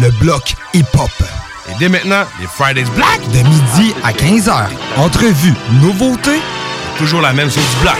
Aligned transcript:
le 0.00 0.10
bloc 0.20 0.54
hip-hop. 0.74 1.10
Et 1.68 1.74
dès 1.78 1.88
maintenant, 1.88 2.24
les 2.40 2.46
Fridays 2.46 2.88
Black. 2.94 3.20
De 3.32 3.38
midi 3.48 3.94
à 4.04 4.12
15h. 4.12 4.52
Entrevue, 4.96 5.54
nouveauté. 5.80 6.40
Toujours 6.98 7.20
la 7.20 7.32
même 7.32 7.50
chose 7.50 7.64
du 7.76 7.82
black. 7.82 7.98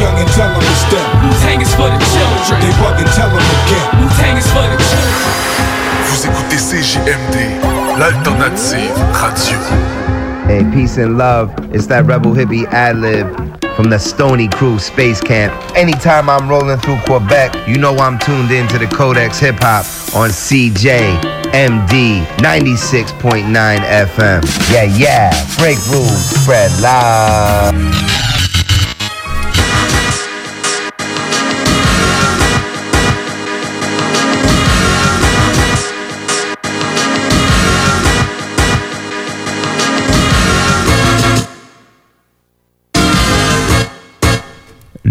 Young 0.00 0.16
and 0.16 0.28
tell 0.30 0.48
them 0.48 0.60
to 0.60 0.74
step. 0.76 1.04
Wu-Tang 1.22 1.60
is 1.60 1.74
for 1.74 1.90
the 1.90 1.98
children. 2.08 2.60
They 2.60 2.72
bug 2.80 2.98
and 2.98 3.10
tell 3.12 3.28
them 3.28 3.36
again. 3.36 4.00
Wu-Tang 4.00 4.36
is 4.38 4.46
for 4.50 4.62
the 4.62 4.78
children. 4.88 5.50
Vous 6.06 6.26
écoutez 6.26 6.56
CJMD, 6.56 7.36
l'alternative 7.98 8.96
radio. 9.12 9.58
Hey, 10.48 10.64
peace 10.72 10.96
and 10.96 11.18
love. 11.18 11.50
It's 11.72 11.86
that 11.88 12.06
rebel 12.06 12.32
hippie 12.32 12.66
ad 12.72 12.96
lib 12.96 13.49
from 13.76 13.90
the 13.90 13.98
Stony 13.98 14.48
Crew 14.48 14.78
Space 14.78 15.20
Camp. 15.20 15.52
Anytime 15.76 16.28
I'm 16.28 16.48
rolling 16.48 16.78
through 16.78 17.00
Quebec, 17.06 17.68
you 17.68 17.78
know 17.78 17.96
I'm 17.96 18.18
tuned 18.18 18.50
into 18.50 18.78
the 18.78 18.86
Codex 18.86 19.38
Hip 19.38 19.56
Hop 19.60 19.84
on 20.14 20.30
CJMD 20.30 21.20
96.9 22.36 23.78
FM. 23.78 24.72
Yeah, 24.72 24.84
yeah. 24.84 25.56
Break 25.58 25.78
rules, 25.88 26.42
spread 26.42 26.70
love. 26.80 28.29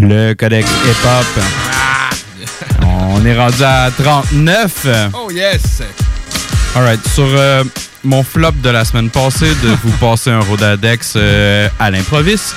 Le 0.09 0.33
codex 0.33 0.67
hip-hop. 0.67 1.43
On 2.81 3.23
est 3.23 3.37
rendu 3.37 3.63
à 3.63 3.91
39. 3.95 4.87
Oh 5.13 5.29
yes! 5.29 5.83
Alright, 6.75 6.99
sur 7.13 7.27
euh, 7.27 7.63
mon 8.03 8.23
flop 8.23 8.53
de 8.63 8.71
la 8.71 8.85
semaine 8.85 9.11
passée, 9.11 9.53
de 9.61 9.69
vous 9.83 9.91
passer 9.99 10.31
un 10.31 10.39
Rodadex 10.39 11.13
euh, 11.15 11.69
à 11.79 11.91
l'improviste. 11.91 12.55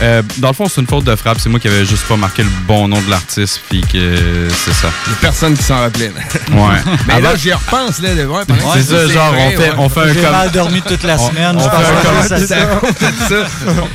Euh, 0.00 0.22
dans 0.38 0.48
le 0.48 0.54
fond, 0.54 0.66
c'est 0.68 0.80
une 0.80 0.86
faute 0.86 1.04
de 1.04 1.16
frappe. 1.16 1.38
C'est 1.40 1.48
moi 1.48 1.58
qui 1.58 1.66
avais 1.68 1.84
juste 1.84 2.04
pas 2.06 2.16
marqué 2.16 2.42
le 2.44 2.48
bon 2.66 2.86
nom 2.88 3.00
de 3.00 3.10
l'artiste, 3.10 3.60
puis 3.68 3.80
que 3.80 4.48
c'est 4.64 4.72
ça. 4.74 4.88
Il 5.06 5.10
y 5.12 5.14
a 5.14 5.18
personne 5.20 5.56
qui 5.56 5.62
s'en 5.62 5.80
rappelait. 5.80 6.12
Ouais. 6.52 6.58
Mais 7.08 7.20
là, 7.20 7.34
j'y 7.36 7.52
repense, 7.52 8.00
là, 8.00 8.14
de 8.14 8.22
voir. 8.22 8.44
c'est 8.74 8.82
ça, 8.84 9.06
genre, 9.08 9.34
on 9.36 9.50
fait, 9.50 9.70
on 9.76 9.88
fait 9.88 10.00
un 10.00 10.14
J'ai 10.14 10.20
com- 10.22 10.30
mal 10.30 10.50
dormi 10.52 10.82
toute 10.82 11.02
la 11.02 11.18
semaine. 11.18 11.56
on. 11.58 11.68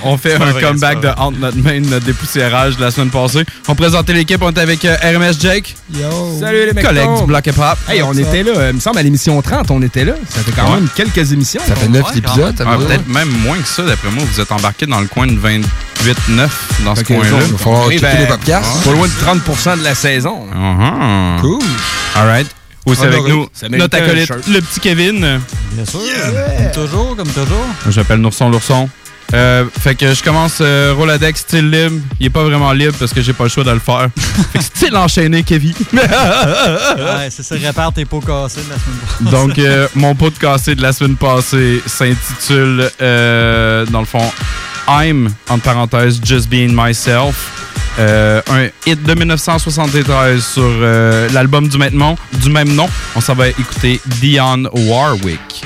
On 0.13 0.17
fait 0.17 0.33
un 0.35 0.39
vrai, 0.51 0.61
comeback 0.61 0.99
de 1.01 1.07
entre 1.17 1.39
notre 1.39 1.57
main, 1.57 1.79
notre 1.79 2.05
dépoussiérage 2.05 2.77
de 2.77 2.81
la 2.81 2.91
semaine 2.91 3.09
passée. 3.09 3.43
On 3.67 3.75
présentait 3.75 4.13
l'équipe, 4.13 4.41
on 4.41 4.51
était 4.51 4.61
avec 4.61 4.83
euh, 4.85 4.95
RMS 5.01 5.33
Jake, 5.39 5.75
Salut 6.39 6.65
les 6.67 6.73
mecs. 6.73 6.85
collègue 6.85 7.09
du 7.19 7.25
Black 7.25 7.47
Hip 7.47 7.53
Hop. 7.57 7.77
Hey, 7.89 8.03
on 8.03 8.13
était 8.13 8.43
là, 8.43 8.51
euh, 8.57 8.69
il 8.71 8.75
me 8.75 8.79
semble, 8.79 8.97
à 8.99 9.03
l'émission 9.03 9.41
30, 9.41 9.71
on 9.71 9.81
était 9.81 10.05
là. 10.05 10.13
Ça 10.29 10.41
fait 10.41 10.51
quand 10.51 10.65
Ouais. 10.69 10.75
même 10.79 10.89
quelques 10.95 11.31
émissions. 11.31 11.61
Ça 11.67 11.75
fait 11.75 11.87
Donc, 11.87 11.95
9 11.95 12.11
Ouais, 12.11 12.17
épisodes. 12.17 12.59
Ouais. 12.59 12.85
Peut-être 12.85 13.07
même 13.07 13.29
moins 13.29 13.57
que 13.57 13.67
ça, 13.67 13.83
d'après 13.83 14.09
moi. 14.11 14.23
Vous 14.31 14.39
êtes 14.41 14.51
embarqué 14.51 14.85
dans 14.85 14.99
le 14.99 15.07
coin 15.07 15.27
de 15.27 15.37
28-9 16.03 16.49
dans 16.85 16.95
ce 16.95 17.03
coin-là. 17.03 17.29
Il 17.45 17.51
va 17.53 17.57
falloir 17.57 17.89
checker 17.89 18.05
à- 18.05 18.19
les 18.19 18.25
podcasts. 18.27 18.83
Pas 18.83 18.91
loin 18.91 19.07
de 19.07 19.13
30% 19.13 19.77
de 19.77 19.83
la 19.83 19.95
saison. 19.95 20.45
Uh-huh. 20.53 21.41
Cool. 21.41 21.63
All 22.15 22.27
right. 22.27 22.47
Aussi 22.85 23.03
avec 23.03 23.23
nous, 23.23 23.47
notre 23.69 23.97
acolyte, 23.97 24.29
le 24.49 24.59
petit 24.59 24.79
Kevin. 24.81 25.39
Bien 25.71 25.85
sûr. 25.85 25.99
Comme 26.01 26.71
toujours, 26.87 27.15
comme 27.15 27.29
toujours. 27.29 27.65
J'appelle 27.89 28.19
Nourson 28.19 28.49
l'ourson. 28.49 28.89
Euh, 29.33 29.65
fait 29.79 29.95
que 29.95 30.13
je 30.13 30.21
commence 30.21 30.59
euh, 30.61 30.93
Roladex 30.95 31.41
style 31.41 31.69
libre. 31.69 32.01
Il 32.19 32.27
est 32.27 32.29
pas 32.29 32.43
vraiment 32.43 32.71
libre 32.71 32.95
parce 32.99 33.13
que 33.13 33.21
j'ai 33.21 33.33
pas 33.33 33.45
le 33.45 33.49
choix 33.49 33.63
de 33.63 33.71
le 33.71 33.79
faire. 33.79 34.09
fait 34.51 34.59
que 34.59 34.63
style 34.63 34.95
enchaîné, 34.95 35.43
Kevin. 35.43 35.73
Ouais, 35.93 37.29
c'est 37.29 37.43
ça, 37.43 37.55
répare 37.55 37.93
tes 37.93 38.05
pots 38.05 38.19
cassés 38.19 38.61
de 38.61 38.69
la 38.69 38.77
semaine 38.77 38.99
passée. 39.17 39.31
Donc, 39.31 39.59
euh, 39.59 39.87
mon 39.95 40.15
pot 40.15 40.29
de 40.29 40.37
cassé 40.37 40.75
de 40.75 40.81
la 40.81 40.93
semaine 40.93 41.15
passée 41.15 41.81
s'intitule, 41.85 42.89
dans 42.99 43.99
le 43.99 44.05
fond, 44.05 44.31
I'm, 44.87 45.29
entre 45.49 45.63
parenthèses, 45.63 46.19
Just 46.23 46.49
Being 46.49 46.73
Myself. 46.73 47.63
Euh, 47.99 48.41
un 48.49 48.69
hit 48.89 49.03
de 49.03 49.13
1973 49.13 50.43
sur 50.43 50.63
euh, 50.63 51.29
l'album 51.31 51.67
du 51.67 51.77
même 51.77 51.95
nom. 51.95 52.15
Du 52.41 52.49
même 52.49 52.73
nom. 52.73 52.87
On 53.15 53.21
s'en 53.21 53.35
va 53.35 53.49
écouter 53.49 54.01
Dionne 54.19 54.67
Warwick. 54.73 55.65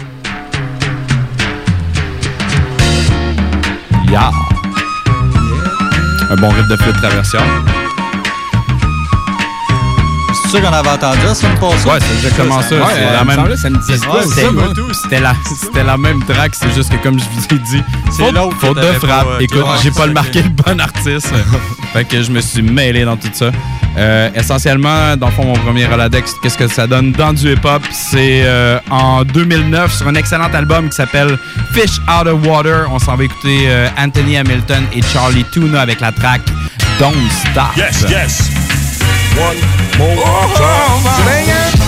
Yeah! 4.10 4.32
Un 6.30 6.36
bon 6.36 6.50
riff 6.50 6.68
de 6.68 6.76
flûte 6.78 6.98
traversière. 6.98 7.42
C'est 10.44 10.50
sûr 10.52 10.62
qu'on 10.62 10.74
avait 10.74 10.90
entendu 10.90 11.18
ça 11.22 11.28
la 11.28 11.36
semaine 11.36 11.58
passée? 11.60 11.90
Ouais, 11.90 11.98
c'est 12.00 12.16
exactement 12.26 12.62
ça. 12.62 12.76
Ouais, 12.76 12.82
euh, 12.98 13.14
la 13.14 13.24
même. 13.26 13.36
semblait, 13.36 13.58
ça 13.58 13.70
me 13.70 13.78
disait 13.78 13.98
quoi, 14.06 14.22
C'était- 14.24 15.20
la, 15.20 15.34
c'était 15.60 15.84
la 15.84 15.98
même 15.98 16.24
track, 16.24 16.56
c'est 16.56 16.74
juste 16.74 16.90
que 16.90 16.96
comme 17.04 17.20
je 17.20 17.26
vous 17.26 17.56
ai 17.56 17.60
dit, 17.60 17.84
C'est 18.12 18.32
l'autre 18.32 18.56
faute 18.60 18.78
de 18.78 18.82
frappe. 18.94 19.26
pas, 19.26 19.26
euh, 19.34 19.40
Écoute, 19.40 19.66
j'ai 19.84 19.92
pas 19.92 20.06
le 20.08 20.14
marqué 20.14 20.42
le 20.44 20.50
bon 20.50 20.80
artiste. 20.80 21.34
fait 21.98 22.06
que 22.06 22.22
je 22.22 22.32
me 22.32 22.42
suis 22.42 22.62
mêlé 22.62 23.06
dans 23.06 23.18
tout 23.18 23.30
ça. 23.34 23.50
Euh, 23.98 24.30
essentiellement, 24.36 25.16
dans 25.18 25.28
le 25.28 25.32
fond, 25.32 25.46
mon 25.46 25.56
premier 25.56 25.88
Roladex, 25.88 26.34
qu'est-ce 26.44 26.58
que 26.58 26.68
ça 26.68 26.86
donne? 26.86 27.12
Dans 27.12 27.34
du 27.34 27.54
hip-hop? 27.54 27.82
C'est 27.92 28.44
euh, 28.46 28.80
en 28.92 29.24
2009 29.24 29.92
sur 29.92 30.08
un 30.08 30.14
excellent 30.14 30.54
album 30.54 30.90
qui 30.90 30.96
s'appelle 30.96 31.38
Fish 31.74 31.98
Out 32.08 32.28
of 32.28 32.46
Water. 32.46 32.88
On 32.92 33.00
s'en 33.00 33.16
va 33.16 33.24
écouter 33.24 33.64
euh, 33.68 33.90
Anthony 33.98 34.38
Hamilton 34.38 34.84
et 34.94 35.02
Charlie 35.02 35.46
Tuna 35.52 35.82
avec 35.82 36.00
la 36.00 36.12
track 36.12 36.42
Don't 37.00 37.14
Stop. 37.52 37.76
Yes, 37.76 38.06
yes. 38.08 38.52
One 39.36 39.58
more 39.98 40.54
time. 40.56 41.48
Yo, 41.48 41.87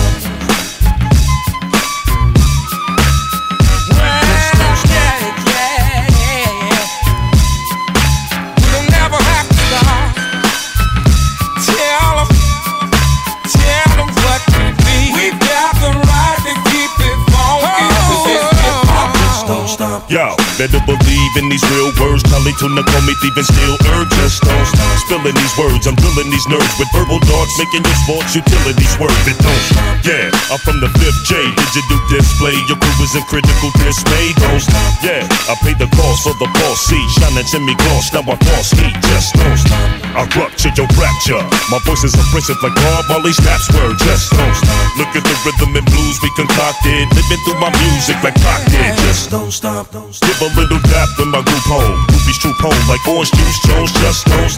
better 20.60 20.84
believe 20.84 21.32
in 21.40 21.48
these 21.48 21.64
real 21.72 21.88
words. 21.96 22.20
Charlie 22.28 22.52
Tuna 22.60 22.84
thief 22.84 23.32
and 23.32 23.48
still 23.48 23.76
urge 23.96 24.12
don't 24.12 24.28
stop. 24.28 24.68
Spilling 25.08 25.32
these 25.32 25.56
words, 25.56 25.88
I'm 25.88 25.96
drilling 25.96 26.28
these 26.28 26.44
nerves 26.52 26.68
with 26.76 26.92
verbal 26.92 27.16
darts, 27.24 27.56
making 27.56 27.80
your 27.80 27.98
sports 28.04 28.36
utilities 28.36 28.92
work. 29.00 29.16
It 29.24 29.40
don't 29.40 29.64
stop. 29.72 30.04
Yeah, 30.04 30.28
I'm 30.52 30.60
from 30.60 30.84
the 30.84 30.92
fifth 31.00 31.16
J. 31.24 31.40
Digital 31.56 32.00
display, 32.12 32.52
your 32.68 32.76
crew 32.76 32.92
is 33.00 33.16
in 33.16 33.24
critical 33.24 33.72
dismay. 33.80 34.36
Don't 34.36 34.60
stop. 34.60 35.00
Yeah, 35.00 35.24
I 35.48 35.56
pay 35.64 35.72
the 35.80 35.88
cost 35.96 36.28
for 36.28 36.36
the 36.36 36.48
boss 36.52 36.84
seat. 36.84 37.08
Shining 37.16 37.48
Jimmy 37.48 37.72
gloss, 37.80 38.12
now 38.12 38.28
I 38.28 38.36
boss 38.36 38.76
heat. 38.76 38.92
Just 39.08 39.32
don't 39.40 39.56
stop. 39.56 39.88
I 40.12 40.28
rupture 40.36 40.76
your 40.76 40.90
rapture. 41.00 41.40
My 41.72 41.80
voice 41.88 42.04
is 42.04 42.12
oppressive 42.12 42.60
like 42.60 42.76
Bob 42.76 43.08
Marley 43.08 43.32
snaps 43.32 43.72
word. 43.72 43.96
Just 44.04 44.28
don't 44.36 44.52
stop. 44.52 44.84
Look 45.00 45.12
at 45.16 45.24
the 45.24 45.36
rhythm 45.40 45.72
and 45.72 45.86
blues 45.88 46.20
we 46.20 46.28
concocted. 46.36 47.08
Living 47.16 47.40
through 47.48 47.56
my 47.56 47.72
music 47.80 48.20
like 48.20 48.36
Pac 48.44 48.60
did. 48.68 48.92
Just 49.08 49.32
don't 49.32 49.48
stop. 49.48 49.88
Give 49.88 50.40
a 50.44 50.49
little 50.56 50.80
dap 50.90 51.08
when 51.18 51.30
my 51.30 51.42
group 51.42 51.64
home. 51.66 51.96
Groupies 52.10 52.38
troop 52.40 52.56
home 52.58 52.82
like 52.88 53.02
orange 53.06 53.30
juice. 53.32 53.58
Jones 53.66 53.92
just 54.00 54.26
stop. 54.26 54.50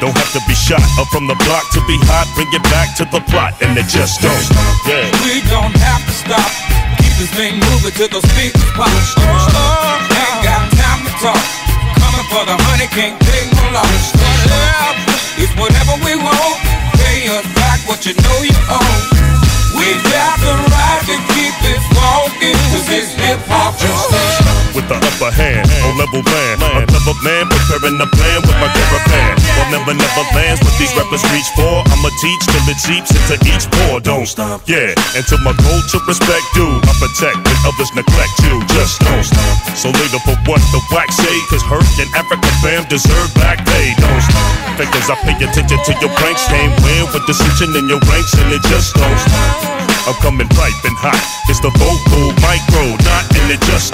Don't 0.00 0.16
have 0.16 0.32
to 0.32 0.42
be 0.48 0.54
shot 0.54 0.82
up 0.98 1.08
from 1.08 1.26
the 1.26 1.36
block 1.46 1.64
to 1.76 1.80
be 1.86 1.96
hot. 2.08 2.26
Bring 2.34 2.50
it 2.52 2.62
back 2.72 2.96
to 2.98 3.04
the 3.08 3.20
plot 3.30 3.54
and 3.62 3.76
it 3.78 3.86
just 3.86 4.20
don't. 4.22 4.46
Yeah. 4.86 5.06
We 5.26 5.42
don't 5.50 5.74
have 5.76 6.02
to 6.06 6.14
stop. 6.14 6.50
Keep 7.02 7.14
this 7.20 7.32
thing 7.34 7.60
moving 7.60 7.94
till 7.94 8.08
those 8.08 8.26
speakers 8.34 8.70
pop. 8.74 8.88
Oh, 8.88 9.98
ain't 10.14 10.38
got 10.42 10.62
time 10.74 11.00
to 11.04 11.12
talk. 11.20 11.44
Coming 12.00 12.26
for 12.30 12.44
the 12.44 12.56
honey, 12.70 12.88
can't 12.92 13.16
take 13.20 13.48
no 13.56 13.64
loss. 13.76 14.14
It's 15.38 15.52
whatever 15.60 16.00
we 16.04 16.16
want. 16.16 16.56
Pay 16.96 17.28
us 17.28 17.46
back 17.54 17.80
what 17.88 18.04
you 18.06 18.14
know 18.14 18.38
you 18.42 18.56
owe. 18.72 19.16
We 19.76 19.88
got 20.10 20.40
the 20.40 20.54
right 20.72 21.02
to 21.08 21.16
keep 21.36 21.54
this 21.62 21.84
walking. 21.92 22.56
Cause 22.72 22.88
it's 22.90 23.12
hip 23.12 23.40
hop. 23.46 23.76
with 24.76 24.84
the 24.92 25.00
upper 25.00 25.32
hand 25.32 25.64
on 25.88 25.96
level 25.96 26.20
land. 26.20 26.60
A 26.60 26.84
clever 26.84 27.16
man 27.24 27.48
preparing 27.48 27.96
a 27.96 28.08
plan 28.12 28.38
with 28.44 28.56
my 28.60 28.68
caravan. 28.68 29.32
Well, 29.56 29.68
never, 29.72 29.94
never 29.96 30.24
lands 30.36 30.60
what 30.60 30.76
these 30.76 30.92
rappers 30.92 31.24
reach 31.32 31.48
for. 31.56 31.80
I'ma 31.88 32.12
teach 32.20 32.42
till 32.52 32.66
it 32.68 32.76
seeps 32.76 33.10
into 33.16 33.36
each 33.48 33.64
pore. 33.72 34.04
Don't 34.04 34.28
stop. 34.28 34.60
Yeah, 34.68 34.92
until 35.16 35.40
my 35.40 35.56
culture 35.56 36.02
respect 36.04 36.44
due. 36.52 36.76
I 36.84 36.92
protect 37.00 37.40
when 37.40 37.58
others 37.64 37.90
neglect 37.96 38.36
you. 38.44 38.60
Just 38.76 39.00
don't 39.00 39.24
stop. 39.24 39.56
So 39.72 39.88
later 39.88 40.20
for 40.28 40.36
what 40.44 40.60
the 40.70 40.80
wax 40.92 41.16
say? 41.16 41.36
Cause 41.48 41.64
Hurt 41.64 41.88
and 41.96 42.10
Africa 42.12 42.48
fam 42.60 42.84
deserve 42.92 43.32
back 43.40 43.64
pay. 43.64 43.96
Don't 43.96 44.22
stop. 44.22 44.76
Because 44.76 45.08
I 45.08 45.16
pay 45.24 45.36
attention 45.40 45.80
to 45.80 45.92
your 46.04 46.12
pranks. 46.20 46.44
Came 46.52 46.70
win 46.84 47.08
with 47.10 47.24
dissension 47.26 47.74
in 47.74 47.88
your 47.88 48.00
ranks 48.06 48.36
and 48.36 48.52
it 48.52 48.62
just 48.68 48.94
don't 48.94 49.18
stop. 49.18 49.65
I'm 50.06 50.14
coming 50.22 50.46
and 50.46 50.96
hot. 51.02 51.18
It's 51.50 51.58
the 51.58 51.70
vocal 51.74 52.30
micro, 52.38 52.94
not 53.02 53.26
in 53.34 53.50
the 53.50 53.58
just. 53.66 53.90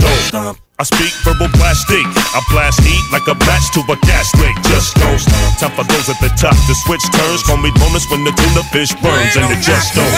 I 0.82 0.84
speak 0.84 1.14
verbal 1.22 1.48
plastic. 1.54 2.02
I 2.34 2.40
blast 2.50 2.82
heat 2.82 3.04
like 3.14 3.22
a 3.30 3.36
match 3.46 3.70
to 3.78 3.80
a 3.86 3.96
gas 4.02 4.28
leak. 4.36 4.56
Just 4.66 4.98
don't. 4.98 5.22
Time 5.56 5.72
for 5.72 5.86
those 5.86 6.10
at 6.10 6.18
the 6.18 6.28
top 6.34 6.52
to 6.52 6.74
switch 6.84 7.04
turns. 7.14 7.40
Call 7.46 7.56
me 7.56 7.70
bonus 7.78 8.04
when 8.10 8.26
the 8.26 8.34
tuna 8.34 8.66
fish 8.74 8.90
burns 8.98 9.38
and 9.38 9.46
it 9.48 9.62
just 9.62 9.94
stop. 9.94 10.10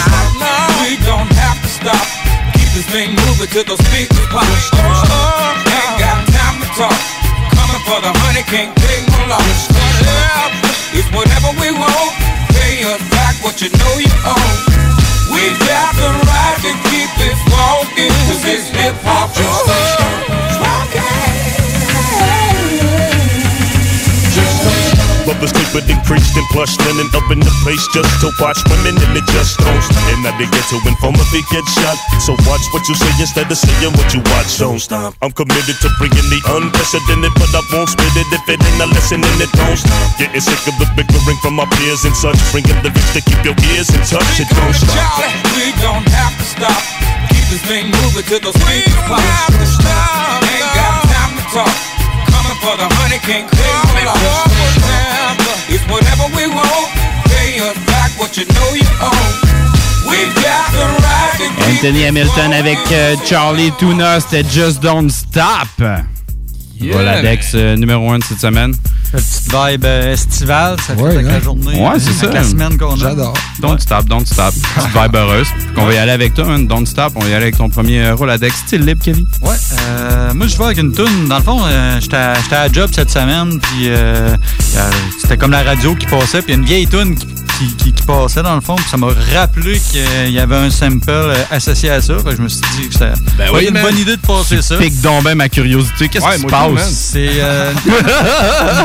We 0.82 0.96
don't 1.06 1.30
have 1.36 1.60
to 1.60 1.70
stop. 1.70 2.06
Keep 2.56 2.70
this 2.74 2.88
thing 2.88 3.12
moving 3.28 3.50
till 3.52 3.68
those 3.68 3.82
speakers 3.92 4.24
pop. 4.32 4.42
Oh, 4.42 5.68
ain't 5.68 5.94
got 6.00 6.24
time 6.32 6.56
to 6.64 6.68
talk. 6.80 7.00
Coming 7.54 7.82
for 7.84 8.00
the 8.00 8.12
honey, 8.24 8.42
can't 8.48 8.72
take 8.80 9.04
no 9.14 9.20
loss. 9.30 9.68
It's 10.96 11.10
whatever 11.12 11.52
we 11.60 11.76
want. 11.76 12.10
Pay 12.56 12.88
us 12.88 13.02
back 13.12 13.36
what 13.44 13.60
you 13.60 13.68
know 13.68 13.94
you 14.00 14.10
owe. 14.24 15.03
We 15.32 15.43
got 15.65 15.94
the 15.97 16.11
right 16.29 16.59
to 16.67 16.73
keep 16.91 17.12
it 17.23 17.38
walking. 17.49 18.12
Cause 18.29 18.44
it's 18.44 18.69
hip 18.69 18.94
hop. 19.05 19.32
Just 19.35 20.74
Brothers 25.25 25.56
keep 25.56 25.73
it 25.73 25.88
increased 25.88 26.37
in 26.37 26.44
plush 26.53 26.76
linen 26.85 27.09
up 27.17 27.25
in 27.32 27.41
the 27.41 27.55
place 27.65 27.81
just 27.97 28.12
to 28.21 28.29
watch 28.44 28.61
women 28.69 28.93
and 28.93 29.17
it 29.17 29.25
just 29.32 29.56
don't 29.56 29.81
stop. 29.81 30.05
And 30.12 30.21
now 30.21 30.37
they 30.37 30.44
get 30.44 30.65
to 30.69 30.76
inform 30.85 31.17
if 31.17 31.32
he 31.32 31.41
get 31.49 31.65
shot. 31.81 31.97
So 32.21 32.37
watch 32.44 32.61
what 32.76 32.85
you 32.85 32.93
say 32.93 33.09
instead 33.17 33.49
of 33.49 33.56
saying 33.56 33.97
what 33.97 34.12
you 34.12 34.21
watch. 34.37 34.61
Don't 34.61 34.76
stop. 34.76 35.17
I'm 35.25 35.32
committed 35.32 35.81
to 35.81 35.88
bringing 35.97 36.29
the 36.29 36.41
unprecedented, 36.44 37.32
but 37.41 37.49
I 37.56 37.65
won't 37.73 37.88
spit 37.88 38.12
it 38.21 38.29
if 38.37 38.44
it 38.53 38.61
ain't 38.61 38.85
a 38.85 38.88
lesson 38.93 39.25
and 39.25 39.38
it 39.41 39.49
don't 39.56 39.81
stop. 39.81 40.05
Getting 40.21 40.44
sick 40.44 40.61
of 40.69 40.76
the 40.76 40.87
bickering 40.93 41.41
from 41.41 41.56
my 41.56 41.65
peers 41.81 42.05
and 42.05 42.12
such. 42.12 42.37
Bringing 42.53 42.76
lyrics 42.85 43.17
to 43.17 43.25
keep 43.25 43.41
your 43.49 43.56
ears 43.73 43.88
in 43.97 44.05
touch. 44.05 44.29
It 44.37 44.53
don't 44.53 44.76
stop. 44.76 44.93
Charlie, 44.93 45.41
we 45.56 45.73
don't 45.81 46.05
have 46.12 46.37
to 46.37 46.44
stop. 46.44 46.81
Keep 47.32 47.49
this 47.49 47.65
thing 47.65 47.88
moving 47.88 48.29
till 48.29 48.44
those 48.44 48.61
speakers 48.61 48.93
pop. 49.09 49.25
Ain't 49.25 50.69
got 50.76 51.00
time 51.09 51.32
to 51.41 51.44
talk. 51.49 51.94
For 52.64 52.76
the 52.81 52.88
honey, 52.96 53.19
can't 53.19 53.46
clear 53.50 53.76
no 53.93 54.05
loss. 54.08 54.49
It's 55.69 55.84
whatever 55.84 56.25
we 56.34 56.46
want. 56.49 56.88
Pay 57.28 57.61
us 57.61 57.76
back 57.87 58.11
what 58.19 58.37
you 58.38 58.46
know 58.46 58.72
you 58.72 58.84
keep 61.37 61.55
Anthony 61.69 62.05
Hamilton 62.05 62.52
avec 62.52 62.78
euh, 62.93 63.16
Charlie 63.26 63.72
Tuna, 63.78 64.20
c'était 64.20 64.44
Just 64.49 64.81
Don't 64.81 65.11
Stop. 65.11 65.69
Voilà, 66.93 67.23
Dex 67.23 67.53
euh, 67.55 67.76
numéro 67.76 68.11
1 68.11 68.19
de 68.19 68.25
cette 68.25 68.41
semaine. 68.41 68.75
Une 69.12 69.21
petite 69.21 69.44
vibe 69.55 69.85
euh, 69.85 70.12
estivale, 70.12 70.76
ça 70.81 70.94
fait 70.97 71.00
Ouais, 71.03 71.15
avec 71.15 71.26
hein. 71.26 71.31
la 71.32 71.41
journée. 71.41 71.81
Ouais, 71.81 71.94
euh, 71.94 71.99
c'est 71.99 72.12
ça. 72.12 72.26
la 72.32 72.43
semaine 72.44 72.76
qu'on 72.76 72.94
a. 72.94 72.99
J'adore. 72.99 73.35
Don't 73.61 73.79
stop, 73.79 74.06
don't 74.06 74.26
stop. 74.26 74.53
Petite 74.55 74.91
vibe 75.03 75.15
heureuse. 75.15 75.47
Puis 75.56 75.75
qu'on 75.75 75.85
va 75.87 75.94
y 75.94 75.99
aller 75.99 76.12
avec 76.12 76.35
toi, 76.35 76.44
man. 76.44 76.67
Don't 76.67 76.85
stop. 76.87 77.12
On 77.17 77.21
va 77.21 77.29
y 77.29 77.32
aller 77.35 77.44
avec 77.44 77.56
ton 77.56 77.69
premier 77.69 78.03
euh, 78.05 78.15
Roladex 78.17 78.55
style 78.67 78.85
libre, 78.85 79.03
Kevin. 79.05 79.26
Ouais, 79.43 79.55
euh, 79.82 80.35
moi 80.35 80.47
je 80.49 80.56
vais 80.59 80.65
avec 80.65 80.79
une 80.79 80.93
tune. 80.93 81.29
Dans 81.29 81.38
le 81.38 81.44
fond, 81.44 81.61
euh, 81.65 81.99
j'étais 82.00 82.17
à, 82.17 82.35
la 82.50 82.73
job 82.73 82.91
cette 82.93 83.11
semaine, 83.11 83.61
puis 83.61 83.88
euh, 83.88 84.37
euh, 84.76 84.91
c'était 85.21 85.37
comme 85.37 85.53
la 85.53 85.62
radio 85.62 85.94
qui 85.94 86.06
passait, 86.06 86.43
puis 86.43 86.53
il 86.53 86.56
y 86.56 86.59
a 86.59 86.61
une 86.61 86.67
vieille 86.67 86.87
tune 86.88 87.15
qui, 87.15 87.26
qui, 87.59 87.76
qui- 87.76 87.93
qui 87.93 88.03
passait 88.03 88.43
dans 88.43 88.56
le 88.56 88.61
fond, 88.61 88.75
puis 88.75 88.85
ça 88.91 88.97
m'a 88.97 89.06
rappelé 89.35 89.79
qu'il 89.79 90.31
y 90.32 90.38
avait 90.41 90.56
un 90.56 90.71
sample 90.71 91.09
euh, 91.09 91.35
associé 91.53 91.88
à 91.91 92.03
ça. 92.03 92.17
Fait 92.19 92.31
que 92.31 92.37
je 92.37 92.43
me 92.43 92.49
suis 92.49 92.61
dit 92.76 92.88
que 92.88 92.94
c'était 92.94 93.12
Ben 93.38 93.49
oui, 93.55 93.67
une 93.69 93.81
bonne 93.81 93.97
idée 93.97 94.17
de 94.17 94.21
passer 94.21 94.61
ça. 94.61 94.76
Pique 94.76 95.00
donc 95.00 95.23
ben 95.23 95.37
ma 95.37 95.49
curiosité. 95.49 96.09
Qu'est-ce 96.09 96.25
Ouais, 96.25 96.35
qui 96.35 96.41
se 96.43 96.47
passe? 96.70 96.90
C'est 97.12 97.28
euh, 97.40 97.72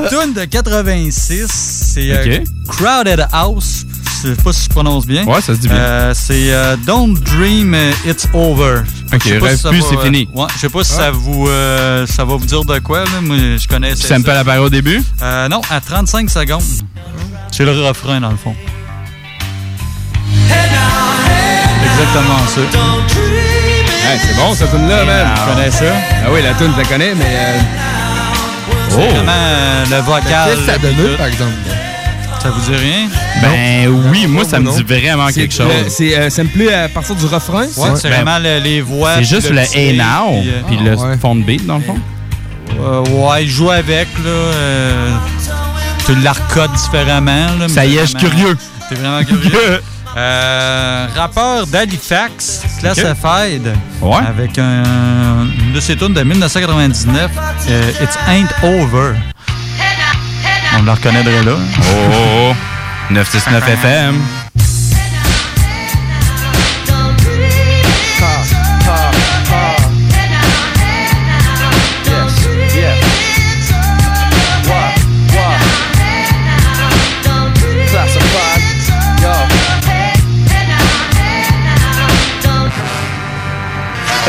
une 0.02 0.10
tune 0.10 0.34
de 0.34 0.46
86. 0.46 1.48
C'est 1.50 2.12
euh. 2.12 2.40
Crowded 2.68 3.28
House. 3.32 3.86
Je 4.22 4.30
sais 4.36 4.42
pas 4.44 4.52
si 4.52 4.66
je 4.66 4.70
prononce 4.70 5.06
bien. 5.06 5.26
Ouais, 5.26 5.40
ça 5.42 5.56
se 5.56 5.60
dit 5.60 5.70
bien. 5.70 5.78
Euh, 5.78 6.14
c'est 6.14 6.52
euh, 6.52 6.76
Don't 6.86 7.14
Dream 7.14 7.74
euh, 7.74 7.92
It's 8.06 8.28
Over. 8.34 8.82
Ok, 9.14 9.22
Je 9.24 9.30
sais 9.30 9.40
pas 9.40 9.46
rêve 9.46 9.60
ça 9.60 9.70
plus, 9.70 9.82
c'est 9.82 9.98
euh, 9.98 10.04
fini. 10.04 10.28
Ouais, 10.36 10.46
je 10.56 10.60
sais 10.60 10.70
pas 10.70 10.84
si 10.84 10.92
ça 10.92 11.10
vous 11.12 11.48
euh, 11.48 12.06
ça 12.06 12.26
va 12.26 12.36
vous 12.36 12.46
dire 12.46 12.66
de 12.66 12.80
quoi. 12.80 13.00
Là. 13.06 13.22
Moi, 13.22 13.38
je 13.58 13.68
connais 13.68 13.94
Puis 13.94 14.04
sample 14.04 14.30
apparaît 14.32 14.58
au 14.60 14.70
début? 14.70 15.02
Euh, 15.22 15.48
non, 15.48 15.62
à 15.70 15.80
35 15.80 16.30
secondes. 16.30 16.62
C'est 17.52 17.64
le 17.64 17.72
refrain, 17.72 18.20
dans 18.20 18.32
le 18.32 18.38
fond. 18.38 18.56
Exactement 21.82 22.40
ça. 22.48 23.59
C'est 24.22 24.36
bon, 24.36 24.54
cette 24.56 24.72
tune-là, 24.72 25.06
man. 25.06 25.28
Tu 25.36 25.54
connais 25.56 25.72
ça? 25.72 25.86
Ah 26.26 26.28
oui, 26.34 26.42
la 26.42 26.54
tune, 26.54 26.72
je 26.76 26.82
la 26.82 26.88
connais, 26.88 27.14
mais. 27.16 27.26
euh, 27.26 27.60
C'est 28.90 28.96
vraiment 29.10 29.32
euh, 29.36 29.86
le 29.90 29.98
vocal. 30.02 30.50
Qu'est-ce 30.50 30.60
que 30.62 30.72
ça 30.72 30.78
donne, 30.78 31.18
par 31.18 31.28
exemple? 31.28 31.52
Ça 32.42 32.50
vous 32.52 32.62
dit 32.72 32.78
rien? 32.78 33.08
Ben 33.42 33.88
oui, 34.10 34.26
moi, 34.28 34.46
ça 34.46 34.60
me 34.60 34.72
dit 34.72 34.84
vraiment 34.84 35.28
quelque 35.28 35.54
chose. 35.54 35.68
C'est 35.90 36.18
euh, 36.18 36.30
samplé 36.30 36.74
à 36.74 36.88
partir 36.88 37.16
du 37.16 37.26
refrain? 37.26 37.64
Ouais, 37.64 37.90
c'est 37.96 38.10
Ben, 38.10 38.24
vraiment 38.24 38.40
le- 38.40 38.60
les 38.60 38.82
voix. 38.82 39.16
C'est 39.18 39.26
juste 39.26 39.50
le 39.50 39.60
Hey 39.60 39.92
beat, 39.92 40.02
Now, 40.02 40.40
puis, 40.42 40.50
euh, 40.50 40.62
puis 40.68 40.78
le 40.78 41.18
fond 41.18 41.36
de 41.36 41.44
beat, 41.44 41.66
dans 41.66 41.78
le 41.78 41.84
fond. 41.84 41.98
Euh, 42.80 43.02
ouais, 43.10 43.44
il 43.44 43.50
joue 43.50 43.70
avec, 43.70 44.08
là. 44.24 44.30
euh, 44.30 45.12
tu 46.06 46.16
la 46.16 46.32
recodes 46.32 46.72
différemment, 46.74 47.48
là. 47.60 47.68
Ça 47.68 47.82
mais 47.82 47.90
y 47.90 47.98
est, 47.98 48.02
je 48.02 48.06
suis 48.06 48.16
curieux. 48.18 48.58
T'es 48.88 48.96
vraiment 48.96 49.24
curieux. 49.24 49.82
Euh, 50.20 51.08
rappeur 51.16 51.66
d'Halifax, 51.66 52.64
Classified, 52.82 53.74
Ouais. 54.02 54.18
avec 54.28 54.58
un, 54.58 55.46
une 55.60 55.72
de 55.74 55.80
ses 55.80 55.96
tunes 55.96 56.14
de 56.14 56.24
1999, 56.24 57.32
euh, 57.70 57.92
It's 58.02 58.18
Ain't 58.28 58.50
Over. 58.62 59.14
On 60.78 60.84
la 60.84 60.94
reconnaîtrait 60.96 61.44
là. 61.44 61.54
Oh, 61.56 61.84
oh, 62.12 62.52
oh. 62.52 63.14
969 63.14 63.64
FM. 63.70 64.16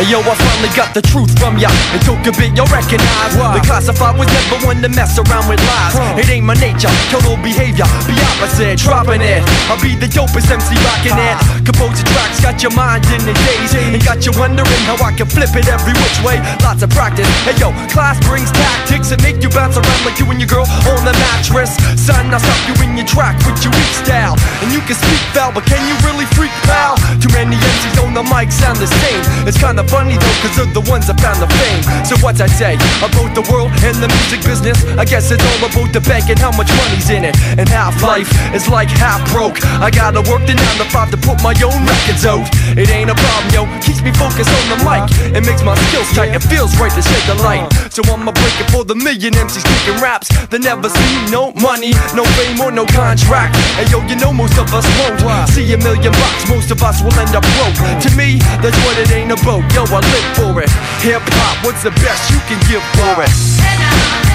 Yo, 0.09 0.19
I 0.21 0.50
finally 0.61 0.77
got 0.77 0.93
the 0.95 1.01
truth 1.01 1.33
from 1.39 1.57
ya. 1.57 1.69
It 1.97 2.05
took 2.05 2.21
a 2.29 2.33
bit, 2.37 2.53
you'll 2.57 2.69
recognize. 2.69 3.33
The 3.33 3.63
classified 3.65 4.19
was 4.19 4.29
never 4.29 4.67
one 4.67 4.83
to 4.83 4.89
mess 4.93 5.17
around 5.17 5.49
with 5.49 5.61
lies. 5.65 5.97
It 6.21 6.29
ain't 6.29 6.45
my 6.45 6.55
nature, 6.55 6.93
total 7.09 7.37
behavior, 7.41 7.89
be 8.05 8.15
opposite, 8.37 8.79
dropping 8.79 9.23
it. 9.25 9.41
I'll 9.73 9.81
be 9.81 9.97
the 9.97 10.07
dopest 10.07 10.53
MC 10.53 10.77
rocking 10.85 11.17
it. 11.17 11.37
Compose 11.65 11.97
the 11.97 12.05
tracks, 12.13 12.41
got 12.41 12.61
your 12.63 12.73
mind 12.77 13.05
in 13.09 13.25
the 13.25 13.33
daze. 13.33 13.73
And 13.75 14.05
got 14.05 14.27
you 14.27 14.33
wondering 14.37 14.83
how 14.85 15.01
I 15.01 15.13
can 15.13 15.27
flip 15.27 15.53
it 15.57 15.69
every 15.69 15.97
which 15.97 16.19
way. 16.21 16.37
Lots 16.61 16.83
of 16.83 16.91
practice. 16.91 17.29
Hey 17.49 17.57
yo, 17.57 17.73
class 17.89 18.21
brings 18.29 18.53
tactics 18.53 19.09
that 19.11 19.23
make 19.25 19.41
you 19.41 19.49
bounce 19.49 19.77
around 19.81 20.03
like 20.05 20.21
you 20.21 20.29
and 20.29 20.41
your 20.41 20.51
girl 20.51 20.69
on 20.93 21.01
the 21.09 21.15
mattress. 21.17 21.73
Son, 21.97 22.29
I'll 22.29 22.43
stop 22.43 22.61
you 22.69 22.77
in 22.85 23.01
your 23.01 23.09
track 23.09 23.37
with 23.49 23.57
your 23.65 23.73
weak 23.73 23.93
style. 23.97 24.37
And 24.61 24.69
you 24.73 24.81
can 24.85 24.97
speak 24.97 25.23
foul, 25.33 25.53
but 25.57 25.65
can 25.65 25.81
you 25.89 25.97
really 26.05 26.29
freak 26.37 26.53
foul? 26.69 27.01
Too 27.23 27.33
many 27.33 27.57
MCs 27.57 27.97
on 28.05 28.13
the 28.13 28.25
mic 28.29 28.53
sound 28.53 28.77
the 28.77 28.91
same. 28.91 29.23
It's 29.49 29.57
kinda 29.57 29.85
funny 29.89 30.21
though, 30.21 30.37
cause 30.43 30.50
they're 30.57 30.71
the 30.73 30.85
ones 30.91 31.07
that 31.07 31.21
found 31.21 31.39
the 31.43 31.51
fame. 31.61 31.83
So 32.05 32.17
what 32.25 32.41
I 32.41 32.47
say 32.47 32.75
about 33.03 33.35
the 33.35 33.45
world 33.51 33.71
and 33.85 33.97
the 33.99 34.09
music 34.09 34.43
business? 34.47 34.79
I 34.97 35.05
guess 35.05 35.31
it's 35.31 35.43
all 35.43 35.63
about 35.69 35.93
the 35.93 36.03
bank 36.05 36.31
and 36.31 36.39
how 36.39 36.53
much 36.55 36.71
money's 36.77 37.11
in 37.11 37.25
it. 37.25 37.37
And 37.59 37.69
half 37.69 38.03
life 38.03 38.29
is 38.55 38.69
like 38.69 38.89
half 38.89 39.21
broke. 39.33 39.63
I 39.83 39.91
gotta 39.91 40.23
work 40.27 40.47
the 40.47 40.55
9 40.55 40.83
to 40.83 40.87
5 40.89 41.11
to 41.15 41.19
put 41.19 41.39
my 41.43 41.55
own 41.63 41.81
records 41.87 42.25
out. 42.27 42.47
It 42.75 42.91
ain't 42.91 43.11
a 43.11 43.17
problem, 43.17 43.49
yo. 43.55 43.63
Keeps 43.83 44.03
me 44.03 44.13
focused 44.15 44.51
on 44.51 44.67
the 44.73 44.79
mic. 44.87 45.05
It 45.37 45.43
makes 45.47 45.63
my 45.63 45.75
skills 45.89 46.11
tight. 46.13 46.35
It 46.35 46.43
feels 46.47 46.75
right 46.79 46.93
to 46.93 47.03
shed 47.03 47.25
the 47.27 47.37
light. 47.43 47.67
So 47.91 48.03
I'ma 48.07 48.33
break 48.33 48.57
it 48.61 48.69
for 48.71 48.85
the 48.85 48.95
million 48.95 49.35
MCs 49.35 49.65
kicking 49.65 50.01
raps 50.01 50.29
that 50.51 50.61
never 50.61 50.89
see 50.89 51.15
no 51.31 51.53
money, 51.59 51.93
no 52.15 52.25
fame, 52.39 52.61
or 52.61 52.71
no 52.71 52.87
contract. 52.87 53.57
And 53.79 53.87
yo, 53.91 54.01
you 54.07 54.17
know 54.17 54.33
most 54.33 54.59
of 54.59 54.73
us 54.75 54.87
won't 54.99 55.21
see 55.51 55.67
a 55.75 55.79
million 55.79 56.13
bucks. 56.13 56.49
Most 56.49 56.71
of 56.71 56.83
us 56.83 57.03
will 57.03 57.15
end 57.19 57.35
up 57.35 57.45
broke. 57.59 57.77
To 58.03 58.11
me, 58.17 58.39
that's 58.63 58.79
what 58.85 58.97
it 58.99 59.11
ain't 59.13 59.33
about. 59.33 59.63
Yo, 59.75 59.85
I 59.87 60.01
live 60.01 60.27
for 60.41 60.63
it. 60.63 60.71
Hip 61.05 61.23
hop, 61.37 61.65
what's 61.65 61.83
the 61.83 61.91
best 62.03 62.31
you 62.31 62.39
can 62.49 62.59
give 62.69 62.83
for 62.97 63.23
it? 63.23 64.30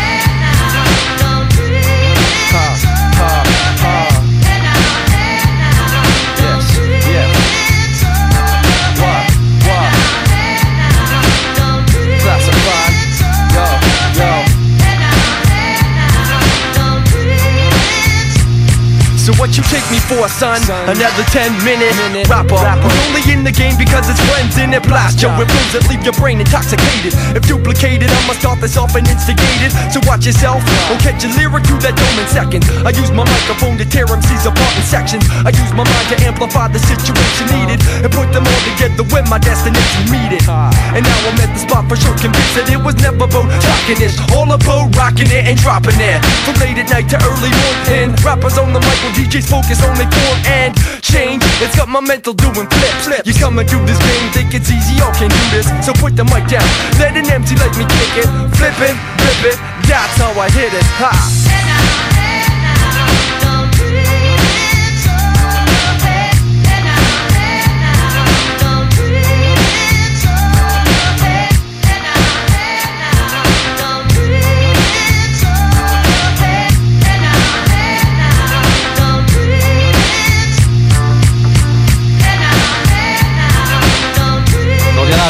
So 19.25 19.33
what 19.41 19.57
you 19.57 19.65
take 19.73 19.81
me 19.89 19.97
for, 20.05 20.29
son? 20.29 20.61
Another 20.85 21.25
10 21.33 21.49
minute 21.65 22.29
rapper. 22.29 22.61
Who's 22.61 22.93
only 23.09 23.25
in 23.33 23.41
the 23.41 23.49
game 23.49 23.73
because 23.73 24.05
it's 24.05 24.21
friends 24.29 24.53
in 24.61 24.69
it 24.69 24.85
blast 24.85 25.17
you 25.17 25.33
with 25.33 25.49
rooms 25.49 25.73
that 25.73 25.81
leave 25.89 26.05
your 26.05 26.13
brain 26.13 26.37
intoxicated. 26.37 27.09
If 27.33 27.41
duplicated, 27.49 28.05
I'ma 28.05 28.37
start 28.37 28.61
this 28.61 28.77
off 28.77 28.93
and 28.93 29.01
instigate 29.09 29.65
it. 29.65 29.73
So 29.89 29.97
watch 30.05 30.29
yourself, 30.29 30.61
or 30.93 31.01
catch 31.01 31.25
a 31.25 31.29
lyric 31.33 31.65
through 31.65 31.81
that 31.81 31.97
dome 31.97 32.21
in 32.21 32.29
seconds. 32.29 32.69
I 32.85 32.93
use 32.93 33.09
my 33.09 33.25
microphone 33.25 33.81
to 33.81 33.85
tear 33.89 34.05
MCs 34.05 34.45
apart 34.45 34.73
in 34.77 34.85
sections. 34.85 35.25
I 35.41 35.49
use 35.49 35.73
my 35.73 35.89
mind 35.89 36.07
to 36.13 36.21
amplify 36.21 36.69
the 36.69 36.77
situation 36.85 37.49
needed 37.49 37.81
and 38.05 38.13
put 38.13 38.29
them 38.29 38.45
all 38.45 38.61
together 38.77 39.09
when 39.09 39.25
my 39.25 39.41
destination 39.41 40.05
meet 40.05 40.37
it. 40.37 40.45
And 40.45 41.01
now 41.01 41.17
I'm 41.25 41.41
at 41.41 41.49
the 41.49 41.65
spot 41.65 41.89
for 41.89 41.97
sure, 41.97 42.13
convinced 42.21 42.61
that 42.61 42.69
it 42.69 42.77
was 42.77 42.93
never 43.01 43.25
about 43.25 43.49
rocking 43.49 43.97
this. 43.97 44.21
All 44.37 44.53
about 44.53 44.93
rocking 44.93 45.33
it 45.33 45.49
and 45.49 45.57
dropping 45.57 45.97
it. 45.97 46.21
From 46.45 46.61
late 46.61 46.77
at 46.77 46.93
night 46.93 47.09
to 47.09 47.17
early 47.25 47.49
morning. 47.49 48.13
Rappers 48.21 48.61
on 48.61 48.69
the 48.69 48.77
mic 48.85 49.14
DJs 49.15 49.47
focus 49.47 49.79
on 49.81 49.95
their 49.95 50.11
form 50.11 50.39
and 50.45 50.75
change. 50.99 51.41
It's 51.63 51.75
got 51.75 51.87
my 51.87 52.01
mental 52.01 52.33
doing 52.33 52.67
flips. 52.67 53.07
You 53.23 53.33
coming 53.33 53.65
through 53.65 53.85
this 53.87 53.99
game, 53.99 54.27
think 54.35 54.53
it's 54.53 54.69
easy, 54.69 54.99
y'all 54.99 55.15
can 55.15 55.31
do 55.31 55.43
this. 55.55 55.71
So 55.87 55.95
put 55.95 56.19
the 56.19 56.25
mic 56.27 56.51
down, 56.51 56.67
let 56.99 57.15
an 57.15 57.25
empty 57.31 57.55
let 57.55 57.71
me 57.79 57.87
kick 57.87 58.11
it. 58.19 58.29
Flipping, 58.59 58.97
flipping, 59.15 59.57
that's 59.87 60.19
how 60.19 60.35
I 60.35 60.49
hit 60.51 60.75
it. 60.75 60.85
Ha! 60.99 62.14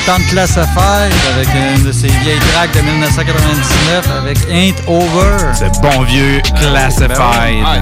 D'entendre 0.08 0.26
Classified 0.30 1.14
avec 1.34 1.48
une 1.78 1.84
de 1.84 1.92
ses 1.92 2.08
vieilles 2.08 2.40
tracks 2.54 2.72
de 2.76 2.82
1999 2.82 4.08
avec 4.22 4.38
Ain't 4.52 4.76
Over. 4.88 5.54
C'est 5.54 5.82
bon 5.82 6.02
vieux 6.04 6.42
Classified. 6.60 7.64
Ah, 7.66 7.78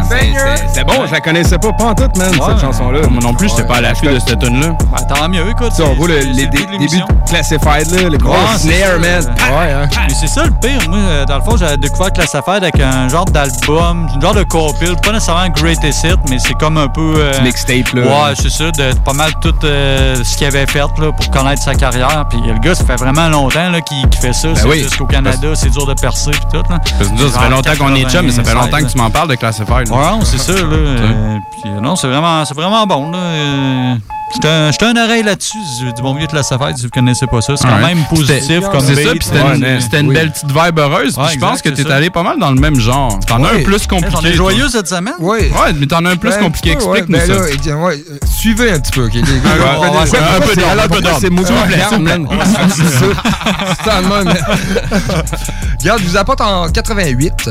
c'est- 0.74 0.84
bon, 0.86 1.06
je 1.06 1.12
la 1.12 1.20
connaissais 1.20 1.58
pas 1.58 1.74
pantoute, 1.74 2.16
man, 2.18 2.30
Ouais. 2.32 2.40
cette 2.50 2.62
chanson-là. 2.62 3.02
Moi 3.10 3.22
non 3.22 3.34
plus, 3.34 3.50
j'étais 3.50 3.64
pas 3.68 3.78
à 3.78 3.82
l'affût 3.82 4.08
de 4.08 4.20
cette 4.20 4.40
tune 4.40 4.62
là 4.62 4.68
Ben, 4.92 5.16
tant 5.16 5.28
mieux, 5.28 5.50
écoute. 5.50 5.74
Ça, 5.74 5.84
on 5.84 5.96
voit 5.96 6.08
le- 6.08 6.22
c'est- 6.22 6.28
les 6.28 6.48
dé- 6.48 6.66
de 6.66 6.78
débuts 6.78 6.98
de 7.02 7.30
Classified, 7.30 7.92
là, 7.92 8.10
le 8.10 8.18
gros 8.18 8.32
Ouais, 8.32 8.58
snare, 8.58 9.00
man. 9.02 9.36
Ouais, 9.52 9.72
hein. 9.74 9.90
Mais 10.08 10.14
c'est 10.14 10.28
ça 10.28 10.44
le 10.46 10.52
pire. 10.52 10.80
Moi, 10.90 11.00
euh, 11.00 11.26
dans 11.26 11.38
le 11.40 11.44
fond, 11.44 11.58
j'avais 11.58 11.78
découvert 11.78 12.12
Classified 12.14 12.64
avec 12.64 12.80
un 12.80 13.10
genre 13.10 13.26
d'album, 13.26 14.08
un 14.16 14.22
genre 14.22 14.34
de 14.36 14.44
compile, 14.44 14.96
pas 15.04 15.12
nécessairement 15.12 15.50
Greatest 15.50 16.04
Hit, 16.06 16.20
mais 16.30 16.38
c'est 16.40 16.54
comme 16.54 16.78
un 16.78 16.88
peu. 16.88 17.16
euh, 17.18 17.42
mixtape, 17.42 17.94
là. 17.94 18.02
Ouais, 18.02 18.34
c'est 18.36 18.50
ça, 18.50 18.72
de 18.72 18.94
pas 19.04 19.14
mal 19.14 19.32
tout 19.42 19.54
euh, 19.66 20.16
ce 20.24 20.38
qu'il 20.38 20.48
avait 20.48 20.66
fait 20.68 20.80
là, 20.80 21.12
pour 21.12 21.30
connaître 21.30 21.62
sa 21.62 21.74
carrière. 21.76 22.12
Puis 22.30 22.40
le 22.42 22.58
gars, 22.60 22.76
ça 22.76 22.84
fait 22.86 22.96
vraiment 22.96 23.28
longtemps 23.30 23.70
là, 23.70 23.82
qu'il 23.82 24.06
fait 24.22 24.34
ça. 24.34 24.50
c'est 24.56 24.64
Ben 24.64 24.70
oui. 24.70 24.80
juste 24.84 24.98
qu'au 24.98 25.06
Canada, 25.06 25.50
c'est 25.56 25.70
dur 25.70 25.86
de 25.86 25.94
percer 25.94 26.32
puis 26.32 26.42
tout. 26.52 26.58
Là. 26.72 26.80
Parce 26.98 27.10
que 27.10 27.14
nous 27.16 27.24
autres, 27.24 27.34
ça 27.34 27.40
fait 27.42 27.50
longtemps 27.50 27.76
qu'on 27.78 27.96
est 27.96 28.10
chum, 28.10 28.26
mais 28.26 28.32
ça 28.32 28.44
fait 28.44 28.54
longtemps 28.54 28.78
que 28.78 28.92
tu 28.92 28.98
m'en 28.98 29.10
parles 29.10 29.30
de 29.30 29.36
Classified. 29.36 29.90
Ouais, 29.90 29.98
non, 30.12 30.20
c'est 30.24 30.38
ça, 30.40 30.54
là. 30.54 30.60
euh, 30.62 31.38
puis, 31.62 31.72
euh, 31.72 31.80
non, 31.80 31.96
c'est 31.96 32.08
vraiment, 32.08 32.46
c'est 32.46 32.56
vraiment 32.56 32.86
bon, 32.88 33.12
là. 33.12 33.96
J'étais 34.34 34.48
un, 34.48 34.70
un 34.70 35.04
oreille 35.06 35.24
là-dessus, 35.24 35.58
du 35.96 36.02
bon 36.02 36.16
vieux 36.16 36.28
de 36.28 36.36
la 36.36 36.44
Safari, 36.44 36.74
si 36.76 36.84
vous 36.84 36.90
connaissez 36.90 37.28
pas 37.28 37.42
ça. 37.42 37.56
C'est 37.56 37.68
quand 37.68 37.76
Ouais. 37.76 37.94
même 37.94 38.04
positif 38.10 38.42
C'était- 38.42 38.60
comme 38.62 38.80
C'est 38.82 38.96
ça, 39.04 39.12
puis 39.12 39.20
c'était 39.24 39.38
ouais, 39.44 39.54
une, 40.02 40.12
belle 40.14 40.32
petite 40.32 40.48
vibe 40.52 40.80
heureuse. 40.80 41.16
je 41.34 41.40
pense 41.40 41.62
que 41.62 41.70
t'es 41.70 41.84
ça. 41.84 41.96
allé 41.96 42.10
pas 42.10 42.24
mal 42.24 42.40
dans 42.40 42.52
le 42.52 42.60
même 42.60 42.76
genre. 42.80 43.20
T'en 43.28 43.44
as 43.44 43.54
Ouais. 43.54 43.62
un 43.62 43.64
plus 43.64 43.86
compliqué. 43.88 44.34
Joyeux 44.34 44.68
cette 44.70 44.88
semaine? 44.88 45.14
Oui. 45.20 45.38
Ouais, 45.52 45.74
mais 45.78 45.86
t'en 45.86 46.04
as 46.06 46.12
un 46.12 46.16
plus 46.18 46.32
Ben, 46.32 46.40
compliqué. 46.40 46.72
Explique-nous 46.72 47.18
ouais. 47.18 47.28
ça. 47.28 47.34
Ben 47.34 47.78
euh, 47.80 47.94
suivez 48.26 48.72
un 48.72 48.80
petit 48.80 48.92
peu, 48.92 49.06
OK, 49.06 49.14
les 49.14 49.22
gars. 49.22 49.28
Ouais, 49.28 49.40
Vous 49.44 49.64
ouais, 49.64 49.88
comprenez 49.88 49.98
ouais, 50.00 50.06
ça? 50.08 50.18
un 50.18 50.40
peu 50.40 50.40
d'ordre, 50.40 50.46
c'est- 50.46 50.52
un 50.52 50.64
peu 50.64 50.70
alors, 50.72 50.84
pourquoi 50.88 51.02
d'ordre. 51.02 51.20
C'est 51.22 51.30
maudit, 51.30 51.52
Ouais, 51.52 51.60
regarde, 51.74 51.92
ça. 53.84 53.92
Ça, 55.80 55.98
je 55.98 56.04
vous 56.04 56.18
apporte 56.18 56.42
en 56.42 56.70
88 56.70 57.50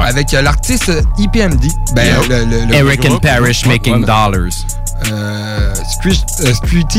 avec 0.00 0.34
euh, 0.34 0.42
l'artiste 0.42 0.90
EPMD. 1.18 1.68
Ben, 1.94 2.04
Yeah. 2.04 2.16
le, 2.28 2.44
le, 2.44 2.64
le 2.66 2.74
Eric 2.74 3.04
and. 3.06 3.18
Parrish 3.18 3.66
making 3.66 3.94
Ouais, 3.94 4.00
dollars. 4.00 4.50
Euh, 5.10 5.74
Street- 5.98 6.24
euh, 6.40 6.52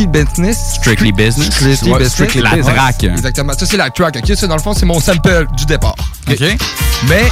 Business. 0.08 0.74
Strictly 0.76 1.12
business. 1.12 1.48
Strictly 1.54 1.92
Ouais, 1.92 2.00
Business. 2.00 2.14
strictly 2.14 2.42
La 2.42 2.56
Ouais, 2.56 2.62
track. 2.62 3.04
Exactement. 3.04 3.54
Ça, 3.58 3.66
c'est 3.66 3.78
la 3.78 3.90
track. 3.90 4.18
OK? 4.18 4.36
Ça, 4.36 4.48
dans 4.48 4.56
le 4.56 4.62
fond, 4.62 4.74
c'est 4.74 4.86
mon 4.86 5.00
sample 5.00 5.48
du 5.58 5.66
départ. 5.66 5.96
OK. 6.30 6.42
Mais. 7.08 7.24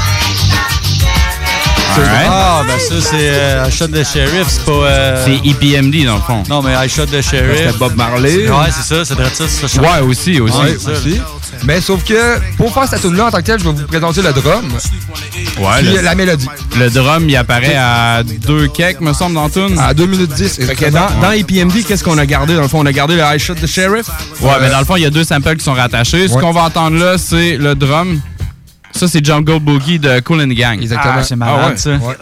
Ah, 1.95 2.63
ben 2.67 2.79
ça, 2.79 2.95
c'est 3.01 3.15
euh, 3.29 3.65
I 3.67 3.71
Shot 3.71 3.87
the 3.87 4.03
Sheriff, 4.03 4.47
c'est 4.47 4.65
pas. 4.65 4.71
euh, 4.71 5.25
C'est 5.25 5.47
EPMD 5.49 6.05
dans 6.05 6.15
le 6.15 6.21
fond. 6.21 6.43
Non, 6.49 6.61
mais 6.61 6.73
I 6.73 6.89
Shot 6.89 7.05
the 7.07 7.21
Sheriff. 7.21 7.57
C'était 7.57 7.77
Bob 7.77 7.95
Marley. 7.95 8.49
Ouais, 8.49 8.55
c'est 8.71 8.95
ça, 8.95 9.05
c'est 9.05 9.13
vrai 9.13 9.29
ça, 9.33 9.45
c'est 9.47 9.67
ça. 9.67 9.81
Ouais, 9.81 9.99
aussi, 10.07 10.39
aussi. 10.39 10.57
Ouais, 10.57 10.75
aussi. 10.75 11.21
Mais 11.65 11.81
sauf 11.81 12.03
que 12.03 12.39
pour 12.57 12.73
faire 12.73 12.87
cette 12.87 13.01
tune-là 13.01 13.27
en 13.27 13.31
tant 13.31 13.37
que 13.37 13.43
tel, 13.43 13.59
je 13.59 13.65
vais 13.65 13.71
vous 13.71 13.87
présenter 13.87 14.21
le 14.21 14.33
drum. 14.33 14.65
Ouais, 15.59 15.67
puis 15.81 15.93
le, 15.93 16.01
la 16.01 16.15
mélodie. 16.15 16.47
le 16.77 16.89
drum, 16.89 17.29
il 17.29 17.35
apparaît 17.35 17.75
à 17.77 18.23
deux 18.23 18.67
cakes, 18.69 18.99
me 19.01 19.13
semble, 19.13 19.35
dans 19.35 19.43
la 19.43 19.49
tune. 19.49 19.77
À 19.79 19.93
2 19.93 20.05
minutes 20.05 20.33
10. 20.33 20.65
Fait 20.65 20.75
que 20.75 20.89
dans, 20.89 21.07
dans 21.21 21.31
EPMD, 21.31 21.83
qu'est-ce 21.87 22.03
qu'on 22.03 22.17
a 22.17 22.25
gardé? 22.25 22.55
Dans 22.55 22.61
le 22.63 22.67
fond, 22.67 22.79
on 22.81 22.85
a 22.85 22.91
gardé 22.91 23.15
le 23.15 23.21
I 23.21 23.37
Shot 23.39 23.55
the 23.55 23.67
Sheriff. 23.67 24.07
Ouais, 24.41 24.51
mais 24.61 24.69
dans 24.69 24.79
le 24.79 24.85
fond, 24.85 24.95
il 24.95 25.03
y 25.03 25.05
a 25.05 25.09
deux 25.11 25.23
samples 25.23 25.55
qui 25.57 25.63
sont 25.63 25.73
rattachés. 25.73 26.27
Ce 26.27 26.33
qu'on 26.33 26.51
va 26.51 26.63
entendre 26.63 26.97
là, 26.97 27.17
c'est 27.17 27.57
le 27.57 27.75
drum. 27.75 28.19
Ça, 28.93 29.07
c'est 29.07 29.25
Jungle 29.25 29.59
Boogie 29.59 29.99
de 29.99 30.19
Cool 30.21 30.41
and 30.41 30.45
the 30.49 30.53
Gang. 30.53 30.81
Exactement. 30.81 31.13
Ah, 31.17 31.23
c'est 31.23 31.35
malade, 31.35 31.71
ouais. 31.71 31.77
ça. 31.77 31.91
Ouais. 31.91 32.15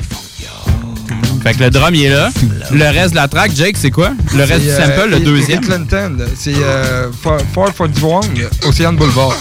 Fait 1.44 1.54
que 1.56 1.63
le 1.63 1.70
drum, 1.72 1.94
il 1.96 2.04
est 2.06 2.10
là. 2.10 2.30
Le 2.72 2.86
reste 2.86 3.12
de 3.12 3.16
la 3.16 3.28
track, 3.28 3.51
Jake, 3.56 3.75
c'est 3.78 3.90
quoi? 3.92 4.12
Le 4.36 4.44
reste 4.44 4.62
du 4.62 4.70
sample, 4.70 4.92
euh, 5.00 5.08
le 5.08 5.18
Hit- 5.18 5.24
deuxième. 5.25 5.62
C'est 6.36 6.54
euh, 6.56 7.08
Fort 7.22 7.40
Fort 7.54 7.70
Fort 7.75 7.90
Dwong, 7.90 8.48
Ocean 8.68 8.94
Boulevard. 8.94 9.36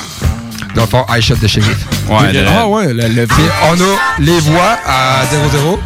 Dans 0.75 0.83
le 0.83 0.89
fond, 0.89 1.05
I 1.11 1.21
Shot 1.21 1.37
the 1.37 1.47
Sheriff. 1.47 1.77
Ouais, 2.09 2.33
le- 2.33 2.45
Ah 2.49 2.67
ouais, 2.69 2.93
le, 2.95 3.07
le- 3.09 3.27
on 3.71 3.75
a 3.75 4.21
les 4.21 4.39
voix 4.41 4.79
à 4.87 5.25
0-0. 5.27 5.79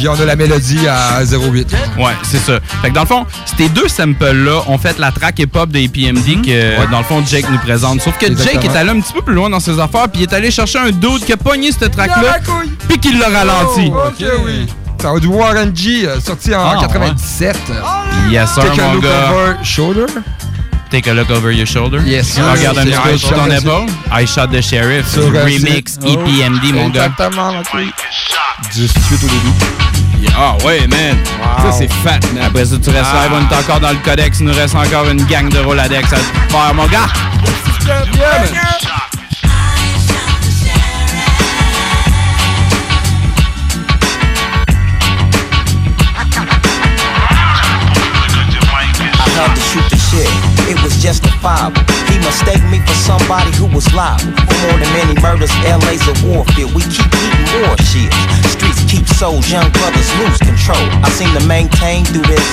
Puis 0.00 0.08
on 0.08 0.14
a 0.18 0.24
la 0.24 0.34
mélodie 0.34 0.88
à 0.88 1.22
0-8. 1.22 1.66
Ouais, 1.98 2.12
c'est 2.22 2.38
ça. 2.38 2.58
Fait 2.80 2.88
que 2.88 2.94
dans 2.94 3.02
le 3.02 3.06
fond, 3.06 3.26
ces 3.58 3.68
deux 3.68 3.86
samples-là 3.86 4.62
ont 4.66 4.78
fait 4.78 4.98
la 4.98 5.12
track 5.12 5.40
hip-hop 5.40 5.68
de 5.68 5.78
APMD 5.78 6.40
que, 6.42 6.90
dans 6.90 7.00
le 7.00 7.04
fond, 7.04 7.22
Jake 7.26 7.44
nous 7.50 7.58
présente. 7.58 8.00
Sauf 8.00 8.16
que 8.16 8.26
Jake 8.34 8.64
est 8.64 8.74
allé 8.76 8.88
un 8.88 9.00
petit 9.00 9.12
peu 9.12 9.20
plus 9.20 9.34
loin 9.34 9.50
dans 9.50 9.60
ses 9.60 9.78
affaires, 9.78 10.08
puis 10.08 10.22
il 10.22 10.22
est 10.22 10.32
allé 10.32 10.50
chercher 10.50 10.78
un 10.78 10.90
dude 10.90 11.22
qui 11.26 11.34
a 11.34 11.36
pogné 11.36 11.70
cette 11.70 11.90
track-là, 11.94 12.38
puis 12.88 12.98
qui 12.98 13.12
l'a 13.12 13.28
ralenti. 13.28 13.92
Oh, 13.94 14.08
ok, 14.08 14.26
oui. 14.46 14.66
Ça 15.02 15.12
va 15.12 15.20
du 15.20 15.26
Warren 15.26 15.76
G, 15.76 16.06
euh, 16.08 16.18
sorti 16.18 16.54
en 16.54 16.62
Ah, 16.62 16.78
97. 16.80 17.58
Yes, 18.30 18.54
sir, 18.54 18.62
Take 18.64 18.80
a 18.80 18.94
look 18.94 19.02
gars. 19.02 19.30
over 19.32 19.56
shoulder. 19.62 20.06
Take 20.90 21.10
a 21.10 21.12
look 21.14 21.30
over 21.30 21.52
your 21.52 21.66
shoulder. 21.66 22.00
Yes, 22.06 22.26
sir. 22.28 22.42
Regarde 22.50 22.78
un 22.78 22.84
petit 22.86 22.98
peu 23.02 23.14
I 23.14 23.18
sur 23.18 23.28
shot 23.28 23.34
ton 23.36 23.50
épaule. 23.50 23.86
I 24.10 24.26
shot 24.26 24.46
the 24.48 24.62
sheriff. 24.62 25.06
Sur, 25.08 25.24
Remix 25.30 25.98
EPMD, 26.04 26.72
mon 26.72 26.88
gars. 26.88 27.06
Exactement, 27.06 27.52
couille. 28.62 28.82
18 28.88 29.24
au 29.24 29.26
début. 29.26 30.32
Ah 30.36 30.56
ouais, 30.64 30.86
man. 30.86 31.16
Wow. 31.40 31.70
Ça, 31.72 31.78
c'est 31.78 31.92
fat, 31.92 32.18
man. 32.34 32.44
Après 32.44 32.64
ça, 32.64 32.76
tu 32.82 32.90
restes 32.90 33.06
Ah. 33.12 33.26
live, 33.28 33.32
on 33.32 33.54
est 33.54 33.58
encore 33.58 33.80
dans 33.80 33.90
le 33.90 33.96
codex. 33.96 34.38
Il 34.40 34.46
nous 34.46 34.54
reste 34.54 34.74
encore 34.74 35.08
une 35.08 35.24
gang 35.24 35.48
de 35.48 35.58
Roladex 35.58 36.12
à 36.12 36.16
te 36.16 36.52
faire, 36.52 36.74
mon 36.74 36.86
gars. 36.86 37.08
I 48.02 49.28
had 49.36 49.54
to 49.54 49.60
shoot 49.60 49.90
the 49.90 49.96
shit. 49.96 50.49
It 50.70 50.78
was 50.86 51.02
justifiable. 51.02 51.82
He 52.06 52.14
mistaked 52.22 52.62
me 52.70 52.78
for 52.86 52.94
somebody 52.94 53.50
who 53.58 53.66
was 53.74 53.90
liable. 53.90 54.30
More 54.62 54.78
than 54.78 54.86
many 54.94 55.18
murders, 55.18 55.50
LA's 55.66 56.06
a 56.06 56.14
warfield. 56.22 56.70
We 56.78 56.86
keep 56.86 57.10
eating 57.10 57.42
war 57.58 57.74
shields. 57.90 58.14
Streets 58.54 58.78
keep 58.86 59.02
souls, 59.18 59.50
young 59.50 59.66
brothers 59.74 60.06
lose 60.22 60.38
control. 60.38 60.78
I 61.02 61.10
seem 61.18 61.34
to 61.34 61.42
maintain 61.50 62.06
through 62.06 62.22
this. 62.30 62.46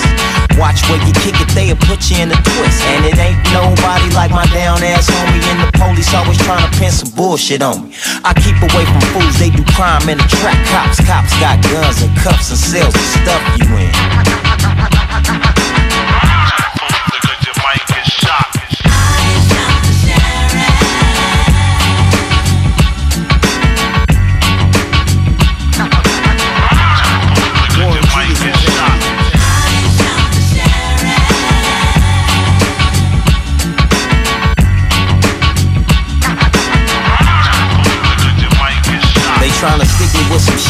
Watch 0.57 0.81
where 0.89 0.97
you 1.05 1.13
kick 1.21 1.37
it, 1.37 1.45
they'll 1.53 1.77
put 1.85 2.09
you 2.09 2.25
in 2.25 2.33
a 2.33 2.39
twist. 2.41 2.81
And 2.89 3.05
it 3.05 3.21
ain't 3.21 3.37
nobody 3.53 4.09
like 4.17 4.33
my 4.33 4.49
down 4.49 4.81
ass 4.81 5.05
homie. 5.05 5.37
And 5.53 5.69
the 5.69 5.69
police 5.77 6.09
always 6.17 6.41
trying 6.41 6.65
to 6.65 6.73
pin 6.73 6.89
some 6.89 7.13
bullshit 7.13 7.61
on 7.61 7.85
me. 7.85 7.93
I 8.25 8.33
keep 8.33 8.57
away 8.65 8.89
from 8.89 9.01
fools, 9.13 9.37
they 9.37 9.53
do 9.53 9.61
crime 9.77 10.09
in 10.09 10.17
the 10.17 10.25
track. 10.41 10.57
Cops, 10.73 10.97
cops 11.05 11.37
got 11.37 11.61
guns 11.69 12.01
and 12.01 12.09
cuffs 12.25 12.49
and 12.49 12.57
cells 12.57 12.97
to 12.97 13.05
stuff 13.21 13.45
you 13.61 13.69
in. 13.77 13.93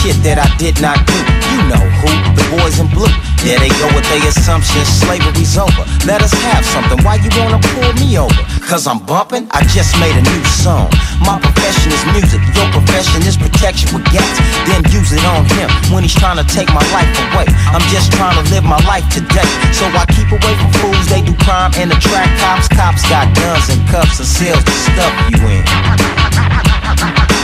Shit 0.07 0.23
that 0.23 0.39
I 0.39 0.47
did 0.55 0.79
not 0.79 0.95
do. 1.03 1.19
You 1.51 1.59
know 1.67 1.83
who? 1.99 2.11
The 2.35 2.43
boys 2.55 2.79
in 2.79 2.87
blue. 2.95 3.11
There 3.43 3.59
they 3.59 3.71
go 3.75 3.87
with 3.91 4.07
their 4.07 4.23
assumptions, 4.23 4.87
slavery's 4.87 5.59
over. 5.59 5.83
Let 6.07 6.23
us 6.23 6.31
have 6.47 6.63
something. 6.63 6.99
Why 7.03 7.19
you 7.19 7.29
wanna 7.35 7.59
pull 7.75 7.91
me 7.99 8.15
over? 8.15 8.41
Cause 8.63 8.87
I'm 8.87 9.03
bumping? 9.03 9.47
I 9.51 9.63
just 9.75 9.95
made 9.99 10.15
a 10.15 10.23
new 10.23 10.43
song. 10.47 10.87
My 11.19 11.39
profession 11.39 11.91
is 11.91 12.03
music, 12.15 12.39
your 12.55 12.67
profession 12.71 13.23
is 13.27 13.35
protection 13.35 13.91
with 13.91 14.07
gas. 14.11 14.35
Then 14.67 14.83
use 14.91 15.11
it 15.11 15.23
on 15.27 15.43
him 15.59 15.67
when 15.91 16.03
he's 16.03 16.15
trying 16.15 16.39
to 16.39 16.47
take 16.47 16.71
my 16.71 16.83
life 16.95 17.11
away. 17.31 17.47
I'm 17.75 17.83
just 17.91 18.11
trying 18.15 18.35
to 18.39 18.45
live 18.51 18.63
my 18.63 18.79
life 18.87 19.07
today. 19.11 19.47
So 19.75 19.87
I 19.91 20.07
keep 20.15 20.31
away 20.31 20.53
from 20.55 20.71
fools, 20.79 21.07
they 21.11 21.21
do 21.21 21.35
crime 21.43 21.71
and 21.75 21.91
attract 21.91 22.31
cops. 22.39 22.67
Cops 22.71 23.03
got 23.11 23.27
guns 23.35 23.69
and 23.69 23.81
cuffs 23.91 24.19
and 24.19 24.27
sales 24.27 24.63
to 24.63 24.73
stuff 24.87 25.13
you 25.31 25.39
in. 25.51 27.36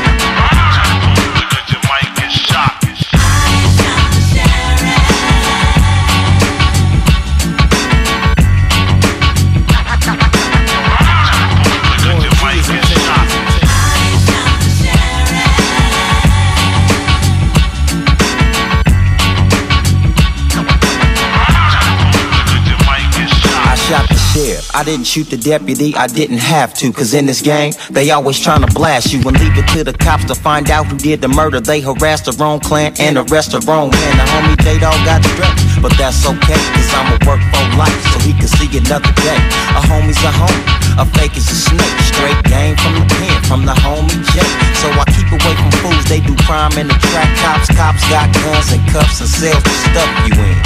I 24.74 24.84
didn't 24.84 25.06
shoot 25.06 25.30
the 25.30 25.38
deputy, 25.38 25.94
I 25.96 26.08
didn't 26.08 26.42
have 26.42 26.74
to. 26.82 26.92
Cause 26.92 27.14
in 27.14 27.28
this 27.28 27.42
game, 27.42 27.74
they 27.92 28.10
always 28.10 28.40
trying 28.40 28.66
to 28.66 28.72
blast 28.74 29.14
you 29.14 29.22
and 29.22 29.38
leave 29.38 29.54
it 29.54 29.68
to 29.78 29.84
the 29.84 29.94
cops 29.94 30.26
to 30.26 30.36
find 30.36 30.72
out 30.72 30.88
who 30.88 30.98
did 30.98 31.22
the 31.22 31.28
murder. 31.30 31.62
They 31.62 31.80
harassed 31.80 32.26
the 32.26 32.34
wrong 32.42 32.60
clan 32.60 32.94
and 32.98 33.18
arrest 33.18 33.54
the 33.54 33.62
wrong 33.70 33.92
man. 33.94 34.18
The 34.18 34.26
homie 34.34 34.58
J 34.66 34.80
Dog 34.82 34.98
got 35.06 35.22
stretched, 35.22 35.78
but 35.78 35.94
that's 35.94 36.26
okay. 36.26 36.58
Cause 36.74 36.90
I'ma 36.90 37.22
work 37.30 37.42
for 37.54 37.64
life 37.78 38.02
so 38.10 38.18
he 38.26 38.34
can 38.34 38.50
see 38.50 38.66
another 38.74 39.14
day. 39.22 39.38
A 39.78 39.82
homie's 39.86 40.18
a 40.26 40.34
homie, 40.34 40.66
a 40.98 41.06
fake 41.22 41.38
is 41.38 41.46
a 41.54 41.58
snake. 41.70 41.98
Straight 42.10 42.42
game 42.50 42.74
from 42.82 42.98
the 42.98 43.06
pen, 43.14 43.38
from 43.46 43.62
the 43.70 43.78
homie 43.78 44.26
J. 44.34 44.42
So 44.82 44.90
I 44.90 45.06
keep 45.14 45.30
away 45.30 45.54
from 45.54 45.70
fools, 45.86 46.06
they 46.10 46.20
do 46.20 46.34
crime 46.50 46.74
and 46.82 46.90
attract 46.90 47.38
cops. 47.46 47.70
Cops 47.78 48.02
got 48.10 48.26
guns 48.34 48.74
and 48.74 48.82
cuffs 48.90 49.22
and 49.22 49.30
sales 49.30 49.62
to 49.62 49.74
stuff 49.86 50.10
you 50.26 50.34
in. 50.42 50.58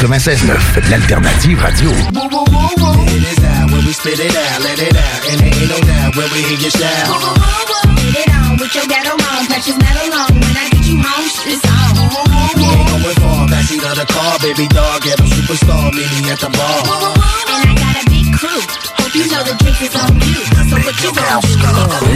96.9, 0.00 0.88
l'alternative 0.88 1.60
radio. 1.60 1.90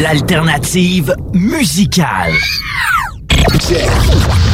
L'alternative 0.01 1.15
musicale. 1.33 2.33
Yeah. 3.69 4.54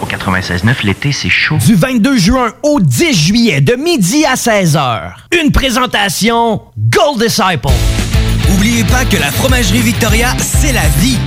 Au 0.00 0.06
96.9, 0.06 0.84
l'été, 0.84 1.12
c'est 1.12 1.28
chaud. 1.28 1.56
Du 1.66 1.74
22 1.74 2.16
juin 2.18 2.52
au 2.62 2.80
10 2.80 3.12
juillet, 3.14 3.60
de 3.60 3.74
midi 3.74 4.24
à 4.24 4.34
16h. 4.34 5.12
Une 5.42 5.50
présentation 5.50 6.62
Gold 6.78 7.22
Disciple. 7.22 7.68
Oubliez 8.54 8.84
pas 8.84 9.04
que 9.04 9.16
la 9.16 9.30
fromagerie 9.32 9.80
Victoria, 9.80 10.34
c'est 10.38 10.72
la 10.72 10.86
vie. 11.00 11.18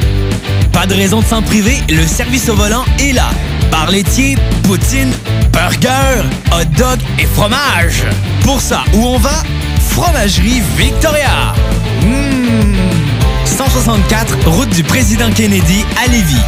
Pas 0.71 0.85
de 0.85 0.93
raison 0.93 1.19
de 1.19 1.25
s'en 1.25 1.41
priver, 1.41 1.77
le 1.89 2.07
service 2.07 2.49
au 2.49 2.55
volant 2.55 2.85
est 2.99 3.13
là. 3.13 3.29
Bar 3.71 3.91
laitier, 3.91 4.37
poutine, 4.63 5.11
burger, 5.51 6.23
hot 6.53 6.65
dog 6.77 6.99
et 7.19 7.25
fromage. 7.25 8.03
Pour 8.43 8.61
ça, 8.61 8.83
où 8.93 9.05
on 9.05 9.17
va? 9.17 9.43
Fromagerie 9.89 10.61
Victoria. 10.77 11.53
Mmh. 12.01 12.75
164, 13.45 14.47
route 14.47 14.69
du 14.69 14.83
président 14.83 15.29
Kennedy 15.31 15.85
à 16.03 16.07
Lévis. 16.09 16.41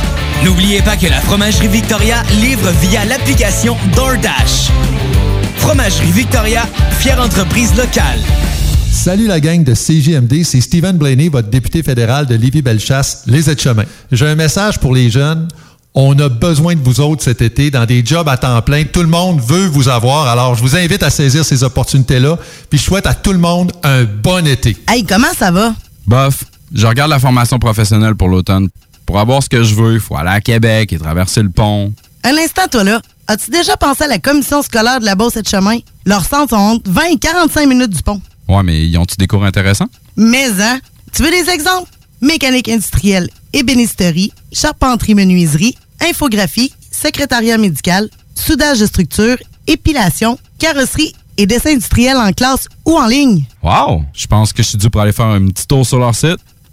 N'oubliez 0.43 0.81
pas 0.81 0.97
que 0.97 1.07
la 1.07 1.21
Fromagerie 1.21 1.69
Victoria 1.69 2.21
livre 2.41 2.69
via 2.81 3.05
l'application 3.05 3.77
DoorDash. 3.95 4.71
Fromagerie 5.55 6.11
Victoria, 6.11 6.63
fière 6.99 7.21
entreprise 7.21 7.73
locale. 7.77 8.19
Salut 8.91 9.27
la 9.27 9.39
gang 9.39 9.63
de 9.63 9.73
CJMD, 9.73 10.43
c'est 10.43 10.59
Stephen 10.59 10.97
Blaney, 10.97 11.29
votre 11.29 11.49
député 11.49 11.81
fédéral 11.81 12.25
de 12.25 12.35
Lévis-Bellechasse, 12.35 13.23
les 13.25 13.49
aides-chemins. 13.49 13.85
J'ai 14.11 14.27
un 14.27 14.35
message 14.35 14.79
pour 14.79 14.93
les 14.93 15.09
jeunes. 15.09 15.47
On 15.93 16.17
a 16.19 16.27
besoin 16.27 16.75
de 16.75 16.81
vous 16.81 16.99
autres 16.99 17.23
cet 17.23 17.41
été 17.41 17.71
dans 17.71 17.85
des 17.85 18.05
jobs 18.05 18.27
à 18.27 18.35
temps 18.35 18.61
plein. 18.63 18.83
Tout 18.83 19.03
le 19.03 19.07
monde 19.07 19.39
veut 19.39 19.67
vous 19.67 19.87
avoir. 19.87 20.27
Alors, 20.27 20.55
je 20.55 20.61
vous 20.61 20.75
invite 20.75 21.03
à 21.03 21.09
saisir 21.09 21.45
ces 21.45 21.63
opportunités-là. 21.63 22.37
Puis, 22.69 22.79
je 22.79 22.83
souhaite 22.83 23.07
à 23.07 23.13
tout 23.13 23.31
le 23.31 23.39
monde 23.39 23.71
un 23.83 24.03
bon 24.03 24.45
été. 24.45 24.75
Hey, 24.89 25.05
comment 25.05 25.33
ça 25.37 25.51
va? 25.51 25.73
Bof, 26.05 26.43
je 26.73 26.85
regarde 26.85 27.11
la 27.11 27.19
formation 27.19 27.59
professionnelle 27.59 28.15
pour 28.15 28.27
l'automne. 28.27 28.67
Pour 29.05 29.19
avoir 29.19 29.43
ce 29.43 29.49
que 29.49 29.63
je 29.63 29.75
veux, 29.75 29.93
il 29.93 29.99
faut 29.99 30.15
aller 30.15 30.29
à 30.29 30.41
Québec 30.41 30.93
et 30.93 30.97
traverser 30.97 31.41
le 31.41 31.49
pont. 31.49 31.93
Un 32.23 32.37
instant, 32.37 32.67
toi 32.71 32.83
là. 32.83 33.01
As-tu 33.27 33.51
déjà 33.51 33.77
pensé 33.77 34.03
à 34.03 34.07
la 34.07 34.19
commission 34.19 34.61
scolaire 34.61 34.99
de 34.99 35.05
la 35.05 35.15
Beauce 35.15 35.37
et 35.37 35.41
de 35.41 35.47
chemin? 35.47 35.77
Leurs 36.05 36.25
centres 36.25 36.49
sont 36.49 36.55
entre 36.55 36.91
20 36.91 37.01
et 37.13 37.17
45 37.17 37.67
minutes 37.67 37.91
du 37.91 38.01
pont. 38.01 38.21
Ouais, 38.49 38.63
mais 38.63 38.85
ils 38.85 38.97
ont-tu 38.97 39.15
des 39.17 39.27
cours 39.27 39.45
intéressants? 39.45 39.87
Mais, 40.17 40.49
hein? 40.61 40.79
Tu 41.13 41.23
veux 41.23 41.31
des 41.31 41.49
exemples? 41.49 41.89
Mécanique 42.21 42.69
industrielle, 42.69 43.29
ébénisterie, 43.53 44.31
charpenterie-menuiserie, 44.51 45.75
infographie, 46.01 46.73
secrétariat 46.91 47.57
médical, 47.57 48.09
soudage 48.35 48.79
de 48.79 48.85
structure, 48.85 49.37
épilation, 49.67 50.37
carrosserie 50.59 51.13
et 51.37 51.45
dessin 51.45 51.71
industriel 51.71 52.17
en 52.17 52.31
classe 52.31 52.67
ou 52.85 52.97
en 52.97 53.07
ligne. 53.07 53.43
Wow! 53.61 54.03
Je 54.13 54.27
pense 54.27 54.53
que 54.53 54.63
je 54.63 54.69
suis 54.69 54.77
dû 54.77 54.89
pour 54.89 55.01
aller 55.01 55.11
faire 55.11 55.25
un 55.25 55.47
petit 55.47 55.67
tour 55.67 55.85
sur 55.85 55.99
leur 55.99 56.13
site. 56.15 56.37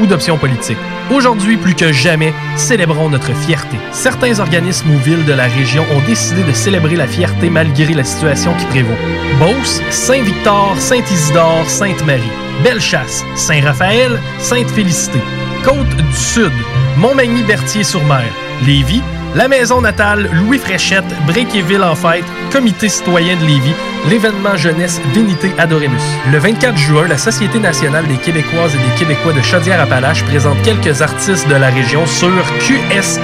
ou 0.00 0.06
d'options 0.06 0.38
politiques. 0.38 0.78
Aujourd'hui, 1.10 1.56
plus 1.56 1.74
que 1.74 1.92
jamais, 1.92 2.32
célébrons 2.56 3.08
notre 3.08 3.34
fierté. 3.34 3.76
Certains 3.92 4.38
organismes 4.38 4.90
ou 4.90 4.98
villes 4.98 5.24
de 5.24 5.32
la 5.32 5.46
région 5.46 5.84
ont 5.92 6.06
décidé 6.06 6.42
de 6.44 6.52
célébrer 6.52 6.96
la 6.96 7.08
fierté 7.08 7.50
malgré 7.50 7.92
la 7.94 8.04
situation 8.04 8.54
qui 8.54 8.66
prévaut. 8.66 8.94
Beauce, 9.38 9.82
Saint-Victor, 9.90 10.76
Saint-Isidore, 10.78 11.68
Sainte-Marie. 11.68 12.22
Bellechasse, 12.62 13.24
Saint-Raphaël, 13.34 14.20
Sainte-Félicité. 14.38 15.18
Côte 15.64 15.96
du 15.96 16.16
Sud, 16.16 16.52
Montmagny-Berthier-sur-Mer. 16.96 18.30
Lévis, 18.64 19.02
la 19.34 19.48
maison 19.48 19.80
natale 19.80 20.28
Louis 20.32 20.58
Fréchette, 20.58 21.04
Bréquéville 21.26 21.82
en 21.82 21.94
fête, 21.94 22.24
Comité 22.50 22.88
citoyen 22.88 23.36
de 23.36 23.44
Lévis, 23.44 23.74
l'événement 24.08 24.56
jeunesse 24.56 25.00
Vénité 25.14 25.52
Adoremus. 25.58 26.02
Le 26.32 26.38
24 26.38 26.76
juin, 26.76 27.06
la 27.06 27.18
Société 27.18 27.58
nationale 27.58 28.06
des 28.08 28.16
Québécoises 28.16 28.74
et 28.74 28.78
des 28.78 28.94
Québécois 28.98 29.32
de 29.32 29.40
Chaudière-Appalaches 29.42 30.24
présente 30.24 30.60
quelques 30.62 31.00
artistes 31.02 31.48
de 31.48 31.54
la 31.54 31.68
région 31.68 32.06
sur 32.06 32.30
qsnqca.com. 32.58 33.14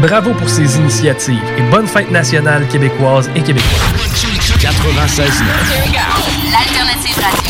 Bravo 0.00 0.32
pour 0.34 0.48
ces 0.48 0.76
initiatives 0.76 1.42
et 1.58 1.62
bonne 1.70 1.86
fête 1.86 2.10
nationale 2.10 2.66
québécoise 2.68 3.30
et 3.34 3.42
québécois. 3.42 3.68
96 4.60 5.42
L'alternative 6.52 7.41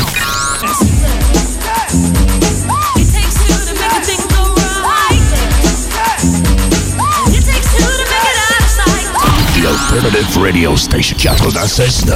Alternative 9.93 10.39
Radio 10.39 10.75
Station 10.75 11.17
96.9. 11.19 12.15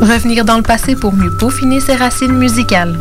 Revenir 0.00 0.46
dans 0.46 0.56
le 0.56 0.62
passé 0.62 0.96
pour 0.96 1.12
mieux 1.12 1.30
peaufiner 1.36 1.80
ses 1.80 1.94
racines 1.94 2.32
musicales. 2.32 2.98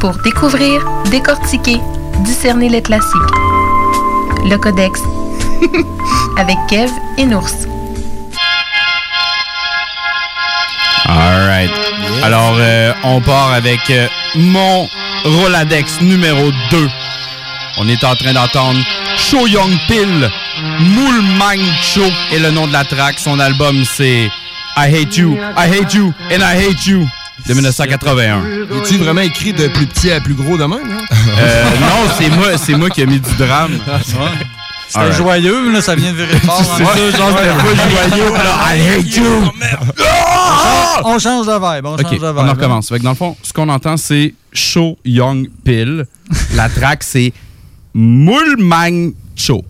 Pour 0.00 0.16
découvrir, 0.24 0.84
décortiquer, 1.12 1.78
discerner 2.24 2.68
les 2.68 2.82
classiques. 2.82 3.12
Le 4.44 4.56
Codex. 4.56 5.00
Avec 6.36 6.56
Kev 6.68 6.90
et 7.16 7.26
Nours. 7.26 7.54
Alright. 11.06 11.70
Alors, 12.24 12.56
euh, 12.58 12.92
on 13.04 13.20
part 13.20 13.52
avec 13.52 13.78
euh, 13.90 14.08
mon 14.34 14.88
Roladex 15.24 16.00
numéro 16.02 16.50
2. 16.70 16.88
On 17.78 17.88
est 17.88 18.04
en 18.04 18.14
train 18.14 18.32
d'entendre 18.32 18.78
Show 19.16 19.46
Young 19.46 19.72
Pill, 19.88 20.30
Moule 20.80 21.22
Mind 21.22 21.66
Show 21.82 22.04
est 22.32 22.38
le 22.38 22.50
nom 22.50 22.66
de 22.66 22.72
la 22.72 22.84
track. 22.84 23.18
Son 23.18 23.38
album, 23.40 23.82
c'est 23.84 24.24
I 24.76 24.94
Hate 24.94 25.16
You, 25.16 25.36
I 25.56 25.80
Hate 25.80 25.94
You, 25.94 26.12
and 26.30 26.38
I 26.40 26.66
Hate 26.68 26.86
You 26.86 27.08
de 27.48 27.54
1981. 27.54 28.42
Es-tu 28.82 28.96
vraiment 28.98 29.20
écrit 29.22 29.52
de 29.52 29.68
plus 29.68 29.86
petit 29.86 30.10
à 30.12 30.20
plus 30.20 30.34
gros 30.34 30.56
de 30.56 30.64
même? 30.64 30.72
hein? 30.72 31.16
Euh, 31.38 31.64
non, 31.80 32.10
c'est 32.18 32.28
moi, 32.30 32.46
c'est 32.56 32.74
moi 32.74 32.90
qui 32.90 33.02
ai 33.02 33.06
mis 33.06 33.20
du 33.20 33.34
drame. 33.36 33.78
C'était 34.86 34.98
Alright. 35.00 35.16
joyeux, 35.16 35.72
là, 35.72 35.80
ça 35.80 35.94
vient 35.96 36.12
de 36.12 36.16
virer 36.16 36.38
fort. 36.40 36.62
C'est 36.76 36.84
ça, 36.84 37.16
genre, 37.18 37.30
c'était 37.36 37.48
pas 37.50 38.08
joyeux, 38.16 38.32
là, 38.34 38.76
I 38.76 38.88
hate 38.98 39.16
you. 39.16 39.50
On 41.04 41.18
change 41.18 41.46
de 41.46 41.52
vibe, 41.52 41.86
on 41.86 41.96
change 41.98 42.10
de 42.20 42.26
vibe. 42.26 42.36
on 42.36 42.46
en 42.48 42.50
recommence. 42.52 42.88
Fait 42.88 42.98
que 42.98 43.02
dans 43.02 43.10
le 43.10 43.16
fond, 43.16 43.36
ce 43.42 43.52
qu'on 43.52 43.68
entend, 43.68 43.96
c'est 43.96 44.32
Show 44.54 44.96
Young 45.04 45.48
Pill. 45.64 46.06
La 46.54 46.68
track, 46.68 47.02
c'est 47.02 47.32
Moule 47.92 48.56
Mind 48.58 49.14
Show. 49.36 49.64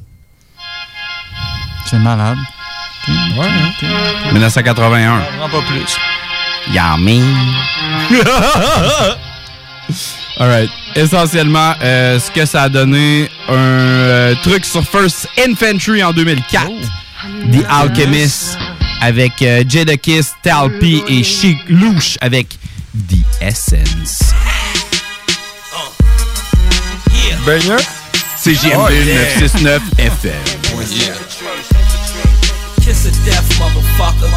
C'est 1.87 1.99
malade. 1.99 2.38
Ouais, 3.09 4.33
1981. 4.33 5.18
Vraiment 5.18 5.49
pas 5.49 5.62
plus. 5.62 5.97
Yummy. 6.73 7.23
Alright. 10.38 10.70
Essentiellement, 10.97 11.75
euh, 11.83 12.18
ce 12.18 12.31
que 12.31 12.47
ça 12.47 12.62
a 12.62 12.68
donné, 12.68 13.29
un 13.49 13.53
euh, 13.53 14.35
truc 14.42 14.64
sur 14.64 14.83
First 14.85 15.29
Infantry 15.47 16.03
en 16.03 16.12
2004. 16.12 16.70
The 17.53 17.64
Alchemist 17.68 18.59
avec 19.01 19.42
euh, 19.42 19.64
Jadakiss, 19.68 20.33
Talpi 20.42 21.03
et 21.09 21.23
Chic 21.23 21.59
Louche 21.68 22.16
avec 22.20 22.57
The 23.09 23.18
Essence. 23.40 24.33
Banger? 27.46 27.76
C'est 28.37 28.54
JMD 28.54 28.74
Oh, 28.76 28.88
yeah. 28.90 29.14
969 29.38 29.83
FM. 29.98 30.44
Kiss 32.83 33.07
of 33.07 33.12
death, 33.24 33.48
motherfucker. 33.59 34.28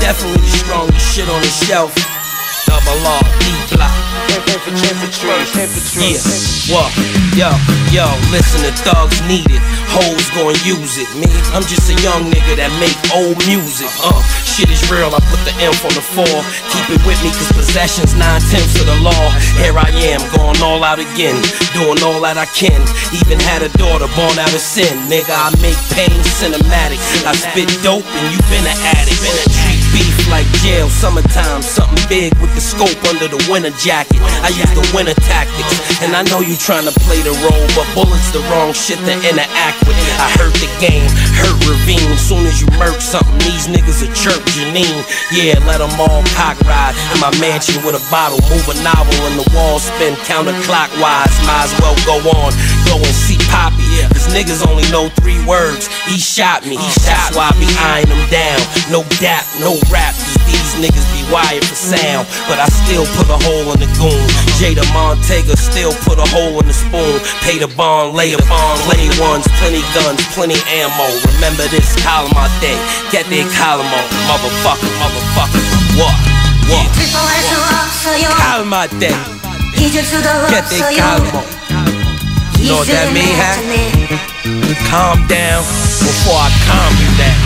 Definitely 0.00 0.40
the 0.40 0.56
strongest 0.58 1.14
shit 1.14 1.28
on 1.28 1.40
the 1.40 1.48
shelf. 1.48 1.94
Double 2.66 3.06
R, 3.06 3.20
D 3.40 3.76
block. 3.76 3.92
Yeah, 6.00 6.18
what? 6.72 6.90
Yo, 7.36 7.50
yo, 7.92 8.06
listen, 8.32 8.62
the 8.62 8.72
thugs 8.84 9.20
need 9.28 9.46
it. 9.48 9.62
Hoes 9.94 10.26
gon' 10.34 10.58
use 10.66 10.98
it. 10.98 11.06
Me, 11.14 11.30
I'm 11.54 11.62
just 11.62 11.86
a 11.86 11.96
young 12.02 12.26
nigga 12.26 12.58
that 12.58 12.74
make 12.82 12.98
old 13.14 13.38
music. 13.46 13.86
Uh, 14.02 14.18
shit 14.42 14.66
is 14.66 14.82
real, 14.90 15.14
I 15.14 15.22
put 15.30 15.38
the 15.46 15.54
M 15.62 15.70
on 15.70 15.94
the 15.94 16.02
four. 16.02 16.38
Keep 16.74 16.98
it 16.98 17.02
with 17.06 17.18
me, 17.22 17.30
cause 17.30 17.54
possession's 17.54 18.18
nine 18.18 18.42
tenths 18.50 18.74
of 18.82 18.90
the 18.90 18.98
law. 19.06 19.24
Here 19.62 19.74
I 19.78 19.86
am, 20.10 20.18
going 20.34 20.58
all 20.66 20.82
out 20.82 20.98
again. 20.98 21.38
Doing 21.78 22.02
all 22.02 22.18
that 22.26 22.34
I 22.34 22.46
can. 22.50 22.82
Even 23.14 23.38
had 23.38 23.62
a 23.62 23.70
daughter 23.78 24.10
born 24.18 24.34
out 24.34 24.50
of 24.50 24.62
sin. 24.62 24.90
Nigga, 25.06 25.30
I 25.30 25.54
make 25.62 25.78
pain 25.94 26.18
cinematic. 26.42 26.98
I 27.22 27.32
spit 27.38 27.70
dope 27.86 28.02
and 28.02 28.26
you 28.34 28.40
been 28.50 28.66
an 28.66 28.78
addict. 28.98 29.22
Been 29.22 29.38
a 29.38 29.73
beef 29.94 30.26
like 30.26 30.46
jail, 30.66 30.90
summertime. 30.90 31.62
Something 31.62 32.02
big 32.10 32.34
with 32.42 32.50
the 32.58 32.60
scope 32.60 32.98
under 33.06 33.30
the 33.30 33.38
winter 33.46 33.70
jacket. 33.78 34.18
I 34.42 34.50
use 34.50 34.70
the 34.74 34.82
winter 34.90 35.14
tactics. 35.22 35.78
And 36.02 36.18
I 36.18 36.26
know 36.26 36.42
you 36.42 36.58
trying 36.58 36.84
to 36.90 36.94
play 37.06 37.22
the 37.22 37.32
role, 37.46 37.66
but 37.78 37.86
bullets 37.94 38.34
the 38.34 38.42
wrong 38.50 38.74
shit 38.74 38.98
to 39.06 39.14
interact 39.14 39.78
with. 39.86 39.94
I 40.18 40.28
hurt 40.34 40.52
the 40.58 40.68
game, 40.82 41.06
hurt 41.38 41.54
ravine. 41.70 42.18
Soon 42.18 42.42
as 42.50 42.58
you 42.58 42.66
murk 42.74 42.98
something, 42.98 43.38
these 43.46 43.70
niggas 43.70 44.02
a 44.02 44.10
chirp 44.18 44.42
Janine. 44.58 45.06
Yeah, 45.30 45.62
let 45.70 45.78
them 45.78 45.94
all 46.02 46.26
cock 46.34 46.58
ride. 46.66 46.98
In 47.14 47.22
my 47.22 47.30
mansion 47.38 47.78
with 47.86 47.94
a 47.94 48.02
bottle, 48.10 48.42
move 48.50 48.66
a 48.66 48.76
novel, 48.82 49.14
and 49.30 49.38
the 49.38 49.46
walls 49.54 49.86
spin 49.86 50.18
counterclockwise. 50.26 51.32
Might 51.46 51.70
as 51.70 51.74
well 51.78 51.96
go 52.02 52.18
on, 52.42 52.50
go 52.90 52.98
and 52.98 53.14
see 53.14 53.38
Poppy. 53.46 53.86
Cause 54.10 54.26
niggas 54.34 54.66
only 54.66 54.82
know 54.90 55.08
three 55.20 55.38
words. 55.46 55.86
He 56.08 56.18
shot 56.18 56.66
me. 56.66 56.76
That's 57.06 57.36
why 57.36 57.52
I 57.52 57.54
be 57.60 57.68
eyeing 57.78 58.10
them 58.10 58.24
down. 58.30 58.60
No 58.90 59.06
dap, 59.20 59.44
no 59.60 59.78
rap. 59.90 60.14
Cause 60.14 60.38
these 60.46 60.72
niggas 60.80 61.06
be 61.12 61.22
wired 61.32 61.64
for 61.64 61.76
sound. 61.76 62.28
But 62.46 62.60
I 62.60 62.68
still 62.70 63.06
put 63.16 63.28
a 63.28 63.38
hole 63.40 63.72
in 63.72 63.80
the 63.80 63.90
goon. 63.98 64.24
Jada 64.60 64.84
Montega 64.94 65.56
still 65.56 65.92
put 66.04 66.18
a 66.18 66.28
hole 66.28 66.60
in 66.60 66.66
the 66.66 66.76
spoon. 66.76 67.20
Pay 67.42 67.58
the 67.58 67.68
bond, 67.72 68.16
lay 68.16 68.32
the 68.32 68.42
bond, 68.46 68.78
lay 68.88 69.08
ones. 69.20 69.44
Plenty 69.60 69.82
guns, 69.96 70.20
plenty 70.32 70.58
ammo. 70.70 71.06
Remember 71.36 71.66
this 71.68 71.96
column 72.00 72.32
out 72.36 72.52
there. 72.60 72.78
Get 73.10 73.26
their 73.32 73.46
column 73.58 73.88
on. 73.88 74.04
Motherfucker, 74.30 74.90
motherfucker. 75.00 75.62
What? 75.98 76.14
What? 76.70 76.88
Column 78.40 78.72
out 78.72 78.90
there. 79.02 79.16
Get 79.76 80.64
their 80.70 80.96
column 80.96 81.36
on. 81.36 81.46
You 82.64 82.70
know 82.70 82.76
what 82.80 82.88
that 82.88 83.12
mean, 83.12 83.36
huh? 83.36 83.60
Calm 84.88 85.26
down 85.28 85.60
before 86.00 86.40
I 86.40 86.48
calm 86.64 86.92
you 86.96 87.10
down. 87.20 87.43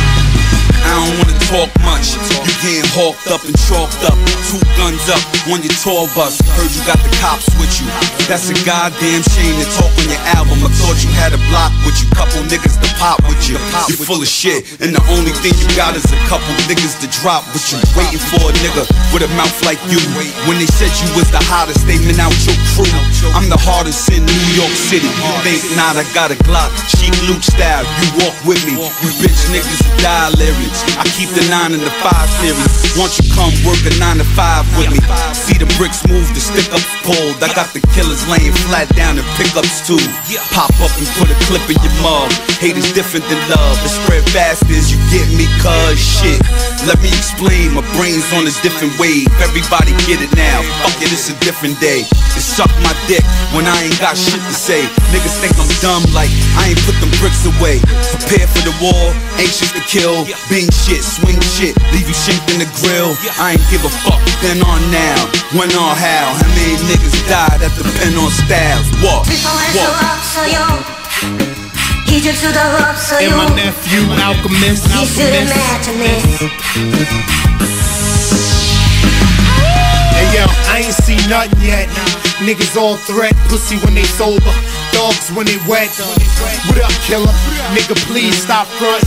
I 0.89 0.97
don't 0.97 1.21
wanna 1.21 1.37
talk 1.53 1.69
much. 1.85 2.17
You 2.17 2.55
getting 2.65 2.89
hawked 2.97 3.29
up 3.29 3.45
and 3.45 3.53
chalked 3.69 4.01
up. 4.09 4.17
Two 4.49 4.57
guns 4.81 5.05
up 5.13 5.21
on 5.53 5.61
your 5.61 5.77
tour 5.85 6.09
bus. 6.17 6.41
Heard 6.57 6.73
you 6.73 6.81
got 6.89 6.97
the 7.05 7.13
cops 7.21 7.53
with 7.61 7.69
you. 7.77 7.89
That's 8.25 8.49
a 8.49 8.57
goddamn 8.65 9.21
shame 9.37 9.57
to 9.61 9.69
talk 9.77 9.93
on 10.01 10.09
your 10.09 10.23
album. 10.33 10.65
I 10.65 10.73
thought 10.73 10.97
you 11.05 11.13
had 11.13 11.37
a 11.37 11.41
block 11.53 11.77
with 11.85 12.01
you. 12.01 12.09
Couple 12.17 12.41
niggas 12.49 12.81
to 12.81 12.89
pop 12.97 13.21
with 13.29 13.37
you. 13.45 13.61
You 13.93 14.01
full 14.01 14.25
of 14.25 14.29
shit. 14.29 14.65
And 14.81 14.97
the 14.97 15.05
only 15.13 15.37
thing 15.45 15.53
you 15.61 15.69
got 15.77 15.93
is 15.93 16.09
a 16.09 16.21
couple 16.25 16.49
niggas 16.65 16.97
to 17.05 17.07
drop 17.21 17.45
with 17.53 17.69
you. 17.69 17.79
Waiting 17.93 18.23
for 18.33 18.49
a 18.49 18.55
nigga 18.65 18.89
with 19.13 19.29
a 19.29 19.31
mouth 19.37 19.55
like 19.69 19.81
you. 19.93 20.01
When 20.49 20.57
they 20.57 20.69
said 20.81 20.89
you 21.05 21.09
was 21.13 21.29
the 21.29 21.43
hottest, 21.53 21.85
they 21.85 22.01
meant 22.09 22.19
out 22.19 22.33
your 22.49 22.57
crew. 22.73 22.89
I'm 23.37 23.53
the 23.53 23.61
hardest 23.61 24.09
in 24.09 24.25
New 24.25 24.45
York 24.57 24.73
City. 24.73 25.05
You 25.05 25.33
think 25.45 25.61
not, 25.77 26.01
I 26.01 26.09
got 26.17 26.33
a 26.33 26.39
Glock. 26.49 26.73
Cheap 26.97 27.13
Luke 27.29 27.45
style. 27.45 27.85
You 28.01 28.25
walk 28.25 28.37
with 28.49 28.65
me. 28.65 28.81
You 28.81 29.11
bitch 29.21 29.53
niggas 29.53 29.85
die 30.01 30.33
lyrics. 30.41 30.78
I 30.99 31.05
keep 31.15 31.31
the 31.35 31.43
nine 31.51 31.75
and 31.75 31.83
the 31.83 31.95
five 32.03 32.29
theory. 32.39 32.59
Won't 32.95 33.15
you 33.19 33.27
come 33.35 33.51
work 33.67 33.79
a 33.87 33.93
nine 33.99 34.19
to 34.19 34.29
five 34.39 34.67
with 34.79 34.91
me? 34.91 34.99
See 35.35 35.59
the 35.59 35.67
bricks 35.79 36.03
move, 36.07 36.27
the 36.35 36.43
stick 36.43 36.67
ups 36.71 36.87
pulled. 37.03 37.39
I 37.43 37.51
got 37.55 37.71
the 37.75 37.83
killers 37.95 38.23
laying 38.31 38.55
flat 38.67 38.91
down 38.95 39.19
in 39.19 39.27
pickups 39.39 39.87
too. 39.87 40.01
Pop 40.55 40.75
up 40.83 40.93
and 40.99 41.09
put 41.19 41.31
a 41.31 41.37
clip 41.47 41.65
in 41.71 41.79
your 41.83 41.95
mug. 42.03 42.31
Hate 42.63 42.79
is 42.79 42.91
different 42.95 43.27
than 43.27 43.39
love. 43.51 43.79
It 43.83 43.93
spread 43.93 44.25
fast 44.31 44.67
as 44.71 44.91
you 44.91 44.99
get 45.11 45.27
me, 45.35 45.47
cuz 45.63 45.99
shit. 45.99 46.39
Let 46.87 46.99
me 47.03 47.11
explain, 47.11 47.75
my 47.75 47.83
brain's 47.99 48.27
on 48.35 48.47
a 48.47 48.55
different 48.63 48.95
wave. 48.99 49.27
Everybody 49.43 49.95
get 50.07 50.23
it 50.23 50.31
now. 50.35 50.63
Fuck 50.87 50.99
it, 51.03 51.11
it's 51.11 51.31
a 51.31 51.37
different 51.43 51.79
day. 51.83 52.07
It 52.07 52.45
suck 52.45 52.71
my 52.87 52.95
dick 53.11 53.23
when 53.55 53.67
I 53.67 53.75
ain't 53.87 53.99
got 53.99 54.15
shit 54.15 54.39
to 54.39 54.55
say. 54.55 54.87
Niggas 55.11 55.39
think 55.43 55.55
I'm 55.59 55.71
dumb, 55.83 56.07
like 56.15 56.31
I 56.59 56.71
ain't 56.71 56.83
put 56.87 56.95
them 57.03 57.11
bricks 57.19 57.47
away. 57.47 57.83
Prepare 58.15 58.47
for 58.47 58.63
the 58.63 58.75
war, 58.79 59.15
anxious 59.39 59.71
to 59.75 59.83
kill. 59.87 60.27
Bing 60.69 60.77
shit, 60.85 61.01
swing 61.01 61.41
shit, 61.41 61.73
leave 61.97 62.05
you 62.09 62.13
shanked 62.13 62.53
in 62.53 62.61
the 62.61 62.69
grill. 62.77 63.17
I 63.41 63.57
ain't 63.57 63.65
give 63.73 63.81
a 63.89 63.89
fuck, 64.05 64.21
then 64.45 64.61
on 64.69 64.85
now, 64.93 65.17
when 65.57 65.73
on 65.73 65.97
how. 65.97 66.37
How 66.37 66.49
many 66.53 66.77
niggas 66.85 67.17
died 67.25 67.65
that 67.65 67.73
depend 67.73 68.21
on 68.21 68.29
styles? 68.29 68.85
What? 69.01 69.25
What? 69.25 69.97
And 73.17 73.33
my 73.33 73.49
nephew, 73.57 74.13
Alchemist, 74.13 74.85
Hey 80.19 80.27
yo, 80.35 80.51
I 80.67 80.83
ain't 80.83 80.99
seen 81.07 81.23
nothing 81.31 81.63
yet. 81.63 81.87
Niggas 82.43 82.75
all 82.75 82.99
threat, 83.07 83.39
pussy 83.47 83.79
when 83.87 83.95
they 83.95 84.03
sober, 84.19 84.51
dogs 84.91 85.31
when 85.31 85.47
they 85.47 85.59
wet. 85.71 85.95
What 86.67 86.83
up, 86.83 86.91
killer? 87.07 87.31
Nigga, 87.71 87.95
please 88.11 88.35
stop 88.35 88.67
frontin'. 88.83 89.07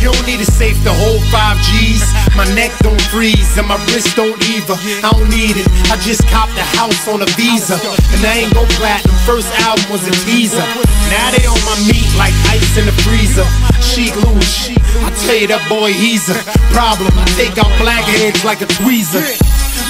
You 0.00 0.08
don't 0.16 0.24
need 0.24 0.40
a 0.40 0.48
safe 0.48 0.80
to 0.88 0.92
hold 0.96 1.20
five 1.28 1.60
G's. 1.60 2.08
My 2.32 2.48
neck 2.56 2.72
don't 2.80 3.00
freeze 3.12 3.52
and 3.60 3.68
my 3.68 3.76
wrist 3.92 4.16
don't 4.16 4.40
either. 4.48 4.80
I 5.04 5.12
don't 5.12 5.28
need 5.28 5.60
it. 5.60 5.68
I 5.92 6.00
just 6.00 6.24
copped 6.32 6.56
the 6.56 6.64
house 6.80 7.04
on 7.04 7.20
a 7.20 7.28
visa, 7.36 7.76
and 8.16 8.24
I 8.24 8.48
ain't 8.48 8.54
go 8.56 8.64
platinum. 8.80 9.12
First 9.28 9.52
album 9.60 9.84
was 9.92 10.08
a 10.08 10.14
teaser. 10.24 10.64
Now 11.12 11.36
they 11.36 11.44
on 11.44 11.60
my 11.68 11.76
meat 11.84 12.08
like 12.16 12.32
ice 12.48 12.80
in 12.80 12.88
the 12.88 12.96
freezer. 13.04 13.44
Sheik 13.84 14.16
loose. 14.24 14.72
I 15.04 15.12
tell 15.20 15.36
you 15.36 15.48
that 15.52 15.60
boy, 15.68 15.92
he's 15.92 16.32
a 16.32 16.36
problem. 16.72 17.12
I 17.12 17.28
take 17.36 17.60
out 17.60 17.68
blackheads 17.76 18.40
like 18.40 18.64
a 18.64 18.68
tweezer. 18.80 19.20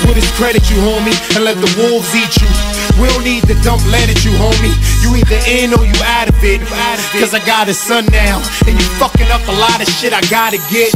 With 0.04 0.20
his 0.20 0.28
credit, 0.36 0.68
you 0.68 0.76
homie, 0.84 1.16
and 1.32 1.44
let 1.44 1.56
the 1.56 1.70
wolves 1.80 2.12
eat 2.12 2.36
you. 2.36 2.48
We 3.00 3.08
don't 3.08 3.24
need 3.24 3.48
to 3.48 3.56
dump 3.64 3.80
lead 3.88 4.08
at 4.12 4.24
you, 4.24 4.32
homie. 4.36 4.72
You 5.00 5.16
either 5.16 5.40
in 5.48 5.72
or 5.72 5.84
you 5.84 5.96
out 6.04 6.28
of 6.28 6.36
it. 6.44 6.60
Cause 7.16 7.32
I 7.32 7.40
got 7.44 7.68
a 7.68 7.74
son 7.74 8.04
now, 8.12 8.44
and 8.68 8.76
you 8.76 8.86
fucking 9.00 9.28
up 9.32 9.44
a 9.48 9.56
lot 9.56 9.80
of 9.80 9.88
shit 9.88 10.12
I 10.12 10.20
gotta 10.28 10.60
get. 10.68 10.92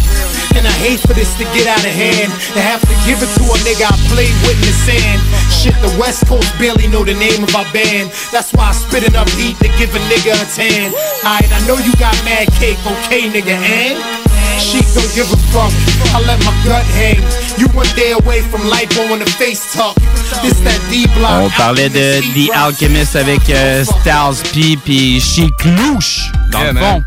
And 0.57 0.67
I 0.67 0.75
hate 0.85 1.01
for 1.01 1.15
this 1.15 1.33
to 1.41 1.45
get 1.57 1.67
out 1.67 1.81
of 1.81 1.93
hand. 1.93 2.33
To 2.57 2.61
have 2.61 2.81
to 2.85 2.95
give 3.09 3.21
it 3.25 3.31
to 3.41 3.45
a 3.49 3.57
nigga 3.65 3.89
I 3.89 3.97
played 4.13 4.37
with 4.45 4.61
in 4.61 4.69
the 4.69 4.77
sand. 4.85 5.21
Shit, 5.49 5.77
the 5.81 5.93
West 6.01 6.27
Coast 6.27 6.49
barely 6.59 6.89
know 6.89 7.05
the 7.05 7.15
name 7.15 7.45
of 7.45 7.55
our 7.57 7.69
band. 7.73 8.13
That's 8.33 8.53
why 8.53 8.71
I 8.71 8.73
spit 8.73 9.09
enough 9.09 9.31
heat 9.37 9.57
to 9.65 9.69
give 9.81 9.95
a 9.95 10.01
nigga 10.13 10.37
a 10.37 10.47
tan. 10.53 10.93
Alright, 11.25 11.49
I 11.49 11.61
know 11.67 11.77
you 11.81 11.93
got 11.97 12.17
mad 12.25 12.49
cake, 12.61 12.81
okay, 12.85 13.29
nigga, 13.29 13.57
and? 13.57 14.30
She 14.61 14.79
don't 14.95 15.13
give 15.15 15.33
a 15.33 15.37
fuck. 15.53 15.73
I 16.15 16.21
let 16.27 16.39
my 16.45 16.53
gut 16.65 16.85
hang. 16.95 17.17
You 17.59 17.67
one 17.75 17.87
day 17.97 18.13
away 18.13 18.41
from 18.43 18.61
lipo 18.63 19.11
on 19.13 19.19
the 19.19 19.27
face 19.31 19.73
tuck. 19.73 19.95
This 20.43 20.61
that 20.65 20.79
D 20.91 21.07
block. 21.17 21.43
On 21.45 21.51
parlait 21.57 21.89
de 21.89 22.21
The 22.35 22.51
Alchemist 22.55 23.17
avec 23.17 23.49
euh, 23.51 23.85
Styles 23.85 24.43
P 24.53 24.77
puis 24.85 25.21
Chic 25.21 25.53
Louche. 25.65 26.31
Dans 26.51 26.61
Yeah, 26.61 26.73
le 26.73 26.79
fond, 26.81 27.03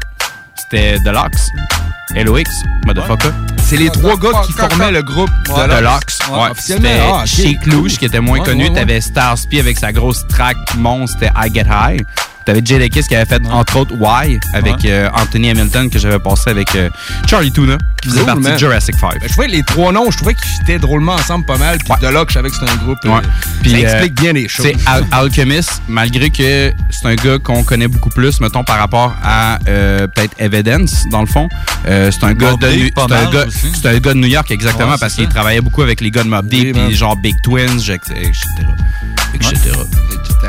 c'était 0.55 0.97
Deluxe. 0.99 1.49
LOX, 2.15 2.49
motherfucker. 2.85 3.31
C'est 3.65 3.77
les 3.77 3.89
trois 3.89 4.15
gars 4.17 4.41
qui 4.45 4.51
formaient 4.53 4.91
le 4.91 5.01
groupe 5.01 5.29
Ouais. 5.49 5.67
Deluxe. 5.67 5.79
Deluxe. 5.79 6.19
Ouais. 6.31 6.49
C'était 6.59 6.99
Ah, 7.01 7.21
ok. 7.21 7.25
Chic 7.27 7.65
Louche 7.65 7.97
qui 7.97 8.05
était 8.05 8.19
moins 8.19 8.39
Ouais, 8.39 8.45
connu. 8.45 8.63
ouais, 8.65 8.69
ouais. 8.69 8.75
T'avais 8.75 9.01
Stars 9.01 9.37
P 9.49 9.59
avec 9.59 9.77
sa 9.79 9.91
grosse 9.91 10.25
track 10.27 10.57
monstre, 10.77 11.17
c'était 11.19 11.31
I 11.35 11.51
Get 11.53 11.65
High. 11.69 12.01
T'avais 12.45 12.61
Jadakiss 12.63 13.07
qui 13.07 13.15
avait 13.15 13.25
fait 13.25 13.41
entre 13.51 13.77
autres 13.77 13.93
Why 13.97 14.39
avec 14.53 14.73
Ouais. 14.75 14.79
euh, 14.91 15.09
Anthony 15.13 15.49
Hamilton 15.51 15.89
que 15.89 15.99
j'avais 15.99 16.19
passé 16.19 16.49
avec 16.49 16.75
euh, 16.75 16.89
Charlie 17.27 17.51
Tuna 17.51 17.77
qui 18.01 18.09
faisait 18.09 18.19
Cool, 18.19 18.25
partie 18.27 18.41
man. 18.41 18.53
de 18.53 18.57
Jurassic 18.57 18.95
5. 18.95 19.11
Ben, 19.13 19.19
je 19.23 19.31
trouvais 19.31 19.47
que 19.47 19.51
les 19.53 19.63
trois 19.63 19.91
noms, 19.91 20.11
je 20.11 20.17
trouvais 20.17 20.33
qu'ils 20.33 20.47
fitaient 20.59 20.79
drôlement 20.79 21.13
ensemble 21.13 21.45
pas 21.45 21.57
mal. 21.57 21.77
Puis 21.77 21.93
Deluxe, 22.01 22.25
je 22.29 22.33
savais 22.33 22.49
que 22.49 22.55
c'était 22.55 22.71
un 22.71 22.75
groupe. 22.75 22.97
euh. 23.05 23.21
Puis, 23.61 23.71
ça 23.71 23.77
explique 23.79 24.15
bien 24.19 24.33
les 24.33 24.47
choses. 24.47 24.65
C'est 24.65 24.75
Al- 24.85 25.05
Alchemist, 25.11 25.81
malgré 25.87 26.29
que 26.29 26.73
c'est 26.89 27.05
un 27.07 27.15
gars 27.15 27.37
qu'on 27.41 27.63
connaît 27.63 27.87
beaucoup 27.87 28.09
plus, 28.09 28.39
mettons, 28.41 28.63
par 28.63 28.77
rapport 28.77 29.13
à 29.23 29.57
peut-être 29.65 30.33
Evidence, 30.39 31.03
dans 31.11 31.21
le 31.21 31.27
fond. 31.27 31.47
C'est 31.85 32.23
un 32.23 32.33
gars 32.33 32.53
de 32.53 32.67
un 32.67 33.31
gars, 33.31 33.45
un 33.85 33.99
de 34.01 34.13
New 34.19 34.27
York, 34.27 34.51
exactement, 34.51 34.91
Ouais, 34.91 34.97
parce 34.99 35.13
qu'il 35.15 35.27
travaillait 35.29 35.61
beaucoup 35.61 35.81
avec 35.81 36.01
les 36.01 36.11
gars 36.11 36.23
de 36.23 36.29
Mob 36.29 36.47
Deep, 36.47 36.73
puis 36.75 36.93
genre 36.95 37.15
Big 37.15 37.35
Twins, 37.43 37.79
etc. 37.89 38.01
etc. 39.33 39.55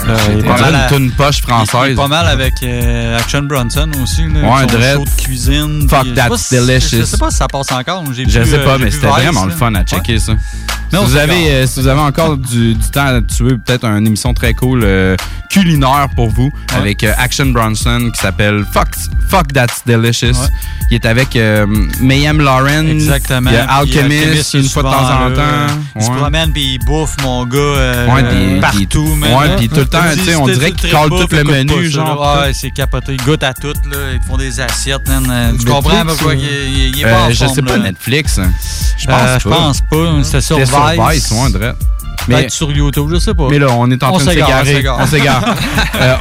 Euh, 0.08 0.16
il 0.32 0.38
est 0.40 0.42
Pas 0.42 0.60
mal 0.60 0.74
à- 0.74 0.94
une 0.96 1.10
poche 1.12 1.40
française. 1.40 1.96
pas 1.96 2.08
mal 2.08 2.26
avec 2.26 2.54
euh, 2.62 3.18
Action 3.18 3.42
Bronson 3.42 3.90
aussi. 4.02 4.22
Ouais, 4.22 4.68
show 4.94 5.04
de 5.04 5.22
cuisine. 5.22 5.86
Fuck 5.88 6.06
si- 6.38 6.54
delicious. 6.54 6.98
Je 7.00 7.04
sais 7.04 7.16
pas 7.18 7.30
si 7.30 7.36
ça 7.38 7.48
passe 7.48 7.72
encore. 7.72 8.04
J'ai 8.12 8.24
Je 8.28 8.44
sais 8.44 8.58
euh, 8.58 8.64
pas, 8.64 8.78
mais 8.78 8.90
c'était 8.90 9.06
vraiment 9.06 9.46
le 9.46 9.52
fun 9.52 9.74
à 9.74 9.82
checker, 9.84 10.18
ça. 10.18 10.32
Si 10.90 10.96
vous, 11.04 11.16
avez, 11.16 11.66
si 11.66 11.80
vous 11.80 11.88
avez 11.88 12.00
encore 12.02 12.36
du, 12.36 12.74
du 12.74 12.90
temps 12.90 13.06
là-dessus, 13.10 13.58
peut-être 13.66 13.84
une 13.84 14.06
émission 14.06 14.32
très 14.32 14.54
cool 14.54 14.82
euh, 14.84 15.16
culinaire 15.50 16.08
pour 16.14 16.28
vous 16.28 16.52
avec 16.76 17.02
euh, 17.02 17.12
Action 17.18 17.46
Bronson 17.46 18.10
qui 18.14 18.20
s'appelle 18.20 18.64
Fuck, 18.72 18.90
Fuck 19.28 19.52
That's 19.52 19.82
Delicious. 19.86 20.36
Il 20.92 20.94
est 20.96 21.06
avec 21.06 21.34
euh, 21.34 21.66
Mayhem 22.00 22.40
Lauren. 22.40 22.86
Exactement. 22.86 23.50
Il 23.50 23.54
y 23.54 23.56
a 23.56 23.64
Alchemist 23.72 24.54
une 24.54 24.68
fois 24.68 24.82
de 24.84 24.88
temps 24.88 25.24
en 25.26 25.30
temps. 25.32 25.74
Il 25.96 26.02
se 26.02 26.10
promène 26.10 26.52
puis 26.52 26.74
il 26.74 26.84
bouffe, 26.84 27.16
mon 27.24 27.44
gars, 27.44 27.58
Ouais, 28.14 28.22
puis- 28.30 28.60
partout. 28.60 29.14
man. 29.16 29.32
ouais, 29.34 29.56
puis 29.56 29.68
tout 29.68 29.76
le 29.80 29.86
temps, 29.98 30.10
Dis, 30.12 30.18
tu 30.18 30.24
sais, 30.24 30.34
on 30.36 30.46
dirait 30.46 30.70
t'es 30.70 30.72
qu'il 30.72 30.90
très 30.90 30.98
colle 31.00 31.08
bouffe, 31.10 31.28
tout 31.28 31.36
le 31.36 31.44
menu, 31.44 31.74
pas 31.74 31.88
genre. 31.90 32.38
Ouais, 32.42 32.52
c'est 32.54 32.70
capoté. 32.70 33.12
Ils 33.18 33.24
goûtent 33.24 33.42
à 33.42 33.54
tout, 33.54 33.72
là. 33.90 33.96
Ils 34.14 34.20
font 34.26 34.36
des 34.36 34.60
assiettes, 34.60 35.08
man. 35.08 35.26
Euh, 35.30 35.52
Tu 35.58 35.64
comprends 35.66 36.04
pourquoi 36.06 36.34
ou- 36.34 36.38
il, 36.38 37.00
est 37.00 37.04
Euh, 37.04 37.10
pas 37.10 37.30
je 37.30 37.46
sais 37.46 37.62
pas. 37.62 37.78
Netflix. 37.78 38.40
Je 38.98 39.06
pense 39.06 39.14
Euh, 39.20 39.24
pas. 39.26 39.38
Je 39.38 39.48
pense 39.48 39.80
pas. 39.80 40.22
C'était 40.24 40.40
sur 40.40 40.56
C'était 40.58 40.66
sur 40.70 40.86
Vice. 41.08 41.30
Vice, 41.30 41.30
ouais. 41.30 41.72
Peut-être 42.26 42.50
sur 42.50 42.70
YouTube, 42.72 43.08
je 43.12 43.18
sais 43.18 43.34
pas. 43.34 43.48
Mais 43.50 43.58
là, 43.58 43.66
on 43.70 43.90
est 43.90 44.02
en 44.02 44.10
On 44.12 44.16
train 44.18 44.24
de 44.24 44.30
s'égare, 44.30 44.48
on 44.48 44.64
s'égarer. 44.64 44.74
s'égare. 44.76 44.98
On 45.00 45.06
s'égare. 45.06 45.54
Euh, 46.00 46.16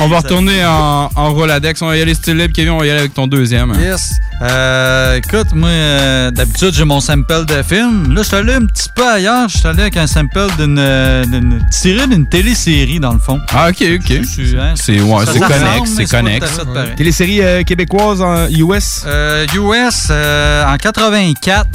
on, 0.00 0.06
va 0.08 0.18
retourner 0.18 0.64
en, 0.66 1.08
en 1.16 1.32
Roladex. 1.32 1.80
On 1.80 1.86
va 1.86 1.96
y 1.96 2.02
aller 2.02 2.14
style 2.14 2.36
libre. 2.36 2.52
Kevin, 2.54 2.72
on 2.72 2.78
va 2.78 2.86
y 2.86 2.90
aller 2.90 3.00
avec 3.00 3.14
ton 3.14 3.26
deuxième. 3.26 3.72
Yes. 3.80 4.12
Euh, 4.42 5.16
écoute, 5.16 5.46
moi, 5.54 5.70
euh, 5.70 6.30
d'habitude, 6.30 6.72
j'ai 6.74 6.84
mon 6.84 7.00
sample 7.00 7.46
de 7.46 7.62
film. 7.62 8.12
Là, 8.12 8.22
je 8.22 8.28
suis 8.28 8.36
allé 8.36 8.52
un 8.52 8.66
petit 8.66 8.88
peu 8.94 9.08
ailleurs. 9.08 9.48
Je 9.48 9.56
suis 9.58 9.66
allé 9.66 9.80
avec 9.82 9.96
un 9.96 10.06
sample 10.06 10.46
d'une. 10.58 10.76
euh, 10.78 11.24
d'une- 11.24 12.26
télésérie, 12.28 13.00
dans 13.00 13.12
le 13.14 13.18
fond. 13.18 13.40
Ah, 13.52 13.68
ok, 13.70 13.82
ok. 13.96 14.20
C'est 14.24 15.00
ouais, 15.00 15.24
Ça 15.26 15.32
c'est 15.32 15.38
se 15.38 15.38
connexe, 15.38 15.90
c'est 15.96 16.04
connexe. 16.04 16.60
Télésérie 16.96 17.42
euh, 17.42 17.62
québécoise 17.62 18.20
en 18.20 18.46
US. 18.50 19.04
Euh, 19.06 19.46
US, 19.54 20.08
euh, 20.10 20.64
en 20.66 20.76
84, 20.76 21.66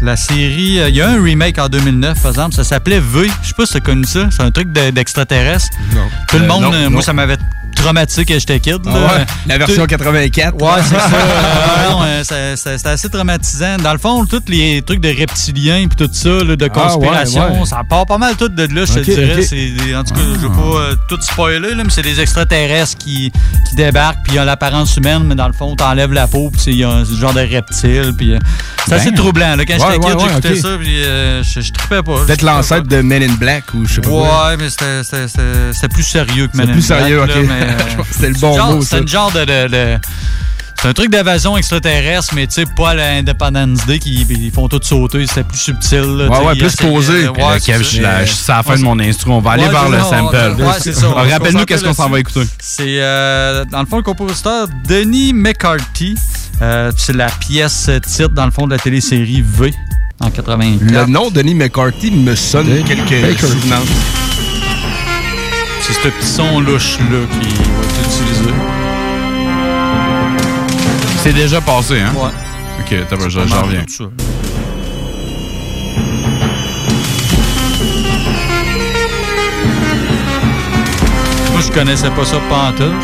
la 0.00 0.16
série. 0.16 0.80
euh, 0.80 0.88
Il 0.88 0.96
y 0.96 1.02
a 1.02 1.10
un 1.10 1.22
remake 1.22 1.58
en 1.58 1.68
2009, 1.68 2.20
par 2.22 2.30
exemple. 2.30 2.54
Ça 2.54 2.64
s'appelait 2.64 3.00
V. 3.00 3.23
Je 3.42 3.48
sais 3.48 3.54
pas 3.54 3.66
si 3.66 3.72
tu 3.72 3.76
as 3.78 3.80
connu 3.80 4.04
ça. 4.04 4.28
C'est 4.30 4.42
un 4.42 4.50
truc 4.50 4.72
de- 4.72 4.90
d'extraterrestre. 4.90 5.68
Non. 5.94 6.08
Tout 6.28 6.38
le 6.38 6.44
Euh, 6.44 6.48
monde, 6.48 6.64
euh, 6.74 6.84
non. 6.84 6.90
moi, 6.90 7.02
ça 7.02 7.12
m'avait 7.12 7.36
traumatisé 7.84 8.24
quand 8.24 8.34
j'étais 8.38 8.60
kid. 8.60 8.86
Ouais, 8.86 9.24
la 9.46 9.58
version 9.58 9.82
Tout- 9.82 9.88
84. 9.88 10.54
Ouais, 10.60 10.82
c'est 10.88 10.94
ça. 10.94 11.10
Euh, 12.04 12.22
euh, 12.32 12.56
ça- 12.56 12.76
C'était 12.76 12.88
assez 12.88 13.08
traumatisant. 13.08 13.76
Dans 13.82 13.92
le 13.92 13.98
fond, 13.98 14.24
tous 14.26 14.42
les 14.48 14.82
trucs 14.82 15.00
de 15.00 15.08
reptiliens 15.08 15.86
puis 15.86 15.96
tout 16.06 16.12
ça, 16.12 16.28
là, 16.44 16.56
de 16.56 16.64
Ah, 16.64 16.68
conspiration, 16.68 17.52
ouais, 17.52 17.58
ouais. 17.60 17.66
ça 17.66 17.82
part 17.88 18.06
pas 18.06 18.18
mal 18.18 18.34
tout 18.36 18.48
de 18.48 18.62
là, 18.62 18.84
je 18.84 18.92
te 18.94 18.98
Ok, 19.00 19.04
dirais. 19.04 19.94
en 19.96 20.02
tout 20.04 20.14
cas, 20.14 20.20
je 20.34 20.38
veux 20.38 20.48
pas 20.48 20.78
euh, 20.80 20.94
tout 21.08 21.18
spoiler, 21.20 21.74
là, 21.74 21.84
mais 21.84 21.90
c'est 21.90 22.02
des 22.02 22.20
extraterrestres 22.20 22.96
qui, 22.98 23.30
qui 23.68 23.76
débarquent, 23.76 24.18
puis 24.24 24.34
ils 24.34 24.40
ont 24.40 24.44
l'apparence 24.44 24.96
humaine, 24.96 25.24
mais 25.24 25.34
dans 25.34 25.46
le 25.46 25.52
fond, 25.52 25.76
t'enlèves 25.76 26.12
la 26.12 26.26
peau, 26.26 26.50
puis 26.50 26.60
c'est 26.62 26.70
il 26.72 26.78
y 26.78 26.84
a 26.84 26.90
un 26.90 27.04
genre 27.04 27.32
de 27.34 27.40
reptile. 27.40 28.12
Puis, 28.16 28.34
euh, 28.34 28.38
c'est 28.86 28.94
assez 28.94 29.12
troublant. 29.12 29.56
Là. 29.56 29.64
Quand 29.64 29.74
j'étais 29.78 29.98
kid, 30.08 30.20
j'écoutais 30.20 30.56
ça, 30.56 30.68
puis 30.80 30.96
je, 31.02 31.60
je 31.60 31.72
trippais 31.72 32.02
pas. 32.02 32.24
Peut-être 32.26 32.42
l'ancêtre 32.42 32.86
de 32.88 33.00
Men 33.02 33.22
in 33.22 33.34
Black 33.34 33.64
ou 33.74 33.86
je 33.86 33.94
sais 33.94 34.00
pas. 34.00 34.08
quoi. 34.08 34.48
Ouais, 34.48 34.56
mais 34.58 34.68
c'était- 34.70 35.88
plus 35.88 36.02
sérieux 36.02 36.48
que 36.48 36.56
Men 36.56 36.70
in 36.70 36.72
plus 36.72 36.86
Black, 36.86 37.00
sérieux, 37.00 37.18
là, 37.18 37.24
ok. 37.24 37.48
c'était 38.10 38.28
le 38.28 38.34
bon 38.38 38.56
genre- 38.56 38.72
mot. 38.74 38.82
C'est 38.82 38.98
une 38.98 39.08
genre 39.08 39.30
de. 39.32 39.40
de- 39.44 39.68
de- 39.68 39.98
c'est 40.82 40.88
un 40.90 40.92
truc 40.92 41.08
d'évasion 41.10 41.56
extraterrestre, 41.56 42.34
mais 42.34 42.46
tu 42.46 42.54
sais, 42.54 42.64
pas 42.66 42.90
à 42.90 42.94
l'Independence 42.94 43.86
Day 43.86 43.98
qui 43.98 44.26
ils 44.28 44.50
font 44.52 44.68
tout 44.68 44.80
sauter. 44.82 45.26
C'était 45.26 45.44
plus 45.44 45.56
subtil. 45.56 46.00
là, 46.00 46.28
Ouais, 46.28 46.46
ouais, 46.46 46.54
plus 46.56 46.76
posé. 46.76 47.26
c'est 47.58 47.72
Kev, 47.72 47.82
ça. 47.84 47.90
je 47.90 48.02
la- 48.02 48.26
c'est 48.26 48.52
fin 48.62 48.76
de 48.76 48.82
mon 48.82 48.98
instru. 49.00 49.30
On 49.30 49.40
va 49.40 49.52
aller 49.52 49.62
Ouais, 49.64 49.70
vers 49.70 49.84
c'est 49.84 49.90
le 49.96 50.00
sample. 50.02 50.62
Ouais, 50.62 50.72
c'est 50.80 50.92
ça. 50.92 51.06
Rappelle-nous 51.32 51.64
qu'est-ce 51.64 51.84
qu'on 51.84 51.94
s'en 51.94 52.10
va 52.10 52.20
écouter. 52.20 52.42
C'est, 52.58 53.00
euh, 53.00 53.64
dans 53.70 53.80
le 53.80 53.86
fond, 53.86 53.96
le 53.96 54.02
compositeur 54.02 54.66
Denis 54.86 55.32
McCarthy. 55.32 56.16
Euh, 56.60 56.92
c'est 56.98 57.16
la 57.16 57.26
pièce 57.28 57.88
titre, 58.06 58.28
dans 58.30 58.44
le 58.44 58.50
fond, 58.50 58.66
de 58.66 58.72
la 58.72 58.78
télésérie 58.78 59.42
V 59.46 59.72
en 60.20 60.30
84. 60.30 60.80
Le 60.82 61.06
nom 61.06 61.30
Denis 61.30 61.54
McCarthy 61.54 62.10
me 62.10 62.34
sonne 62.34 62.84
quelques. 62.84 63.38
C'est 65.86 65.92
ce 65.92 66.08
petit 66.08 66.26
son 66.26 66.60
louche-là 66.60 67.26
qui 67.30 67.48
va 67.56 67.84
être 67.84 68.00
utilisé. 68.06 68.54
C'est 71.22 71.34
déjà 71.34 71.60
passé, 71.60 72.00
hein? 72.00 72.10
Ouais. 72.16 72.30
Ok, 72.80 73.06
t'as 73.06 73.16
pas, 73.18 73.28
j'en 73.28 73.42
reviens. 73.42 73.84
Moi, 81.52 81.60
je 81.60 81.70
connaissais 81.70 82.10
pas 82.12 82.24
ça 82.24 82.38
pantoute. 82.48 82.94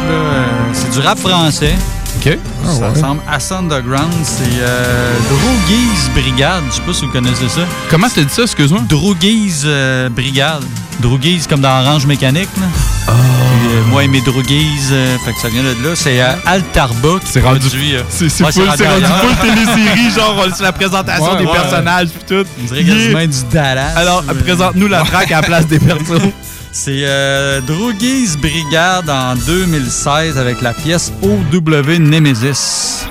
C'est 0.73 0.91
du 0.91 1.01
rap 1.01 1.19
français. 1.19 1.75
OK. 2.17 2.39
ça 2.65 2.89
ressemble 2.89 3.21
à 3.29 3.59
Underground. 3.59 4.11
C'est 4.23 4.43
euh, 4.59 5.13
Droogies 5.29 6.11
Brigade. 6.15 6.65
Je 6.71 6.77
sais 6.77 6.81
pas 6.81 6.95
si 6.95 7.05
vous 7.05 7.13
connaissez 7.13 7.49
ça. 7.51 7.61
Comment 7.91 8.09
t'as 8.09 8.23
dit 8.23 8.33
ça, 8.33 8.43
excuse-moi? 8.45 8.81
Droogies 8.89 9.65
euh, 9.67 10.09
Brigade. 10.09 10.65
Droogies 11.01 11.43
comme 11.49 11.61
dans 11.61 11.81
Orange 11.85 12.07
Mécanique. 12.07 12.49
Là. 12.61 12.67
Ah. 13.09 13.13
Puis, 13.13 13.69
euh, 13.77 13.83
moi 13.91 14.05
et 14.05 14.09
mes 14.09 14.21
Droogies, 14.21 14.69
euh, 14.93 15.17
fait 15.25 15.33
que 15.33 15.41
ça 15.41 15.49
vient 15.49 15.63
de 15.63 15.69
là. 15.83 15.95
C'est 15.95 16.21
euh, 16.21 16.33
Altarba 16.47 17.19
qui 17.25 17.39
produit... 17.41 17.97
euh, 17.97 18.03
C'est 18.09 18.29
c'est 18.29 18.45
ouais, 18.45 18.53
full, 18.53 18.69
c'est 18.77 18.89
rendu 18.89 19.05
full 19.05 19.37
télésérie, 19.49 20.11
genre 20.15 20.47
c'est 20.57 20.63
la 20.63 20.73
présentation 20.73 21.33
Ouais, 21.33 21.39
des 21.39 21.47
ouais. 21.47 21.53
personnages 21.53 22.09
pis 22.09 22.25
tout. 22.27 22.45
On 22.63 22.67
dirait 22.67 22.85
quasiment 22.85 23.27
du 23.27 23.45
Dallas. 23.53 23.93
Alors, 23.97 24.23
présente-nous 24.45 24.87
la 24.89 25.03
track 25.03 25.31
à 25.33 25.41
la 25.41 25.43
place 25.47 25.67
des 25.67 25.79
persos. 25.79 26.21
C'est 26.73 27.03
euh, 27.03 27.61
Droogies 27.63 28.37
Brigade 28.41 29.11
en 29.11 29.35
2016 29.35 30.39
avec 30.39 30.63
la 30.63 30.73
pièce 30.73 31.13
OW 31.21 31.99
Nemesis. 31.99 33.07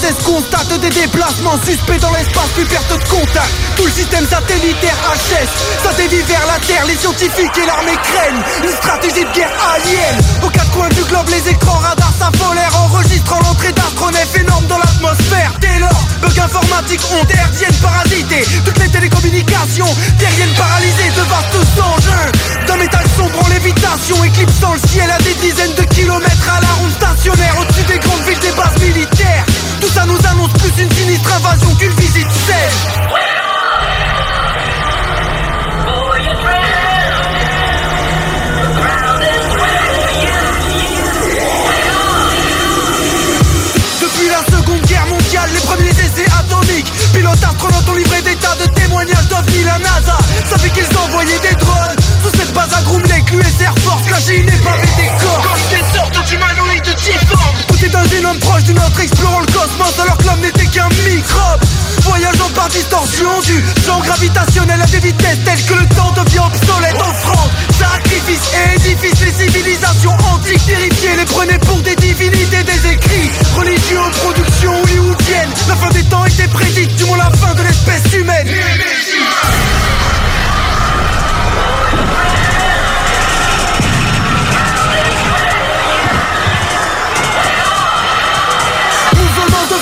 2022, 0.00 0.08
l'ISS 0.08 0.24
constate 0.24 0.80
des 0.80 0.90
déplacements 0.90 1.58
suspects 1.64 2.00
dans 2.00 2.10
l'espace, 2.12 2.48
puis 2.54 2.64
perte 2.64 2.88
de 2.88 3.04
contact. 3.08 3.50
Tout 3.76 3.84
le 3.84 3.92
système 3.92 4.26
satellitaire 4.26 4.96
HS, 5.12 5.48
ça 5.82 5.92
dévie 5.94 6.22
vers 6.22 6.46
la 6.46 6.58
Terre, 6.66 6.84
les 6.86 6.96
scientifiques 6.96 7.56
et 7.62 7.66
l'armée 7.66 7.96
craignent 8.02 8.42
une 8.64 8.76
stratégie 8.76 9.24
de 9.24 9.32
guerre 9.32 9.52
alien. 9.74 10.16
Aux 10.42 10.50
quatre 10.50 10.70
coins 10.70 10.88
du 10.88 11.02
globe, 11.04 11.28
les 11.28 11.50
écrans 11.50 11.78
radars 11.78 12.12
s'affolèrent, 12.18 12.76
enregistrant 12.76 13.40
l'entrée 13.40 13.72
d'astronefs 13.72 14.36
énormes 14.36 14.66
dans 14.66 14.78
l'atmosphère. 14.78 15.52
Dès 15.60 15.78
lors, 15.78 16.04
bug 16.20 16.38
informatique, 16.38 17.00
ondes 17.12 17.30
hertziennes 17.30 17.80
parasitées, 17.82 18.46
toutes 18.64 18.78
les 18.78 18.88
télécommunications 18.88 19.90
terriennes 20.18 20.54
paralysées, 20.56 21.10
de 21.16 21.22
vastes 21.22 21.80
engins 21.80 22.66
d'un 22.66 22.76
métal 22.76 23.04
sombre 23.16 23.44
en 23.44 23.48
lévitation, 23.48 24.22
éclipsant 24.24 24.74
le 24.74 24.88
ciel 24.88 25.10
à 25.10 25.18
des 25.18 25.34
dizaines 25.34 25.74
de 25.74 25.82
kilomètres 25.94 26.50
à 26.50 26.60
la 26.60 26.72
ronde 26.74 26.92
stationnaire 26.92 27.54
au-dessus 27.60 27.84
des 27.84 27.98
grandes 27.98 28.22
villes 28.22 28.38
des 28.38 28.52
bases 28.52 28.78
militaires. 28.80 29.44
Tout 29.80 29.88
ça 29.88 30.04
nous 30.04 30.18
annonce 30.30 30.52
plus 30.52 30.82
une 30.82 30.90
sinistre 30.92 31.34
invasion 31.36 31.74
qu'une 31.76 31.92
visite 31.92 32.30
saine. 32.30 32.56
Depuis 44.02 44.28
la 44.28 44.58
seconde 44.58 44.80
guerre 44.82 45.06
mondiale, 45.06 45.48
les 45.54 45.60
premiers 45.60 45.88
essais 45.90 46.26
atomiques. 46.38 46.92
Pilotes 47.14 47.32
astronautes 47.42 47.88
ont 47.88 47.94
livré 47.94 48.20
des 48.20 48.36
tas 48.36 48.56
de 48.56 48.68
témoignages 48.74 49.28
d'OVNI 49.28 49.64
La 49.64 49.78
NASA. 49.78 50.18
Savait 50.50 50.70
qu'ils 50.70 50.98
envoyaient 50.98 51.40
des 51.40 51.54
drones 51.56 51.99
Sous 52.22 52.36
cette 52.36 52.52
base 52.52 52.72
à 52.74 52.82
Groom 52.82 53.02
Lake, 53.04 53.30
l'US 53.30 53.60
Air 53.60 53.74
Force. 53.80 54.02
Cachait 54.06 54.36
une 54.36 54.48
épave 54.48 54.80
et 54.82 55.02
des 55.02 55.08
corps. 55.24 55.42
Comme 55.42 55.62
des 55.70 55.96
sortes 55.96 56.28
d'humanoïdes 56.28 56.94
difformes 56.96 57.56
Tout 57.68 57.84
est 57.84 57.94
un 57.94 58.04
génome 58.08 58.38
proche 58.40 58.64
du 58.64 58.74
nôtre 58.74 59.00
explorant 59.00 59.40
le 59.40 59.46
cosmos 59.46 59.98
Alors 59.98 60.18
que 60.18 60.24
l'homme 60.24 60.40
n'était 60.40 60.66
qu'un 60.66 60.88
microbe. 60.88 61.60
Voyageant 62.02 62.50
par 62.54 62.68
distorsion 62.68 63.40
du 63.40 63.64
champ 63.86 64.00
gravitationnel 64.00 64.82
à 64.82 64.86
des 64.86 64.98
vitesses 64.98 65.38
telles 65.44 65.64
que 65.64 65.74
le 65.74 65.86
temps 65.94 66.12
devient 66.12 66.40
obsolète 66.44 66.96
Offrande, 66.96 67.50
sacrifice 67.78 68.50
et 68.52 68.76
édifice 68.76 69.20
Les 69.20 69.32
civilisations 69.32 70.16
antiques 70.32 70.64
terrifiées 70.66 71.16
les 71.16 71.24
prenaient 71.24 71.58
pour 71.58 71.80
des 71.80 71.96
divinités 71.96 72.64
des 72.64 72.92
écrits 72.92 73.30
Religieux 73.56 74.00
aux 74.00 74.10
productions 74.10 74.82
hollywoodiennes. 74.82 75.52
La 75.68 75.76
fin 75.76 75.88
des 75.90 76.04
temps 76.04 76.24
était 76.26 76.48
prédite, 76.48 76.94
du 76.96 77.04
moins 77.04 77.18
la 77.18 77.30
fin 77.30 77.54
de 77.54 77.62
l'espèce 77.62 78.12
humaine 78.12 78.48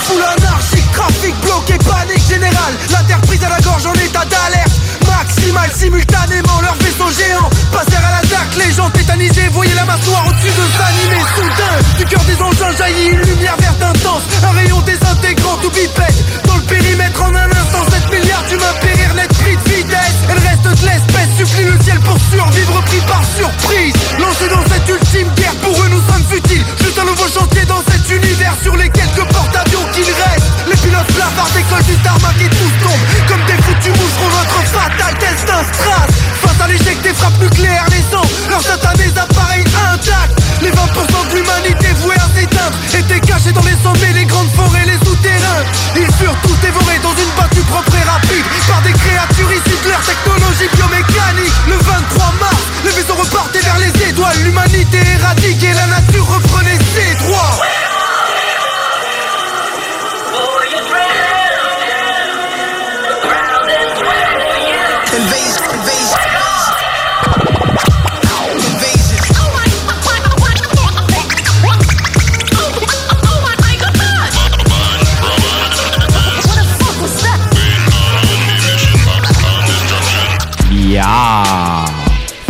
foule 0.09 0.23
anarchique, 0.23 0.91
trafic 0.93 1.35
bloqué, 1.43 1.77
panique 1.79 2.27
générale. 2.27 2.75
La 2.91 3.03
terre 3.05 3.21
prise 3.23 3.45
à 3.45 3.51
la 3.51 3.61
gorge 3.61 3.87
en 3.87 3.93
état 3.93 4.25
d'alerte. 4.25 4.73
Maximal 5.07 5.71
simultanément 5.73 6.61
leurs 6.61 6.77
vaisseaux 6.77 7.11
géants 7.11 7.51
Passèrent 7.73 8.05
à 8.05 8.21
l'attaque, 8.21 8.57
les 8.59 8.73
gens 8.73 8.91
tétanisés 8.91 9.49
Voyaient 9.53 9.75
la 9.75 9.85
masse 9.85 10.07
noire 10.07 10.25
au-dessus 10.29 10.53
de 10.53 10.65
s'animer. 10.77 11.23
Soudain, 11.37 11.99
du 11.99 12.05
cœur 12.05 12.25
des 12.25 12.41
engins 12.43 12.77
jaillit 12.77 13.09
une 13.09 13.21
lumière 13.21 13.57
verte 13.59 13.83
intense. 13.83 14.23
Un 14.43 14.53
rayon 14.53 14.81
désintégrant 14.83 15.57
tout 15.63 15.71
bipède. 15.71 16.19
Dans 16.47 16.57
le 16.57 16.63
périmètre 16.63 17.23
en 17.23 17.35
un 17.35 17.51
instant 17.51 17.85
7 17.91 18.11
milliards 18.11 18.45
d'humains 18.49 18.75
périr 18.81 19.15
Et 20.29 20.35
le 20.35 20.41
reste 20.41 20.65
de 20.65 20.87
l'espèce 20.87 21.31
supplie 21.37 21.65
le 21.65 21.79
ciel 21.83 21.99
pour 22.01 22.19
survivre 22.31 22.81
pris 22.83 23.01
par 23.07 23.23
surprise. 23.37 23.95
Lancés 24.19 24.49
dans 24.49 24.65
cette 24.69 24.89
ultime 24.89 25.29
guerre, 25.37 25.55
pour 25.63 25.73
eux 25.73 25.89
nous 25.89 26.03
sommes 26.11 26.25
futiles. 26.29 26.65
Juste 26.81 26.99
un 26.99 27.05
nouveau 27.05 27.29
chantier 27.29 27.65
dans 27.65 27.83
cet 27.89 28.05
univers 28.11 28.55
Sur 28.63 28.77
les 28.77 28.89
quelques 28.91 29.25
porte-avions 29.33 29.85
qu'il 29.93 30.05
reste. 30.05 30.49
Les 30.69 30.77
pilotes 30.77 31.13
blafards 31.15 31.51
décollent 31.55 31.85
du 31.85 31.97
tarmac 32.03 32.37
et 32.41 32.51
tous 32.51 32.75
tombent. 32.85 33.07
Comme 33.29 33.45
des 33.47 33.61
foutus 33.63 33.95
moucherons 33.97 34.33
notre 34.37 34.61
fatal 34.69 35.15
destin 35.19 35.63
strass 35.73 36.11
Face 36.43 36.61
à 36.61 36.69
l'échec 36.69 37.01
des 37.03 37.15
frappes 37.15 37.41
nucléaires 37.41 37.87
laissant 37.91 38.27
leurs 38.51 38.63
satanés 38.63 39.13
appareils 39.17 39.65
intacts. 39.93 40.37
Les 40.61 40.71
20% 40.71 41.31
de 41.31 41.35
l'humanité 41.37 41.89
vouée 42.03 42.17
à 42.17 42.29
s'éteindre 42.35 42.77
Étaient 42.93 43.21
cachés 43.21 43.53
dans 43.53 43.63
les 43.63 43.79
sommets, 43.83 44.13
les 44.13 44.25
grandes 44.25 44.51
forêts, 44.53 44.85
les 44.85 44.99
souterrains. 45.07 45.65
Ils 45.97 46.13
furent 46.19 46.37
tous 46.43 46.57
dévorés 46.61 46.99
dans 47.03 47.15
une 47.15 47.31
battue 47.39 47.63
propre 47.71 47.95
et 47.95 48.05
rapide 48.05 48.45
Par 48.69 48.83
des 48.83 48.93
créatures 48.93 49.53
issues 49.53 49.79
de 49.85 49.89
leur 49.91 50.03
technologie 50.25 50.69
biomécanique 50.75 51.55
Le 51.67 51.77
23 51.77 52.33
mars, 52.41 52.63
les 52.85 52.91
vaisseaux 52.91 53.15
repartaient 53.15 53.61
vers 53.61 53.79
les 53.79 54.09
étoiles. 54.09 54.39
L'humanité 54.45 54.99
éradiquée, 55.19 55.73
la 55.73 55.87
nature 55.87 56.27
reprenait 56.27 56.79
ses 56.95 57.15
droits 57.25 57.61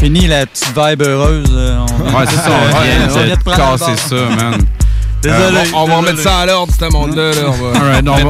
Fini 0.09 0.27
la 0.27 0.47
petite 0.47 0.69
vibe 0.75 1.03
heureuse. 1.03 1.51
euh, 1.53 1.77
on- 1.81 2.17
Ouais, 2.19 2.25
c'est 2.31 2.37
ça, 2.37 2.49
on 2.51 2.81
vient 2.83 3.37
de 3.37 3.43
casser 3.45 3.97
ça, 4.09 4.15
man. 4.17 4.59
Désolé. 5.23 5.43
Euh, 5.59 5.65
on 5.75 5.81
va 5.87 5.87
désolé. 5.87 5.95
remettre 5.97 6.23
ça 6.23 6.39
à 6.39 6.47
l'ordre, 6.47 6.73
ce 6.81 6.85
monde-là. 6.91 7.31
là. 7.33 7.41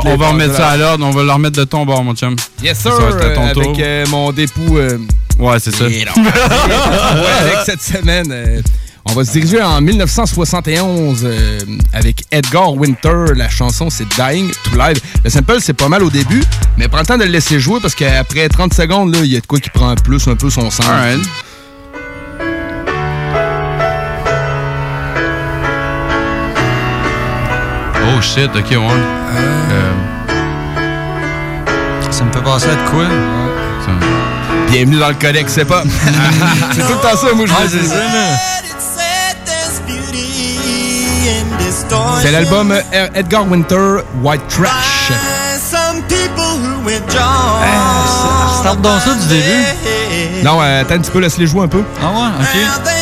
On 0.04 0.16
va, 0.16 0.28
remettre 0.30 0.56
ça 0.56 0.68
à 0.70 0.76
l'ordre, 0.76 1.06
on 1.06 1.10
va 1.12 1.22
le 1.22 1.30
remettre 1.30 1.56
de 1.56 1.62
ton 1.62 1.86
bord, 1.86 2.02
mon 2.02 2.16
chum. 2.16 2.34
Yes, 2.64 2.80
sir. 2.80 2.92
Ça 2.96 3.00
va 3.00 3.08
être 3.10 3.24
à 3.30 3.34
ton 3.34 3.46
euh, 3.46 3.52
tour. 3.52 3.62
avec 3.62 3.78
euh, 3.78 4.06
mon 4.10 4.32
dépôt. 4.32 4.76
euh, 4.76 4.98
Ouais, 5.38 5.60
c'est 5.60 5.72
ça. 5.72 5.84
avec 5.84 7.58
cette 7.64 7.80
semaine. 7.82 8.26
euh, 8.32 8.60
on 9.04 9.12
va 9.12 9.24
se 9.24 9.30
diriger 9.30 9.62
en 9.62 9.80
1971 9.80 11.20
euh, 11.24 11.58
avec 11.92 12.24
Edgar 12.32 12.72
Winter. 12.74 13.26
La 13.36 13.48
chanson, 13.48 13.88
c'est 13.88 14.06
Dying 14.18 14.50
to 14.64 14.76
Live. 14.76 14.98
Le 15.24 15.30
sample, 15.30 15.58
c'est 15.60 15.74
pas 15.74 15.88
mal 15.88 16.02
au 16.02 16.10
début, 16.10 16.42
mais 16.76 16.88
prends 16.88 16.98
le 17.00 17.06
temps 17.06 17.18
de 17.18 17.22
le 17.24 17.30
laisser 17.30 17.60
jouer 17.60 17.78
parce 17.80 17.94
qu'après 17.94 18.48
30 18.48 18.74
secondes, 18.74 19.14
là, 19.14 19.20
il 19.22 19.32
y 19.32 19.36
a 19.36 19.40
de 19.40 19.46
quoi 19.46 19.60
qui 19.60 19.70
prend 19.70 19.94
plus 19.94 20.26
un 20.26 20.34
peu 20.34 20.50
son 20.50 20.70
sens. 20.72 20.84
Oh 28.08 28.20
shit, 28.22 28.50
ok, 28.54 28.70
ouais. 28.70 28.76
Euh, 28.76 29.92
Ça 32.10 32.24
me 32.24 32.32
fait 32.32 32.42
penser 32.42 32.66
à 32.68 32.74
de 32.74 32.90
quoi? 32.90 33.04
Bienvenue 34.70 34.98
dans 34.98 35.08
le 35.08 35.14
codex, 35.14 35.52
c'est 35.52 35.64
pas. 35.64 35.82
c'est 36.72 36.82
tout 36.82 36.92
le 36.92 37.00
temps 37.00 37.16
ça, 37.16 37.32
moi, 37.34 37.46
je 37.46 37.52
vous 37.52 37.58
c'est 37.68 37.78
dis. 37.78 37.86
ça, 37.88 37.94
là. 37.96 38.36
C'est 42.20 42.30
l'album 42.32 42.72
euh, 42.72 43.08
Edgar 43.14 43.46
Winter, 43.50 43.98
White 44.22 44.42
Trash. 44.48 45.12
Start 48.60 48.80
dans 48.82 48.98
ça 49.00 49.14
du 49.14 49.26
début. 49.28 49.64
Non, 50.44 50.60
euh, 50.62 50.82
attends 50.82 50.94
un 50.94 50.98
petit 50.98 51.10
peu, 51.10 51.20
laisse-les 51.20 51.46
jouer 51.46 51.62
un 51.62 51.68
peu. 51.68 51.82
Ah 52.02 52.06
ouais, 52.10 52.28
ok. 52.40 52.56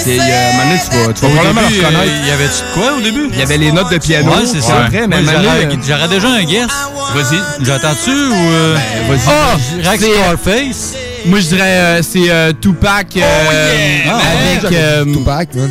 C'est, 0.07 0.21
euh, 0.21 0.53
maintenant, 0.57 0.79
tu 0.91 0.97
vas, 0.97 1.13
tu 1.13 1.21
vas 1.21 1.29
probablement 1.29 1.69
début, 1.69 1.81
le 1.81 1.87
reconnaître. 1.87 2.13
euh, 2.13 2.21
il 2.23 2.29
y 2.29 2.31
avait-tu 2.31 2.63
de 2.63 2.75
quoi 2.75 2.93
au 2.97 3.01
début? 3.01 3.29
Il 3.33 3.39
y 3.39 3.43
avait 3.43 3.59
les 3.59 3.73
notes 3.73 3.91
de 3.93 3.99
piano. 3.99 4.31
Ouais, 4.31 4.47
c'est 4.47 4.61
ça. 4.63 4.85
Après, 4.85 5.07
mais 5.07 5.21
Moi, 5.23 5.33
maintenant, 5.33 5.51
j'aurais- 5.55 5.75
euh, 5.75 5.79
J'aurais 5.87 6.09
déjà 6.09 6.29
un 6.29 6.45
guess. 6.45 6.71
Vas-y. 7.15 7.65
J'attends-tu 7.65 8.11
ou. 8.11 8.51
euh, 8.53 8.77
vas-y. 9.09 9.21
Ah! 9.29 9.91
Rex 9.91 10.05
Scarface. 10.05 10.95
Moi, 11.27 11.41
je 11.41 11.47
dirais 11.47 11.63
euh, 11.67 12.03
c'est 12.03 12.31
euh, 12.31 12.53
Tupac 12.61 13.07
euh, 13.17 13.99
Ah, 14.09 14.21
avec. 14.61 14.73
euh, 14.73 15.05
Tupac, 15.05 15.55
man. 15.55 15.71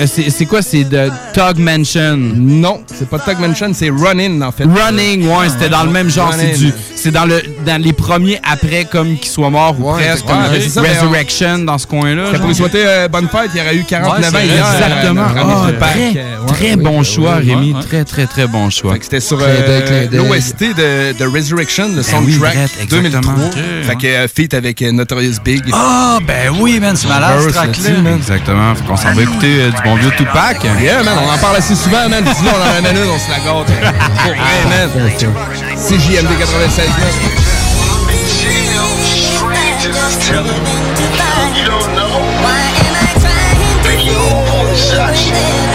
Euh, 0.00 0.06
c'est 0.06 0.46
quoi? 0.46 0.62
C'est 0.62 0.84
de 0.84 1.10
Tug 1.32 1.58
Mansion. 1.58 2.16
Non, 2.16 2.82
c'est 2.86 3.08
pas 3.08 3.18
Tug 3.18 3.38
Mansion, 3.38 3.70
c'est 3.72 3.90
Running 3.90 4.42
en 4.42 4.52
fait. 4.52 4.64
Running, 4.64 5.26
ouais, 5.28 5.48
c'était 5.48 5.68
dans 5.68 5.84
le 5.84 5.90
même 5.90 6.10
genre. 6.10 6.32
C'est 6.36 6.58
du, 6.58 6.72
c'est 6.94 7.10
dans 7.10 7.24
le, 7.24 7.42
dans 7.64 7.80
les 7.80 7.92
premiers 7.92 8.40
après 8.50 8.84
comme 8.84 9.16
qu'il 9.16 9.30
soit 9.30 9.50
mort 9.50 9.76
ou 9.78 9.92
presque, 9.92 10.26
comme 10.26 10.38
ouais, 10.50 10.60
ça, 10.60 10.82
Resurrection 10.82 11.58
dans 11.60 11.78
ce 11.78 11.86
coin-là. 11.86 12.24
Pour 12.38 12.48
lui 12.48 12.54
souhaiter 12.54 12.82
euh, 12.84 13.08
bonne 13.08 13.28
fête, 13.28 13.50
il 13.54 13.58
y 13.58 13.60
aurait 13.62 13.76
eu 13.76 13.84
49 13.84 14.32
Ouais, 14.32 14.38
ans 14.38 14.42
Exactement. 14.74 15.22
euh, 15.22 15.70
Tupac, 15.72 15.90
très, 16.46 16.54
très 16.54 16.76
bon 16.76 17.02
choix, 17.02 17.34
Rémi. 17.36 17.74
Très, 17.88 18.04
très, 18.04 18.26
très 18.26 18.46
bon 18.46 18.70
choix. 18.70 18.92
Fait 18.94 18.98
que 18.98 19.04
C'était 19.04 19.20
sur 19.20 19.38
euh, 19.40 20.06
l'OST 20.12 20.60
de, 20.76 21.18
de 21.18 21.24
Resurrection, 21.26 21.88
le 21.88 21.96
Ben 21.96 22.02
soundtrack 22.02 22.54
oui, 22.54 22.60
exactement. 22.82 23.02
2003. 23.02 23.34
Ok, 23.46 23.58
fait 23.82 23.96
que 23.96 24.26
feat 24.34 24.54
avec 24.54 24.80
Notorious 24.82 25.36
Big. 25.44 25.62
Ah, 25.72 26.18
ben 26.26 26.52
oui, 26.58 26.80
man, 26.80 26.96
c'est 26.96 27.08
malade, 27.08 27.40
ce 27.46 27.48
track-là. 27.50 27.90
Exactement. 28.16 28.74
Fait 28.74 28.84
qu'on 28.84 28.96
s'en 28.96 29.12
va 29.12 29.22
écouter 29.22 29.70
du 29.70 29.82
bon 29.86 29.96
vieux 29.96 30.10
Tupac. 30.16 30.62
Yeah, 30.80 31.02
man, 31.02 31.16
on 31.18 31.32
en 31.32 31.38
parle 31.38 31.56
assez 31.56 31.74
souvent, 31.74 32.08
man. 32.08 32.24
Sinon, 32.34 32.50
on 32.54 32.60
en 32.60 32.74
ramène 32.74 32.96
une, 32.96 33.10
on 33.10 33.18
se 33.18 33.30
la 33.30 33.38
gâte. 33.38 33.66
Pour 34.24 34.34
vrai, 34.34 34.64
man. 34.68 34.90
CJMD 35.76 36.38
96, 36.38 36.90
Check 45.06 45.65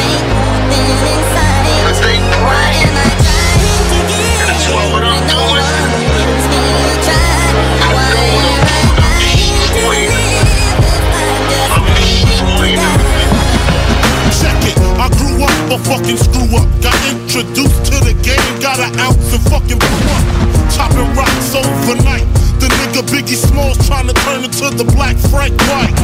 grew 15.72 15.76
a 15.76 15.84
fucking 15.84 16.18
screw 16.18 16.58
up. 16.58 16.68
Got 16.82 16.96
introduced 17.10 17.86
to 17.86 18.00
the 18.04 18.14
game, 18.24 18.62
got 18.62 18.80
an 18.80 18.98
ounce 19.00 19.34
of 19.34 19.42
fucking 19.44 19.80
up. 19.80 20.72
Chopping 20.74 21.16
rocks 21.16 21.56
overnight. 21.56 22.41
The 22.62 22.70
nigga 22.78 23.02
Biggie 23.10 23.42
Smalls 23.42 23.74
trying 23.90 24.06
to 24.06 24.14
turn 24.22 24.46
into 24.46 24.70
the 24.70 24.86
black 24.94 25.18
Frank 25.34 25.58
White. 25.66 25.98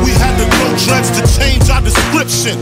We 0.00 0.16
had 0.16 0.32
to 0.40 0.48
grow 0.56 0.72
dreads 0.80 1.12
to 1.12 1.22
change 1.36 1.68
our 1.68 1.84
description. 1.84 2.56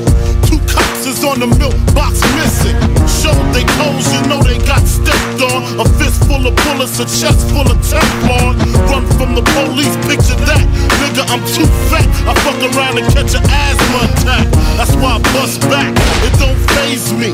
Two 0.51 0.59
cops 0.67 1.07
is 1.07 1.23
on 1.23 1.39
the 1.39 1.47
milk 1.55 1.79
box 1.95 2.19
missing. 2.35 2.75
Showed 3.07 3.39
they 3.55 3.63
toes, 3.79 4.11
you 4.11 4.19
know 4.27 4.43
they 4.43 4.59
got 4.67 4.83
stepped 4.83 5.39
on. 5.47 5.79
A 5.79 5.87
fist 5.95 6.27
full 6.27 6.43
of 6.43 6.59
bullets, 6.67 6.99
a 6.99 7.07
chest 7.07 7.47
full 7.55 7.71
of 7.71 7.79
Teflon. 7.87 8.59
Run 8.91 9.07
from 9.15 9.39
the 9.39 9.47
police, 9.55 9.95
picture 10.11 10.35
that. 10.51 10.67
Nigga, 10.99 11.23
I'm 11.31 11.47
too 11.55 11.71
fat. 11.87 12.03
I 12.27 12.35
fuck 12.43 12.59
around 12.75 12.99
and 12.99 13.07
catch 13.15 13.31
an 13.39 13.47
asthma 13.47 14.11
attack. 14.11 14.51
That's 14.75 14.99
why 14.99 15.17
I 15.17 15.23
bust 15.31 15.63
back. 15.71 15.95
It 16.27 16.35
don't 16.43 16.59
phase 16.75 17.15
me. 17.15 17.31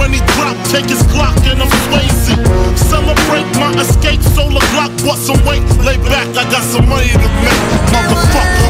When 0.00 0.14
he 0.16 0.20
drop, 0.32 0.56
take 0.72 0.88
his 0.88 1.02
clock 1.12 1.36
and 1.44 1.60
I'm. 1.60 1.80
Celebrate 2.88 3.44
my 3.60 3.70
escape, 3.80 4.22
solar 4.22 4.64
some 5.18 5.44
weight. 5.44 5.62
Lay 5.84 5.98
back, 5.98 6.26
I 6.36 6.48
got 6.50 6.62
some 6.62 6.88
money 6.88 7.12
to 7.12 7.18
make. 7.18 7.60
Motherfucker. 7.92 8.60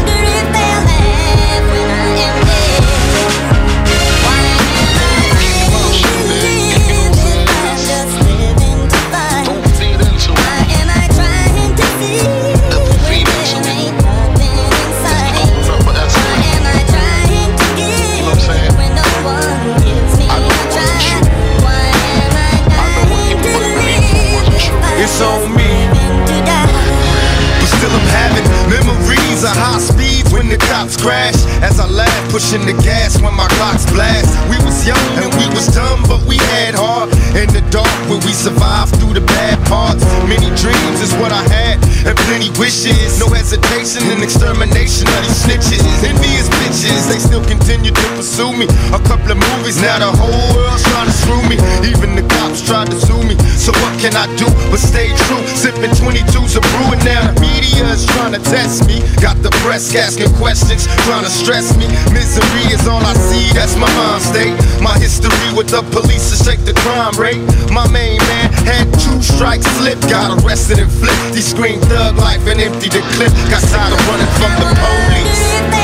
Memories 29.41 29.57
of 29.57 29.57
high 29.57 29.80
speeds 29.80 30.32
when 30.32 30.49
the 30.49 30.57
cops 30.57 30.97
crash. 30.97 31.34
As 31.62 31.80
I 31.80 31.88
laugh, 31.88 32.30
pushing 32.30 32.64
the 32.66 32.76
gas 32.82 33.20
when 33.20 33.34
my 33.34 33.49
clocks 33.57 33.86
blast. 33.93 34.36
We 34.49 34.57
was 34.64 34.86
young 34.86 35.01
and 35.20 35.32
we 35.34 35.47
was 35.55 35.66
dumb, 35.68 36.03
but 36.09 36.20
we 36.26 36.36
had 36.57 36.74
heart. 36.74 37.11
In 37.36 37.49
the 37.53 37.64
dark 37.70 37.91
where 38.09 38.20
we 38.26 38.32
survived 38.32 38.97
through 38.97 39.14
the 39.14 39.24
bad 39.24 39.59
parts. 39.66 40.05
Many 40.28 40.51
dreams 40.57 41.01
is 41.01 41.12
what 41.16 41.32
I 41.32 41.43
had, 41.49 41.80
and 42.07 42.16
plenty 42.28 42.51
wishes. 42.59 43.18
No 43.18 43.28
hesitation 43.28 44.05
in 44.11 44.22
extermination 44.22 45.09
of 45.09 45.20
these 45.24 45.38
snitches. 45.41 45.82
Envious 46.05 46.49
bitches, 46.61 47.09
they 47.09 47.18
still 47.18 47.45
continue 47.45 47.93
to 47.93 48.07
pursue 48.16 48.53
me. 48.53 48.66
A 48.93 49.01
couple 49.09 49.30
of 49.32 49.38
movies, 49.38 49.80
now 49.80 49.99
the 49.99 50.11
whole 50.11 50.49
world's 50.55 50.84
trying 50.91 51.07
to 51.07 51.14
screw 51.14 51.43
me. 51.49 51.57
Even 51.86 52.16
the 52.16 52.26
cops 52.36 52.61
tried 52.61 52.91
to 52.91 52.99
sue 52.99 53.22
me. 53.24 53.36
So 53.57 53.72
what 53.80 53.95
can 54.01 54.16
I 54.16 54.26
do 54.36 54.47
but 54.70 54.80
stay 54.80 55.09
true? 55.28 55.43
Sipping 55.47 55.95
22s 55.97 56.57
of 56.57 56.64
brewing 56.74 57.03
now. 57.05 57.30
Trying 58.31 58.45
to 58.45 58.51
test 58.51 58.87
me. 58.87 59.01
Got 59.20 59.43
the 59.43 59.51
press 59.66 59.93
asking 59.97 60.33
questions, 60.37 60.87
trying 61.03 61.24
to 61.24 61.31
stress 61.31 61.76
me. 61.76 61.87
Misery 62.14 62.62
is 62.70 62.87
all 62.87 63.03
I 63.03 63.12
see, 63.14 63.53
that's 63.53 63.74
my 63.74 63.91
mind 63.99 64.22
state. 64.22 64.55
My 64.81 64.97
history 65.01 65.35
with 65.57 65.66
the 65.66 65.83
police 65.91 66.31
to 66.31 66.45
shake 66.45 66.64
the 66.64 66.72
crime 66.74 67.18
rate. 67.18 67.43
My 67.72 67.91
main 67.91 68.18
man 68.31 68.53
had 68.62 68.87
two 69.03 69.20
strikes 69.20 69.66
slip, 69.78 69.99
got 70.03 70.45
arrested 70.45 70.78
and 70.78 70.93
flipped. 70.93 71.35
He 71.35 71.43
screamed 71.43 71.83
thug 71.87 72.18
life 72.18 72.47
and 72.47 72.61
emptied 72.61 72.93
the 72.93 73.03
clip. 73.18 73.35
Got 73.51 73.66
tired 73.66 73.99
of 73.99 74.07
running 74.07 74.31
from 74.39 74.53
the 74.62 74.68
police. 74.78 75.80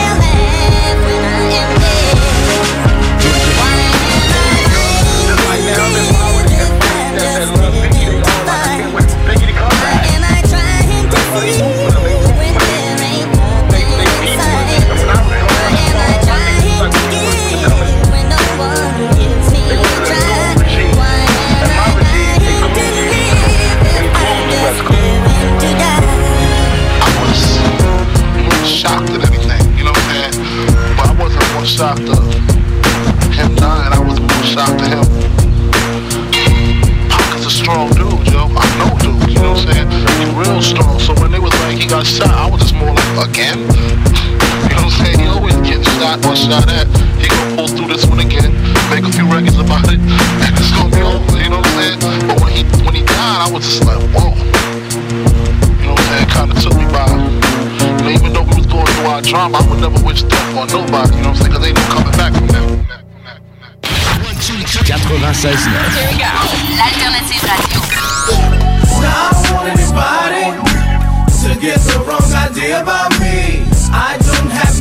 Shot 46.36 46.68
at. 46.68 46.86
He 47.16 47.28
gonna 47.32 47.56
pull 47.56 47.68
through 47.68 47.88
this 47.88 48.04
one 48.04 48.20
again, 48.20 48.52
make 48.92 49.08
a 49.08 49.12
few 49.12 49.24
records 49.24 49.56
about 49.56 49.88
it, 49.88 49.98
and 49.98 50.52
it's 50.52 50.70
gonna 50.76 50.92
be 50.92 51.00
over, 51.00 51.40
you 51.40 51.48
know 51.48 51.64
what 51.64 51.72
I'm 51.72 51.96
saying? 51.96 52.28
But 52.28 52.36
when 52.44 52.52
he 52.52 52.62
when 52.84 52.94
he 52.94 53.02
died, 53.02 53.48
I 53.48 53.48
was 53.48 53.64
just 53.64 53.84
like, 53.88 53.98
whoa. 54.12 54.36
You 55.80 55.88
know 55.88 55.96
what 55.96 56.04
I'm 56.04 56.12
saying? 56.12 56.28
Kinda 56.36 56.54
took 56.60 56.76
me 56.76 56.86
by 56.92 57.08
even 58.06 58.32
though 58.32 58.46
we 58.46 58.54
was 58.54 58.66
going 58.66 58.86
through 58.86 59.10
our 59.10 59.22
drama, 59.22 59.58
I 59.58 59.66
would 59.68 59.80
never 59.80 59.98
wish 60.04 60.22
death 60.22 60.56
on 60.56 60.68
nobody, 60.68 61.16
you 61.16 61.22
know 61.24 61.32
what 61.32 61.40
I'm 61.40 61.50
saying? 61.50 61.52
Cause 61.52 61.66
ain't 61.66 61.76
no 61.76 61.84
coming 61.90 62.16
back 62.20 62.32
from 62.36 62.46
that. 62.48 62.66
96.9. 65.26 65.66
L'alternative 66.86 67.42
radio. 67.48 67.80
Anybody 69.66 70.44
to 71.42 71.50
get 71.60 71.80
the 71.80 71.98
wrong 72.06 72.32
idea 72.34 72.82
about 72.82 73.10
me. 73.20 73.66
I 73.90 74.18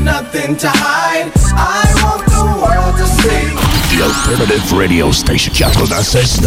nothing 0.06 0.56
to 0.56 0.70
hide. 0.70 1.32
I 1.58 1.84
want 2.06 2.24
the 2.30 2.46
world 2.62 2.96
to 3.02 3.06
see. 3.20 3.50
The 3.90 4.06
Alternative 4.06 4.72
Radio 4.78 5.12
Station 5.12 5.52
96.9. 5.52 6.46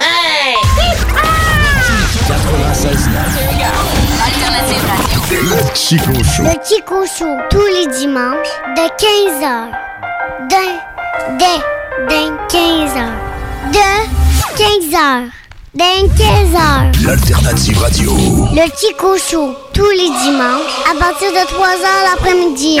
Hey! 0.00 0.54
96.9. 2.26 3.16
L'alternative 4.18 4.84
radio. 4.86 5.20
Le 5.42 5.60
Chico 5.74 6.14
Show. 6.22 6.42
Le 6.44 6.56
Chico 6.64 7.04
Show, 7.06 7.36
tous 7.50 7.66
les 7.66 7.86
dimanches, 7.98 8.54
de 8.76 8.86
15h. 9.02 9.70
D'un, 10.48 10.72
de, 11.36 11.54
d'un 12.08 12.28
15h. 12.48 12.98
De 13.72 13.88
15h. 14.56 15.30
D'un 15.74 16.00
15h. 16.16 17.04
L'Alternative 17.04 17.78
Radio. 17.78 18.12
Le 18.54 18.66
Chico 18.78 19.16
Show, 19.18 19.54
tous 19.76 19.90
les 19.90 20.08
dimanches, 20.24 20.72
à 20.90 20.94
partir 20.98 21.30
de 21.32 21.36
3h 21.36 21.86
l'après-midi. 22.10 22.80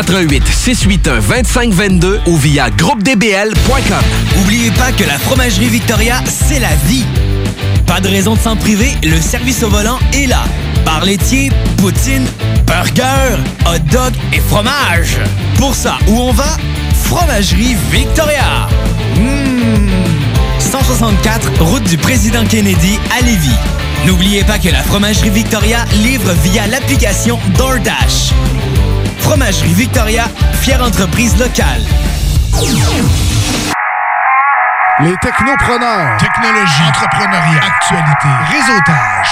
88 0.01 0.43
681 0.47 1.21
2522 1.21 2.21
ou 2.25 2.35
via 2.37 2.71
groupedbl.com. 2.71 4.03
N'oubliez 4.35 4.71
pas 4.71 4.91
que 4.91 5.03
la 5.03 5.19
fromagerie 5.19 5.69
Victoria, 5.69 6.15
c'est 6.25 6.59
la 6.59 6.73
vie. 6.87 7.05
Pas 7.85 7.99
de 7.99 8.07
raison 8.07 8.33
de 8.33 8.39
s'en 8.39 8.55
priver, 8.55 8.91
le 9.03 9.21
service 9.21 9.61
au 9.61 9.69
volant 9.69 9.99
est 10.13 10.25
là. 10.25 10.43
Bar 10.85 11.05
laitier, 11.05 11.51
poutine, 11.77 12.25
burger, 12.65 13.37
hot 13.67 13.79
dog 13.91 14.13
et 14.33 14.39
fromage. 14.39 15.17
Pour 15.57 15.75
ça, 15.75 15.99
où 16.07 16.19
on 16.19 16.31
va? 16.31 16.57
Fromagerie 17.03 17.75
Victoria. 17.91 18.67
Mmh. 19.17 19.87
164, 20.57 21.61
route 21.61 21.83
du 21.83 21.97
président 21.97 22.43
Kennedy 22.45 22.97
à 23.15 23.23
Lévis. 23.23 23.49
N'oubliez 24.07 24.43
pas 24.45 24.57
que 24.57 24.69
la 24.69 24.81
Fromagerie 24.81 25.29
Victoria 25.29 25.85
livre 26.01 26.33
via 26.43 26.65
l'application 26.65 27.37
DoorDash. 27.55 28.31
Fromagerie 29.31 29.73
Victoria, 29.73 30.25
fière 30.59 30.83
entreprise 30.83 31.37
locale. 31.37 31.81
Les 34.99 35.15
technopreneurs. 35.21 36.17
Technologie. 36.17 36.83
Entrepreneuriat. 36.89 37.61
Actualité. 37.65 38.27
Réseautage. 38.51 39.29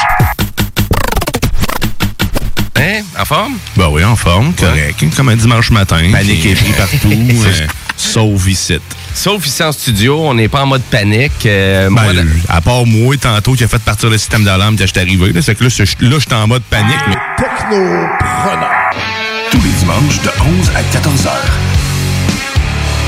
Hein? 2.78 3.02
En 3.20 3.26
forme? 3.26 3.58
Ben 3.76 3.90
oui, 3.92 4.06
en 4.06 4.16
forme, 4.16 4.54
correct. 4.54 5.04
Comme 5.18 5.28
un 5.28 5.36
dimanche 5.36 5.70
matin. 5.70 6.10
Panique 6.14 6.46
est 6.46 6.56
pris 6.56 6.72
partout, 6.72 7.10
euh, 7.12 7.68
sauf 7.98 8.48
ici. 8.48 8.80
Sauf 9.14 9.46
ici 9.46 9.62
en 9.64 9.74
studio, 9.74 10.30
on 10.30 10.34
n'est 10.34 10.48
pas 10.48 10.62
en 10.62 10.68
mode 10.68 10.84
panique. 10.84 11.44
Ben, 11.44 11.92
à 12.48 12.62
part 12.62 12.86
moi, 12.86 13.18
tantôt, 13.18 13.52
qui 13.52 13.66
a 13.66 13.68
fait 13.68 13.82
partir 13.82 14.10
le 14.10 14.18
système 14.18 14.46
d'alarme 14.46 14.78
quand 14.78 14.88
j'étais 14.88 15.02
arrivé. 15.02 15.34
Là, 15.34 15.42
c'est 15.42 15.56
que 15.56 15.66
là, 15.66 15.70
là, 15.70 16.20
j'étais 16.20 16.36
en 16.36 16.48
mode 16.48 16.64
panique. 16.64 16.96
Mais... 17.10 17.18
Technopreneur. 17.36 18.79
Tous 19.52 19.62
les 19.64 19.72
dimanches 19.72 20.22
de 20.22 20.30
11 20.60 20.72
à 20.76 20.84
14 20.92 21.26
heures. 21.28 21.58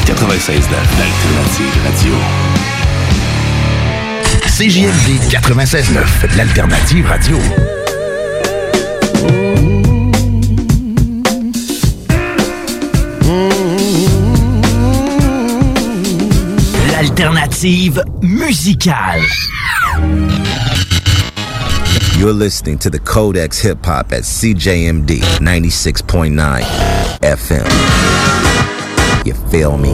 96 0.05 0.69
l'alternative 0.71 1.81
radio. 1.85 2.13
CJMD 4.47 5.19
96.9, 5.29 6.35
l'alternative 6.37 7.05
radio. 7.05 7.37
L'alternative 16.91 18.03
musicale. 18.21 19.21
You're 22.21 22.33
listening 22.33 22.77
to 22.79 22.91
the 22.91 22.99
Codex 22.99 23.57
Hip 23.65 23.83
Hop 23.87 24.13
at 24.13 24.21
CJMD 24.21 25.21
96.9 25.41 26.61
FM. 27.23 27.65
You 29.25 29.33
feel 29.49 29.75
me? 29.75 29.89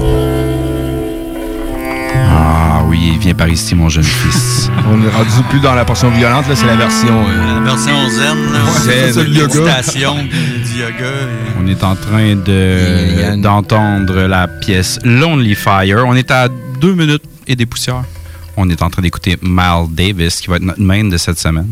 Ah 2.30 2.84
oui, 2.90 3.18
viens 3.22 3.34
par 3.34 3.48
ici, 3.48 3.76
mon 3.76 3.88
jeune 3.88 4.04
fils. 4.04 4.70
On 4.92 5.02
est 5.06 5.10
rendu 5.10 5.42
plus 5.50 5.62
dans 5.62 5.74
la 5.74 5.86
portion 5.86 6.10
violente, 6.12 6.50
là, 6.50 6.56
c'est 6.58 6.66
la 6.66 6.76
version. 6.76 7.26
euh, 7.30 7.60
La 7.60 7.72
version 7.72 8.10
zen, 8.10 8.38
là. 8.52 8.60
Ouais, 8.86 9.14
le 9.24 9.30
yoga. 9.30 9.54
méditation, 9.62 10.16
puis 10.30 10.70
du 10.70 10.80
yoga. 10.82 11.06
et- 11.06 11.64
On 11.64 11.68
est 11.68 11.82
en 11.86 11.96
train 11.96 12.36
de 12.36 13.42
d'entendre 13.42 14.24
la 14.24 14.50
pièce 14.50 15.00
Lonely 15.06 15.56
Fire. 15.56 16.04
On 16.06 16.14
est 16.16 16.30
à 16.30 16.50
deux 16.82 16.94
minutes 16.94 17.24
et 17.48 17.56
des 17.56 17.66
poussières. 17.66 18.04
On 18.58 18.70
est 18.70 18.82
en 18.82 18.90
train 18.90 19.02
d'écouter 19.04 19.38
Mal 19.42 19.86
Davis, 19.92 20.42
qui 20.42 20.48
va 20.50 20.58
être 20.58 20.64
notre 20.64 20.82
main 20.82 21.06
de 21.06 21.16
cette 21.16 21.38
semaine. 21.40 21.70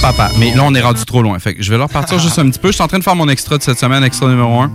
Papa, 0.00 0.30
mais 0.38 0.54
là, 0.54 0.62
on 0.64 0.74
est 0.74 0.80
rendu 0.80 1.04
trop 1.04 1.22
loin. 1.22 1.38
Fait 1.38 1.54
que 1.54 1.62
je 1.62 1.70
vais 1.70 1.78
leur 1.78 1.88
partir 1.88 2.18
juste 2.18 2.38
un 2.38 2.48
petit 2.48 2.58
peu. 2.58 2.68
Je 2.68 2.74
suis 2.74 2.82
en 2.82 2.88
train 2.88 2.98
de 2.98 3.04
faire 3.04 3.16
mon 3.16 3.28
extra 3.28 3.58
de 3.58 3.62
cette 3.62 3.78
semaine, 3.78 4.04
extra 4.04 4.28
numéro 4.28 4.60
1. 4.60 4.70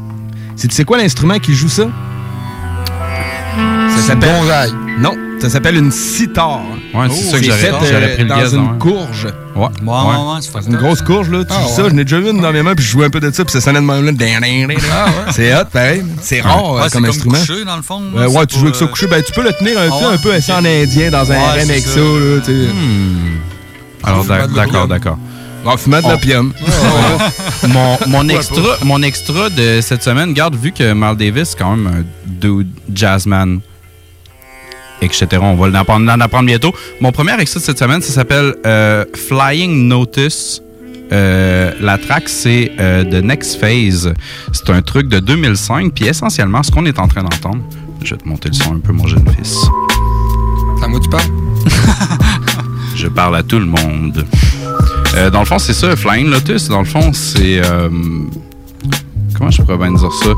C'est 0.55 0.83
quoi 0.85 0.97
l'instrument 0.97 1.39
qui 1.39 1.53
joue 1.53 1.69
ça? 1.69 1.83
Ça 3.95 3.97
s'appelle. 4.07 4.31
Non, 4.99 5.13
ça 5.39 5.49
s'appelle 5.49 5.77
une 5.77 5.91
sitar. 5.91 6.59
Ouais, 6.93 7.07
c'est 7.09 7.23
ça 7.31 7.37
que 7.39 7.45
j'aurais- 7.45 7.57
fait, 7.57 7.69
j'aurais 7.71 8.03
euh, 8.03 8.13
pris 8.15 8.23
le 8.23 8.29
dans 8.29 8.37
gaz, 8.37 8.53
une 8.53 8.59
ouais. 8.61 8.77
courge. 8.79 9.27
Ouais. 9.55 9.67
C'est 10.41 10.67
une 10.69 10.75
grosse 10.75 11.01
courge, 11.01 11.29
là. 11.29 11.43
Tu 11.45 11.51
Ah, 11.55 11.61
joues 11.61 11.75
ça, 11.75 11.83
ouais. 11.83 11.89
je 11.89 11.95
n'ai 11.95 12.03
déjà 12.03 12.19
vu 12.19 12.29
une 12.31 12.41
dans 12.41 12.51
mes 12.51 12.61
mains, 12.61 12.75
puis 12.75 12.83
je 12.85 12.91
jouais 12.91 13.05
un 13.05 13.09
peu 13.09 13.19
de 13.21 13.31
ça, 13.31 13.43
puis 13.45 13.51
ça 13.53 13.61
sonnait 13.61 13.79
de 13.79 13.85
même 13.85 14.05
là. 14.05 14.11
Ah, 14.91 15.05
ouais. 15.05 15.11
C'est 15.33 15.53
hot, 15.55 15.65
pareil. 15.71 16.03
C'est 16.21 16.41
rare 16.41 16.73
Ouais, 16.73 16.81
euh, 16.81 16.83
c'est 16.85 16.91
comme 16.91 17.01
comme 17.03 17.09
instrument. 17.09 17.37
couché, 17.39 17.63
dans 17.65 17.75
le 17.77 17.81
fond, 17.81 18.01
Ouais, 18.13 18.21
là, 18.21 18.27
ouais, 18.29 18.35
c'est 18.41 18.47
tu 18.47 18.55
joues 18.59 18.65
avec 18.65 18.75
ça 18.75 18.85
euh, 18.85 18.87
couché. 18.87 19.07
Ben, 19.07 19.23
tu 19.23 19.31
peux 19.31 19.43
le 19.43 19.53
tenir 19.53 19.77
un, 19.79 19.87
Ah 19.91 19.95
ouais? 20.09 20.13
un 20.15 20.17
peu 20.17 20.33
assis 20.33 20.51
en 20.51 20.65
indien 20.65 21.09
dans 21.11 21.31
un 21.31 21.35
Ouais, 21.35 21.41
c'est 21.55 21.71
avec 21.71 21.83
ça. 21.83 21.93
ça, 21.95 21.99
là. 21.99 22.57
Alors, 24.03 24.25
d'accord, 24.25 24.87
d'accord. 24.87 25.17
En 25.65 25.77
fumant 25.77 26.01
de 26.01 26.07
l'opium. 26.07 26.53
mon, 27.67 27.97
mon, 28.07 28.27
extra, 28.29 28.77
mon 28.83 29.01
extra 29.03 29.49
de 29.49 29.79
cette 29.81 30.01
semaine, 30.01 30.33
garde, 30.33 30.55
vu 30.55 30.71
que 30.71 30.93
Mal 30.93 31.15
Davis, 31.15 31.49
c'est 31.49 31.59
quand 31.59 31.75
même 31.75 31.87
un 31.87 32.03
dude 32.25 32.69
jazzman, 32.91 33.59
etc. 35.01 35.27
On 35.39 35.55
va 35.55 35.67
en 35.67 35.73
apprendre, 35.75 36.11
en 36.11 36.19
apprendre 36.19 36.47
bientôt. 36.47 36.73
Mon 36.99 37.11
premier 37.11 37.39
extra 37.39 37.59
de 37.59 37.65
cette 37.65 37.77
semaine, 37.77 38.01
ça 38.01 38.11
s'appelle 38.11 38.55
euh, 38.65 39.05
Flying 39.13 39.87
Notice. 39.87 40.61
Euh, 41.11 41.73
la 41.79 41.97
track, 41.97 42.29
c'est 42.29 42.71
euh, 42.79 43.03
The 43.03 43.23
Next 43.23 43.59
Phase. 43.59 44.13
C'est 44.53 44.69
un 44.69 44.81
truc 44.81 45.09
de 45.09 45.19
2005. 45.19 45.93
Puis 45.93 46.05
essentiellement, 46.07 46.63
ce 46.63 46.71
qu'on 46.71 46.85
est 46.85 46.97
en 46.97 47.07
train 47.07 47.21
d'entendre, 47.21 47.61
je 48.03 48.15
vais 48.15 48.21
te 48.21 48.27
monter 48.27 48.49
le 48.49 48.55
son 48.55 48.75
un 48.75 48.79
peu, 48.79 48.93
mon 48.93 49.05
jeune 49.07 49.25
fils. 49.37 49.57
À 50.81 50.87
moi 50.87 50.99
tu 50.99 51.09
parles? 51.09 51.29
Je 53.01 53.07
parle 53.07 53.35
à 53.35 53.41
tout 53.41 53.57
le 53.57 53.65
monde. 53.65 54.23
Euh, 55.15 55.31
dans 55.31 55.39
le 55.39 55.45
fond, 55.45 55.57
c'est 55.57 55.73
ça, 55.73 55.95
Flying 55.95 56.29
Lotus. 56.29 56.67
Dans 56.67 56.79
le 56.79 56.85
fond, 56.85 57.11
c'est. 57.13 57.59
euh, 57.65 57.89
comment 59.35 59.49
je 59.49 59.63
pourrais 59.63 59.77
bien 59.79 59.91
dire 59.93 60.11
ça? 60.13 60.29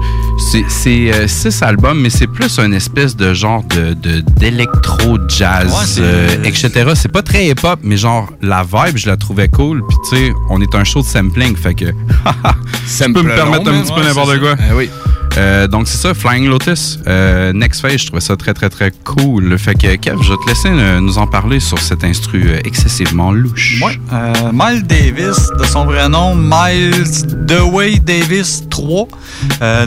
C'est- 0.70 1.12
euh, 1.14 1.28
six 1.28 1.62
albums, 1.62 2.00
mais 2.00 2.10
c'est 2.10 2.28
plus 2.28 2.58
une 2.60 2.74
espèce 2.74 3.18
de 3.18 3.34
genre 3.34 3.64
de 3.66 3.94
d'électro-jazz, 4.40 6.00
Ouais, 6.00 6.48
etc. 6.48 6.92
C'est 6.96 7.12
pas 7.12 7.22
très 7.22 7.48
hip-hop, 7.48 7.80
mais 7.84 7.98
genre, 7.98 8.30
la 8.42 8.64
vibe, 8.64 8.96
je 8.96 9.08
la 9.08 9.18
trouvais 9.18 9.50
cool. 9.50 9.84
Puis, 9.88 9.98
tu 10.10 10.16
sais, 10.16 10.34
on 10.50 10.62
est 10.62 10.74
un 10.74 10.86
show 10.86 11.02
de 11.02 11.06
sampling, 11.06 11.58
fait 11.58 11.74
que. 11.74 11.86
ça 12.86 13.06
peut 13.08 13.22
me 13.24 13.36
permettre 13.36 13.70
un 13.70 13.82
petit 13.82 13.92
peu 13.94 14.04
n'importe 14.04 14.40
quoi. 14.40 14.56
oui. 14.78 14.90
Euh, 15.36 15.68
donc 15.68 15.88
c'est 15.88 15.98
ça, 15.98 16.14
Flying 16.14 16.48
Lotus. 16.48 17.00
Euh, 17.08 17.54
Next 17.54 17.82
Phase, 17.82 17.98
je 18.02 18.06
trouvais 18.08 18.22
ça 18.22 18.36
très 18.38 18.54
très 18.54 18.70
très 18.70 18.92
cool. 19.04 19.58
Fait 19.58 19.74
que 19.74 19.96
Kev, 19.96 20.18
je 20.22 20.30
vais 20.32 20.38
te 20.38 20.48
laisser 20.48 20.70
euh, 20.70 21.00
nous 21.00 21.18
en 21.18 21.26
parler 21.26 21.60
sur 21.60 21.80
cet 21.80 22.04
instru 22.04 22.44
euh, 22.46 22.60
excessivement 22.64 23.32
louche. 23.32 23.82
Ouais. 23.84 24.00
Euh, 24.14 24.34
Miles 24.54 24.84
Davis, 24.86 25.50
de 25.60 25.64
son 25.66 25.86
vrai 25.86 26.08
nom, 26.08 26.36
Miles 26.36 27.26
Dewey 27.48 27.98
Davis 28.00 28.64
III, 28.78 29.08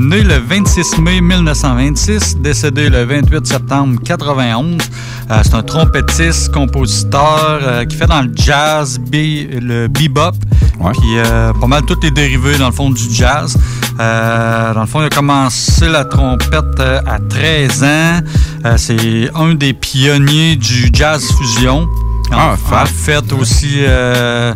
né 0.01 0.23
le 0.23 0.39
26 0.39 0.99
mai 0.99 1.21
1926, 1.21 2.39
décédé 2.43 2.89
le 2.89 3.05
28 3.05 3.47
septembre 3.47 4.01
91. 4.05 4.79
Euh, 5.31 5.41
c'est 5.45 5.55
un 5.55 5.63
trompettiste, 5.63 6.53
compositeur 6.53 7.85
qui 7.89 7.97
fait 7.97 8.07
dans 8.07 8.23
le 8.23 8.31
jazz, 8.35 8.99
bi- 8.99 9.47
le 9.61 9.87
bebop, 9.87 10.33
puis 10.93 11.17
pas 11.61 11.67
mal 11.69 11.83
tous 11.87 11.99
les 12.03 12.11
dérivés 12.11 12.59
dans 12.59 12.67
le 12.67 12.73
fond 12.75 12.91
du 12.91 13.03
jazz. 13.13 13.57
Dans 13.99 14.81
le 14.81 14.87
fond, 14.87 15.01
il 15.03 15.07
a 15.07 15.09
commencé 15.09 15.36
la 15.83 16.05
trompette 16.05 16.81
euh, 16.81 17.01
à 17.07 17.19
13 17.19 17.83
ans. 17.85 18.21
Euh, 18.65 18.77
c'est 18.77 19.29
un 19.35 19.55
des 19.55 19.75
pionniers 19.75 20.57
du 20.57 20.89
jazz 20.93 21.23
fusion. 21.39 21.87
Ah, 22.33 22.57
en 22.73 22.87
fait 22.87 23.33
aussi, 23.33 23.81
euh, 23.81 24.55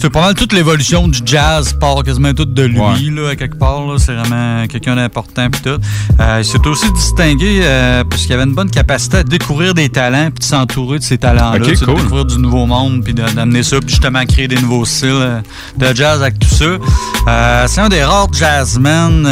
sais, 0.00 0.10
pas 0.10 0.20
mal 0.20 0.34
toute 0.34 0.52
l'évolution 0.52 1.08
du 1.08 1.20
jazz 1.24 1.74
part 1.74 2.02
quasiment 2.02 2.32
toute 2.32 2.54
de 2.54 2.62
lui, 2.62 3.10
là, 3.10 3.30
à 3.30 3.36
quelque 3.36 3.56
part. 3.56 3.86
là. 3.86 3.96
C'est 3.98 4.14
vraiment 4.14 4.66
quelqu'un 4.66 4.96
d'important 4.96 5.48
puis 5.50 5.60
tout. 5.62 5.80
Euh, 6.20 6.38
il 6.38 6.44
s'est 6.44 6.66
aussi 6.66 6.90
distingué 6.92 7.60
euh, 7.62 8.04
parce 8.04 8.22
qu'il 8.22 8.32
avait 8.32 8.44
une 8.44 8.54
bonne 8.54 8.70
capacité 8.70 9.18
à 9.18 9.22
découvrir 9.22 9.74
des 9.74 9.88
talents 9.88 10.30
puis 10.30 10.40
de 10.40 10.44
s'entourer 10.44 10.98
de 10.98 11.04
ces 11.04 11.18
talents-là. 11.18 11.58
De 11.58 11.74
découvrir 11.74 12.24
du 12.24 12.38
nouveau 12.38 12.66
monde 12.66 13.02
puis 13.04 13.14
d'amener 13.14 13.62
ça 13.62 13.78
puis 13.80 13.90
justement 13.90 14.24
créer 14.24 14.48
des 14.48 14.56
nouveaux 14.56 14.84
styles 14.84 15.10
euh, 15.12 15.40
de 15.76 15.94
jazz 15.94 16.22
avec 16.22 16.38
tout 16.38 16.48
ça. 16.48 16.64
Euh, 17.28 17.64
c'est 17.68 17.80
un 17.80 17.88
des 17.88 18.02
rares 18.02 18.32
jazzmen 18.32 19.26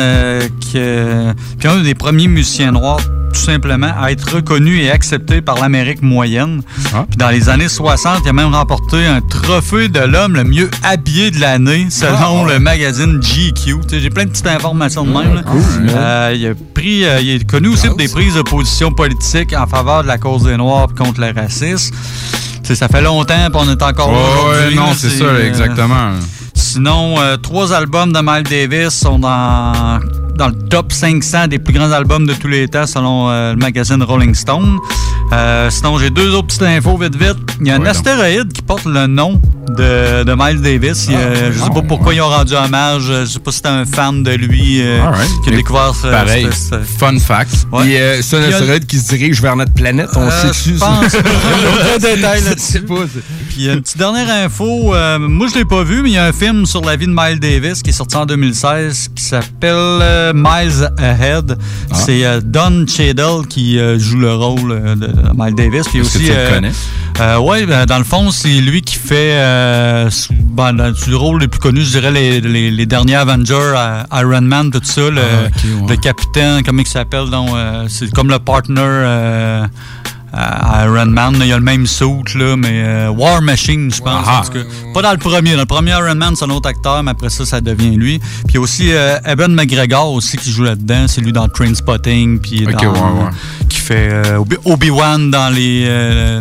qui, 0.60 0.72
euh, 0.76 1.32
puis 1.58 1.68
un 1.68 1.82
des 1.82 1.94
premiers 1.94 2.28
musiciens 2.28 2.72
noirs 2.72 3.00
tout 3.32 3.40
simplement 3.40 3.92
à 4.00 4.10
être 4.10 4.36
reconnu 4.36 4.80
et 4.80 4.90
accepté 4.90 5.40
par 5.40 5.60
l'Amérique 5.60 6.02
moyenne. 6.02 6.62
Puis 6.74 7.16
dans 7.18 7.28
les 7.28 7.48
années 7.48 7.68
60, 7.68 8.20
il 8.24 8.28
a 8.28 8.32
même 8.32 8.54
remporté 8.54 9.04
un 9.06 9.20
trophée 9.20 9.88
de 9.88 10.00
l'homme 10.00 10.34
le 10.34 10.44
mieux 10.44 10.57
habillé 10.82 11.30
de 11.30 11.40
l'année 11.40 11.86
selon 11.90 12.44
le 12.44 12.58
magazine 12.58 13.20
GQ. 13.20 13.76
J'ai 13.92 14.10
plein 14.10 14.24
de 14.24 14.30
petites 14.30 14.46
informations 14.46 15.04
de 15.04 15.10
même. 15.10 15.34
là. 15.34 15.42
Euh, 15.94 16.34
il, 16.36 16.46
a 16.46 16.52
pris, 16.74 17.04
euh, 17.04 17.20
il 17.20 17.30
est 17.30 17.44
connu 17.48 17.68
aussi 17.68 17.86
pour 17.86 17.96
des 17.96 18.08
prises 18.08 18.34
de 18.34 18.42
position 18.42 18.90
politiques 18.90 19.54
en 19.54 19.66
faveur 19.66 20.02
de 20.02 20.08
la 20.08 20.18
cause 20.18 20.44
des 20.44 20.56
Noirs 20.56 20.88
contre 20.96 21.20
le 21.20 21.32
racisme. 21.38 21.94
Ça 22.64 22.88
fait 22.88 23.00
longtemps, 23.00 23.48
puis 23.50 23.60
on 23.66 23.70
est 23.70 23.82
encore 23.82 24.12
là 24.12 24.18
Ouais, 24.18 24.50
aujourd'hui, 24.50 24.78
ouais, 24.78 24.84
non, 24.84 24.92
c'est 24.94 25.08
ça, 25.08 25.24
euh, 25.24 25.46
exactement. 25.46 26.10
Sinon, 26.54 27.14
trois 27.42 27.72
albums 27.72 28.12
de 28.12 28.20
Miles 28.20 28.42
Davis 28.42 28.90
sont 28.92 29.18
dans, 29.18 30.00
dans 30.36 30.48
le 30.48 30.68
top 30.68 30.92
500 30.92 31.46
des 31.46 31.58
plus 31.58 31.72
grands 31.72 31.92
albums 31.92 32.26
de 32.26 32.34
tous 32.34 32.48
les 32.48 32.68
temps 32.68 32.86
selon 32.86 33.28
le 33.30 33.56
magazine 33.56 34.02
Rolling 34.02 34.34
Stone. 34.34 34.78
Euh, 35.32 35.68
sinon, 35.70 35.98
j'ai 35.98 36.10
deux 36.10 36.34
autres 36.34 36.46
petites 36.48 36.62
infos 36.62 36.96
vite 36.96 37.14
vite. 37.16 37.36
Il 37.60 37.66
y 37.66 37.70
a 37.70 37.76
un 37.76 37.84
astéroïde 37.84 38.52
qui 38.52 38.62
porte 38.62 38.86
le 38.86 39.06
nom 39.06 39.40
de, 39.68 40.24
de 40.24 40.34
Miles 40.34 40.62
Davis. 40.62 41.06
Il 41.08 41.12
y 41.12 41.16
a- 41.16 41.52
je 41.52 41.58
sais 41.58 41.68
pas 41.70 41.82
pourquoi 41.82 42.14
ils 42.14 42.22
ont 42.22 42.28
rendu 42.28 42.54
hommage. 42.54 43.02
Je 43.02 43.24
sais 43.26 43.38
pas 43.38 43.50
si 43.50 43.58
c'était 43.58 43.68
un 43.68 43.84
fan 43.84 44.22
de 44.22 44.30
lui 44.30 44.80
euh, 44.80 45.02
Alright. 45.04 45.28
qui 45.44 45.50
a 45.50 45.56
découvert 45.56 45.94
ce, 45.94 46.06
Pareil. 46.08 46.48
Fun 46.98 47.18
fact. 47.18 47.66
Ouais. 47.72 48.00
Euh, 48.00 48.20
c'est 48.22 48.36
un 48.38 48.42
a- 48.42 48.46
astéroïde 48.56 48.86
qui 48.86 48.98
se 48.98 49.08
dirige 49.14 49.42
vers 49.42 49.54
notre 49.56 49.74
planète. 49.74 50.08
On 50.16 50.30
sait-tu? 50.30 50.72
pense. 50.78 51.12
Détail 52.00 52.42
là-dessus. 52.44 52.82
Puis 53.50 53.66
une 53.68 53.82
petite 53.82 53.98
dernière 53.98 54.30
info. 54.30 54.94
moi, 55.18 55.46
je 55.52 55.58
l'ai 55.58 55.64
pas 55.66 55.82
vu, 55.82 56.02
mais 56.02 56.10
il 56.10 56.14
y 56.14 56.18
a 56.18 56.24
un 56.24 56.32
film 56.32 56.64
sur 56.64 56.80
la 56.82 56.96
vie 56.96 57.06
de 57.06 57.12
Miles 57.14 57.38
Davis 57.40 57.82
qui 57.82 57.90
est 57.90 57.92
sorti 57.92 58.16
en 58.16 58.24
2016 58.24 59.10
qui 59.14 59.22
s'appelle 59.24 60.32
Miles 60.34 60.88
Ahead. 60.96 61.58
Ah. 61.90 61.94
C'est 61.94 62.40
Don 62.42 62.86
Cheadle 62.86 63.46
qui 63.48 63.78
joue 63.98 64.16
le 64.18 64.34
rôle 64.34 64.96
de 64.98 65.17
Miles 65.36 65.54
Davis. 65.54 65.88
Puis 65.88 66.00
Est-ce 66.00 66.12
que 66.12 66.16
aussi, 66.18 66.26
tu 66.26 66.32
le 66.32 66.38
euh, 66.38 66.54
connais? 66.54 66.72
euh, 67.20 67.38
ouais, 67.38 67.66
ben, 67.66 67.86
dans 67.86 67.98
le 67.98 68.04
fond, 68.04 68.30
c'est 68.30 68.48
lui 68.48 68.82
qui 68.82 68.96
fait 68.96 69.32
euh, 69.34 70.10
sous- 70.10 70.32
ben, 70.34 70.72
dans- 70.72 70.94
sous 70.94 71.10
le 71.10 71.16
rôle 71.16 71.40
les 71.40 71.48
plus 71.48 71.60
connus, 71.60 71.82
je 71.82 71.98
dirais 71.98 72.10
les, 72.12 72.40
les- 72.40 72.70
les 72.70 72.86
derniers 72.86 73.16
Avengers, 73.16 73.54
euh, 73.76 74.02
Iron 74.12 74.40
Man, 74.42 74.70
tout 74.70 74.80
ça, 74.82 75.10
le, 75.10 75.20
Ah, 75.20 75.44
ouais. 75.82 75.88
le 75.90 75.96
capitaine, 75.96 76.62
comment 76.64 76.82
il 76.82 76.86
s'appelle, 76.88 77.30
donc 77.30 77.50
euh, 77.52 77.86
c'est 77.88 78.10
comme 78.12 78.28
le 78.28 78.38
partner 78.38 78.80
euh, 78.84 79.66
à 80.32 80.84
Iron 80.84 81.06
Man. 81.06 81.36
Il 81.40 81.46
y 81.46 81.52
a 81.52 81.56
le 81.56 81.62
même 81.64 81.86
suit, 81.86 82.06
là, 82.34 82.54
mais 82.56 82.68
euh, 82.84 83.08
War 83.08 83.40
Machine, 83.40 83.90
je 83.92 84.00
pense. 84.02 84.26
Ah. 84.26 84.40
en 84.40 84.44
tout 84.46 84.52
cas. 84.52 84.64
Pas 84.92 85.00
dans 85.02 85.12
le 85.12 85.16
premier. 85.16 85.52
Dans 85.54 85.60
le 85.60 85.66
premier 85.66 85.92
Iron 85.92 86.14
Man, 86.14 86.34
c'est 86.36 86.44
un 86.44 86.50
autre 86.50 86.68
acteur, 86.68 87.02
mais 87.02 87.12
après 87.12 87.30
ça, 87.30 87.46
ça 87.46 87.60
devient 87.62 87.96
lui. 87.96 88.20
Puis 88.46 88.58
aussi 88.58 88.92
euh, 88.92 89.16
Evan 89.24 89.54
McGregor 89.54 90.12
aussi 90.12 90.36
qui 90.36 90.50
joue 90.52 90.64
là-dedans. 90.64 91.06
C'est 91.08 91.22
lui 91.22 91.32
dans 91.32 91.48
puis 91.48 92.66
dans- 92.66 92.72
ouais, 92.92 93.24
ouais. 93.24 93.30
Fait 93.88 94.08
euh, 94.12 94.36
Obi- 94.38 94.56
Obi-Wan 94.64 95.30
dans 95.30 95.48
les... 95.52 95.84
euh, 95.88 96.40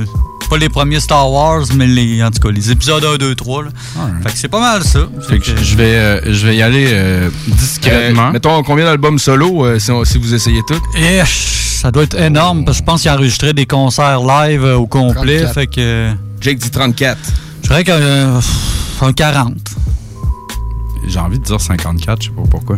pas 0.50 0.58
les 0.58 0.70
premiers 0.70 1.00
Star 1.02 1.30
Wars, 1.30 1.66
mais 1.76 1.88
les, 1.88 2.24
en 2.24 2.32
tout 2.32 2.40
cas, 2.40 2.50
les 2.52 2.72
épisodes 2.72 3.04
1, 3.04 3.18
2, 3.18 3.36
3. 3.36 3.64
Là. 3.64 3.70
Fait 4.24 4.32
que 4.32 4.38
c'est 4.38 4.48
pas 4.48 4.60
mal 4.62 4.84
ça. 4.84 5.00
Fait 5.28 5.40
que 5.40 5.46
je- 5.46 5.76
vais, 5.76 5.96
euh, 5.98 6.34
je 6.34 6.48
vais 6.48 6.56
y 6.56 6.62
aller 6.62 6.88
euh, 6.92 7.30
discrètement. 7.48 8.28
Euh, 8.28 8.32
mettons, 8.32 8.64
combien 8.64 8.86
d'albums 8.86 9.20
solo 9.20 9.66
euh, 9.66 9.78
si, 9.80 9.92
on- 9.92 10.06
si 10.06 10.18
vous 10.18 10.34
essayez 10.34 10.62
tout? 10.68 10.80
Et 10.98 11.20
ça 11.26 11.92
doit 11.92 12.04
être 12.04 12.18
énorme 12.20 12.64
parce 12.66 12.78
que 12.78 12.84
je 12.84 12.86
pense 12.86 13.02
qu'il 13.02 13.10
a 13.12 13.16
enregistré 13.16 13.52
des 13.54 13.66
concerts 13.66 14.22
live 14.22 14.64
euh, 14.64 14.76
au 14.78 14.88
complet. 14.88 15.40
34. 15.44 15.54
Fait 15.54 15.68
que. 15.68 16.12
Jake 16.40 16.60
dit 16.60 16.70
34. 16.72 17.18
Je 17.64 17.68
dirais 17.68 17.84
qu'un 17.84 17.94
euh, 17.94 18.40
un 19.02 19.12
40. 19.14 19.54
J'ai 21.08 21.20
envie 21.20 21.40
de 21.40 21.44
dire 21.44 21.60
54, 21.60 22.22
je 22.22 22.28
sais 22.30 22.34
pas 22.36 22.42
pourquoi. 22.50 22.78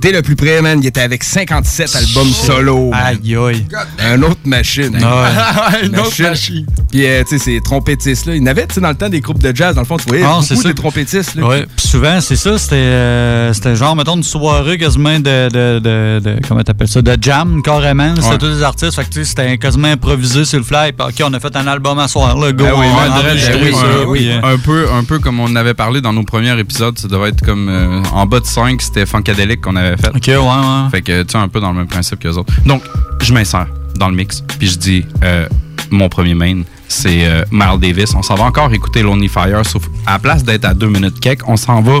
T'es 0.00 0.12
le 0.12 0.22
plus 0.22 0.36
près, 0.36 0.60
man. 0.62 0.78
Il 0.82 0.86
était 0.86 1.00
avec 1.00 1.24
57 1.24 1.96
albums 1.96 2.28
solo. 2.30 2.90
man. 2.90 3.00
Aïe, 3.22 3.36
aïe. 3.36 3.66
Un 4.00 4.22
autre 4.22 4.40
machine. 4.44 4.96
Une 5.82 5.98
autre 5.98 6.22
machine. 6.22 6.66
Puis, 6.90 7.06
euh, 7.06 7.22
tu 7.28 7.38
sais, 7.38 7.44
ces 7.44 7.60
trompettistes-là. 7.60 8.34
Il 8.36 8.40
y 8.40 8.42
en 8.42 8.46
avait, 8.46 8.66
tu 8.66 8.74
sais, 8.74 8.80
dans 8.80 8.88
le 8.90 8.94
temps, 8.94 9.08
des 9.08 9.20
groupes 9.20 9.42
de 9.42 9.54
jazz. 9.54 9.74
Dans 9.74 9.80
le 9.82 9.86
fond, 9.86 9.96
tu 9.96 10.06
voyais 10.06 10.22
Ah, 10.24 10.32
beaucoup 10.34 10.44
c'est 10.44 10.56
ça. 10.56 10.68
de 10.68 10.72
trompettistes. 10.74 11.34
Là. 11.34 11.46
Ouais, 11.46 11.66
puis 11.76 11.86
souvent, 11.88 12.20
c'est 12.20 12.36
ça, 12.36 12.58
c'était 12.58 12.76
euh, 12.76 13.52
c'était 13.52 13.76
genre, 13.76 13.96
mettons, 13.96 14.16
une 14.16 14.22
soirée 14.22 14.78
quasiment 14.78 15.18
de, 15.18 15.48
de, 15.48 15.78
de, 15.78 16.20
de- 16.22 16.36
comment 16.46 16.62
t'appelles 16.62 16.88
ça, 16.88 17.02
de 17.02 17.16
jam, 17.20 17.62
carrément. 17.62 18.14
C'était 18.16 18.28
Ouais. 18.28 18.38
tous 18.38 18.48
des 18.56 18.62
artistes, 18.62 18.94
fait 18.94 19.04
que 19.04 19.08
tu 19.10 19.20
sais, 19.20 19.24
c'était 19.24 19.58
quasiment 19.58 19.88
improvisé 19.88 20.44
sur 20.44 20.58
le 20.58 20.64
fly. 20.64 20.92
Puis, 20.92 21.06
OK, 21.08 21.14
on 21.28 21.32
a 21.34 21.40
fait 21.40 21.54
un 21.56 21.66
album 21.66 21.98
à 21.98 22.08
soir, 22.08 22.36
là, 22.38 22.52
go, 22.52 22.64
Ben 22.64 22.72
oui, 22.76 22.86
on 22.90 22.96
ben, 22.96 23.22
ben 23.22 23.34
oui, 23.62 23.72
ça, 23.72 23.80
un, 23.80 24.12
puis, 24.12 24.30
euh, 24.30 24.40
un 24.42 24.58
peu, 24.58 24.86
un 24.92 25.04
peu 25.04 25.18
comme 25.18 25.40
on 25.40 25.54
avait 25.56 25.74
parlé 25.74 26.00
dans 26.00 26.12
nos 26.12 26.22
premiers 26.24 26.58
épisodes, 26.58 26.98
ça 26.98 27.08
devait 27.08 27.28
être 27.30 27.42
comme 27.44 27.68
euh, 27.68 28.02
en 28.12 28.26
bas 28.26 28.40
de 28.40 28.46
5, 28.46 28.80
c'était 28.82 29.06
Funkadelic 29.06 29.60
qu'on 29.60 29.76
avait 29.76 29.95
fait. 29.96 30.08
OK, 30.08 30.26
ouais, 30.26 30.36
ouais. 30.36 30.90
Fait 30.90 31.02
que 31.02 31.22
tu 31.22 31.32
sais, 31.32 31.38
un 31.38 31.48
peu 31.48 31.60
dans 31.60 31.70
le 31.72 31.78
même 31.78 31.86
principe 31.88 32.18
que 32.20 32.28
les 32.28 32.36
autres. 32.38 32.52
Donc, 32.64 32.82
je 33.22 33.32
m'insère 33.32 33.66
dans 33.98 34.08
le 34.08 34.14
mix, 34.16 34.42
puis 34.58 34.68
je 34.68 34.76
dis 34.78 35.06
euh, 35.24 35.46
mon 35.90 36.08
premier 36.08 36.34
main, 36.34 36.62
c'est 36.88 37.26
euh, 37.26 37.44
Miles 37.50 37.80
Davis. 37.80 38.14
On 38.14 38.22
s'en 38.22 38.34
va 38.34 38.44
encore 38.44 38.72
écouter 38.72 39.02
Lonely 39.02 39.28
Fire, 39.28 39.64
sauf 39.64 39.84
à 40.06 40.12
la 40.12 40.18
place 40.18 40.44
d'être 40.44 40.64
à 40.64 40.74
2 40.74 40.86
minutes 40.88 41.20
cake, 41.20 41.40
on 41.48 41.56
s'en 41.56 41.80
va 41.80 42.00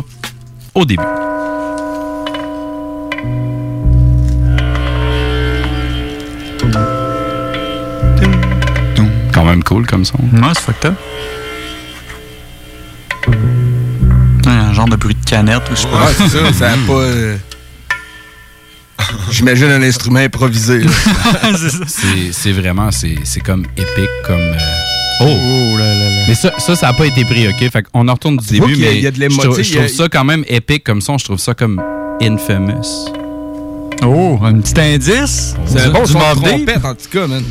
au 0.74 0.84
début. 0.84 1.02
Quand 9.32 9.44
même 9.44 9.62
cool 9.62 9.86
comme 9.86 10.04
son. 10.04 10.16
Ouais, 10.18 10.52
c'est 10.54 10.60
fucked 10.60 10.90
up. 10.90 10.94
Un 14.46 14.72
genre 14.72 14.88
de 14.88 14.96
bruit 14.96 15.14
de 15.14 15.28
canette, 15.28 15.62
ou 15.70 15.74
je 15.76 15.80
sais 15.82 15.88
pas. 15.88 16.06
Ouais, 16.06 16.12
c'est 16.16 16.28
ça. 16.28 16.52
Ça 16.52 16.72
a 16.72 16.76
pas. 16.86 17.02
J'imagine 19.30 19.66
un 19.70 19.82
instrument 19.82 20.20
improvisé. 20.20 20.80
là. 20.80 20.90
C'est 22.32 22.52
vraiment, 22.52 22.90
c'est 22.90 23.16
c'est 23.24 23.40
comme 23.40 23.64
épique, 23.76 24.10
comme... 24.26 24.36
euh, 24.36 24.56
Oh! 25.20 25.78
là 25.78 25.84
là 25.94 26.10
là. 26.10 26.24
Mais 26.28 26.34
ça, 26.34 26.52
ça, 26.58 26.76
ça 26.76 26.86
n'a 26.88 26.92
pas 26.92 27.06
été 27.06 27.24
pris, 27.24 27.48
OK? 27.48 27.70
Fait 27.70 27.82
qu'on 27.82 28.06
en 28.06 28.12
retourne 28.12 28.36
du 28.36 28.46
début, 28.46 28.76
mais 28.76 28.96
il 28.96 29.02
y 29.02 29.06
a 29.06 29.10
de 29.10 29.16
je 29.16 29.28
trouve, 29.38 29.62
je 29.62 29.74
a- 29.78 29.84
trouve 29.84 29.96
ça 29.96 30.08
quand 30.10 30.24
même 30.24 30.44
épique 30.46 30.84
comme 30.84 31.00
son. 31.00 31.16
Je 31.16 31.24
trouve 31.24 31.38
ça 31.38 31.54
comme 31.54 31.82
infamous. 32.20 33.08
Oh, 34.04 34.38
un 34.42 34.60
petit 34.60 34.78
indice? 34.78 35.54
C'est 35.64 35.80
un 35.80 35.90
bon 35.90 36.04
son 36.04 36.18
de 36.18 36.34
trompette, 36.34 36.84
en 36.84 36.94
tout 36.94 37.08
cas, 37.10 37.26
man. 37.26 37.42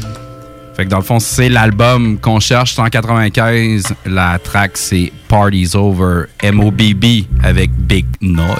Fait 0.77 0.85
que 0.85 0.89
dans 0.89 0.97
le 0.97 1.03
fond, 1.03 1.19
c'est 1.19 1.49
l'album 1.49 2.17
qu'on 2.19 2.39
cherche. 2.39 2.75
C'est 2.75 2.81
en 2.81 2.85
95. 2.89 3.83
La 4.05 4.37
track, 4.37 4.71
c'est 4.75 5.11
Party's 5.27 5.73
Over, 5.73 6.25
M.O.B.B. 6.41 7.05
avec 7.43 7.71
Big 7.71 8.05
Noid. 8.21 8.55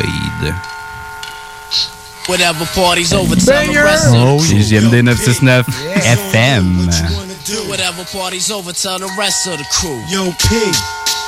Whatever 2.28 2.66
party's 2.74 3.14
over, 3.14 3.36
tell 3.36 3.66
the 3.68 3.74
rest 3.86 4.08
of 4.08 4.14
the 4.14 4.18
Oh, 4.26 4.38
crew. 4.40 4.58
CGMD 4.58 5.06
969 5.06 5.64
FM. 6.02 7.70
Whatever 7.70 8.04
party's 8.06 8.50
over, 8.50 8.74
tell 8.74 8.98
the 8.98 9.12
rest 9.18 9.46
of 9.48 9.58
the 9.60 9.66
crew. 9.70 10.02
Yo, 10.10 10.34
P, 10.34 10.50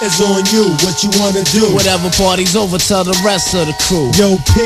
it's 0.01 0.17
on 0.21 0.41
you. 0.49 0.65
What 0.81 0.97
you 1.05 1.11
wanna 1.21 1.43
do? 1.53 1.69
Whatever 1.73 2.09
party's 2.17 2.55
over, 2.55 2.79
tell 2.79 3.03
the 3.03 3.13
rest 3.23 3.53
of 3.53 3.67
the 3.67 3.73
crew. 3.85 4.09
Yo, 4.17 4.37
P, 4.41 4.57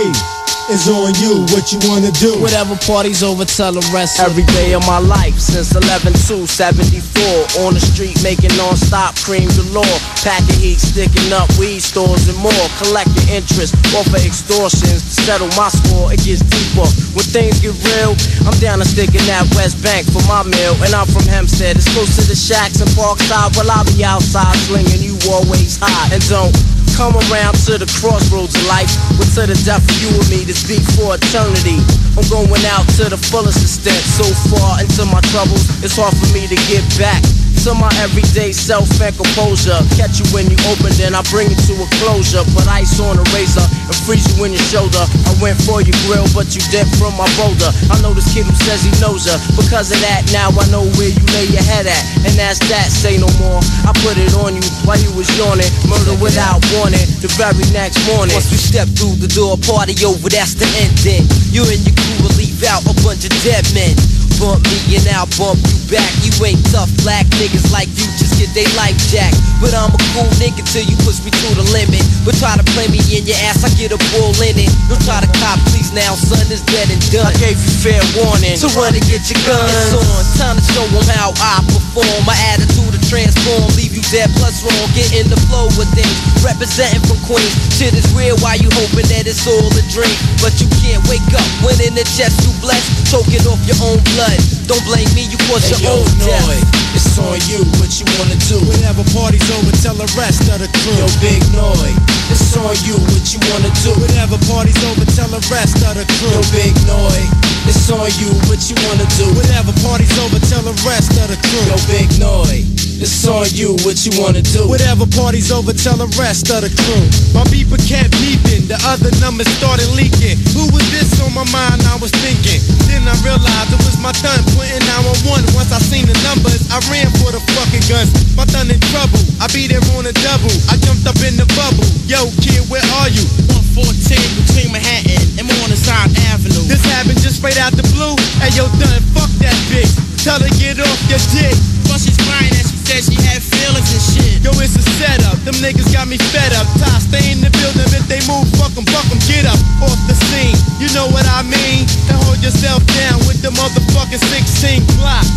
it's 0.71 0.87
on 0.87 1.11
you. 1.19 1.43
What 1.51 1.67
you 1.75 1.79
wanna 1.83 2.11
do? 2.15 2.39
Whatever 2.39 2.79
party's 2.87 3.21
over, 3.23 3.43
tell 3.43 3.75
the 3.75 3.83
rest. 3.91 4.19
Every 4.23 4.47
day 4.55 4.73
of 4.73 4.87
my 4.87 4.99
life 4.99 5.35
since 5.35 5.75
11 5.75 6.13
to 6.13 6.47
74. 6.47 7.67
On 7.67 7.75
the 7.75 7.83
street 7.83 8.15
making 8.23 8.55
non-stop 8.55 9.19
cream 9.19 9.51
galore. 9.59 9.99
Packing 10.23 10.55
heat, 10.63 10.79
sticking 10.79 11.27
up 11.35 11.51
weed 11.59 11.83
stores 11.83 12.31
and 12.31 12.39
more. 12.39 12.65
Collecting 12.79 13.27
interest 13.27 13.75
off 13.91 14.07
of 14.07 14.23
extortions. 14.23 15.03
To 15.03 15.13
settle 15.27 15.51
my 15.59 15.67
score, 15.67 16.13
it 16.15 16.23
gets 16.23 16.41
deeper. 16.47 16.87
When 17.11 17.27
things 17.27 17.59
get 17.59 17.75
real, 17.91 18.15
I'm 18.47 18.55
down 18.63 18.79
to 18.79 18.87
sticking 18.87 19.25
that 19.27 19.43
West 19.59 19.83
Bank 19.83 20.07
for 20.07 20.23
my 20.31 20.47
meal. 20.47 20.73
And 20.87 20.95
I'm 20.95 21.07
from 21.11 21.27
Hempstead. 21.27 21.75
It's 21.75 21.91
close 21.91 22.15
to 22.15 22.23
the 22.23 22.35
shacks 22.35 22.79
and 22.79 22.89
Parkside. 22.95 23.59
Well, 23.59 23.69
I'll 23.69 23.87
be 23.91 24.03
outside 24.07 24.55
slinging 24.71 25.03
you 25.03 25.19
always 25.27 25.77
high. 25.81 26.15
And 26.15 26.23
don't 26.31 26.55
Come 27.01 27.17
around 27.33 27.57
to 27.65 27.81
the 27.81 27.89
crossroads 27.97 28.53
of 28.53 28.61
life. 28.69 28.93
With 29.17 29.33
to 29.33 29.49
the 29.49 29.57
death 29.65 29.81
of 29.81 29.97
you 30.05 30.13
and 30.13 30.29
me, 30.29 30.45
this 30.45 30.61
beat 30.69 30.85
for 30.93 31.17
eternity. 31.17 31.81
I'm 32.13 32.21
going 32.29 32.61
out 32.77 32.85
to 33.01 33.09
the 33.09 33.17
fullest 33.17 33.57
extent. 33.57 33.97
So 34.05 34.21
far 34.53 34.77
into 34.77 35.09
my 35.09 35.17
troubles, 35.33 35.65
it's 35.81 35.97
hard 35.97 36.13
for 36.13 36.29
me 36.29 36.45
to 36.45 36.53
get 36.69 36.85
back. 37.01 37.25
To 37.61 37.77
my 37.77 37.93
everyday 38.01 38.49
self 38.57 38.89
and 38.97 39.13
composure. 39.13 39.77
Catch 39.93 40.17
you 40.17 40.25
when 40.33 40.49
you 40.49 40.57
open, 40.73 40.89
then 40.97 41.13
I 41.13 41.21
bring 41.29 41.45
it 41.45 41.61
to 41.69 41.77
a 41.77 41.85
closure. 42.01 42.41
Put 42.57 42.65
ice 42.65 42.97
on 42.97 43.21
a 43.21 43.25
razor 43.29 43.61
and 43.61 43.97
freeze 44.01 44.25
you 44.33 44.49
in 44.49 44.57
your 44.57 44.65
shoulder. 44.65 45.05
I 45.29 45.37
went 45.37 45.61
for 45.61 45.77
your 45.77 45.93
grill, 46.09 46.25
but 46.33 46.49
you 46.57 46.61
dipped 46.73 46.89
from 46.97 47.13
my 47.21 47.29
boulder. 47.37 47.69
I 47.93 48.01
know 48.01 48.17
this 48.17 48.33
kid 48.33 48.49
who 48.49 48.55
says 48.65 48.81
he 48.81 48.89
knows 48.97 49.29
her. 49.29 49.37
Because 49.53 49.93
of 49.93 50.01
that, 50.01 50.25
now 50.33 50.49
I 50.49 50.65
know 50.73 50.89
where 50.97 51.13
you 51.13 51.21
lay 51.37 51.53
your 51.53 51.61
head 51.61 51.85
at. 51.85 52.01
And 52.25 52.33
that's 52.33 52.57
that, 52.73 52.89
say 52.89 53.21
no 53.21 53.29
more. 53.37 53.61
I 53.85 53.93
put 54.01 54.17
it 54.17 54.33
on 54.41 54.57
you 54.57 54.65
while 54.89 54.97
you 54.97 55.13
was 55.13 55.29
yawning. 55.37 55.69
Murder 55.85 56.17
without 56.17 56.65
warning. 56.73 57.05
The 57.21 57.29
very 57.37 57.69
next 57.77 58.01
morning. 58.09 58.33
Once 58.33 58.49
we 58.49 58.57
step 58.57 58.89
through 58.97 59.21
the 59.21 59.29
door, 59.29 59.53
party 59.61 59.93
over, 60.01 60.33
that's 60.33 60.57
the 60.57 60.65
ending. 60.81 61.29
You 61.53 61.61
and 61.69 61.77
your 61.85 61.93
crew 61.93 62.25
will 62.25 62.35
leave 62.41 62.65
out 62.65 62.81
a 62.89 62.93
bunch 63.05 63.21
of 63.21 63.33
dead 63.45 63.69
men. 63.77 63.93
Bump 64.41 64.65
me 64.65 64.97
and 64.97 65.05
I'll 65.13 65.29
bump 65.37 65.61
you 65.69 65.77
back. 65.93 66.09
You 66.25 66.33
ain't 66.41 66.57
tough 66.73 66.89
black 67.05 67.29
niggas 67.37 67.69
like 67.69 67.85
you, 67.93 68.09
just 68.17 68.41
get 68.41 68.49
they 68.57 68.65
like 68.73 68.97
Jack. 69.13 69.29
But 69.61 69.77
I'm 69.77 69.93
a 69.93 70.01
cool 70.17 70.25
nigga 70.41 70.65
till 70.65 70.81
you 70.81 70.97
push 71.05 71.21
me 71.21 71.29
to 71.29 71.47
the 71.53 71.65
limit. 71.69 72.01
But 72.25 72.33
try 72.41 72.57
to 72.57 72.65
play 72.73 72.89
me 72.89 72.97
in 73.13 73.29
your 73.29 73.37
ass, 73.45 73.61
I 73.61 73.69
get 73.77 73.93
a 73.93 74.01
bull 74.09 74.33
in 74.41 74.57
it. 74.57 74.73
Don't 74.89 74.97
try 75.05 75.21
to 75.21 75.29
cop, 75.37 75.61
please 75.69 75.93
now, 75.93 76.17
son, 76.17 76.41
is 76.49 76.65
dead 76.65 76.89
and 76.89 76.97
done. 77.13 77.29
I 77.29 77.37
gave 77.37 77.53
you 77.53 77.73
fair 77.85 78.01
warning, 78.17 78.57
so 78.57 78.65
run 78.73 78.97
and 78.97 79.05
get 79.05 79.21
your 79.29 79.37
guns. 79.45 79.93
It's 79.93 79.93
on, 79.93 80.25
time 80.41 80.57
to 80.57 80.65
show 80.73 80.89
'em 80.89 81.05
how 81.13 81.29
I 81.37 81.61
perform. 81.69 82.25
My 82.25 82.33
attitude 82.57 82.97
to 82.97 83.01
transform, 83.05 83.69
leave 83.77 83.93
you 83.93 84.01
dead 84.09 84.33
plus 84.41 84.65
wrong. 84.65 84.89
Get 84.97 85.13
in 85.13 85.29
the 85.29 85.37
flow 85.45 85.69
with 85.77 85.93
things, 85.93 86.17
representing 86.41 87.05
from 87.05 87.21
Queens. 87.29 87.53
Shit 87.77 87.93
is 87.93 88.09
real, 88.17 88.33
why 88.41 88.57
you 88.57 88.73
hoping 88.73 89.05
that 89.13 89.29
it's 89.29 89.45
all 89.45 89.69
a 89.69 89.83
dream? 89.93 90.17
But 90.41 90.57
you 90.57 90.65
can't 90.81 91.05
wake 91.05 91.29
up 91.37 91.45
when 91.61 91.77
in 91.85 91.93
the 91.93 92.05
chest 92.17 92.41
you 92.41 92.49
blessed, 92.57 92.89
choking 93.13 93.45
off 93.45 93.61
your 93.69 93.77
own 93.85 94.01
blood. 94.17 94.30
Don't 94.67 94.83
blame 94.85 95.07
me, 95.15 95.27
you 95.27 95.37
caused 95.49 95.67
Hey, 95.67 95.83
your 95.83 95.91
yo, 95.91 96.03
own 96.03 96.11
death. 96.21 96.45
Noy, 96.47 96.59
It's 96.95 97.17
on 97.17 97.39
you, 97.47 97.63
what 97.79 97.91
you 97.95 98.05
wanna 98.19 98.35
do? 98.47 98.59
Whenever 98.67 99.03
party's 99.15 99.47
over, 99.55 99.71
tell 99.79 99.95
the 99.95 100.07
rest 100.19 100.47
of 100.51 100.59
the 100.59 100.67
crew. 100.83 100.95
Yo, 100.99 101.07
Big 101.23 101.41
Noy, 101.55 101.91
it's 102.31 102.55
on 102.59 102.75
you, 102.83 102.95
what 103.11 103.25
you 103.31 103.39
wanna 103.51 103.71
do? 103.83 103.91
Whenever 103.99 104.37
party's 104.51 104.77
over, 104.91 105.05
tell 105.15 105.31
the 105.31 105.41
rest 105.51 105.79
of 105.87 105.95
the 105.95 106.05
crew. 106.19 106.31
Yo, 106.35 106.41
Big 106.51 106.75
Noy, 106.87 107.19
it's 107.67 107.89
on 107.89 108.11
you, 108.19 108.31
what 108.51 108.59
you 108.67 108.75
wanna 108.87 109.07
do? 109.15 109.25
Whenever 109.35 109.71
party's 109.83 110.11
over, 110.19 110.39
tell 110.51 110.63
the 110.63 110.75
rest 110.83 111.15
of 111.15 111.27
the 111.31 111.37
crew. 111.47 111.65
Yo, 111.71 111.77
Big 111.87 112.09
Noy, 112.19 112.63
it's 113.01 113.25
on 113.25 113.49
you, 113.57 113.73
what 113.81 113.97
you 114.05 114.13
wanna 114.21 114.45
do? 114.45 114.69
Whatever 114.69 115.09
party's 115.09 115.49
over, 115.49 115.73
tell 115.73 115.97
the 115.97 116.05
rest 116.21 116.53
of 116.53 116.61
the 116.61 116.69
crew. 116.69 117.01
My 117.33 117.41
beeper 117.49 117.81
kept 117.81 118.13
beeping, 118.21 118.69
the 118.69 118.77
other 118.85 119.09
numbers 119.17 119.49
started 119.57 119.89
leaking. 119.97 120.37
Who 120.53 120.69
was 120.69 120.85
this 120.93 121.17
on 121.25 121.33
my 121.33 121.43
mind? 121.49 121.81
I 121.89 121.97
was 121.97 122.13
thinking. 122.21 122.61
Then 122.85 123.01
I 123.09 123.17
realized 123.25 123.73
it 123.73 123.81
was 123.81 123.97
my 123.97 124.13
thun 124.21 124.37
putting 124.53 124.85
911. 124.85 125.49
Once 125.57 125.73
I 125.73 125.81
seen 125.81 126.05
the 126.05 126.13
numbers, 126.21 126.69
I 126.69 126.77
ran 126.93 127.09
for 127.17 127.33
the 127.33 127.41
fucking 127.57 127.81
guns. 127.89 128.13
My 128.37 128.45
thun 128.45 128.69
in 128.69 128.77
trouble. 128.93 129.19
I 129.41 129.49
be 129.49 129.65
there 129.65 129.81
on 129.97 130.05
a 130.05 130.13
double. 130.21 130.53
I 130.69 130.77
jumped 130.85 131.09
up 131.09 131.17
in 131.25 131.41
the 131.41 131.49
bubble. 131.57 131.87
Yo, 132.05 132.29
kid, 132.45 132.61
where 132.69 132.85
are 133.01 133.09
you? 133.09 133.25
114 133.73 134.13
between 134.45 134.69
Manhattan 134.69 135.41
and 135.41 135.49
Morningside 135.49 136.13
Avenue. 136.29 136.69
This 136.69 136.85
happened 136.93 137.17
just 137.25 137.41
right 137.41 137.57
out 137.57 137.73
the 137.73 137.87
blue. 137.97 138.13
Hey, 138.37 138.53
yo, 138.53 138.69
done, 138.77 139.01
fuck 139.17 139.31
that 139.41 139.57
bitch. 139.73 139.89
Tell 140.21 140.37
her 140.37 140.53
get 140.61 140.77
off 140.77 141.01
your 141.09 141.17
dick. 141.33 141.80
But 141.91 141.99
she's 141.99 142.15
crying 142.23 142.55
and 142.55 142.63
she 142.63 142.77
said 142.87 143.03
she 143.03 143.19
had 143.19 143.43
feelings 143.43 143.91
and 143.91 143.99
shit. 144.15 144.39
Yo, 144.39 144.55
it's 144.63 144.79
a 144.79 144.83
setup. 144.95 145.35
Them 145.43 145.59
niggas 145.59 145.91
got 145.91 146.07
me 146.07 146.15
fed 146.31 146.55
up. 146.55 146.63
Ty, 146.79 146.87
stay 147.03 147.35
in 147.35 147.43
the 147.43 147.51
building. 147.51 147.83
If 147.91 148.07
they 148.07 148.23
move, 148.31 148.47
fuck 148.55 148.71
'em, 148.79 148.87
fuck 148.87 149.11
'em. 149.11 149.19
Get 149.27 149.43
up 149.43 149.59
off 149.83 149.99
the 150.07 150.15
scene. 150.31 150.55
You 150.79 150.87
know 150.95 151.11
what 151.11 151.27
I 151.27 151.43
mean? 151.43 151.83
And 152.07 152.15
hold 152.23 152.39
yourself 152.39 152.79
down 152.95 153.19
with 153.27 153.43
the 153.43 153.51
motherfucking 153.51 154.23
16 154.23 154.87
block. 154.95 155.27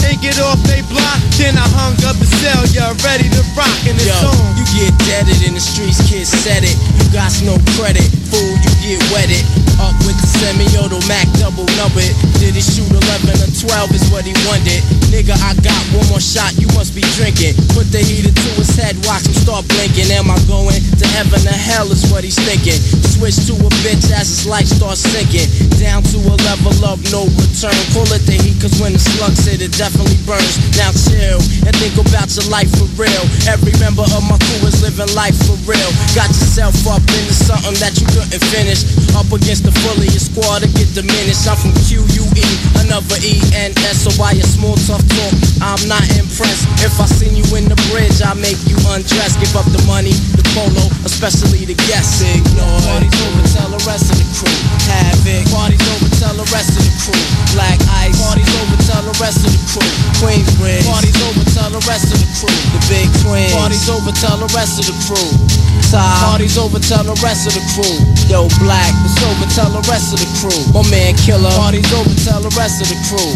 They 0.00 0.16
get 0.16 0.40
off 0.40 0.56
they 0.64 0.80
block, 0.88 1.20
then 1.36 1.60
I 1.60 1.66
hung 1.76 1.92
up 2.08 2.16
the 2.16 2.26
cell, 2.40 2.64
y'all 2.72 2.96
ready 3.04 3.28
to 3.28 3.42
rock 3.52 3.68
and 3.84 4.00
it's 4.00 4.08
Yo, 4.08 4.16
on. 4.32 4.56
you 4.56 4.64
get 4.72 4.96
deaded 5.04 5.44
in 5.44 5.52
the 5.52 5.60
streets, 5.60 6.00
kids 6.08 6.32
said 6.32 6.64
it. 6.64 6.72
You 6.96 7.04
got 7.12 7.28
no 7.44 7.60
credit, 7.76 8.08
fool, 8.32 8.48
you 8.64 8.72
get 8.80 9.00
wetted. 9.12 9.44
Up 9.76 9.92
with 10.08 10.16
the 10.16 10.28
semi-auto 10.40 11.00
Mac 11.06 11.28
double 11.36 11.68
numbered. 11.76 12.10
Did 12.40 12.56
he 12.56 12.64
shoot 12.64 12.88
11 12.88 13.44
or 13.44 13.50
12 13.52 13.92
is 13.94 14.04
what 14.10 14.24
he 14.24 14.32
wanted. 14.48 14.80
Nigga, 15.12 15.36
I 15.36 15.52
got 15.60 15.82
one 15.94 16.06
more 16.06 16.22
shot, 16.22 16.54
you 16.58 16.70
must 16.78 16.94
be 16.94 17.02
drinking. 17.18 17.58
Put 17.74 17.90
the 17.90 17.98
heater 17.98 18.30
to 18.30 18.50
his 18.58 18.70
head, 18.78 18.94
watch 19.06 19.26
him 19.26 19.34
start 19.34 19.66
blinking. 19.66 20.10
Am 20.14 20.30
I 20.30 20.38
going 20.46 20.78
to 20.78 21.06
heaven 21.18 21.42
or 21.42 21.58
hell 21.58 21.90
is 21.90 22.06
what 22.10 22.22
he's 22.22 22.38
thinking. 22.38 22.78
Switch 23.18 23.36
to 23.50 23.54
a 23.58 23.70
bitch 23.82 24.06
as 24.14 24.30
his 24.30 24.44
life 24.46 24.70
starts 24.70 25.02
sinking. 25.02 25.48
Down 25.82 26.02
to 26.14 26.18
a 26.30 26.36
level 26.46 26.74
of 26.86 27.02
no 27.10 27.26
return. 27.40 27.74
Pull 27.90 28.06
it 28.14 28.22
the 28.28 28.38
heat, 28.38 28.58
cause 28.62 28.74
when 28.78 28.94
the 28.94 29.02
slugs 29.02 29.46
hit, 29.46 29.62
it 29.62 29.74
definitely 29.74 30.18
burns. 30.28 30.60
Now 30.78 30.94
chill 30.94 31.42
and 31.66 31.74
think 31.82 31.98
about 31.98 32.30
your 32.38 32.46
life 32.52 32.70
for 32.78 32.86
real. 32.94 33.24
Every 33.50 33.74
member 33.82 34.06
of 34.14 34.22
my 34.30 34.38
crew 34.38 34.70
is 34.70 34.78
living 34.84 35.10
life 35.18 35.36
for 35.48 35.58
real. 35.66 35.90
Got 36.14 36.30
yourself 36.30 36.76
up 36.86 37.02
into 37.02 37.34
something 37.34 37.74
that 37.82 37.98
you 37.98 38.06
couldn't 38.14 38.44
finish. 38.54 38.86
Up 39.18 39.26
against 39.34 39.66
the 39.66 39.74
full 39.82 39.98
of 39.98 40.06
your 40.06 40.22
squad 40.22 40.62
to 40.62 40.68
get 40.70 40.86
diminished. 40.94 41.50
I'm 41.50 41.58
from 41.58 41.74
QUE, 41.88 42.46
another 42.78 43.18
ENS. 43.18 43.96
So 43.98 44.14
why 44.20 44.38
your 44.38 44.46
small 44.46 44.78
tough 44.86 45.02
talk? 45.02 45.34
I'm 45.60 45.79
not 45.86 46.02
impressed. 46.18 46.66
If 46.82 46.98
I 47.00 47.06
seen 47.06 47.36
you 47.36 47.44
in 47.56 47.68
the 47.68 47.78
bridge, 47.92 48.20
I 48.20 48.34
make 48.34 48.58
you 48.66 48.76
undress. 48.90 49.36
Give 49.38 49.54
up 49.56 49.68
the 49.70 49.80
money, 49.86 50.12
the 50.36 50.44
polo, 50.52 50.84
especially 51.06 51.64
the 51.64 51.76
guests. 51.88 52.20
Ignore 52.20 52.80
parties 52.84 53.14
over, 53.22 53.44
tell 53.54 53.70
the 53.70 53.80
rest 53.86 54.10
of 54.10 54.16
the 54.18 54.26
crew. 54.34 54.56
Havoc, 54.88 55.44
parties 55.54 55.84
over, 55.94 56.10
tell 56.18 56.34
the 56.36 56.48
rest 56.50 56.74
of 56.76 56.82
the 56.82 56.94
crew. 57.04 57.22
Black 57.54 57.78
ice, 58.02 58.16
parties 58.18 58.50
over, 58.60 58.76
tell 58.84 59.04
the 59.06 59.14
rest 59.22 59.46
of 59.46 59.50
the 59.52 59.62
crew. 59.70 59.90
Queensbridge, 60.20 60.84
parties 60.90 61.18
over, 61.22 61.44
tell 61.54 61.70
the 61.70 61.82
rest 61.86 62.12
of 62.12 62.18
the 62.18 62.28
crew. 62.36 62.56
The 62.74 62.80
big 62.90 63.08
twins, 63.22 63.54
parties 63.54 63.86
over, 63.88 64.12
tell 64.12 64.36
the 64.36 64.50
rest 64.52 64.80
of 64.80 64.84
the 64.90 64.96
crew. 65.06 65.30
Ty, 65.88 66.02
parties 66.26 66.58
over, 66.58 66.78
tell 66.78 67.04
the 67.04 67.16
rest 67.24 67.46
of 67.48 67.54
the 67.54 67.64
crew. 67.74 67.96
Yo, 68.30 68.46
Black, 68.62 68.92
it's 69.06 69.18
over, 69.22 69.46
tell 69.54 69.70
the 69.70 69.82
rest 69.90 70.12
of 70.14 70.18
the 70.20 70.28
crew. 70.38 70.60
My 70.74 70.84
man 70.90 71.16
Killer, 71.16 71.50
parties 71.56 71.88
over, 71.94 72.14
tell 72.22 72.40
the 72.42 72.52
rest 72.58 72.82
of 72.82 72.88
the 72.90 72.98
crew. 73.08 73.32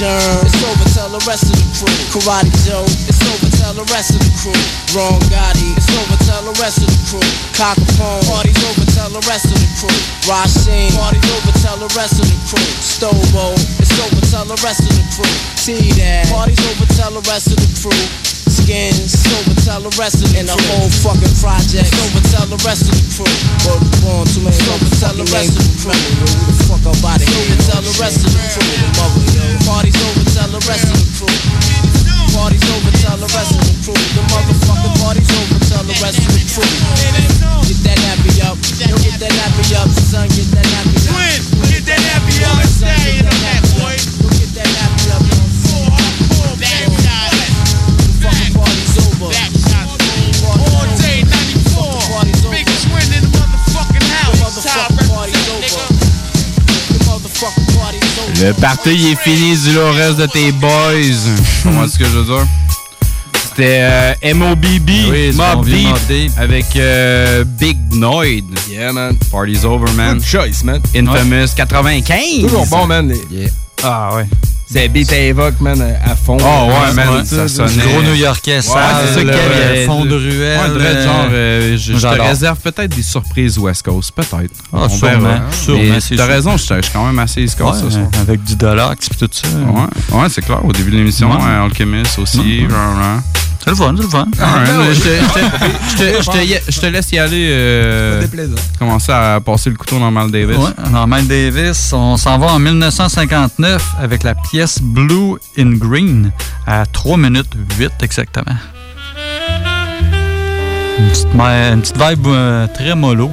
Germ, 0.00 0.40
it's 0.46 0.56
over, 0.64 0.88
tell 0.94 1.10
the 1.12 1.20
rest 1.28 1.52
of 1.52 1.56
the 1.56 1.64
crew. 1.64 1.71
Karate 2.12 2.52
Joe, 2.68 2.84
it's 3.08 3.24
over, 3.24 3.48
tell 3.56 3.72
the 3.72 3.88
rest 3.88 4.12
of 4.12 4.20
the 4.20 4.32
crew. 4.36 4.52
Ron 4.92 5.16
Gotti, 5.32 5.72
it's 5.72 5.88
over, 5.96 6.16
tell 6.28 6.44
the 6.44 6.52
rest 6.60 6.84
of 6.84 6.88
the 6.92 7.00
crew. 7.08 7.24
Cockapone, 7.56 8.20
parties 8.28 8.60
over, 8.68 8.84
tell 8.92 9.08
the 9.08 9.24
rest 9.24 9.48
of 9.48 9.56
the 9.56 9.70
crew. 9.80 9.96
Rasheen, 10.28 10.92
parties 10.92 11.24
over, 11.32 11.52
tell 11.64 11.80
the 11.80 11.88
rest 11.96 12.20
of 12.20 12.28
the 12.28 12.36
crew. 12.44 12.68
Stobo, 12.84 13.56
it's 13.80 13.96
over, 14.04 14.20
tell 14.28 14.44
the 14.44 14.60
rest 14.60 14.84
of 14.84 14.92
the 14.92 15.04
crew. 15.16 15.32
T-Dad, 15.56 16.28
parties 16.28 16.60
over, 16.68 16.84
tell 16.92 17.12
the 17.16 17.24
rest 17.24 17.48
of 17.48 17.56
the 17.56 17.70
crew. 17.80 17.96
Skins, 18.52 19.08
it's 19.08 19.24
over, 19.32 19.56
tell 19.64 19.80
the 19.80 19.94
rest 19.96 20.20
of 20.20 20.28
the 20.28 20.44
And 20.44 20.48
the 20.52 20.58
whole 20.68 20.92
fucking 21.00 21.32
project, 21.40 21.88
over, 22.04 22.20
tell 22.28 22.44
the 22.52 22.60
rest 22.68 22.84
of 22.84 22.92
the 22.92 23.04
crew. 23.16 23.32
Word 23.64 23.80
born, 24.04 24.28
too 24.28 24.44
many, 24.44 24.52
it's 24.52 24.68
over, 24.68 24.88
tell 25.00 25.16
the 25.16 25.24
rest 25.32 25.56
of 25.56 25.64
the 25.64 25.74
crew. 25.80 25.96
Who 25.96 26.28
the 26.28 26.56
fuck 26.68 26.84
up 26.84 27.00
out 27.00 27.24
of 27.24 27.26
here? 27.26 27.56
Tell 27.64 27.80
the 27.80 27.96
rest 27.96 28.20
of 28.20 28.28
the 28.28 28.42
crew. 28.52 28.68
Mother, 29.00 29.24
yo. 29.32 29.44
Parties 29.64 29.96
over, 29.96 30.24
tell 30.28 30.50
the 30.52 30.60
rest 30.68 30.84
of 30.92 31.00
the 31.00 31.08
crew. 31.16 31.61
Parties 32.32 32.64
over, 32.72 32.90
tell 33.04 33.16
the 33.20 33.28
rest 33.36 33.52
of 33.52 33.60
the 33.60 33.76
crew. 33.84 33.92
The 33.92 34.22
motherfucking 34.32 34.94
party's 35.04 35.28
over, 35.36 35.58
tell 35.68 35.84
the 35.84 35.92
rest 36.00 36.16
of 36.16 36.32
the 36.32 36.40
crew. 36.48 36.64
Get 37.68 37.78
that 37.84 37.98
nappy 38.02 38.40
up, 38.40 38.56
yo, 38.88 38.96
get 39.04 39.20
that 39.20 39.32
nappy 39.36 39.76
up, 39.76 39.88
son, 39.88 40.28
get 40.28 40.48
that 40.56 40.64
nappy 40.64 40.96
up. 40.96 41.12
Twin, 41.12 41.68
get 41.68 41.84
that 41.86 42.00
nappy 42.00 42.40
up, 42.48 42.64
stay 42.64 43.18
in 43.20 43.24
the 43.28 43.34
back, 43.44 43.62
boy. 43.76 43.96
Get 44.40 44.48
that 44.56 44.64
nappy 44.64 45.12
up, 45.12 45.31
Le 58.42 58.52
party 58.54 58.90
il 58.94 59.12
est 59.12 59.16
fini, 59.20 59.56
le 59.72 59.84
reste 59.90 60.18
de 60.18 60.26
tes 60.26 60.50
boys. 60.52 60.70
Comment 61.62 61.84
est-ce 61.84 61.96
que 61.98 62.04
je 62.04 62.10
veux 62.10 62.24
dire? 62.24 62.46
C'était 63.44 63.78
euh, 63.82 64.34
MOBB, 64.34 64.88
Oui, 65.10 65.30
c'est 65.30 65.36
Mob 65.36 65.64
Deep, 65.66 65.86
Mobb 65.86 66.30
avec 66.38 66.64
euh, 66.76 67.44
Big 67.44 67.78
Noid. 67.94 68.42
Yeah, 68.68 68.92
man. 68.92 69.16
Party's 69.30 69.64
over, 69.64 69.92
man. 69.92 70.14
Good 70.18 70.24
choice, 70.26 70.64
man. 70.64 70.80
Infamous 70.94 71.54
95. 71.54 72.40
Toujours 72.42 72.66
bon, 72.66 72.86
man. 72.86 73.12
les- 73.30 73.48
Ah, 73.84 74.14
ouais. 74.16 74.24
C'est 74.72 74.88
beat 74.88 75.12
Avoc, 75.12 75.60
man, 75.60 75.80
à 76.02 76.16
fond. 76.16 76.38
Oh, 76.40 76.68
ouais, 76.70 76.94
man, 76.94 77.24
ça 77.26 77.46
sonnait. 77.46 77.82
Gros 77.84 78.02
New-Yorkais, 78.02 78.56
Ouais, 78.56 78.60
c'est 78.62 79.14
ça 79.14 79.20
qu'il 79.20 79.28
y 79.28 79.30
euh, 79.32 79.86
fond 79.86 80.04
de 80.06 80.14
ruelle, 80.14 80.58
Ouais, 80.72 80.80
euh, 80.80 81.04
genre, 81.04 81.26
euh, 81.30 81.76
je, 81.76 81.92
je 81.92 81.98
te 81.98 82.20
réserve 82.22 82.58
peut-être 82.58 82.94
des 82.96 83.02
surprises 83.02 83.58
West 83.58 83.82
Coast, 83.82 84.12
peut-être. 84.12 84.54
Ah, 84.72 84.78
On 84.84 84.88
sûrement, 84.88 85.18
verra. 85.28 85.40
sûrement, 85.52 85.98
T'as 86.16 86.26
raison, 86.26 86.56
je 86.56 86.62
suis 86.62 86.74
je 86.76 86.82
suis 86.82 86.92
quand 86.92 87.04
même 87.06 87.18
assez 87.18 87.42
East 87.42 87.58
Coast 87.58 87.84
Ouais, 87.84 87.90
ce 87.90 87.96
soir. 87.96 88.06
avec 88.22 88.42
du 88.44 88.56
dollar 88.56 88.92
et 88.92 88.96
tout 88.96 89.08
ça. 89.18 89.26
Ouais, 89.48 90.18
ouais 90.22 90.28
c'est 90.30 90.42
clair. 90.42 90.64
Au 90.64 90.72
début 90.72 90.90
de 90.90 90.96
l'émission, 90.96 91.30
Ouais. 91.30 91.36
ouais, 91.36 91.64
Alchemist 91.66 92.18
aussi. 92.18 92.66
C'est 93.62 93.70
le 93.70 93.76
fun, 93.76 93.94
c'est 93.96 94.02
le 94.02 94.08
fun. 94.08 94.26
Je 96.68 96.80
te- 96.80 96.86
laisse 96.86 97.12
y 97.12 97.18
aller. 97.18 97.48
euh, 97.52 98.20
commencer 98.78 99.12
à 99.12 99.40
passer 99.40 99.70
le 99.70 99.76
couteau 99.76 99.98
dans 100.00 100.10
Mal 100.10 100.30
Davis. 100.32 100.56
Ouais, 100.56 100.90
Norman 100.90 101.22
Davis, 101.22 101.92
on 101.92 102.16
s'en 102.16 102.38
va 102.38 102.46
en 102.48 102.58
1959 102.58 103.94
avec 104.00 104.24
la 104.24 104.34
pièce 104.34 104.80
Blue 104.82 105.36
in 105.58 105.74
Green 105.76 106.32
à 106.66 106.84
3 106.86 107.16
minutes 107.16 107.52
8 107.78 107.92
exactement. 108.02 108.56
Une 110.98 111.08
petite, 111.08 111.34
ma- 111.34 111.68
une 111.72 111.80
petite 111.80 111.96
vibe 111.98 112.26
euh, 112.26 112.66
très 112.74 112.94
mollo. 112.94 113.30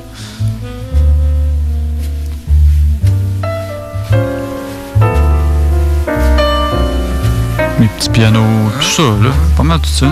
Mes 7.80 7.88
petits 7.88 8.10
pianos, 8.10 8.44
tout 8.80 8.86
ça, 8.86 9.04
là. 9.04 9.30
Pas 9.56 9.64
mal 9.64 9.80
tout 9.80 9.90
ça. 9.90 10.08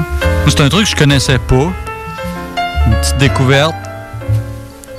C'est 0.47 0.61
un 0.61 0.69
truc 0.69 0.85
que 0.85 0.91
je 0.91 0.95
connaissais 0.95 1.37
pas. 1.37 1.55
Une 2.85 2.93
petite 3.01 3.17
découverte. 3.17 3.75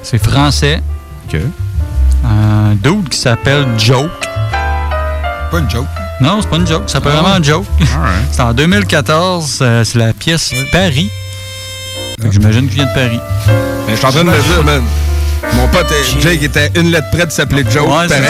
C'est 0.02 0.22
français. 0.22 0.82
OK. 1.26 1.40
Un 2.24 2.74
dude 2.74 3.08
qui 3.08 3.16
s'appelle 3.18 3.66
Joke. 3.78 4.10
Pas 5.50 5.58
une 5.60 5.70
joke. 5.70 5.86
Non, 6.20 6.40
c'est 6.42 6.50
pas 6.50 6.56
une 6.56 6.66
joke. 6.66 6.82
Ça 6.88 7.00
peut 7.00 7.08
vraiment 7.08 7.36
une 7.36 7.44
joke. 7.44 7.64
c'est 8.32 8.42
en 8.42 8.52
2014. 8.52 9.58
euh, 9.62 9.84
c'est 9.84 9.98
la 9.98 10.12
pièce 10.12 10.52
Paris. 10.70 11.10
Fait 12.20 12.28
que 12.28 12.34
J'imagine 12.34 12.66
qu'il 12.66 12.76
vient 12.76 12.86
de 12.86 12.94
Paris. 12.94 13.20
Ben, 13.46 13.92
je 13.92 13.94
suis 13.96 14.06
en 14.06 14.10
train 14.10 14.24
de 14.24 14.30
me 14.30 14.42
dire, 14.42 14.64
man. 14.64 14.82
Mon 15.54 15.68
pote 15.68 15.86
euh, 15.90 16.20
Jake 16.20 16.42
était 16.42 16.70
une 16.74 16.90
lettre 16.90 17.08
près 17.12 17.24
de 17.24 17.30
s'appeler 17.30 17.64
Joe. 17.70 17.86
Ouais, 17.88 18.08
c'est 18.08 18.22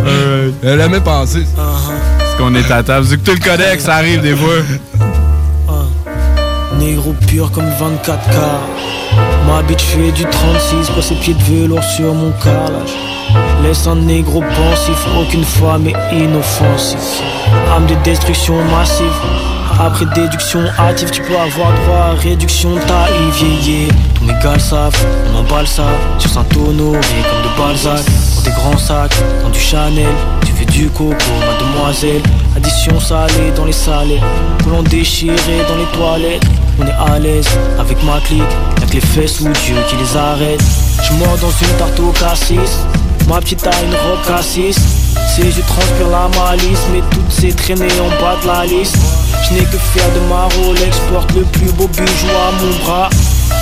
pareil. 0.04 0.54
Elle 0.64 0.82
a 0.82 0.88
même 0.88 1.02
pensé. 1.02 1.40
Est-ce 1.40 2.38
qu'on 2.38 2.54
est 2.56 2.72
à 2.72 2.84
table? 2.84 3.06
Vu 3.06 3.18
que 3.18 3.32
tu 3.32 3.38
le 3.38 3.44
connais, 3.44 3.76
que 3.76 3.82
ça 3.82 3.96
arrive 3.96 4.22
des 4.22 4.36
fois. 4.36 4.56
Négro 6.80 7.14
pur 7.28 7.52
comme 7.52 7.66
24K. 7.66 8.38
Ma 9.48 9.62
bitch 9.64 9.84
fait 9.84 10.12
du 10.12 10.24
36, 10.24 10.90
pas 10.92 11.02
ses 11.02 11.16
pieds 11.16 11.34
de 11.34 11.44
velours 11.44 11.84
sur 11.84 12.14
mon 12.14 12.32
carrelage. 12.44 12.96
Laisse 13.64 13.86
un 13.88 13.96
négro 13.96 14.42
pensif, 14.42 14.98
aucune 15.20 15.44
femme 15.44 15.88
est 15.88 16.16
inoffensive. 16.16 17.00
Âme 17.76 17.86
de 17.88 17.96
destruction 18.04 18.56
massive. 18.66 19.06
Après 19.80 20.06
déduction 20.14 20.62
hâtive, 20.78 21.10
tu 21.10 21.22
peux 21.22 21.36
avoir 21.36 21.74
droit 21.84 21.98
à 21.98 22.14
réduction 22.14 22.76
taille 22.88 23.32
vieillir. 23.34 23.90
Tous 24.16 24.26
mes 24.26 24.34
gars 24.44 24.54
le 24.54 24.60
savent, 24.60 25.06
on 25.34 25.40
emballe 25.40 25.68
ça 25.68 25.86
sur 26.18 26.30
Saint-Honoré 26.30 27.00
comme 27.00 27.44
de 27.44 27.58
Balzac. 27.58 28.06
Des 28.50 28.56
grands 28.56 28.80
sacs, 28.80 29.14
dans 29.44 29.50
du 29.50 29.60
Chanel, 29.60 30.08
tu 30.44 30.52
veux 30.54 30.66
du 30.66 30.90
coco, 30.90 31.14
mademoiselle. 31.14 32.24
Addition 32.56 33.00
salée 33.00 33.52
dans 33.56 33.66
les 33.66 33.72
salés, 33.72 34.20
l'on 34.68 34.82
déchiré 34.82 35.36
dans 35.68 35.76
les 35.76 35.86
toilettes. 35.96 36.42
On 36.80 36.88
est 36.88 37.14
à 37.14 37.20
l'aise 37.20 37.48
avec 37.80 38.04
ma 38.04 38.20
clique, 38.22 38.42
que 38.88 38.94
les 38.94 39.02
fesses 39.02 39.42
ou 39.42 39.50
Dieu 39.50 39.76
qui 39.88 39.98
les 39.98 40.18
arrête. 40.18 40.64
Je 41.04 41.14
mords 41.14 41.38
dans 41.38 41.52
une 41.52 41.78
tarte 41.78 42.00
au 42.00 42.12
cassis, 42.12 42.80
ma 43.28 43.40
petite 43.40 43.68
a 43.68 43.84
une 43.84 43.94
robe 43.94 44.26
cassis. 44.26 44.80
C'est 45.28 45.52
je 45.52 45.62
transpire 45.62 46.08
la 46.10 46.28
malice, 46.40 46.88
mais 46.92 47.04
toutes 47.12 47.32
ces 47.32 47.54
traînées 47.54 48.00
en 48.02 48.10
bas 48.20 48.36
de 48.42 48.48
la 48.48 48.66
liste. 48.66 48.98
Je 49.44 49.54
n'ai 49.54 49.66
que 49.66 49.78
faire 49.78 50.10
de 50.16 50.28
ma 50.28 50.48
Rolex, 50.56 50.98
porte 51.12 51.32
le 51.36 51.44
plus 51.44 51.72
beau 51.74 51.88
bijou 51.88 52.28
à 52.30 52.52
mon 52.64 52.84
bras. 52.84 53.10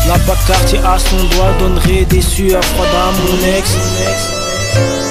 La 0.07 0.17
quartier 0.19 0.79
à 0.79 0.97
son 0.97 1.17
doigt 1.35 1.51
donnerait 1.59 2.05
des 2.05 2.21
sueurs 2.21 2.63
froides 2.63 2.87
à 2.87 3.11
mon 3.11 3.57
ex. 3.57 4.46
Paris, 4.73 5.07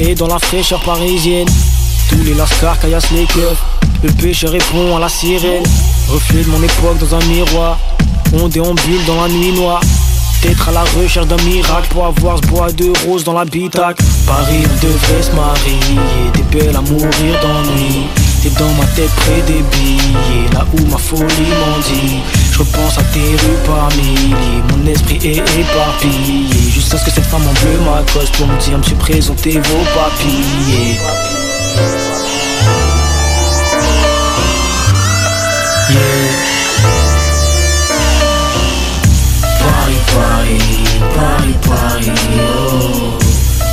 Et 0.00 0.14
dans 0.14 0.26
la 0.26 0.38
fraîcheur 0.38 0.80
parisienne 0.80 1.46
Tous 2.08 2.22
les 2.24 2.32
lascars 2.32 2.78
caillassent 2.80 3.10
les 3.10 3.26
keufs 3.26 3.62
Le 4.02 4.10
pêcheur 4.10 4.52
répond 4.52 4.96
à 4.96 5.00
la 5.00 5.08
sirène. 5.10 5.64
Reflet 6.08 6.42
de 6.42 6.48
mon 6.48 6.62
époque 6.62 6.98
dans 6.98 7.14
un 7.14 7.24
miroir 7.26 7.78
On 8.32 8.48
déambule 8.48 9.04
dans 9.06 9.20
la 9.20 9.28
nuit 9.28 9.52
noire. 9.52 9.80
Peut-être 10.40 10.70
à 10.70 10.72
la 10.72 10.84
recherche 10.84 11.26
d'un 11.26 11.42
miracle 11.42 11.88
Pour 11.90 12.06
avoir 12.06 12.38
ce 12.38 12.46
bois 12.46 12.72
de 12.72 12.90
rose 13.06 13.22
dans 13.22 13.34
l'habitacle. 13.34 14.02
Paris 14.26 14.64
on 14.64 14.86
devrait 14.86 15.22
se 15.22 15.32
marier 15.32 16.32
T'es 16.32 16.58
belle 16.58 16.76
à 16.76 16.80
mourir 16.80 17.40
d'ennui. 17.42 18.06
T'es 18.42 18.50
dans 18.58 18.72
ma 18.80 18.86
tête 18.94 19.10
près 19.16 19.42
des 19.46 19.62
billets 19.76 20.54
Là 20.54 20.64
où 20.72 20.86
ma 20.86 20.96
folie 20.96 21.20
m'en 21.20 21.78
dit 21.80 22.22
Je 22.56 22.62
repense 22.62 22.96
à 22.96 23.02
tes 23.12 23.20
rues 23.20 23.66
par 23.66 23.90
milliers 23.96 24.62
Mon 24.70 24.86
esprit 24.86 25.18
est 25.22 25.60
éparpillé 25.60 26.70
Juste 26.72 26.94
à 26.94 26.96
ce 26.96 27.04
que 27.04 27.10
cette 27.10 27.26
femme 27.26 27.46
en 27.46 27.52
bleu 27.52 27.78
m'accoste 27.84 28.34
Pour 28.36 28.46
me 28.46 28.56
dire 28.58 28.78
Monsieur 28.78 28.96
présentez 28.96 29.60
vos 29.60 29.84
papiers 29.94 30.96
Paris, 39.60 40.00
Paris, 40.14 40.58
Paris, 41.14 41.54
Paris, 41.68 42.12
oh. 42.38 43.18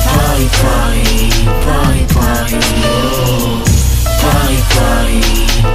Paris, 0.04 0.48
Paris, 0.60 1.30
Paris, 1.64 2.06
Paris, 2.12 2.58
oh. 2.84 3.62
Paris, 4.20 4.62
Paris, 4.74 5.20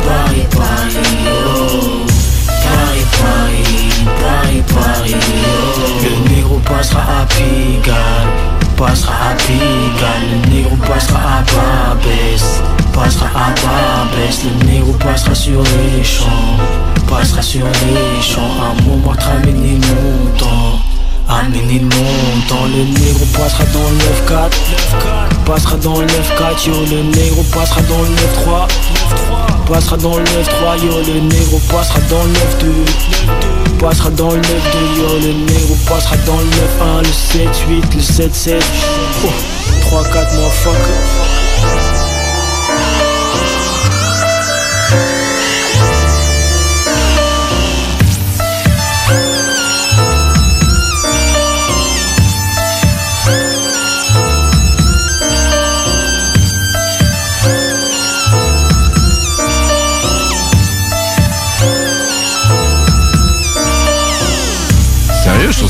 Paris, 0.06 0.46
Paris, 0.52 0.98
oh. 1.28 1.59
Oh. 4.52 4.80
Le 6.04 6.30
négro 6.30 6.60
passera 6.60 7.22
à 7.22 7.26
Pigalle, 7.26 7.96
passera 8.76 9.14
à 9.32 9.36
Pigalle. 9.36 10.26
Le 10.32 10.50
négro 10.50 10.76
passera 10.78 11.20
à 11.20 11.44
Barbès, 11.44 12.62
passera 12.94 13.28
à 13.28 13.54
Barbès. 13.62 14.44
Le 14.44 14.66
négro 14.66 14.94
passera 14.94 15.36
sur 15.36 15.62
les 15.62 16.04
champs, 16.04 16.58
passera 17.08 17.42
sur 17.42 17.66
les 17.66 18.22
champs. 18.22 18.42
À 18.42 18.82
Montmartre, 18.82 19.28
amener 19.30 19.74
le 19.76 19.88
montant. 19.88 20.80
Amener 21.32 21.78
le 21.78 21.86
montant, 21.86 22.66
le 22.66 22.86
négro 22.86 23.24
passera 23.38 23.64
dans 23.66 23.88
le 23.88 23.98
9-4 24.28 24.50
Passera 25.46 25.78
dans 25.78 26.00
le 26.00 26.08
9-4, 26.08 26.68
yo 26.68 26.74
Le 26.90 27.04
négro 27.04 27.44
passera 27.54 27.82
dans 27.84 28.02
le 28.02 28.10
9-3 28.10 28.68
Passera 29.72 29.98
dans 29.98 30.18
le 30.18 30.24
9-3, 30.24 30.84
yo 30.84 30.92
Le 31.06 31.20
négro 31.20 31.60
passera 31.70 32.00
dans 32.10 32.24
le 32.24 32.32
9-2 32.32 33.78
Passera 33.80 34.10
dans 34.10 34.32
le 34.32 34.42
9-2, 34.42 34.48
yo 34.98 35.20
Le 35.22 35.34
négro 35.54 35.76
passera 35.88 36.18
dans 36.26 36.40
le 36.40 36.46
9-1 36.46 37.04
Le 37.04 37.10
7-8, 37.84 37.96
le 37.96 38.02
7-7 38.02 38.64
oh, 39.24 39.30
3-4 39.86 40.36
motherfucker 40.36 41.30
Sérieux, 41.60 41.94
je 41.94 41.99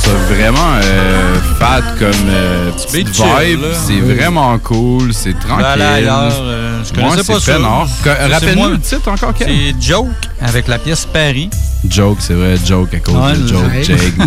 ça 0.10 0.34
vraiment 0.34 0.74
euh, 0.84 1.36
fat 1.60 1.82
comme 1.98 2.10
euh, 2.30 2.72
petite 2.72 3.10
vibe. 3.10 3.60
C'est 3.74 3.94
Oui. 3.94 4.16
vraiment 4.16 4.58
cool, 4.60 5.14
c'est 5.14 5.38
tranquille. 5.40 5.66
Aller 5.66 5.84
ailleurs, 5.84 6.32
euh, 6.42 6.82
je 6.84 6.94
connaissais 6.94 7.32
pas 7.34 7.40
ça. 7.40 7.58
Rappelle-nous 8.32 8.56
moi. 8.60 8.70
le 8.70 8.80
titre 8.80 9.08
encore, 9.10 9.34
Ken. 9.34 9.48
C'est 9.48 9.76
Joke 9.82 10.08
avec 10.42 10.68
la 10.68 10.80
pièce 10.80 11.06
Paris. 11.12 11.50
Joke, 11.88 12.18
c'est 12.20 12.34
vrai, 12.34 12.58
joke 12.64 12.94
à 12.94 13.00
cause 13.00 13.16
Ouais, 13.16 13.34
de 13.38 13.48
joke. 13.48 13.72
Jake. 13.84 14.14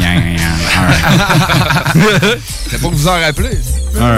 C'est 2.73 2.81
pour 2.81 2.91
vous 2.91 3.09
en 3.09 3.21
rappeler. 3.21 3.51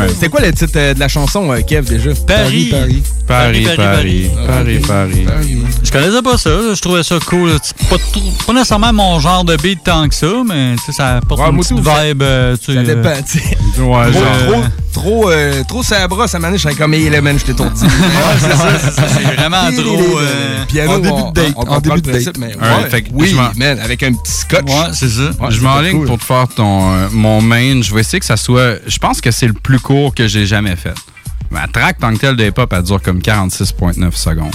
C'était 0.08 0.28
quoi 0.28 0.40
le 0.40 0.52
titre 0.52 0.72
euh, 0.76 0.94
de 0.94 1.00
la 1.00 1.08
chanson, 1.08 1.50
euh, 1.52 1.60
Kev, 1.60 1.88
déjà? 1.88 2.10
Paris. 2.26 2.68
Paris. 2.70 3.02
Paris, 3.26 3.66
Paris, 3.76 4.30
Paris, 4.46 4.78
Paris. 4.86 5.26
Je 5.82 5.90
connaissais 5.90 6.22
pas 6.22 6.36
ça, 6.36 6.50
je 6.74 6.80
trouvais 6.80 7.02
ça 7.02 7.18
cool. 7.26 7.52
C'est 7.62 7.74
pas, 7.88 8.52
nécessairement 8.52 8.92
mon 8.92 9.18
genre 9.18 9.44
de 9.44 9.56
beat 9.56 9.82
tant 9.82 10.06
que 10.08 10.14
ça, 10.14 10.26
mais 10.46 10.74
ça 10.92 11.16
apporte 11.16 11.40
Ouais, 11.40 11.48
une 11.50 11.56
petite 11.58 11.84
ça- 11.84 12.04
vibe. 12.04 12.22
euh, 12.22 12.56
Ça 12.64 12.74
dépend, 12.74 13.14
tu 13.28 13.38
sais. 13.38 13.56
Ouais, 13.80 14.10
trop, 14.10 14.20
genre- 14.20 14.52
trop, 14.52 14.62
trop, 14.92 15.30
euh, 15.30 15.62
trop 15.66 15.82
ça 15.82 16.00
la 16.00 16.08
brosse, 16.08 16.34
à 16.34 16.36
un 16.36 16.40
moment 16.40 16.48
donné, 16.50 16.58
je 16.58 16.62
serais 16.64 16.74
comme 16.74 16.92
Element, 16.94 17.32
j'étais 17.38 17.54
ton 17.54 17.68
petit. 17.70 17.84
Ouais, 17.84 17.90
c'est 18.38 18.50
ça, 18.56 18.68
c'est 18.78 18.90
ça, 18.92 19.02
c'est 19.14 19.34
vraiment 19.34 19.72
trop, 19.72 20.18
euh, 20.18 20.64
Piano, 20.68 20.92
en 20.92 20.98
début 20.98 21.30
de 21.30 21.32
date, 21.32 21.54
en 21.56 21.78
début 21.80 22.02
de 22.02 22.12
date. 22.12 22.36
oui, 23.14 23.28
je 23.28 23.58
man, 23.58 23.78
avec 23.82 24.02
un 24.02 24.12
petit 24.12 24.32
scotch. 24.32 24.68
Ouais, 24.70 24.92
c'est 24.92 25.08
ça. 25.08 25.22
Ouais, 25.22 25.50
je 25.50 25.56
c'est 25.56 25.62
m'enligne 25.62 26.04
pour 26.06 26.18
te 26.18 26.24
faire 26.24 26.46
ton, 26.54 27.08
mon 27.10 27.40
main. 27.40 27.80
Je 27.82 27.94
vais 27.94 28.00
essayer 28.02 28.20
que 28.20 28.26
ça 28.26 28.36
Je 28.48 28.98
pense 28.98 29.20
que 29.20 29.30
c'est 29.30 29.46
le 29.46 29.54
plus 29.54 29.80
court 29.80 30.14
que 30.14 30.26
j'ai 30.26 30.46
jamais 30.46 30.76
fait. 30.76 30.94
Ma 31.50 31.66
track 31.68 31.98
tant 31.98 32.12
que 32.12 32.18
telle 32.18 32.36
de 32.36 32.44
hip-hop, 32.44 32.72
elle 32.72 32.82
dure 32.82 33.00
comme 33.00 33.20
46,9 33.20 34.12
secondes. 34.12 34.54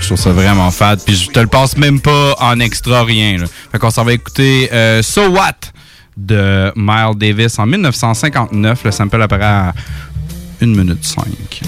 Je 0.00 0.06
trouve 0.06 0.18
ça 0.18 0.32
vraiment 0.32 0.70
fade. 0.70 1.00
Puis 1.04 1.16
je 1.16 1.30
te 1.30 1.40
le 1.40 1.46
passe 1.46 1.76
même 1.76 2.00
pas 2.00 2.34
en 2.40 2.58
extra 2.60 3.04
rien. 3.04 3.36
Fait 3.70 3.78
qu'on 3.78 3.90
s'en 3.90 4.04
va 4.04 4.12
écouter 4.12 4.68
euh, 4.72 5.02
So 5.02 5.28
What 5.28 5.70
de 6.16 6.72
Miles 6.76 7.16
Davis 7.16 7.58
en 7.58 7.66
1959. 7.66 8.84
Le 8.84 8.90
sample 8.90 9.22
apparaît 9.22 9.44
à 9.44 9.72
1 10.60 10.66
minute 10.66 11.04
5. 11.04 11.62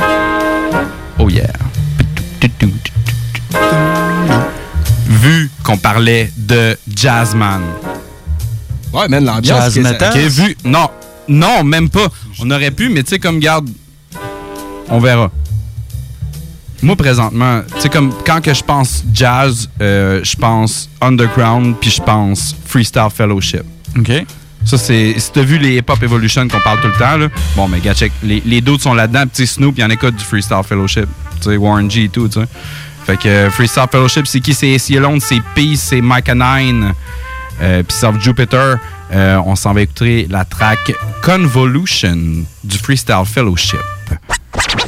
Oh 1.18 1.30
yeah. 1.30 1.47
Vu 5.09 5.51
qu'on 5.62 5.78
parlait 5.78 6.30
de 6.36 6.76
Jazzman. 6.88 7.62
Ouais, 8.95 9.09
man, 9.09 9.24
l'ambiance. 9.24 9.61
Jazz 9.64 9.74
que 9.74 9.82
ça- 9.82 9.90
metal. 9.92 10.12
Ok, 10.12 10.18
vu. 10.30 10.57
Non, 10.64 10.88
non, 11.28 11.64
même 11.64 11.88
pas. 11.90 12.07
On 12.40 12.51
aurait 12.51 12.70
pu, 12.70 12.88
mais 12.88 13.03
tu 13.03 13.11
sais, 13.11 13.18
comme 13.18 13.38
garde, 13.40 13.68
on 14.88 14.99
verra. 15.01 15.30
Moi, 16.82 16.97
présentement, 16.97 17.62
tu 17.74 17.80
sais, 17.80 17.88
comme 17.88 18.12
quand 18.26 18.42
que 18.42 18.53
je 18.53 18.62
pense 18.62 19.03
jazz, 19.12 19.68
euh, 19.80 20.20
je 20.22 20.36
pense 20.36 20.88
underground, 21.01 21.76
puis 21.80 21.90
je 21.90 22.03
pense 22.03 22.55
freestyle 22.66 23.09
fellowship. 23.14 23.62
OK. 23.99 24.11
Ça, 24.66 24.76
c'est. 24.78 25.14
Si 25.18 25.30
t'as 25.32 25.42
vu 25.42 25.59
les 25.59 25.76
Hip 25.76 25.84
Hop 25.88 26.03
Evolution 26.03 26.47
qu'on 26.49 26.61
parle 26.61 26.80
tout 26.80 26.88
le 26.88 26.95
temps, 26.95 27.16
là, 27.16 27.28
bon, 27.57 27.68
mais 27.68 27.80
gars, 27.80 27.95
check. 27.95 28.12
Les, 28.22 28.42
les 28.45 28.61
d'autres 28.61 28.82
sont 28.82 28.95
là-dedans, 28.95 29.24
sais, 29.32 29.47
Snoop, 29.47 29.74
il 29.78 29.80
y 29.80 29.84
en 29.84 29.90
a 29.90 29.97
qu'à 29.97 30.11
du 30.11 30.22
freestyle 30.24 30.62
fellowship. 30.66 31.07
Tu 31.40 31.51
sais, 31.51 31.57
Warren 31.57 31.90
G 31.90 32.05
et 32.05 32.09
tout, 32.09 32.28
tu 32.28 32.40
sais. 32.40 32.47
Fait 33.07 33.18
que 33.18 33.28
euh, 33.28 33.51
freestyle 33.51 33.84
fellowship, 33.90 34.26
c'est 34.26 34.40
qui? 34.40 34.55
C'est 34.55 34.74
AC 34.74 34.97
Alone, 34.97 35.20
c'est 35.20 35.40
Peace, 35.55 35.80
c'est 35.80 36.01
Micah 36.03 36.34
Nine, 36.34 36.92
euh, 37.61 37.82
puis 37.82 37.96
South 37.96 38.20
Jupiter. 38.20 38.78
Euh, 39.12 39.36
on 39.44 39.55
s'en 39.55 39.72
va 39.72 39.82
écouter 39.82 40.26
la 40.30 40.44
track 40.44 40.92
Convolution 41.22 42.44
du 42.64 42.78
freestyle 42.78 43.24
fellowship. 43.26 43.80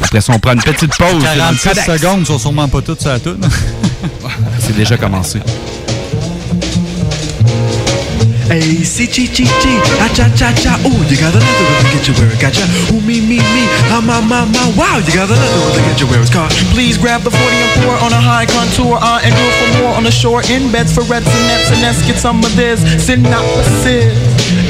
Après 0.00 0.20
ça, 0.20 0.32
on 0.32 0.38
prend 0.38 0.52
une 0.52 0.62
petite 0.62 0.96
pause. 0.96 1.22
là, 1.22 1.36
dans 1.36 1.50
le 1.50 1.56
46 1.56 1.68
Codex. 1.68 1.86
secondes 1.86 2.26
sont 2.26 2.38
sûrement 2.38 2.68
pas 2.68 2.82
toutes 2.82 3.00
sur 3.00 3.10
la 3.10 3.20
toune. 3.20 3.40
C'est 4.60 4.76
déjà 4.76 4.96
commencé. 4.96 5.40
Hey, 8.46 8.86
C 8.86 9.10
G 9.10 9.26
G 9.26 9.42
G, 9.42 9.64
ah 9.98 10.06
cha 10.14 10.30
cha 10.38 10.54
cha, 10.54 10.78
ooh, 10.86 11.02
you 11.10 11.18
got 11.18 11.34
another 11.34 11.66
one 11.66 11.82
to 11.82 11.86
get 11.90 12.06
you 12.06 12.14
where 12.14 12.30
it 12.30 12.38
got 12.38 12.54
ya. 12.54 12.62
Ooh, 12.94 13.02
me 13.02 13.18
me 13.18 13.42
me, 13.42 13.62
ah 13.90 13.98
my 13.98 14.22
my 14.22 14.46
my, 14.46 14.66
wow, 14.78 15.02
you 15.02 15.10
got 15.10 15.26
another 15.26 15.60
one 15.66 15.74
to 15.74 15.82
get 15.82 15.98
you 15.98 16.06
where 16.06 16.22
it's 16.22 16.30
caught. 16.30 16.54
Please 16.70 16.94
grab 16.94 17.26
the 17.26 17.34
40 17.34 17.42
and 17.42 17.72
pour 17.82 17.98
on 17.98 18.14
a 18.14 18.22
high 18.22 18.46
contour 18.46 19.02
uh, 19.02 19.18
and 19.26 19.34
do 19.34 19.42
it 19.42 19.54
for 19.58 19.68
more 19.82 19.92
on 19.98 20.06
the 20.06 20.14
shore 20.14 20.46
in 20.46 20.70
beds 20.70 20.94
for 20.94 21.02
reds 21.10 21.26
and 21.26 21.44
nets 21.50 21.74
and 21.74 21.82
let's 21.82 22.06
get 22.06 22.22
some 22.22 22.38
of 22.46 22.54
this 22.54 22.78
synopsis. 23.02 24.14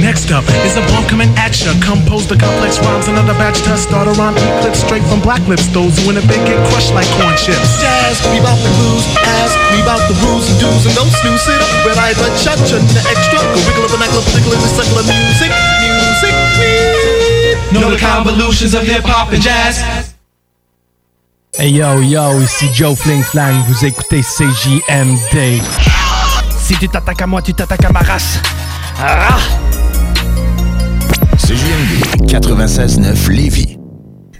Next 0.00 0.32
up 0.32 0.48
is 0.64 0.80
a 0.80 0.84
bomb 0.88 1.04
coming 1.04 1.28
at 1.36 1.52
ya. 1.60 1.76
Compose 1.84 2.24
the 2.24 2.40
complex 2.40 2.80
rhymes, 2.80 3.12
another 3.12 3.36
batch 3.36 3.60
to 3.68 3.76
start 3.76 4.08
around 4.08 4.40
eclipse 4.40 4.80
straight 4.80 5.04
from 5.04 5.20
black 5.20 5.44
lips. 5.44 5.68
Those 5.68 5.92
who 6.00 6.08
in 6.08 6.16
a 6.16 6.24
big 6.24 6.40
get 6.48 6.56
crushed 6.72 6.96
like 6.96 7.08
corn 7.20 7.36
chips. 7.36 7.76
Jazz, 7.76 8.24
we 8.32 8.40
bout 8.40 8.56
the 8.56 8.72
blues, 8.80 9.04
ask 9.44 9.52
me 9.76 9.84
about 9.84 10.00
the 10.08 10.16
rules 10.24 10.48
and 10.48 10.56
do's 10.64 10.88
and 10.88 10.96
don't 10.96 11.12
snooze 11.20 11.44
it 11.44 11.60
up. 11.60 11.68
Red 11.84 12.00
eye, 12.00 12.16
the 12.16 12.28
cha-cha, 12.40 12.80
the 12.80 13.02
extra, 13.04 13.36
go 13.52 13.65
wiggle 13.74 14.02
act 14.02 14.12
particularly 14.12 14.68
secular 14.68 15.02
music, 15.02 15.50
music, 15.82 16.34
music. 16.62 17.72
Know 17.72 17.90
the 17.90 17.98
convolutions 17.98 18.74
of 18.74 18.82
hip 18.82 19.04
hop 19.04 19.32
and 19.32 19.42
jazz. 19.42 19.82
Hey 21.58 21.70
yo 21.70 22.00
yo, 22.00 22.40
ici 22.40 22.68
Joe 22.74 22.94
Fling 22.94 23.22
Flang, 23.22 23.64
vous 23.66 23.84
écoutez 23.84 24.22
CJMD. 24.22 25.62
Si 26.58 26.76
tu 26.76 26.88
t'attaques 26.88 27.22
à 27.22 27.26
moi, 27.26 27.40
tu 27.40 27.54
t'attaques 27.54 27.84
à 27.84 27.92
ma 27.92 28.00
race. 28.00 28.40
Ah! 28.98 29.38
CJMD 31.38 32.26
96.9 32.28 33.30
Lévis. 33.30 33.75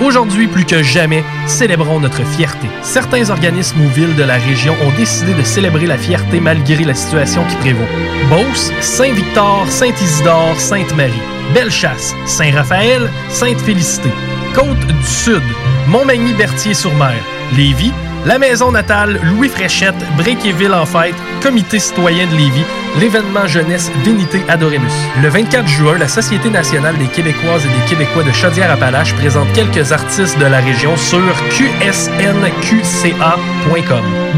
Aujourd'hui, 0.00 0.46
plus 0.46 0.64
que 0.64 0.80
jamais, 0.80 1.24
célébrons 1.46 1.98
notre 1.98 2.24
fierté. 2.24 2.68
Certains 2.82 3.30
organismes 3.30 3.80
ou 3.80 3.88
villes 3.88 4.14
de 4.14 4.22
la 4.22 4.34
région 4.34 4.74
ont 4.86 4.96
décidé 4.96 5.34
de 5.34 5.42
célébrer 5.42 5.86
la 5.86 5.98
fierté 5.98 6.38
malgré 6.38 6.84
la 6.84 6.94
situation 6.94 7.44
qui 7.44 7.56
prévaut. 7.56 7.84
Beauce, 8.30 8.72
Saint-Victor, 8.80 9.66
Saint-Isidore, 9.68 10.58
Sainte-Marie. 10.58 11.12
Bellechasse, 11.52 12.14
Saint-Raphaël, 12.26 13.10
Sainte-Félicité. 13.28 14.10
Côte 14.54 14.86
du 14.86 15.06
Sud, 15.06 15.42
Montmagny-Berthier-sur-Mer. 15.88 17.16
Lévis, 17.56 17.92
la 18.26 18.38
maison 18.38 18.70
natale 18.72 19.20
Louis 19.22 19.48
Fréchette, 19.48 19.94
Bréquéville 20.16 20.74
en 20.74 20.86
fête, 20.86 21.14
Comité 21.42 21.78
citoyen 21.78 22.26
de 22.26 22.32
Lévis, 22.34 22.64
l'événement 22.98 23.46
jeunesse 23.46 23.90
Vénité 24.04 24.42
Adoremus. 24.48 24.92
Le 25.22 25.28
24 25.28 25.66
juin, 25.66 25.98
la 25.98 26.08
Société 26.08 26.50
nationale 26.50 26.96
des 26.98 27.06
Québécoises 27.06 27.64
et 27.64 27.68
des 27.68 27.84
Québécois 27.88 28.24
de 28.24 28.32
Chaudière-Appalaches 28.32 29.14
présente 29.14 29.52
quelques 29.52 29.92
artistes 29.92 30.38
de 30.38 30.46
la 30.46 30.58
région 30.60 30.96
sur 30.96 31.22
qsnqca.com. 31.50 32.04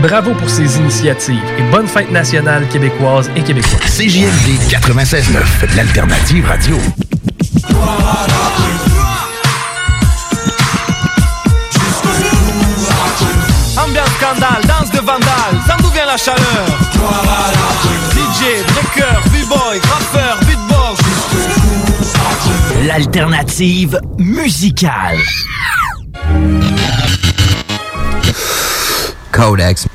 Bravo 0.03 0.33
pour 0.35 0.51
ces 0.51 0.78
initiatives 0.78 1.43
et 1.59 1.62
bonne 1.70 1.87
fête 1.87 2.11
nationale 2.11 2.66
québécoise 2.68 3.31
et 3.37 3.43
québécois. 3.43 3.78
CJMD 3.87 4.59
96.9, 4.70 5.76
l'alternative 5.76 6.47
radio. 6.47 6.76
Scandale, 14.31 14.62
danse 14.64 14.91
de 14.93 14.99
vandale, 14.99 15.59
d'où 15.81 15.91
vient 15.91 16.07
la 16.07 16.16
chaleur 16.16 16.66
DJ, 18.12 18.62
breaker, 18.72 19.20
b-boy, 19.33 19.81
graffeur, 19.81 20.39
beatbox 20.47 21.01
L'alternative 22.87 24.01
musicale. 24.18 25.18
Codex. 29.33 29.87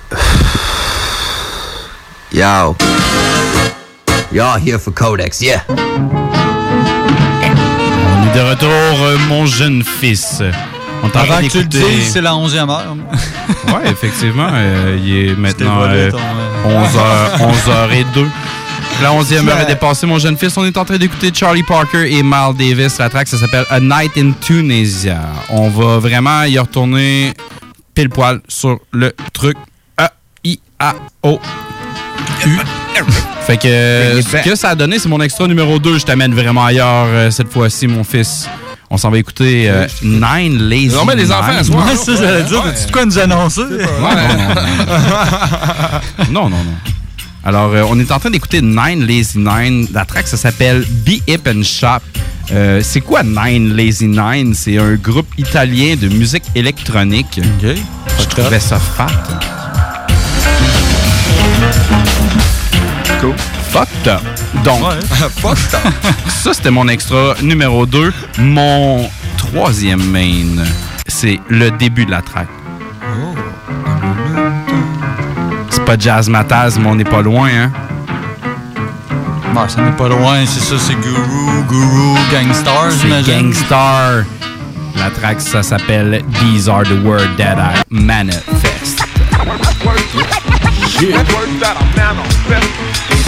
Yo. 2.33 2.75
Y'all 4.33 4.59
here 4.59 4.79
for 4.79 4.91
Codex, 4.91 5.39
yeah. 5.41 5.61
On 5.69 5.73
est 8.27 8.33
de 8.35 8.41
retour, 8.41 8.69
euh, 8.69 9.17
mon 9.29 9.45
jeune 9.45 9.81
fils. 9.81 10.41
On 11.05 11.19
Avant 11.19 11.37
que 11.41 11.47
tu 11.51 11.57
le 11.59 11.65
dises, 11.65 12.11
c'est 12.13 12.21
la 12.21 12.31
11e 12.31 12.69
heure. 12.69 12.95
Ouais, 13.67 13.89
effectivement. 13.91 14.49
euh, 14.51 14.97
il 15.03 15.15
est 15.29 15.35
maintenant 15.35 15.79
volé 15.79 15.93
euh, 15.97 16.11
ton, 16.11 16.17
euh, 16.17 16.83
11h, 17.37 18.03
11h02. 18.15 18.25
La 19.03 19.09
11e 19.11 19.47
heure 19.49 19.59
est 19.59 19.65
dépassée, 19.67 20.07
mon 20.07 20.17
jeune 20.19 20.37
fils. 20.37 20.57
On 20.57 20.65
est 20.65 20.77
en 20.77 20.85
train 20.85 20.97
d'écouter 20.97 21.31
Charlie 21.33 21.63
Parker 21.63 22.11
et 22.11 22.23
Miles 22.23 22.55
Davis. 22.57 22.97
La 22.97 23.09
track, 23.09 23.27
ça 23.27 23.37
s'appelle 23.37 23.65
A 23.69 23.79
Night 23.79 24.17
in 24.17 24.31
Tunisia. 24.41 25.19
On 25.49 25.69
va 25.69 25.99
vraiment 25.99 26.43
y 26.43 26.57
retourner 26.57 27.33
pile 27.93 28.09
poil 28.09 28.39
sur 28.47 28.79
le 28.91 29.13
truc 29.33 29.57
A-I-A-O. 29.97 31.39
U. 32.45 32.57
Fait 33.45 33.57
que 33.57 34.21
ce 34.21 34.43
que 34.49 34.55
ça 34.55 34.69
a 34.69 34.75
donné, 34.75 34.97
c'est 34.97 35.09
mon 35.09 35.21
extra 35.21 35.45
numéro 35.47 35.77
2. 35.77 35.99
Je 35.99 36.05
t'amène 36.05 36.33
vraiment 36.33 36.65
ailleurs 36.65 37.31
cette 37.31 37.51
fois-ci, 37.51 37.87
mon 37.87 38.03
fils. 38.03 38.47
On 38.89 38.97
s'en 38.97 39.09
va 39.09 39.17
écouter 39.17 39.69
euh, 39.69 39.87
Nine 40.03 40.59
Lazy 40.69 40.95
On 41.01 41.05
met 41.05 41.15
les 41.15 41.31
enfants 41.31 41.53
Nine. 41.53 41.63
soir. 41.63 41.85
Ouais, 41.87 41.95
ça, 41.95 42.15
j'allais 42.15 42.43
dire. 42.43 42.61
De 42.63 42.91
quoi 42.91 43.05
nous 43.05 43.17
annoncer? 43.17 43.61
Non, 46.31 46.49
non, 46.49 46.57
non. 46.57 46.75
Alors, 47.43 47.71
euh, 47.73 47.83
on 47.89 47.99
est 47.99 48.11
en 48.11 48.19
train 48.19 48.29
d'écouter 48.31 48.61
Nine 48.61 49.05
Lazy 49.05 49.37
Nine. 49.37 49.87
La 49.93 50.05
track, 50.05 50.27
ça 50.27 50.37
s'appelle 50.37 50.85
Be 51.05 51.21
Hip 51.27 51.41
and 51.47 51.63
Shop. 51.63 51.99
Euh, 52.51 52.81
c'est 52.83 53.01
quoi 53.01 53.23
Nine 53.23 53.75
Lazy 53.75 54.07
Nine? 54.07 54.53
C'est 54.53 54.77
un 54.77 54.95
groupe 54.95 55.27
italien 55.37 55.95
de 55.95 56.07
musique 56.07 56.43
électronique. 56.55 57.39
Je 58.19 58.25
trouvais 58.25 58.59
ça 58.59 58.79
fat. 58.79 59.07
Cool. 63.21 63.33
Fucked 63.75 64.07
up. 64.07 64.21
Donc, 64.63 64.79
fucked 65.41 65.75
ça, 66.29 66.53
c'était 66.53 66.71
mon 66.71 66.87
extra 66.87 67.35
numéro 67.41 67.85
2. 67.85 68.13
Mon 68.37 69.09
troisième 69.37 70.01
main, 70.01 70.63
c'est 71.09 71.41
le 71.49 71.71
début 71.71 72.05
de 72.05 72.11
la 72.11 72.21
track. 72.21 72.47
C'est 75.69 75.83
pas 75.83 75.97
Jazz 75.99 76.29
Mataz, 76.29 76.79
mais 76.79 76.87
on 76.87 76.95
n'est 76.95 77.03
pas 77.03 77.21
loin, 77.21 77.49
hein? 77.49 77.71
Ça 79.67 79.81
n'est 79.81 79.91
pas 79.91 80.07
loin, 80.07 80.45
c'est 80.45 80.61
ça, 80.61 80.75
c'est 80.79 80.95
Guru, 80.95 81.63
Guru, 81.67 82.17
Gangstar, 82.31 82.91
C'est 82.91 82.99
j'imagine. 83.01 83.51
Gangstar. 83.51 84.23
La 84.95 85.09
track, 85.09 85.41
ça 85.41 85.63
s'appelle 85.63 86.23
These 86.39 86.69
Are 86.69 86.83
the 86.83 87.03
Words 87.03 87.35
That 87.37 87.57
I 87.57 87.81
Manifest. 87.89 89.01
Yeah. 91.01 91.23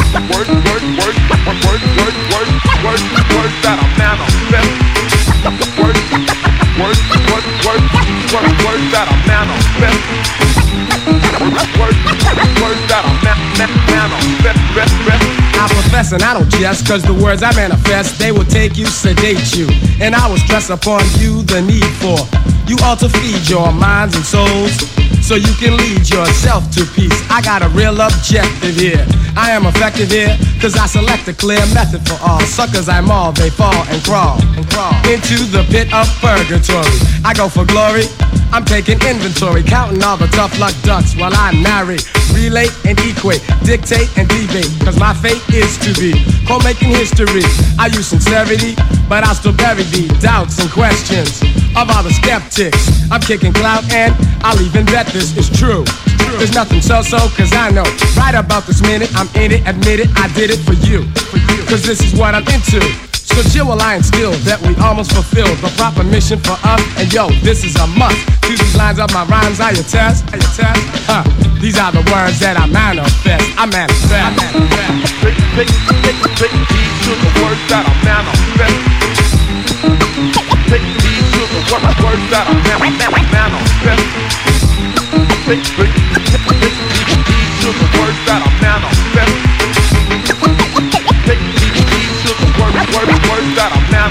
Words, 0.08 0.47
words, 0.47 0.88
words, 0.95 1.20
words, 1.28 1.62
words, 1.68 1.84
words, 1.99 2.53
words, 2.84 3.03
words, 3.36 3.55
that 3.64 3.76
are 3.76 3.91
manifest. 3.99 4.72
Words, 5.78 6.01
words, 6.80 7.01
words, 7.28 7.47
words, 7.68 7.88
words, 8.32 8.55
words 8.64 8.86
that 8.95 9.08
are 9.12 9.22
manifest. 9.28 9.99
Words, 11.78 11.99
words 12.62 12.82
that 12.88 13.03
are 13.03 13.20
manifest, 13.24 13.76
manifest, 13.91 14.62
manifest 15.05 15.47
profess 15.97 16.12
and 16.12 16.24
I 16.24 16.34
don't 16.34 16.49
jest 16.49 16.88
Cause 16.88 17.03
the 17.03 17.14
words 17.14 17.43
I 17.43 17.53
manifest 17.55 18.20
They 18.20 18.32
will 18.32 18.45
take 18.45 18.78
you, 18.78 18.86
sedate 18.86 19.55
you 19.55 19.68
And 19.99 20.16
I 20.16 20.28
will 20.30 20.38
stress 20.38 20.70
upon 20.70 21.01
you 21.18 21.43
the 21.43 21.62
need 21.62 21.91
for 22.01 22.18
You 22.68 22.78
all 22.84 22.97
to 22.97 23.10
feed 23.10 23.49
your 23.49 23.72
minds 23.72 24.16
and 24.16 24.26
souls 24.26 25.07
so 25.28 25.36
you 25.36 25.53
can 25.59 25.75
lead 25.75 26.09
yourself 26.09 26.71
to 26.71 26.86
peace. 26.95 27.11
I 27.30 27.41
got 27.41 27.61
a 27.61 27.67
real 27.75 27.99
objective 27.99 28.78
here. 28.78 29.05
I 29.36 29.51
am 29.51 29.65
effective 29.65 30.09
here, 30.09 30.38
cause 30.61 30.78
I 30.78 30.86
select 30.88 31.28
a 31.28 31.34
clear 31.34 31.59
method 31.75 32.07
for 32.07 32.17
all. 32.23 32.39
Suckers 32.39 32.88
I 32.88 33.01
maul, 33.01 33.34
they 33.34 33.49
fall 33.49 33.84
and 33.91 34.01
crawl 34.05 34.39
and 34.55 34.65
crawl 34.71 34.95
into 35.03 35.36
the 35.51 35.67
pit 35.69 35.93
of 35.93 36.07
purgatory. 36.23 36.88
I 37.25 37.34
go 37.36 37.49
for 37.49 37.65
glory. 37.65 38.07
I'm 38.52 38.64
taking 38.64 39.00
inventory, 39.06 39.64
counting 39.64 40.02
all 40.04 40.18
the 40.18 40.28
tough 40.28 40.58
luck 40.60 40.74
ducks 40.84 41.16
while 41.16 41.34
I 41.34 41.52
narrate, 41.52 42.08
relate 42.34 42.72
and 42.86 42.98
equate, 43.04 43.43
dictate 43.64 44.10
and 44.18 44.28
debate. 44.30 44.72
Cause 44.84 44.98
my 45.00 45.14
fate 45.14 45.43
is 45.54 45.78
to 45.84 45.91
be 46.00 46.16
called 46.48 46.64
making 46.64 46.89
history. 46.89 47.43
I 47.78 47.88
use 47.91 48.08
sincerity, 48.08 48.76
but 49.10 49.24
I'll 49.24 49.36
still 49.36 49.56
bury 49.56 49.84
the 49.84 50.08
doubts 50.22 50.60
and 50.60 50.72
questions 50.72 51.41
of 51.76 51.89
all 51.91 52.04
the 52.04 52.14
skeptics. 52.14 53.12
I'm 53.12 53.22
kicking 53.22 53.54
clout 53.54 53.84
and 53.91 54.16
I'll 54.41 54.60
even 54.62 54.86
bet 54.86 55.08
this 55.08 55.36
is 55.36 55.50
true. 55.50 55.84
There's 56.38 56.54
nothing 56.54 56.82
so-so, 56.82 57.18
cause 57.36 57.52
I 57.54 57.72
know 57.72 57.86
right 58.16 58.36
about 58.36 58.66
this 58.66 58.82
minute 58.82 59.10
I'm 59.16 59.28
in 59.36 59.52
it, 59.52 59.68
admit 59.68 60.00
it, 60.00 60.10
I 60.16 60.32
did 60.34 60.52
it 60.52 60.60
for 60.64 60.74
you. 60.88 61.04
Cause 61.68 61.84
this 61.84 62.02
is 62.02 62.18
what 62.18 62.34
I'm 62.34 62.48
into. 62.48 63.07
Chill 63.43 63.67
while 63.67 63.81
I 63.81 63.95
instill 63.95 64.33
that 64.49 64.57
we 64.65 64.73
almost 64.81 65.13
fulfilled 65.13 65.57
the 65.61 65.69
proper 65.77 66.03
mission 66.03 66.38
for 66.41 66.57
us. 66.65 66.81
And 66.97 67.05
yo, 67.13 67.29
this 67.45 67.63
is 67.63 67.75
a 67.77 67.85
must. 67.88 68.17
To 68.45 68.51
these 68.53 68.75
lines 68.75 68.97
of 68.99 69.13
my 69.13 69.25
rhymes, 69.29 69.59
I 69.61 69.71
attest, 69.77 70.25
I 70.33 70.38
attest. 70.41 70.81
Huh. 71.05 71.23
These 71.61 71.77
are 71.77 71.91
the 71.93 72.01
words 72.09 72.38
that 72.41 72.57
I 72.57 72.65
manifest. 72.65 73.45
I 73.57 73.65
manifest. 73.69 74.13
I 74.13 74.33
manifest. 74.33 75.21
Take, 75.21 75.38
take, 75.53 75.69
take, 76.38 76.53
take 76.53 76.93
to 77.05 77.11
the 77.13 77.31
words 77.41 77.61
that 77.69 77.85
I 77.85 77.93
manifest. 78.05 78.77
Take 80.69 80.85
heed 81.01 81.25
to 81.38 81.41
the 81.47 81.61
words 82.03 82.25
that 82.33 82.45
I 82.45 82.53
man- 82.65 82.97
man- 82.97 83.13
manifest. 83.31 84.05
Take, 85.45 85.63
take, 85.77 85.93
take, 86.19 86.45
take 86.61 86.77
to 87.61 87.69
the 87.69 87.88
words 88.01 88.19
that 88.27 88.41
I 88.43 88.49
manifest. 88.61 89.47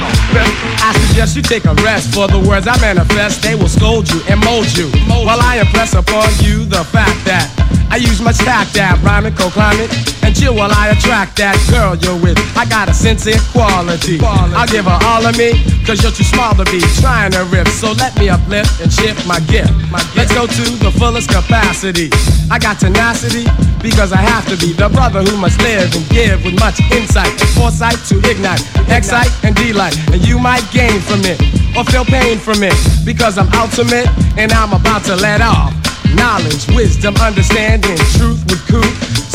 I. 0.03 0.67
I 0.83 0.93
suggest 1.07 1.37
you 1.37 1.43
take 1.43 1.65
a 1.65 1.75
rest 1.83 2.15
for 2.15 2.29
the 2.29 2.39
words 2.39 2.67
I 2.67 2.79
manifest. 2.81 3.43
They 3.43 3.55
will 3.55 3.69
scold 3.69 4.09
you 4.11 4.21
and 4.29 4.43
mold 4.45 4.71
you. 4.77 4.89
While 5.09 5.41
I 5.41 5.59
impress 5.61 5.95
upon 5.95 6.29
you 6.41 6.65
the 6.65 6.85
fact 6.85 7.25
that 7.25 7.49
I 7.91 7.97
use 7.97 8.21
much 8.21 8.39
tact 8.39 8.75
that 8.75 8.99
co-climb 9.39 9.79
it 9.79 9.91
and 10.27 10.35
chill 10.35 10.55
while 10.55 10.73
I 10.73 10.91
attract 10.91 11.39
that 11.39 11.55
girl 11.71 11.95
you're 11.95 12.19
with. 12.19 12.37
I 12.59 12.67
got 12.67 12.91
a 12.91 12.95
sense 12.95 13.27
of 13.27 13.39
quality. 13.55 14.19
I'll 14.23 14.67
give 14.67 14.87
her 14.87 14.99
all 15.07 15.23
of 15.23 15.39
me, 15.39 15.55
cause 15.87 16.03
you're 16.03 16.13
too 16.13 16.27
small 16.27 16.53
to 16.59 16.67
be 16.67 16.83
trying 16.99 17.31
to 17.33 17.47
rip. 17.47 17.69
So 17.69 17.93
let 17.93 18.19
me 18.19 18.29
uplift 18.29 18.83
and 18.83 18.91
shift 18.91 19.23
my 19.27 19.39
gift. 19.47 19.71
Let's 20.19 20.35
go 20.35 20.47
to 20.47 20.65
the 20.83 20.91
fullest 20.99 21.31
capacity. 21.31 22.11
I 22.51 22.59
got 22.59 22.81
tenacity 22.83 23.47
because 23.81 24.13
I 24.13 24.19
have 24.19 24.45
to 24.51 24.59
be 24.59 24.75
the 24.75 24.91
brother 24.91 25.23
who 25.23 25.39
must 25.39 25.63
live 25.63 25.95
and 25.95 26.05
give 26.11 26.43
with 26.43 26.59
much 26.59 26.83
insight 26.91 27.31
and 27.31 27.51
foresight 27.55 28.03
to 28.11 28.19
ignite, 28.27 28.67
excite 28.91 29.31
and 29.47 29.55
delight. 29.55 29.86
And 30.13 30.27
you 30.27 30.39
might 30.39 30.65
gain 30.73 31.01
from 31.01 31.21
it 31.25 31.41
or 31.77 31.85
feel 31.85 32.05
pain 32.05 32.39
from 32.39 32.63
it 32.63 32.77
because 33.05 33.39
I'm 33.39 33.53
ultimate 33.55 34.09
and 34.39 34.53
I'm 34.53 34.73
about 34.73 35.05
to 35.05 35.17
let 35.17 35.41
off. 35.41 35.75
Knowledge, 36.15 36.67
wisdom, 36.75 37.15
understanding, 37.17 37.97
truth 38.17 38.43
with 38.49 38.65
coup. 38.67 38.83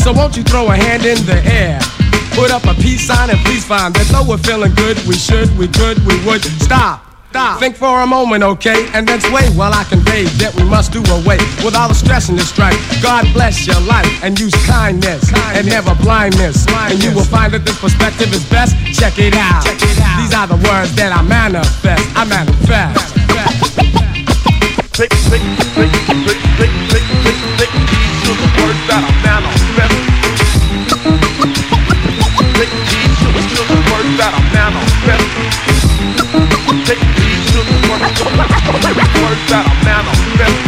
So 0.02 0.12
won't 0.12 0.36
you 0.36 0.42
throw 0.42 0.66
a 0.70 0.76
hand 0.76 1.04
in 1.04 1.24
the 1.26 1.40
air? 1.44 1.78
Put 2.34 2.50
up 2.50 2.64
a 2.64 2.74
peace 2.74 3.06
sign 3.06 3.30
and 3.30 3.38
please 3.40 3.64
find 3.64 3.94
that 3.94 4.06
though 4.08 4.28
we're 4.28 4.38
feeling 4.38 4.74
good, 4.74 4.98
we 5.06 5.14
should, 5.14 5.56
we 5.58 5.68
could, 5.68 5.98
we 6.06 6.18
would. 6.26 6.42
Stop. 6.42 7.11
Stop. 7.32 7.60
Think 7.60 7.76
for 7.76 8.02
a 8.02 8.06
moment, 8.06 8.44
okay? 8.44 8.88
And 8.92 9.08
then 9.08 9.18
sway 9.18 9.48
while 9.56 9.72
I 9.72 9.84
convey 9.84 10.24
that 10.36 10.52
we 10.54 10.64
must 10.64 10.92
do 10.92 11.00
away 11.16 11.40
with 11.64 11.74
all 11.74 11.88
the 11.88 11.94
stress 11.94 12.28
in 12.28 12.36
the 12.36 12.44
strife. 12.44 12.76
God 13.00 13.24
bless 13.32 13.66
your 13.66 13.80
life 13.88 14.04
and 14.22 14.38
use 14.38 14.52
kindness, 14.68 15.32
and 15.56 15.66
never 15.66 15.94
blindness. 16.04 16.68
And 16.68 17.02
you 17.02 17.08
will 17.14 17.24
find 17.24 17.54
that 17.54 17.64
this 17.64 17.80
perspective 17.80 18.28
is 18.36 18.44
best. 18.52 18.76
Check 18.92 19.16
it 19.16 19.32
out. 19.32 19.64
These 20.20 20.36
are 20.36 20.46
the 20.46 20.60
words 20.60 20.92
that 21.00 21.08
I 21.08 21.22
manifest. 21.24 22.04
I 22.12 22.28
manifest. 22.28 23.16
Take, 24.92 25.08
take, 25.32 25.40
take, 26.60 26.91
words, 38.20 39.42
that 39.48 39.64
I 39.64 39.74
manifest. 39.84 40.58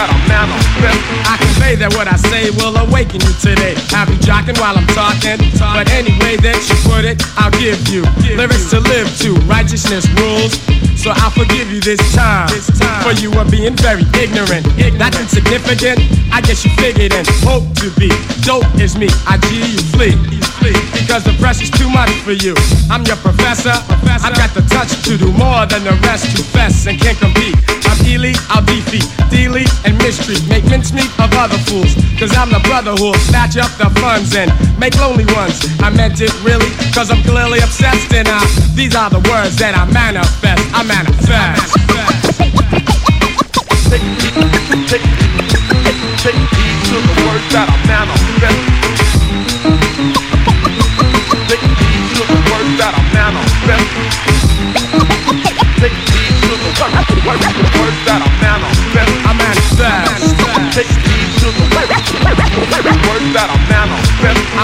I 0.00 0.16
manifest. 0.28 1.02
I 1.28 1.48
that 1.78 1.92
what 1.94 2.08
I 2.08 2.16
say 2.16 2.50
will 2.58 2.74
awaken 2.80 3.20
you 3.20 3.34
today. 3.38 3.76
Have 3.92 4.08
you 4.08 4.18
jocking 4.24 4.58
while 4.58 4.74
I'm 4.74 4.88
talking? 4.96 5.36
But 5.60 5.86
any 5.92 6.16
way 6.24 6.40
that 6.40 6.58
you 6.64 6.76
put 6.88 7.04
it, 7.04 7.20
I'll 7.36 7.52
give 7.60 7.78
you 7.92 8.02
lyrics 8.34 8.70
to 8.72 8.80
live 8.80 9.06
to. 9.22 9.36
Righteousness 9.46 10.08
rules. 10.18 10.56
So 10.98 11.12
I'll 11.14 11.30
forgive 11.30 11.70
you 11.70 11.80
this 11.80 12.00
time. 12.16 12.48
For 13.04 13.12
you 13.20 13.30
are 13.38 13.46
being 13.46 13.76
very 13.78 14.02
ignorant. 14.18 14.66
That's 14.98 15.20
insignificant. 15.20 16.00
I 16.32 16.40
guess 16.40 16.64
you 16.64 16.70
figured 16.80 17.12
and 17.12 17.28
hope 17.44 17.68
to 17.84 17.92
be. 18.00 18.08
Dope 18.42 18.66
is 18.80 18.96
me. 18.96 19.06
I 19.28 19.38
G 19.46 19.76
you 19.76 19.82
flee. 19.94 20.16
Because 20.60 21.24
the 21.24 21.34
pressure's 21.38 21.70
too 21.70 21.88
much 21.88 22.10
for 22.26 22.32
you. 22.32 22.54
I'm 22.90 23.04
your 23.04 23.16
professor. 23.16 23.74
I've 24.18 24.34
got 24.34 24.50
the 24.54 24.62
touch 24.66 24.90
to 25.06 25.16
do 25.16 25.30
more 25.32 25.66
than 25.66 25.84
the 25.84 25.94
rest 26.02 26.26
who 26.36 26.42
fess 26.42 26.86
and 26.86 26.98
can't 26.98 27.18
compete. 27.18 27.54
I'm 27.86 27.98
elite, 28.04 28.38
I'll 28.50 28.64
defeat, 28.64 29.06
delete 29.30 29.70
and 29.86 29.96
mistreat. 29.98 30.42
Make 30.48 30.64
mincemeat 30.66 31.08
of 31.18 31.30
other 31.38 31.58
fools. 31.70 31.94
Cause 32.18 32.34
I'm 32.36 32.50
the 32.50 32.60
brother 32.66 32.92
who'll 32.98 33.14
snatch 33.30 33.56
up 33.56 33.70
the 33.78 33.88
funds 34.00 34.34
and 34.34 34.50
make 34.78 34.98
lonely 34.98 35.26
ones. 35.38 35.62
I 35.80 35.90
meant 35.90 36.20
it 36.20 36.34
really, 36.42 36.68
cause 36.92 37.10
I'm 37.10 37.22
clearly 37.22 37.60
obsessed 37.60 38.12
and 38.12 38.28
I, 38.28 38.42
these 38.74 38.94
are 38.94 39.10
the 39.10 39.22
words 39.30 39.56
that 39.62 39.78
I 39.78 39.86
manifest. 39.86 40.62
I 40.74 40.82
manifest. 40.82 41.78
Take, 43.88 44.04
take, 44.90 45.06
take, 45.86 45.98
take 46.20 46.40
heed 46.52 46.78
to 46.90 46.96
the 46.98 47.14
words 47.24 47.46
that 47.54 47.66
I 47.70 47.76
manifest. 47.86 48.67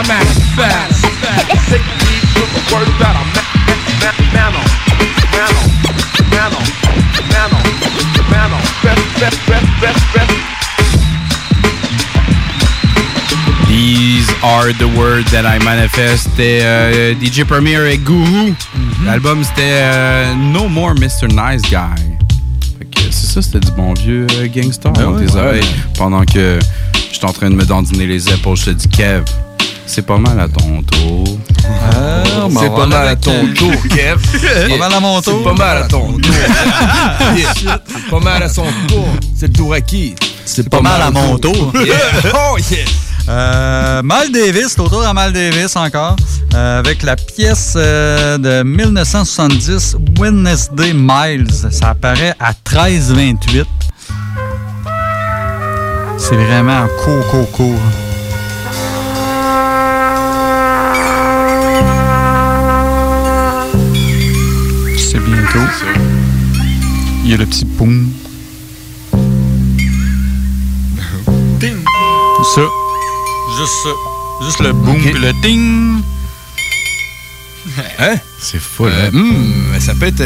Manifest. 0.07 1.05
Take 1.71 1.85
heed 1.89 2.27
to 2.35 2.45
the 2.51 2.61
words, 2.73 2.95
are 14.45 14.73
the 14.75 14.87
words 14.97 15.31
that 15.33 15.47
I 15.47 15.59
manifest. 15.65 16.25
C'était 16.25 16.61
euh, 16.63 17.15
DJ 17.15 17.45
Premier 17.45 17.77
avec 17.77 18.05
Guru. 18.05 18.53
L'album 19.05 19.43
c'était 19.43 19.63
euh, 19.63 20.35
No 20.35 20.69
More 20.69 20.95
Mr. 20.95 21.29
Nice 21.29 21.63
Guy. 21.63 22.13
C'est 23.11 23.27
ça, 23.27 23.43
c'était 23.43 23.61
du 23.61 23.73
bon 23.73 23.95
vieux 23.95 24.27
euh, 24.39 24.49
gangster 24.55 24.91
Ben 24.93 25.03
dans 25.05 25.13
ouais, 25.15 25.27
tes 25.27 25.33
ouais. 25.33 25.41
oreilles. 25.41 25.65
Pendant 25.97 26.25
que 26.25 26.59
je 27.11 27.17
suis 27.17 27.25
en 27.25 27.33
train 27.33 27.49
de 27.49 27.55
me 27.55 27.65
dandiner 27.65 28.07
les 28.07 28.29
épaules, 28.29 28.57
je 28.57 28.67
te 28.67 28.71
dis 28.71 28.89
Kev, 28.89 29.25
c'est 29.87 30.05
pas 30.05 30.19
mal 30.19 30.39
à 30.39 30.49
ton 30.49 30.83
tour. 30.83 31.39
ben, 31.63 32.51
C'est 32.61 32.75
pas 32.75 32.87
mal 32.87 33.09
à 33.09 33.17
ton 33.17 33.47
tour, 33.55 33.73
Kev. 33.89 34.69
Pas 34.69 34.77
mal 34.79 34.93
à 34.95 35.01
mon 35.01 35.21
tour. 35.23 35.39
C'est 35.39 35.45
pas 35.45 35.55
mal 35.55 35.77
à 35.79 35.89
ton 35.89 36.13
tour. 36.19 36.35
C'est 37.57 38.11
pas 38.11 38.21
mal 38.21 38.43
à 38.43 38.49
son 38.49 38.67
tour. 38.89 39.09
C'est 39.35 39.47
le 39.49 39.53
tour 39.55 39.73
à 39.73 39.81
qui? 39.81 40.15
C'est 40.45 40.69
pas 40.69 40.81
mal 40.83 41.01
à 41.01 41.11
mon 41.11 41.39
tour. 41.39 41.73
Yeah. 41.75 41.95
Oh 42.35 42.59
yeah! 42.59 42.85
Euh, 43.29 44.03
Mal 44.03 44.31
Davis, 44.33 44.79
autour 44.79 45.03
à 45.07 45.15
Mal 45.15 45.33
Davis 45.33 45.77
encore, 45.77 46.17
euh, 46.55 46.79
avec 46.79 47.03
la 47.03 47.17
pièce 47.17 47.73
euh, 47.77 48.37
de 48.37 48.63
1970, 48.63 49.97
Wednesday 50.19 50.93
Miles. 50.93 51.51
Ça 51.71 51.91
apparaît 51.91 52.35
à 52.39 52.53
13,28. 52.53 53.65
C'est 56.19 56.37
vraiment 56.37 56.87
court, 57.03 57.27
court, 57.31 57.51
court. 57.51 57.81
C'est 64.99 65.19
bientôt. 65.21 65.59
Il 67.25 67.31
y 67.31 67.35
a 67.35 67.37
le 67.39 67.47
petit 67.47 67.65
boom. 67.65 68.13
Ça. 72.55 72.61
Juste 73.59 73.73
ça. 73.83 73.91
Juste 74.47 74.61
le 74.61 74.73
boom 74.73 75.01
puis 75.01 75.13
le 75.13 75.33
ting. 75.43 76.03
Hein? 77.99 78.17
C'est 78.41 78.61
fou, 78.61 78.87
Euh, 78.87 79.11
hmm, 79.11 79.79
ça 79.81 79.95
peut 79.95 80.07
être. 80.07 80.23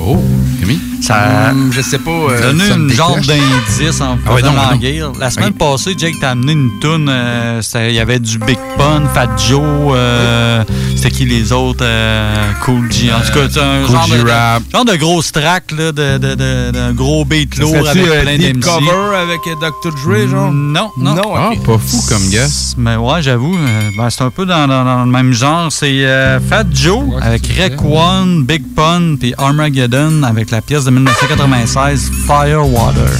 Oh, 0.00 0.16
Rémi? 0.60 0.80
Ça- 1.00 1.50
Hmm, 1.52 1.70
je 1.72 1.80
sais 1.80 1.98
pas. 1.98 2.10
euh, 2.10 2.52
me 2.52 2.74
une 2.74 2.90
genre 2.92 3.16
d'indice 3.16 4.00
en 4.00 4.16
Ah 4.26 4.34
ouais, 4.34 4.42
non, 4.42 4.52
non. 4.52 4.76
guerre. 4.76 5.10
La 5.18 5.30
semaine 5.30 5.52
passée, 5.52 5.94
Jake 5.98 6.14
t'a 6.20 6.30
amené 6.30 6.52
une 6.52 6.70
toune. 6.80 7.08
euh, 7.10 7.60
Il 7.88 7.92
y 7.94 7.98
avait 7.98 8.20
du 8.20 8.38
Big 8.38 8.58
Pun, 8.78 9.02
Fat 9.12 9.28
Joe. 9.48 9.60
euh, 9.96 10.62
C'était 10.94 11.10
qui 11.10 11.24
les 11.24 11.52
autres? 11.52 11.82
euh, 11.84 12.52
cool 12.64 12.90
G. 12.92 13.10
En 13.12 13.18
tout 13.20 13.32
cas, 13.32 13.60
un 13.60 13.84
Cool 13.84 13.96
genre, 13.96 14.08
de, 14.08 14.30
Rap. 14.30 14.62
genre 14.72 14.84
de 14.84 14.94
grosse 14.96 15.32
track, 15.32 15.74
de, 15.74 15.90
de, 15.90 16.92
gros 16.92 17.24
beat 17.24 17.56
lourd 17.58 17.88
avec 17.88 18.06
euh, 18.06 18.22
plein 18.22 18.38
d'MC. 18.38 18.60
cover 18.60 19.16
avec 19.16 19.40
Dr. 19.60 19.92
Dre, 20.04 20.28
genre? 20.30 20.52
Non, 20.52 20.90
non. 20.96 21.14
Non, 21.16 21.34
Ah, 21.36 21.50
pas 21.66 21.78
fou 21.78 22.00
comme 22.08 22.28
guess. 22.30 22.74
Mais 22.78 22.94
ouais, 22.96 23.20
j'avoue, 23.22 23.56
ben, 23.98 24.08
c'est 24.10 24.22
un 24.22 24.30
peu 24.30 24.46
dans, 24.46 24.68
dans- 24.68 24.84
dans 24.84 25.04
le 25.04 25.10
même 25.10 25.32
genre. 25.32 25.70
C'est 25.72 26.06
Fat 26.48 26.64
Joe 26.72 27.02
avec 27.20 27.42
Rec 27.58 27.74
One, 27.84 28.44
Big 28.44 28.62
Pun 28.76 29.16
puis 29.18 29.34
Armageddon 29.36 29.91
avec 29.94 30.50
la 30.50 30.62
pièce 30.62 30.84
de 30.84 30.90
1996 30.90 32.10
Firewater. 32.26 33.10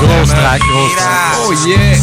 Grosse 0.00 0.28
track, 0.28 0.60
grosse 0.60 0.96
track. 0.96 1.36
Oh 1.46 1.52
yeah! 1.66 1.96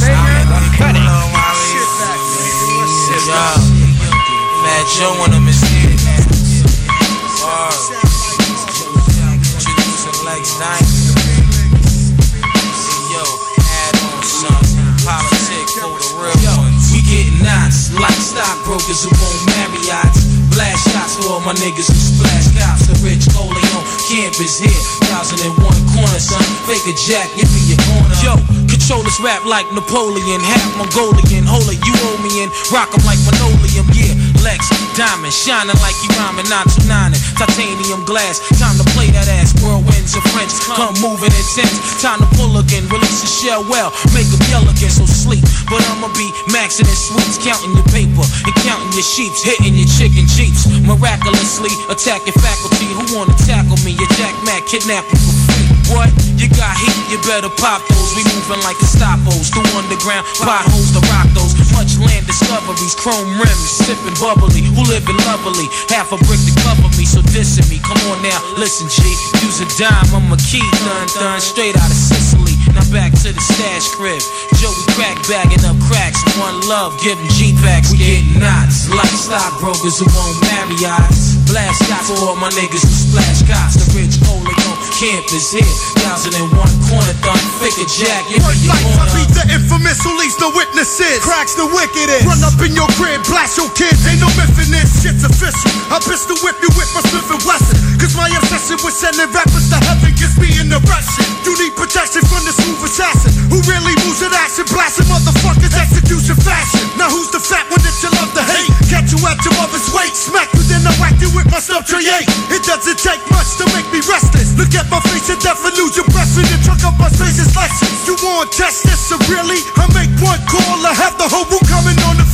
My 21.51 21.59
niggas 21.59 21.91
who 21.91 21.99
splash 21.99 22.47
cops. 22.55 22.87
The 22.87 22.95
rich 23.03 23.27
Coleon 23.35 23.83
campus 24.07 24.55
here. 24.63 24.81
Thousand 25.11 25.43
and 25.43 25.51
one 25.59 25.75
corner, 25.91 26.21
son. 26.23 26.39
Fake 26.63 26.87
a 26.87 26.95
jack, 26.95 27.27
give 27.35 27.51
me 27.51 27.75
your 27.75 27.81
corner. 27.91 28.15
Yo, 28.23 28.33
control 28.71 29.03
this 29.03 29.19
rap 29.19 29.43
like 29.43 29.67
Napoleon. 29.75 30.39
Half 30.39 30.79
Mongolian. 30.79 31.43
Hold 31.43 31.67
it, 31.67 31.83
you 31.83 31.93
owe 32.07 32.19
me 32.23 32.47
in. 32.47 32.49
Rock 32.71 32.95
'em 32.95 33.03
like 33.03 33.19
linoleum, 33.27 33.87
yeah. 33.91 34.15
Lex, 34.39 34.71
diamond, 34.95 35.35
shining 35.35 35.75
like 35.83 35.97
you 35.99 36.09
rhyming, 36.15 36.47
not 36.47 36.71
to 36.71 36.79
nine. 36.87 37.11
Titanium 37.35 38.07
glass, 38.07 38.39
time 38.55 38.79
to 38.79 38.85
play 39.01 39.09
that 39.17 39.25
ass. 39.41 39.57
Whirlwinds 39.57 40.13
of 40.13 40.21
French, 40.29 40.53
come 40.69 40.93
moving 41.01 41.33
intense. 41.33 41.97
Time 41.97 42.21
to 42.21 42.29
pull 42.37 42.53
again, 42.61 42.85
release 42.93 43.25
the 43.25 43.29
shell 43.29 43.65
well, 43.65 43.89
make 44.13 44.29
them 44.29 44.41
yell 44.53 44.65
again, 44.69 44.93
so 44.93 45.09
sleep. 45.09 45.41
But 45.65 45.81
I'ma 45.89 46.13
be 46.13 46.29
maxing 46.53 46.85
in 46.85 46.97
sweets, 47.09 47.41
counting 47.41 47.73
your 47.73 47.87
paper 47.89 48.21
and 48.21 48.53
counting 48.61 48.93
your 48.93 49.05
sheeps, 49.05 49.41
hitting 49.41 49.73
your 49.73 49.89
chicken 49.89 50.29
jeeps. 50.29 50.69
Miraculously 50.85 51.73
attacking 51.89 52.37
faculty 52.37 52.93
who 52.93 53.01
wanna 53.17 53.33
tackle 53.49 53.81
me. 53.81 53.97
Your 53.97 54.09
Jack 54.21 54.37
Mac 54.45 54.69
kidnapping 54.69 55.17
for 55.17 55.35
free. 55.49 55.67
What? 55.89 56.09
You 56.37 56.47
got 56.53 56.73
heat, 56.77 57.01
you 57.09 57.17
better 57.25 57.49
pop 57.57 57.81
those. 57.89 58.13
We 58.13 58.21
moving 58.29 58.61
like 58.61 58.77
Estapos 58.81 59.49
through 59.49 59.67
underground 59.77 60.25
potholes 60.41 60.93
to 60.93 61.01
rock 61.09 61.27
those. 61.33 61.53
Much 61.73 61.97
land 61.97 62.25
discoveries, 62.27 62.95
chrome 62.95 63.39
rims, 63.39 63.69
sipping 63.83 64.15
bubbly. 64.19 64.61
Who 64.61 64.83
living 64.87 65.19
lovely? 65.29 65.67
Half 65.89 66.11
a 66.11 66.17
brick 66.27 66.41
to 66.43 66.53
cover 66.63 66.89
me, 66.97 67.05
so 67.05 67.21
dissing 67.33 67.67
me. 67.69 67.79
Come 67.79 67.99
on 68.11 68.21
now, 68.21 68.39
listen, 68.57 68.87
G. 68.87 69.01
Use 69.45 69.61
a 69.61 69.67
dime, 69.79 70.09
I'm 70.13 70.31
a 70.31 70.37
key, 70.37 70.63
done, 70.85 71.07
done, 71.15 71.41
straight 71.41 71.75
out 71.75 71.89
of 71.89 71.97
Sicily. 71.97 72.50
Now 72.75 72.87
back 72.91 73.11
to 73.23 73.29
the 73.31 73.43
stash 73.43 73.91
crib. 73.95 74.21
Joey 74.59 74.85
crack 74.95 75.17
bagging 75.27 75.63
up 75.67 75.77
cracks. 75.87 76.19
One 76.39 76.59
love, 76.67 76.95
giving 77.03 77.27
G 77.35 77.51
packs. 77.59 77.91
We 77.91 77.99
get 77.99 78.23
knots 78.39 78.87
like 78.87 79.11
stockbrokers 79.11 79.99
who 79.99 80.07
won't 80.15 80.37
marry 80.47 80.79
eyes. 80.85 81.35
Blast 81.51 81.83
shots 81.87 82.07
for 82.07 82.17
all 82.23 82.37
my 82.39 82.49
niggas 82.55 82.83
who 82.83 82.93
splash 82.93 83.43
cops. 83.43 83.75
The 83.75 83.85
rich 83.97 84.15
Oleon 84.29 84.71
campus 85.01 85.49
here. 85.49 85.73
Thousand 86.05 86.37
and 86.37 86.47
one 86.53 86.69
corner 86.85 87.15
thumb. 87.25 87.41
Fake 87.57 87.81
a 87.81 87.87
jack, 87.89 88.29
give 88.29 88.45
me 88.45 88.53
your 88.61 88.77
Lights, 88.77 89.01
I 89.01 89.05
beat 89.17 89.31
the 89.33 89.45
infamous 89.49 89.97
who 90.05 90.13
leads 90.21 90.37
the 90.37 90.53
witnesses. 90.53 91.19
Cracks 91.25 91.57
the 91.57 91.65
wickedest. 91.65 92.29
Run 92.29 92.45
up 92.45 92.55
in 92.61 92.77
your 92.77 92.87
crib, 93.01 93.25
blast 93.25 93.57
your 93.57 93.69
kids. 93.73 94.05
Ain't 94.05 94.21
no 94.21 94.29
myth 94.37 94.53
in 94.61 94.69
this. 94.69 95.01
Shit's 95.01 95.25
official. 95.25 95.73
I 95.89 95.97
pistol 96.05 96.37
whip 96.45 96.61
you 96.61 96.69
with 96.77 96.89
my 96.93 97.01
Smith 97.09 97.33
and 97.33 97.41
Wesson. 97.49 97.80
Cause 98.01 98.17
my 98.17 98.25
obsession 98.33 98.81
with 98.81 98.97
sending 98.97 99.29
rappers 99.29 99.69
to 99.69 99.77
heaven 99.77 100.09
gives 100.17 100.33
me 100.41 100.49
an 100.57 100.73
erection. 100.73 101.21
You 101.45 101.53
need 101.61 101.77
protection 101.77 102.25
from 102.25 102.41
the 102.49 102.49
smooth 102.49 102.81
assassin 102.81 103.29
who 103.53 103.61
really 103.69 103.93
moves 104.01 104.25
at 104.25 104.33
action, 104.33 104.65
blasting 104.73 105.05
motherfuckers 105.05 105.69
execution 105.77 106.33
fashion. 106.41 106.81
Now 106.97 107.13
who's 107.13 107.29
the 107.29 107.37
fat 107.37 107.69
one 107.69 107.77
that 107.85 107.93
you 108.01 108.09
love 108.17 108.33
to 108.33 108.41
hate? 108.41 108.73
Catch 108.89 109.13
you 109.13 109.21
at 109.29 109.37
your 109.45 109.53
mother's 109.53 109.85
weight, 109.93 110.17
smack 110.17 110.49
you 110.57 110.65
then 110.65 110.81
I 110.81 110.97
whack 110.97 111.13
you 111.21 111.29
with 111.29 111.45
my 111.53 111.61
stuff 111.61 111.85
tray. 111.85 112.01
It 112.01 112.65
doesn't 112.65 112.97
take 112.97 113.21
much 113.29 113.61
to 113.61 113.69
make 113.69 113.85
me 113.93 114.01
restless. 114.09 114.57
Look 114.57 114.73
at 114.73 114.89
my 114.89 114.97
face 115.13 115.29
and 115.29 115.37
death 115.37 115.61
and 115.61 115.77
lose 115.77 115.93
your 115.93 116.09
breath 116.09 116.33
in 116.41 116.49
the 116.49 116.57
trunk 116.65 116.81
of 116.81 116.97
my 116.97 117.05
space 117.13 117.37
is 117.37 117.53
Lexus. 117.53 118.09
You 118.09 118.17
want 118.25 118.49
test 118.49 118.81
this 118.81 118.97
severely? 118.97 119.61
I 119.77 119.85
make 119.93 120.09
one 120.17 120.41
call, 120.49 120.81
I 120.81 120.97
have 120.97 121.21
the 121.21 121.29
whole 121.29 121.45
room 121.53 121.61
coming 121.69 122.01
on 122.09 122.17
the 122.17 122.25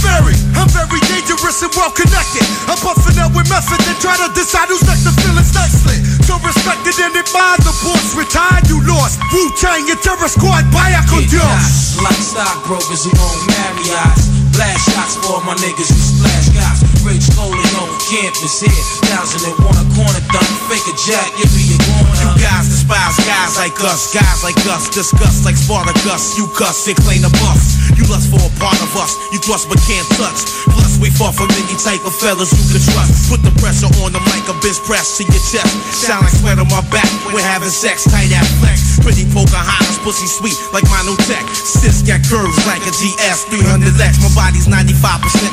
I'm 0.57 0.69
very 0.73 1.01
dangerous 1.07 1.61
and 1.61 1.71
well 1.77 1.91
connected. 1.91 2.45
I'm 2.65 2.79
buffing 2.81 3.19
up 3.21 3.31
with 3.35 3.47
method 3.47 3.79
and 3.85 3.97
try 4.01 4.17
to 4.17 4.27
decide 4.33 4.67
who's 4.67 4.83
next 4.83 5.05
to 5.05 5.13
feel 5.21 5.37
it's 5.37 5.53
nicely. 5.53 5.99
So 6.25 6.39
respected 6.41 6.97
and 6.99 7.13
admired, 7.15 7.61
the 7.63 7.75
boss 7.85 8.15
retired, 8.17 8.67
you 8.67 8.81
lost. 8.83 9.19
Wu 9.31 9.51
Tang, 9.59 9.85
your 9.87 9.99
terror 10.01 10.27
squad, 10.27 10.65
con 10.71 11.23
Get 11.27 11.43
like 12.03 12.21
stockbrokers 12.21 13.05
who 13.05 13.11
won't 13.15 13.41
marry 13.47 13.87
eyes. 13.93 14.23
Blast 14.53 14.89
shots 14.89 15.13
for 15.21 15.37
all 15.37 15.43
my 15.45 15.53
niggas 15.61 15.91
who 15.91 16.01
splash 16.01 16.49
cops. 16.55 16.81
Rich 17.05 17.29
Coleon 17.37 17.89
campus 18.09 18.63
here. 18.63 18.83
Thousand 19.05 19.43
and 19.45 19.57
one 19.61 19.85
corner 19.93 20.23
thumb. 20.33 20.51
Fake 20.71 20.87
a 20.87 20.95
jack, 20.97 21.29
give 21.37 21.51
me 21.53 21.75
a 21.75 21.77
corner. 21.85 22.33
You 22.33 22.41
guys 22.41 22.65
despise 22.65 23.17
guys 23.27 23.53
like 23.59 23.77
us, 23.83 24.13
guys 24.15 24.39
like 24.43 24.59
us, 24.71 24.89
discuss 24.89 25.45
like 25.45 25.55
Spartacus. 25.55 26.37
You 26.37 26.47
cuss 26.55 26.87
and 26.87 26.97
claim 26.97 27.21
the 27.21 27.31
bus. 27.37 27.66
You 27.95 28.03
lust 28.11 28.27
for 28.27 28.41
a 28.41 28.51
part 28.59 28.75
of 28.83 28.91
us, 28.99 29.15
you 29.31 29.39
thrust 29.39 29.69
but 29.69 29.79
can't 29.87 30.07
touch. 30.19 30.43
Plus, 30.73 30.99
we 30.99 31.07
far 31.13 31.31
from 31.31 31.47
any 31.55 31.77
type 31.79 32.03
of 32.03 32.13
fellas 32.17 32.51
you 32.51 32.63
can 32.73 32.83
trust. 32.83 33.31
Put 33.31 33.45
the 33.45 33.53
pressure 33.63 33.91
on 34.03 34.11
them 34.11 34.25
like 34.33 34.43
a 34.51 34.55
bitch 34.59 34.81
press 34.83 35.15
to 35.17 35.23
your 35.23 35.43
chest. 35.47 35.71
Sound 35.93 36.27
like 36.27 36.35
sweat 36.35 36.59
on 36.59 36.67
my 36.67 36.83
back, 36.91 37.07
we're 37.31 37.45
having 37.45 37.71
sex, 37.71 38.03
tight 38.03 38.33
ass 38.35 38.49
flex. 38.59 38.99
Pretty 38.99 39.23
Pocahontas, 39.31 40.01
pussy 40.03 40.27
sweet 40.27 40.57
like 40.75 40.83
Mono 40.91 41.15
Tech. 41.29 41.45
Sis 41.53 42.03
got 42.03 42.19
curves 42.27 42.59
like 42.67 42.83
a 42.83 42.91
GS 42.91 43.47
300X. 43.47 44.19
My 44.19 44.31
body's 44.35 44.67
95% 44.67 44.91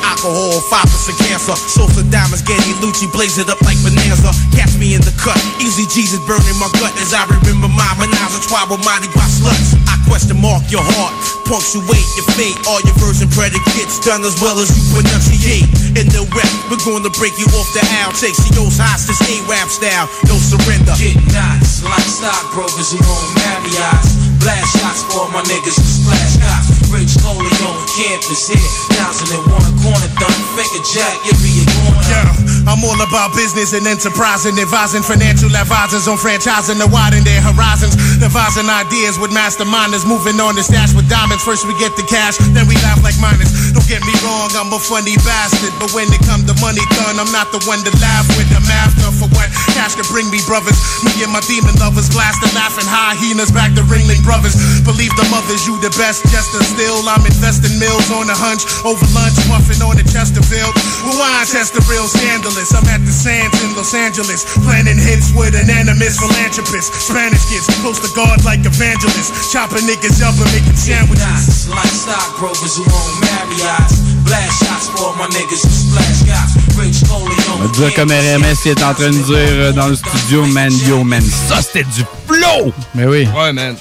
alcohol, 0.03 0.59
5% 0.73 1.29
cancer. 1.29 1.55
Source 1.55 1.95
diamonds, 2.11 2.43
Getty 2.43 2.75
Lucci, 2.83 3.07
blaze 3.13 3.39
it 3.39 3.47
up 3.53 3.61
like 3.63 3.79
Bonanza. 3.85 4.33
Catch 4.57 4.75
me 4.81 4.97
in 4.97 5.03
the 5.03 5.15
cut, 5.21 5.39
easy 5.61 5.87
Jesus 5.87 6.19
burning 6.27 6.59
my 6.59 6.71
gut 6.81 6.93
as 6.99 7.15
I 7.15 7.23
remember 7.29 7.69
my 7.69 7.87
menage 8.01 8.35
a 8.35 8.41
trois 8.49 8.67
with 8.67 8.83
Monty 8.83 9.09
by 9.15 9.29
sluts. 9.29 9.84
Question 10.07 10.39
mark 10.41 10.69
your 10.71 10.85
heart, 10.85 11.15
punctuate 11.49 12.09
your 12.17 12.29
fate. 12.37 12.57
All 12.69 12.81
your 12.85 12.97
version 13.01 13.29
predicates 13.33 13.99
done 14.05 14.23
as 14.23 14.37
well 14.41 14.61
as 14.61 14.69
you 14.71 14.83
pronunciate. 14.93 15.67
In 15.97 16.07
the 16.13 16.23
rep, 16.33 16.53
we're 16.71 16.83
gonna 16.85 17.11
break 17.17 17.35
you 17.41 17.49
off 17.57 17.69
the 17.73 17.83
owl. 18.05 18.13
Take 18.13 18.37
CO's 18.37 18.77
hostage, 18.79 19.19
A-rap 19.33 19.69
style, 19.69 20.07
no 20.29 20.37
surrender. 20.39 20.95
Get 21.01 21.17
knots 21.33 21.83
like 21.83 22.05
stockbrokers 22.05 22.93
who 22.93 23.01
marry 23.41 23.73
eyes. 23.81 24.15
Blast 24.39 24.77
shots 24.77 25.03
for 25.09 25.29
my 25.33 25.43
niggas 25.49 25.77
who 25.77 25.89
splash. 25.89 26.84
Rich 26.95 27.19
Coleon 27.27 27.75
campus 27.91 28.47
here. 28.47 28.71
Thousand 28.95 29.35
and 29.35 29.43
one 29.51 29.75
corner 29.83 30.07
a 30.07 30.81
jack, 30.95 31.15
give 31.27 31.35
me 31.43 31.51
your 31.59 31.67
corner. 31.75 32.07
Yeah, 32.07 32.71
I'm 32.71 32.79
all 32.87 32.99
about 33.03 33.35
business 33.35 33.75
and 33.75 33.83
enterprising, 33.83 34.55
advising 34.63 35.03
financial 35.03 35.51
advisors 35.51 36.07
on 36.07 36.15
franchising 36.15 36.79
to 36.79 36.87
widen 36.87 37.27
their 37.27 37.43
horizons, 37.43 37.99
devising 38.23 38.71
ideas 38.71 39.19
with 39.19 39.35
masterminders, 39.35 40.07
moving 40.07 40.39
on 40.39 40.55
the 40.55 40.63
stash 40.63 40.95
with 40.95 41.11
diamonds. 41.11 41.43
First 41.43 41.67
we 41.67 41.75
get 41.83 41.91
the 41.99 42.07
cash, 42.07 42.39
then 42.55 42.71
we 42.71 42.79
laugh 42.87 43.03
like 43.03 43.19
miners. 43.19 43.51
Don't 43.75 43.87
get 43.91 44.03
me 44.07 44.15
wrong, 44.23 44.55
I'm 44.55 44.71
a 44.71 44.79
funny 44.79 45.19
bastard, 45.27 45.75
but 45.83 45.91
when 45.91 46.07
it 46.15 46.23
come 46.31 46.47
to 46.47 46.55
money 46.63 46.83
done, 46.95 47.19
I'm 47.19 47.31
not 47.35 47.51
the 47.51 47.59
one 47.67 47.83
to 47.83 47.93
laugh 47.99 48.27
with. 48.39 48.47
I'm 48.55 48.71
after 48.71 48.94
for 49.15 49.31
what 49.35 49.49
cash 49.75 49.95
can 49.95 50.07
bring 50.11 50.29
me, 50.31 50.43
brothers. 50.47 50.77
Me 51.07 51.13
and 51.23 51.31
my 51.31 51.43
demon 51.47 51.75
lovers, 51.79 52.11
the 52.11 52.51
laughing 52.55 52.89
hyenas 52.89 53.51
back 53.55 53.75
to 53.79 53.83
Ringling 53.87 54.23
Brothers. 54.27 54.55
Believe 54.83 55.15
the 55.15 55.27
mothers, 55.31 55.67
you 55.67 55.79
the 55.79 55.91
best, 55.95 56.27
just 56.31 56.51
still. 56.75 57.07
I'm 57.07 57.23
investing 57.27 57.79
mills 57.79 58.11
on 58.11 58.27
a 58.31 58.37
hunch, 58.37 58.67
over 58.83 59.07
lunch, 59.15 59.37
muffin 59.47 59.79
on 59.83 59.97
the 59.97 60.07
Chesterfield. 60.07 60.75
Well, 61.07 61.17
why 61.19 61.47
Chester 61.47 61.83
real 61.87 62.07
scandalous? 62.11 62.75
I'm 62.75 62.87
at 62.91 63.03
the 63.07 63.15
Sands 63.15 63.55
in 63.63 63.75
Los 63.79 63.95
Angeles, 63.95 64.45
planning 64.65 64.99
hits 64.99 65.31
with 65.35 65.55
an 65.55 65.71
animist 65.71 66.19
philanthropist. 66.23 66.95
Spanish 66.95 67.45
kids, 67.47 67.67
close 67.83 68.01
to 68.03 68.11
God 68.15 68.43
like 68.45 68.67
evangelists, 68.67 69.53
chopping 69.53 69.87
niggas 69.87 70.23
up 70.23 70.35
and 70.39 70.51
making 70.51 70.79
sandwiches. 70.79 71.69
Like 71.71 71.93
stockbrokers 71.93 72.77
who 72.77 72.85
won't 72.87 73.15
marry 73.21 74.14
eyes. 74.25 74.31
Blast 74.31 74.59
shots 74.65 74.89
for 74.91 75.09
all 75.09 75.15
my 75.17 75.27
niggas 75.35 75.63
who 75.65 75.71
splash 75.71 76.21
cops. 76.27 76.79
Rich 76.79 77.03
On 77.13 77.63
va 77.63 77.69
dire 77.69 77.95
comme 77.95 78.11
RMS 78.11 78.57
il 78.65 78.71
est 78.73 78.83
en 78.83 78.95
train 78.95 79.11
de 79.11 79.23
dire 79.23 79.37
euh, 79.37 79.73
dans 79.73 79.87
le 79.89 79.95
studio, 79.97 80.45
man, 80.47 80.73
yo, 80.89 81.05
man, 81.05 81.23
ça 81.23 81.63
c'était 81.63 81.85
du 81.85 82.05
flow! 82.27 82.73
Mais 82.95 83.07
oui. 83.07 83.29
Ouais, 83.37 83.53
man. 83.53 83.77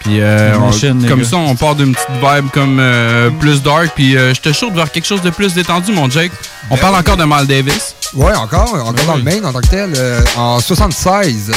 Puis 0.00 0.20
euh, 0.20 0.54
on- 0.58 1.08
comme 1.08 1.24
ça, 1.24 1.36
on 1.36 1.54
part 1.56 1.74
d'une 1.76 1.94
petite 1.94 2.08
vibe 2.20 2.50
comme 2.52 2.78
euh, 2.80 3.30
plus 3.40 3.62
dark. 3.62 3.90
Puis 3.94 4.16
euh, 4.16 4.34
je 4.34 4.40
te 4.40 4.52
chaud 4.52 4.68
de 4.70 4.74
voir 4.74 4.90
quelque 4.90 5.06
chose 5.06 5.22
de 5.22 5.30
plus 5.30 5.54
détendu, 5.54 5.92
mon 5.92 6.08
Jake. 6.10 6.32
On 6.70 6.76
parle 6.76 6.96
encore 6.96 7.16
de 7.16 7.24
Miles 7.24 7.46
Davis. 7.46 7.94
Ouais, 8.14 8.34
encore, 8.34 8.74
encore 8.74 9.06
dans 9.06 9.16
le 9.16 9.22
Maine 9.22 9.44
en 9.46 9.52
tant 9.52 9.60
que 9.60 9.68
tel. 9.68 9.92
euh, 9.96 10.20
en 10.36 10.60
76, 10.60 11.50
euh, 11.50 11.54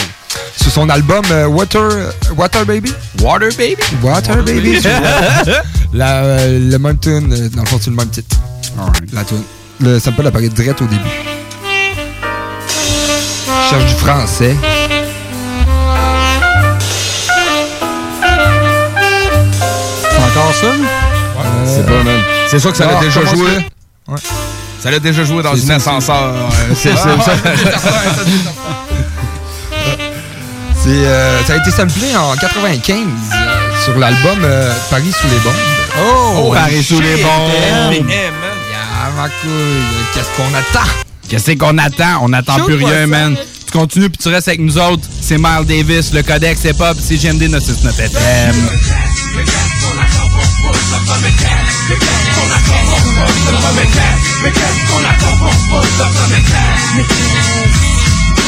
sur 0.61 0.71
son 0.71 0.89
album 0.89 1.23
euh, 1.31 1.47
Water, 1.47 1.89
Water 2.37 2.65
Baby? 2.65 2.93
Water 3.21 3.49
Baby? 3.57 3.75
Water, 4.03 4.35
Baby. 4.43 4.53
Baby. 4.71 4.81
tu 4.81 4.89
vois. 4.89 5.55
La, 5.93 6.23
euh, 6.23 6.59
le 6.71 6.77
même 6.77 6.97
tune, 6.97 7.31
euh, 7.33 7.49
dans 7.49 7.61
le 7.63 7.67
fond, 7.67 7.77
c'est 7.81 7.89
le 7.89 7.95
même 7.95 8.09
titre. 8.09 8.35
La 9.13 9.23
tune. 9.23 9.43
Le 9.79 9.99
sample 9.99 10.25
apparaît 10.27 10.49
direct 10.49 10.81
au 10.81 10.85
début. 10.85 11.01
Je 13.63 13.69
cherche 13.69 13.85
du 13.85 13.93
français. 13.95 14.55
C'est 20.11 20.17
encore 20.17 20.53
ça? 20.53 20.67
C'est 21.65 21.85
pas, 21.85 22.03
man. 22.03 22.19
C'est 22.47 22.59
sûr 22.59 22.71
que 22.71 22.77
ça 22.77 22.85
l'a 22.85 22.99
déjà 22.99 23.21
joué? 23.25 23.47
ça? 24.07 24.11
Ouais. 24.13 24.19
Ça 24.81 24.91
l'a 24.91 24.99
déjà 24.99 25.23
joué 25.23 25.41
dans 25.41 25.55
une 25.55 25.71
ascenseur. 25.71 26.15
euh, 26.15 26.47
C'est 26.75 26.95
c'est- 26.95 27.05
ouais, 27.05 27.23
ça. 27.25 27.31
Euh, 30.91 31.43
ça 31.45 31.53
a 31.53 31.57
été 31.57 31.71
samplé 31.71 32.15
en 32.15 32.35
95 32.35 32.97
euh, 32.97 33.83
sur 33.83 33.97
l'album 33.97 34.39
euh, 34.43 34.71
Paris 34.89 35.11
sous 35.11 35.27
les 35.27 35.39
bombes. 35.39 35.53
Oh, 35.99 36.51
Paris 36.53 36.83
sous 36.83 36.99
les 37.01 37.15
bombes. 37.15 37.51
Yeah, 37.91 38.31
ma 39.15 39.29
couille. 39.29 39.51
Qu'est-ce 40.13 40.29
qu'on 40.37 40.53
attend? 40.53 40.87
Qu'est-ce 41.27 41.51
qu'on 41.53 41.77
attend? 41.77 42.19
On 42.21 42.29
n'attend 42.29 42.59
plus 42.65 42.75
rien, 42.75 43.01
ça, 43.01 43.07
man. 43.07 43.35
Tu 43.65 43.71
continues 43.71 44.09
puis 44.09 44.19
tu 44.21 44.29
restes 44.29 44.47
avec 44.47 44.59
nous 44.59 44.77
autres. 44.77 45.07
C'est 45.21 45.37
Miles 45.37 45.65
Davis, 45.67 46.13
le 46.13 46.21
Codex 46.21 46.63
Hip 46.65 46.79
Hop, 46.79 46.97
c'est 47.01 47.15
GMD 47.17 47.49
969 47.49 47.99
FM. 47.99 48.55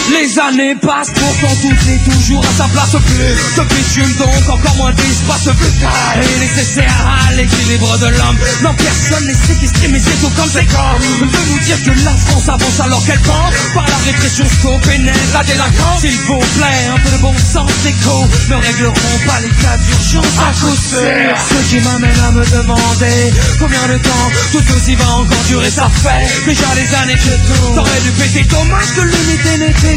Les 0.09 0.39
années 0.39 0.75
passent, 0.75 1.11
pourtant 1.13 1.53
tout 1.61 1.75
est 1.89 2.11
toujours 2.11 2.43
à 2.43 2.57
sa 2.57 2.67
place. 2.69 2.91
Plus 2.91 3.55
de 3.57 3.67
bitume 3.67 4.13
donc 4.17 4.49
encore 4.49 4.75
moins 4.77 4.91
d'espace. 4.93 5.47
Vital 5.47 6.23
est 6.23 6.39
nécessaire 6.39 6.95
à 7.27 7.33
l'équilibre 7.33 7.97
de 7.99 8.07
l'homme. 8.07 8.37
Non 8.63 8.73
personne 8.73 9.25
n'est 9.27 9.33
séquestré 9.33 9.87
mais 9.89 9.99
c'est 9.99 10.19
tout 10.21 10.31
comme 10.35 10.49
c'est 10.51 10.65
comme. 10.65 11.27
De 11.27 11.51
nous 11.51 11.59
dire 11.59 11.83
que 11.83 11.91
la 12.05 12.15
France 12.15 12.47
avance 12.47 12.79
alors 12.79 13.05
qu'elle 13.05 13.19
pend 13.19 13.49
Par 13.73 13.85
la 13.87 13.97
répression 14.05 14.45
scope 14.45 14.81
pénètre 14.87 15.33
la 15.33 15.43
délinquance. 15.43 16.01
S'il 16.01 16.17
vous 16.21 16.39
plaît 16.39 16.87
un 16.89 16.99
peu 16.99 17.09
de 17.11 17.21
bon 17.21 17.33
sens 17.37 17.71
d'écho 17.83 18.25
Ne 18.49 18.55
régleront 18.55 19.19
pas 19.27 19.39
les 19.41 19.49
cas 19.49 19.77
d'urgence. 19.77 20.39
À 20.39 20.51
coup 20.53 20.75
sûr. 20.75 21.35
Ce 21.49 21.69
qui 21.69 21.79
m'amène 21.81 22.19
à 22.23 22.31
me 22.31 22.45
demander 22.45 23.33
Combien 23.59 23.87
de 23.87 23.97
temps 23.97 24.31
tout 24.51 24.63
ceci 24.67 24.95
va 24.95 25.09
encore 25.09 25.43
durer. 25.47 25.69
Ça 25.69 25.89
fait 25.89 26.45
déjà 26.45 26.67
des 26.75 26.95
années 26.95 27.15
que 27.15 27.35
tout 27.47 27.75
T'aurais 27.75 28.01
dû 28.01 28.11
péter. 28.11 28.43
Dommage 28.43 28.93
que 28.95 29.01
l'unité 29.01 29.57
n'était 29.57 29.96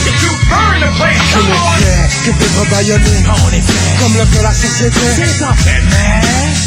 Je 0.00 1.38
ne 1.38 1.52
fais 1.54 2.20
que 2.24 2.44
vivre 2.44 2.66
baïonné 2.70 3.24
Comme 4.00 4.14
le 4.14 4.24
veut 4.24 4.42
la 4.42 4.52
société. 4.52 5.00
C'est 5.14 5.42
un 5.44 5.54
fait 5.54 5.82
mais 5.90 6.20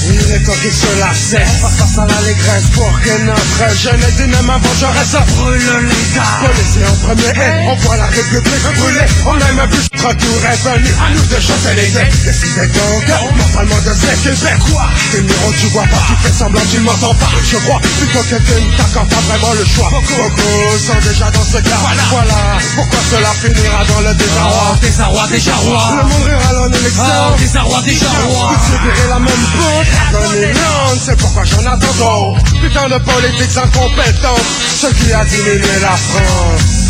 Il 0.09 0.31
est 0.31 0.39
temps 0.43 0.53
qu'il 0.61 0.73
se 0.73 0.99
la 0.99 1.13
cesse 1.13 1.61
Face 1.61 1.97
à 1.97 2.05
l'allégresse 2.05 2.67
pour 2.73 2.91
que 3.01 3.21
notre 3.23 3.75
jeunesse 3.77 4.15
dynamique 4.15 4.63
vengeresse 4.63 5.15
Brûle 5.35 5.87
l'État 5.87 6.23
Policier 6.45 6.85
en 6.85 6.95
premier 7.07 7.33
on 7.65 7.75
voit 7.75 7.97
la 7.97 8.05
République 8.05 8.63
brûler. 8.77 9.05
On 9.25 9.39
a 9.39 9.51
même 9.53 9.69
plus 9.69 9.89
tout 9.89 9.99
revenu 10.01 10.89
À 10.99 11.09
nous 11.13 11.25
de 11.25 11.39
chanter 11.39 11.75
les 11.75 11.89
dés 11.91 12.09
Décidez 12.25 12.67
donc 12.67 13.37
mentalement 13.37 13.79
de 13.85 13.93
s'équiper 13.93 14.53
Quoi? 14.59 14.89
Tes 15.11 15.21
murs 15.21 15.53
tu 15.59 15.67
vois 15.67 15.83
pas 15.83 16.03
Tu 16.07 16.15
fais 16.23 16.33
semblant 16.33 16.61
tu 16.71 16.79
m'entends 16.79 17.13
pas. 17.15 17.29
Je 17.43 17.57
crois 17.57 17.79
plutôt 17.79 18.23
que 18.23 18.35
tu 18.35 18.61
ne 18.61 18.77
t'accordes 18.77 19.09
pas 19.09 19.21
vraiment 19.27 19.53
le 19.53 19.65
choix. 19.65 19.89
Beaucoup. 19.91 20.77
Sont 20.79 20.99
déjà 21.07 21.29
dans 21.31 21.43
ce 21.43 21.57
cas. 21.57 21.77
Voilà. 22.09 22.57
Pourquoi 22.75 22.99
cela 23.11 23.22
finira 23.31 23.85
dans 23.85 24.01
le 24.01 24.13
désarroi. 24.15 24.63
Oh, 24.71 24.77
désarroi, 24.81 25.27
désarroi. 25.27 25.83
Le 25.97 26.03
monde 26.03 26.23
rira 26.23 26.61
en 26.61 26.71
élection 26.71 27.03
Oh, 27.03 27.35
désarroi, 27.37 27.81
désarroi. 27.81 28.51
Vous 28.51 28.73
subirez 28.73 29.09
la 29.09 29.19
même 29.19 30.53
l'onde, 30.53 30.99
c'est 31.03 31.17
pourquoi 31.17 31.43
j'en 31.43 31.65
attends. 31.65 32.35
Putain 32.61 32.89
de 32.89 32.97
politiques 32.97 33.57
incompétentes 33.57 34.41
Ce 34.81 34.87
qui 34.87 35.13
a 35.13 35.23
diminué 35.25 35.79
la 35.81 35.95
France 35.95 36.82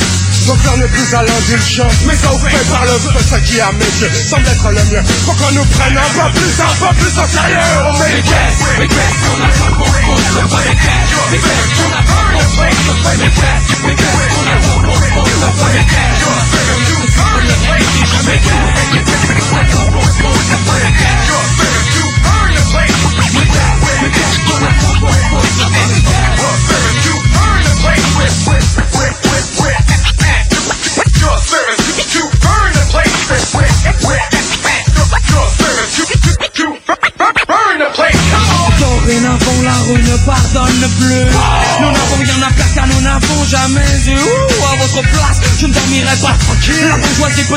donc 0.48 0.58
on 0.74 0.78
n'est 0.78 0.88
plus 0.88 1.14
à 1.14 1.24
l'indulgence 1.24 1.94
Mais 2.06 2.16
ça 2.16 2.30
fait 2.30 2.70
par 2.70 2.86
le 2.86 2.92
feu 2.92 3.12
Ce 3.20 3.36
qui 3.46 3.60
à 3.62 3.72
mes 3.72 3.86
yeux 3.86 4.12
semble 4.14 4.48
être 4.48 4.70
le 4.70 4.84
mieux 4.92 5.04
Faut 5.26 5.34
qu'on 5.34 5.52
nous 5.52 5.66
prenne 5.66 5.98
un 5.98 6.02
peu 6.02 6.32
plus, 6.40 6.62
un 6.62 6.76
peu 6.80 6.94
plus 6.96 7.18
au 7.18 7.28
sérieux 7.28 7.58
Oh 7.86 7.94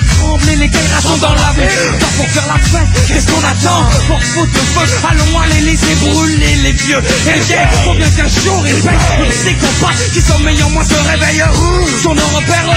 les 0.00 0.68
guerres 0.68 1.00
sont 1.02 1.16
dans 1.18 1.32
la 1.32 1.52
Pas 1.54 2.06
pour 2.16 2.26
faire 2.28 2.46
la 2.48 2.58
fête, 2.58 3.06
qu'est-ce 3.06 3.26
qu'on 3.26 3.38
attend? 3.38 3.88
Pour 4.06 4.22
foutre 4.22 4.50
le 4.52 4.86
feu, 4.86 5.06
allons 5.08 5.40
aller 5.40 5.60
laisser 5.60 5.94
brûler 6.00 6.54
les 6.62 6.72
vieux. 6.72 6.98
Et 6.98 7.50
yeah, 7.50 7.68
faut 7.84 7.94
bien 7.94 8.08
qu'un 8.10 8.28
jour 8.28 8.64
ils 8.66 8.74
payent 8.74 9.32
Ces 9.44 9.54
compatriotes 9.54 10.12
qui 10.12 10.20
sommeillent 10.20 10.62
en 10.62 10.70
moi 10.70 10.84
se 10.84 10.94
réveillent. 10.94 11.44
Sur 12.00 12.14
nos 12.14 12.26
repères, 12.26 12.76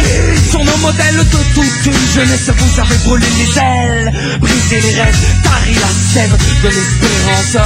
sur 0.49 0.63
nos 0.63 0.77
modèles 0.77 1.17
de 1.17 1.23
toute 1.53 1.85
une 1.85 2.11
jeunesse 2.13 2.49
Vous 2.57 2.79
avez 2.79 2.97
brûlé 3.05 3.27
les 3.37 3.59
ailes, 3.59 4.37
brisé 4.39 4.81
les 4.81 5.01
rêves. 5.01 5.17
Tari 5.43 5.73
la 5.73 6.13
sève 6.13 6.37
de 6.63 6.67
l'espérance. 6.67 7.57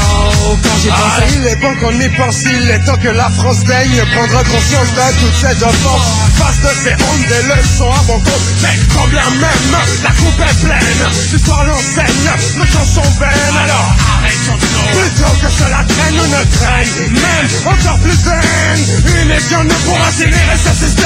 Oh, 0.47 0.57
quand 0.63 0.77
j'ai 0.83 0.89
Ah, 0.91 1.19
pensé 1.19 1.33
il 1.37 1.47
est 1.47 1.55
bon 1.57 1.75
qu'on 1.75 1.99
y 1.99 2.09
pense, 2.09 2.41
il 2.45 2.69
est 2.69 2.79
temps 2.85 2.97
que 2.97 3.09
la 3.09 3.29
France 3.29 3.63
daigne 3.65 4.03
prendre 4.15 4.43
conscience 4.43 4.89
de 4.93 5.19
toutes 5.19 5.39
ces 5.41 5.63
offenses. 5.63 6.11
Face 6.37 6.59
de 6.61 6.69
ces 6.83 6.93
hontes, 6.93 7.27
des 7.27 7.43
leçons 7.47 7.91
à 7.91 8.01
bon 8.07 8.19
compte. 8.19 8.41
Mais 8.61 8.77
bien 9.09 9.29
même, 9.43 10.03
la 10.03 10.11
coupe 10.11 10.39
est 10.39 10.57
pleine. 10.63 11.03
L'histoire 11.31 11.65
l'enseigne, 11.65 12.29
nos 12.57 12.65
chansons 12.65 13.09
vaines. 13.19 13.57
Alors 13.63 13.95
arrêtons-nous. 14.17 14.83
Plutôt 14.99 15.33
que 15.41 15.49
cela 15.51 15.83
traîne 15.87 16.19
ou 16.19 16.27
ne 16.27 16.43
traîne, 16.57 16.93
même 17.11 17.49
encore 17.65 17.99
plus 17.99 18.23
de 18.23 18.29
haine. 18.29 18.83
Une 19.21 19.27
légion 19.29 19.63
ne 19.63 19.73
pourra 19.85 20.07
accélérer 20.07 20.57
ce 20.57 20.73
système. 20.85 21.03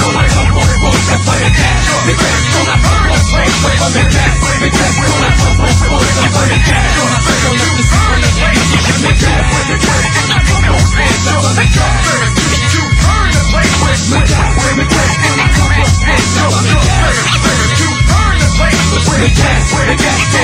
Qu'on 0.00 0.14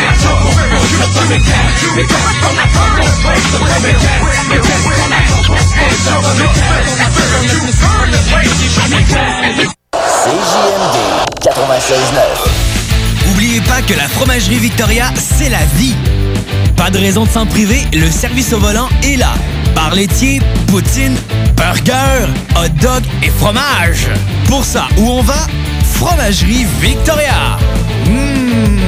attend 0.09 0.37
pour 0.43 0.53
le 0.59 0.69
bon 0.69 0.81
CJMD 10.21 10.97
96.9. 11.43 13.27
N'oubliez 13.27 13.61
pas 13.63 13.83
que 13.83 13.95
la 13.95 14.09
fromagerie 14.09 14.59
Victoria, 14.59 15.13
c'est 15.17 15.49
la 15.49 15.65
vie. 15.77 15.95
Pas 16.77 16.91
de 16.91 16.99
raison 16.99 17.25
de 17.25 17.31
s'en 17.31 17.47
priver, 17.47 17.87
le 17.93 18.11
service 18.11 18.53
au 18.53 18.59
volant 18.59 18.89
est 19.03 19.17
là. 19.17 19.35
Bar 19.75 19.95
laitier, 19.95 20.41
poutine, 20.67 21.17
burger, 21.57 22.29
hot 22.57 22.69
dog 22.81 23.03
et 23.23 23.31
fromage. 23.31 24.09
Pour 24.47 24.65
ça, 24.65 24.89
où 24.97 25.09
on 25.09 25.23
va? 25.23 25.47
Fromagerie 25.95 26.67
Victoria. 26.81 27.59
Mmh. 28.07 28.79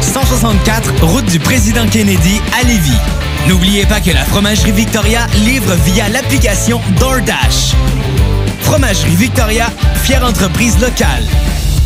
164, 0.00 1.04
route 1.04 1.24
du 1.26 1.38
président 1.38 1.86
Kennedy 1.86 2.40
à 2.60 2.64
Lévis. 2.64 2.92
N'oubliez 3.48 3.86
pas 3.86 4.00
que 4.00 4.10
la 4.10 4.24
Fromagerie 4.24 4.72
Victoria 4.72 5.26
livre 5.44 5.74
via 5.86 6.08
l'application 6.08 6.80
DoorDash. 6.98 7.74
Fromagerie 8.60 9.16
Victoria, 9.16 9.66
fière 10.02 10.24
entreprise 10.24 10.78
locale. 10.78 11.24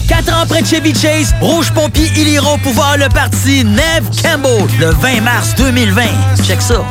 Quatre 0.09 0.33
ans 0.33 0.41
après 0.43 0.65
Chevy 0.65 0.95
Chase, 0.95 1.35
Rouge 1.41 1.73
Pompier, 1.73 2.11
ils 2.17 2.29
iront 2.29 2.59
pouvoir 2.59 2.97
le 2.97 3.09
parti 3.09 3.65
Neve 3.65 4.09
Campbell 4.23 4.67
le 4.79 4.91
20 4.91 5.21
mars 5.23 5.55
2020. 5.57 6.03
Check 6.45 6.63
ça. 6.63 6.85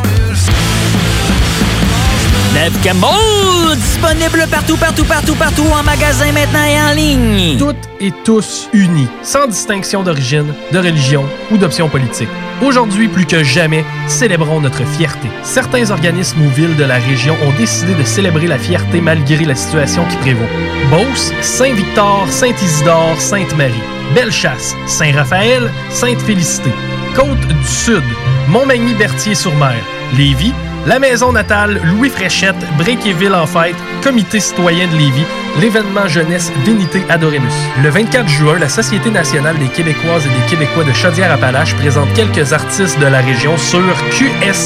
Disponible 3.75 4.47
partout, 4.49 4.77
partout, 4.77 5.03
partout, 5.03 5.35
partout, 5.35 5.65
en 5.73 5.83
magasin 5.83 6.31
maintenant 6.31 6.63
et 6.63 6.81
en 6.81 6.95
ligne. 6.95 7.57
Toutes 7.57 7.89
et 7.99 8.13
tous 8.23 8.69
unis, 8.71 9.09
sans 9.23 9.47
distinction 9.47 10.03
d'origine, 10.03 10.53
de 10.71 10.77
religion 10.77 11.25
ou 11.51 11.57
d'option 11.57 11.89
politique. 11.89 12.29
Aujourd'hui, 12.61 13.09
plus 13.09 13.25
que 13.25 13.43
jamais, 13.43 13.83
célébrons 14.07 14.61
notre 14.61 14.85
fierté. 14.85 15.27
Certains 15.43 15.91
organismes 15.91 16.43
ou 16.43 16.49
villes 16.49 16.77
de 16.77 16.85
la 16.85 16.97
région 16.97 17.35
ont 17.45 17.51
décidé 17.57 17.93
de 17.93 18.03
célébrer 18.03 18.47
la 18.47 18.57
fierté 18.57 19.01
malgré 19.01 19.43
la 19.43 19.55
situation 19.55 20.05
qui 20.05 20.15
prévaut. 20.17 20.47
Beauce, 20.89 21.33
Saint-Victor, 21.41 22.25
Saint-Isidore, 22.29 23.19
Sainte-Marie. 23.19 23.73
Bellechasse, 24.13 24.75
Saint-Raphaël, 24.87 25.69
Sainte-Félicité. 25.89 26.71
Côte 27.15 27.47
du 27.47 27.67
Sud, 27.67 28.03
Montmagny-Berthier-sur-Mer. 28.47 29.75
Lévis, 30.15 30.53
la 30.85 30.99
maison 30.99 31.31
natale 31.31 31.81
Louis 31.83 32.09
Fréchette, 32.09 32.55
Bréquéville 32.77 33.33
en 33.33 33.47
fête, 33.47 33.75
Comité 34.03 34.39
citoyen 34.39 34.87
de 34.87 34.93
Lévis, 34.95 35.25
l'événement 35.59 36.07
jeunesse 36.07 36.51
Vénité 36.65 37.01
Adoremus. 37.09 37.53
Le 37.83 37.89
24 37.89 38.27
juin, 38.27 38.59
la 38.59 38.69
Société 38.69 39.09
nationale 39.09 39.57
des 39.57 39.67
Québécoises 39.67 40.25
et 40.25 40.29
des 40.29 40.45
Québécois 40.49 40.83
de 40.83 40.93
Chaudière-Appalaches 40.93 41.75
présente 41.75 42.13
quelques 42.13 42.53
artistes 42.53 42.99
de 42.99 43.07
la 43.07 43.19
région 43.19 43.57
sur 43.57 43.95
qsnqca.com. 44.11 44.65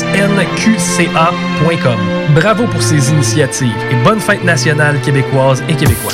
Bravo 2.36 2.66
pour 2.66 2.82
ces 2.82 3.12
initiatives 3.12 3.78
et 3.92 3.96
bonne 4.04 4.20
fête 4.20 4.44
nationale 4.44 5.00
québécoise 5.02 5.64
et 5.70 5.76
québécois. 5.76 6.14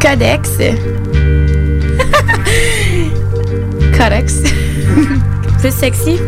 Codex. 0.00 0.50
Codex. 3.96 4.42
Plus 5.60 5.72
sexy? 5.72 6.18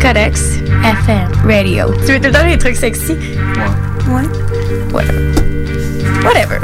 Codex. 0.00 0.58
FM. 0.82 1.28
Radio. 1.44 1.92
Tu 2.06 2.12
veux 2.12 2.20
tout 2.20 2.26
le 2.26 2.32
temps 2.32 2.44
des 2.44 2.58
trucs 2.58 2.76
sexy? 2.76 3.16
Ouais. 4.08 4.22
Ouais. 4.92 4.92
Whatever. 4.92 5.32
Whatever. 6.24 6.58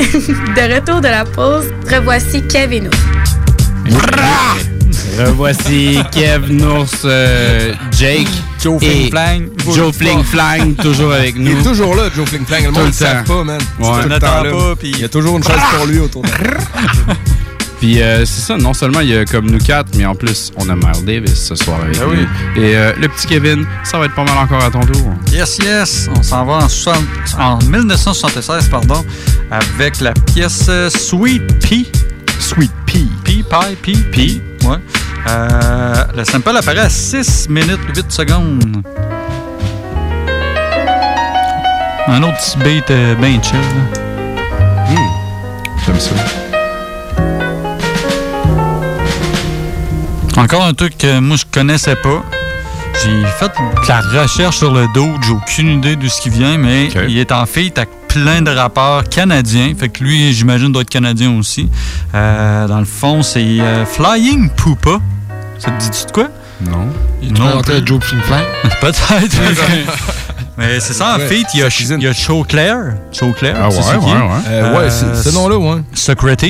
de 0.00 0.74
retour 0.74 1.00
de 1.00 1.08
la 1.08 1.24
pause, 1.24 1.66
revoici 1.90 2.42
Kev 2.46 2.88
nous. 5.24 5.30
Revoici 5.30 5.98
Kev, 6.12 6.50
Nours, 6.52 6.86
euh, 7.04 7.72
Jake. 7.92 8.28
Joe 8.62 8.78
Fling 8.78 9.10
Flang. 9.10 9.42
Joe 9.74 9.94
Fling 9.94 10.22
Flang, 10.24 10.74
toujours 10.74 11.12
avec 11.12 11.36
nous. 11.36 11.50
Il 11.52 11.58
est 11.58 11.62
toujours 11.62 11.94
là, 11.94 12.04
Joe 12.14 12.28
Fling 12.28 12.44
Flang. 12.44 12.64
Le 12.64 12.70
monde 12.70 12.82
le 12.82 12.88
ne 12.88 12.92
temps. 12.92 13.24
pas, 13.26 13.44
man. 13.44 13.58
Ouais. 13.78 14.02
tout 14.02 14.08
le 14.08 14.18
temps 14.18 14.42
là. 14.42 14.50
pas, 14.50 14.76
puis- 14.78 14.90
Il 14.90 15.00
y 15.00 15.04
a 15.04 15.08
toujours 15.08 15.36
une 15.38 15.42
chaise 15.44 15.56
pour 15.76 15.86
lui 15.86 15.98
autour 15.98 16.22
de 16.22 16.28
Puis 17.80 18.02
euh, 18.02 18.26
c'est 18.26 18.42
ça, 18.42 18.58
non 18.58 18.74
seulement 18.74 19.00
il 19.00 19.08
y 19.08 19.16
a 19.16 19.24
comme 19.24 19.50
nous 19.50 19.58
quatre, 19.58 19.88
mais 19.96 20.04
en 20.04 20.14
plus, 20.14 20.52
on 20.58 20.68
a 20.68 20.76
Miles 20.76 21.04
Davis 21.06 21.42
ce 21.46 21.54
soir 21.54 21.78
avec 21.82 21.98
Ben 21.98 22.04
nous. 22.04 22.10
oui. 22.12 22.26
Et 22.56 22.76
euh, 22.76 22.92
le 23.00 23.08
petit 23.08 23.26
Kevin, 23.26 23.64
ça 23.84 23.98
va 23.98 24.04
être 24.04 24.14
pas 24.14 24.24
mal 24.24 24.36
encore 24.36 24.62
à 24.62 24.70
ton 24.70 24.80
tour. 24.80 25.14
Yes, 25.32 25.56
yes. 25.64 26.10
On 26.14 26.22
s'en 26.22 26.44
va 26.44 26.56
en, 26.64 26.68
60 26.68 27.02
en 27.38 27.58
1976, 27.64 28.68
pardon, 28.68 29.02
avec 29.50 30.02
la 30.02 30.12
pièce 30.12 30.66
euh, 30.68 30.90
Sweet 30.90 31.42
Pea. 31.66 31.86
Sweet 32.38 32.70
Pea. 32.84 33.06
Pea, 33.24 33.42
pie, 33.82 33.92
pea, 33.92 33.98
pea. 34.12 34.68
Ouais. 34.68 34.76
Euh, 35.28 36.04
le 36.16 36.24
sample 36.24 36.56
apparaît 36.56 36.78
à 36.80 36.88
6 36.88 37.48
minutes 37.48 37.80
8 37.94 38.10
secondes. 38.10 38.82
Un 42.08 42.22
autre 42.22 42.36
petit 42.38 42.58
beat 42.58 42.90
euh, 42.90 43.14
bien 43.16 43.40
chill. 43.42 43.58
là. 43.58 44.00
J'aime 45.86 46.00
ça. 46.00 46.14
Encore 50.36 50.64
un 50.64 50.74
truc 50.74 50.96
que 50.96 51.18
moi 51.20 51.36
je 51.36 51.44
connaissais 51.52 51.96
pas. 51.96 52.22
J'ai 53.02 53.24
fait 53.38 53.48
de 53.48 53.88
la 53.88 54.22
recherche 54.22 54.56
sur 54.58 54.72
le 54.72 54.86
Doge, 54.94 55.20
j'ai 55.26 55.32
aucune 55.32 55.78
idée 55.78 55.96
de 55.96 56.08
ce 56.08 56.20
qui 56.20 56.30
vient, 56.30 56.58
mais 56.58 56.88
il 57.08 57.18
est 57.18 57.32
en 57.32 57.46
fait 57.46 57.76
avec 57.78 57.88
plein 58.10 58.42
de 58.42 58.50
rappeurs 58.50 59.04
canadiens. 59.08 59.72
Fait 59.78 59.88
que 59.88 60.02
lui, 60.04 60.32
j'imagine, 60.32 60.72
doit 60.72 60.82
être 60.82 60.90
canadien 60.90 61.30
aussi. 61.38 61.68
Euh, 62.14 62.66
dans 62.66 62.78
le 62.80 62.84
fond, 62.84 63.22
c'est 63.22 63.40
euh, 63.60 63.84
Flying 63.86 64.50
Poopa. 64.50 64.98
Ça 65.58 65.70
te 65.70 65.80
dit-tu 65.82 66.06
de 66.06 66.10
quoi? 66.12 66.28
Non. 66.62 66.88
Il 67.22 67.32
Non, 67.32 67.62
t'as 67.62 67.84
Joe? 67.84 68.00
Peut-être. 68.80 69.36
mais 70.58 70.80
c'est 70.80 70.92
ça, 70.92 71.14
en 71.14 71.18
Ouais, 71.18 71.26
fait, 71.28 71.42
il 71.54 71.60
y 71.60 71.62
a, 71.62 71.68
il 71.96 72.02
y 72.02 72.06
a 72.06 72.12
Chauclair. 72.12 72.76
Chauclair, 73.12 73.56
Ah 73.62 73.68
tu 73.70 73.76
sais 73.82 73.90
ouais, 73.90 73.96
ouais, 73.96 74.12
ouais. 74.12 74.28
Euh, 74.48 74.78
ouais, 74.78 74.90
c'est- 74.90 75.14
ce 75.30 75.34
nom-là, 75.34 75.56
ouais. 75.58 75.80
Socrates. 75.94 76.44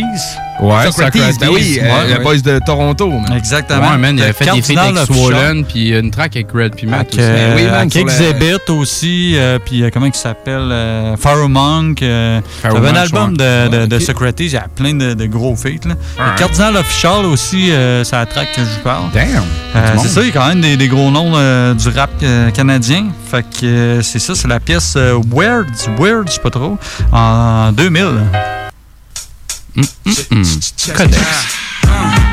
Ouais, 0.60 0.84
Socrates, 0.90 1.38
ben 1.40 1.48
oui, 1.52 1.78
euh, 1.80 1.84
ouais, 1.84 2.06
le 2.08 2.18
ouais. 2.18 2.22
boys 2.22 2.38
de 2.38 2.60
Toronto. 2.64 3.08
man. 3.10 3.32
Exactement. 3.36 3.90
Ouais, 3.92 3.96
man, 3.98 4.16
il 4.18 4.22
avait 4.22 4.32
fait 4.32 4.44
des 4.44 4.62
feats 4.62 4.74
Cardinal 4.74 4.98
avec 4.98 5.10
of 5.10 5.16
Swollen, 5.16 5.64
puis 5.64 5.88
une 5.98 6.10
track 6.10 6.36
avec 6.36 6.52
Red 6.52 6.76
P. 6.76 6.86
Matt 6.86 7.00
Avec, 7.00 7.12
aussi. 7.14 7.20
euh, 7.22 7.56
oui, 7.56 7.64
man, 7.64 7.74
avec 7.74 7.92
sur 7.92 8.04
la- 8.06 8.12
Exhibit 8.12 8.70
aussi, 8.70 9.32
euh, 9.36 9.58
puis 9.64 9.82
euh, 9.82 9.90
comment 9.92 10.06
il 10.06 10.14
s'appelle 10.14 10.68
euh, 10.70 11.16
Pharaoh 11.16 11.48
Monk. 11.48 12.02
euh, 12.02 12.40
Pharaoh 12.62 12.76
un 12.84 12.94
album 12.94 13.36
de, 13.36 13.68
de, 13.68 13.86
de. 13.86 13.98
Socrates, 13.98 14.40
il 14.40 14.50
y 14.50 14.56
a 14.56 14.66
plein 14.74 14.94
de, 14.94 15.14
de 15.14 15.26
gros 15.26 15.56
feats. 15.56 15.86
Là. 15.88 15.94
Le 16.18 16.38
Cardinal 16.38 16.76
Official 16.76 17.24
aussi, 17.26 17.70
euh, 17.70 18.04
c'est 18.04 18.16
la 18.16 18.26
track 18.26 18.48
que 18.54 18.60
je 18.62 18.66
vous 18.68 18.80
parle. 18.84 19.10
Damn! 19.14 19.42
Euh, 19.76 19.94
c'est 20.02 20.08
ça, 20.08 20.20
il 20.22 20.26
y 20.26 20.30
a 20.30 20.32
quand 20.32 20.48
même 20.48 20.60
des, 20.60 20.76
des 20.76 20.88
gros 20.88 21.10
noms 21.10 21.32
euh, 21.36 21.74
du 21.74 21.88
rap 21.88 22.10
euh, 22.22 22.50
canadien. 22.50 23.06
Fait 23.30 23.42
que 23.42 23.64
euh, 23.66 24.02
c'est 24.02 24.18
ça, 24.18 24.34
c'est 24.34 24.48
la 24.48 24.60
pièce 24.60 24.94
euh, 24.96 25.18
Weird, 25.32 25.68
Weird, 25.98 26.28
je 26.28 26.32
sais 26.34 26.40
pas 26.40 26.50
trop, 26.50 26.76
en 27.12 27.72
2000. 27.72 28.04
Codex. 30.96 31.20
Yo, 31.84 32.29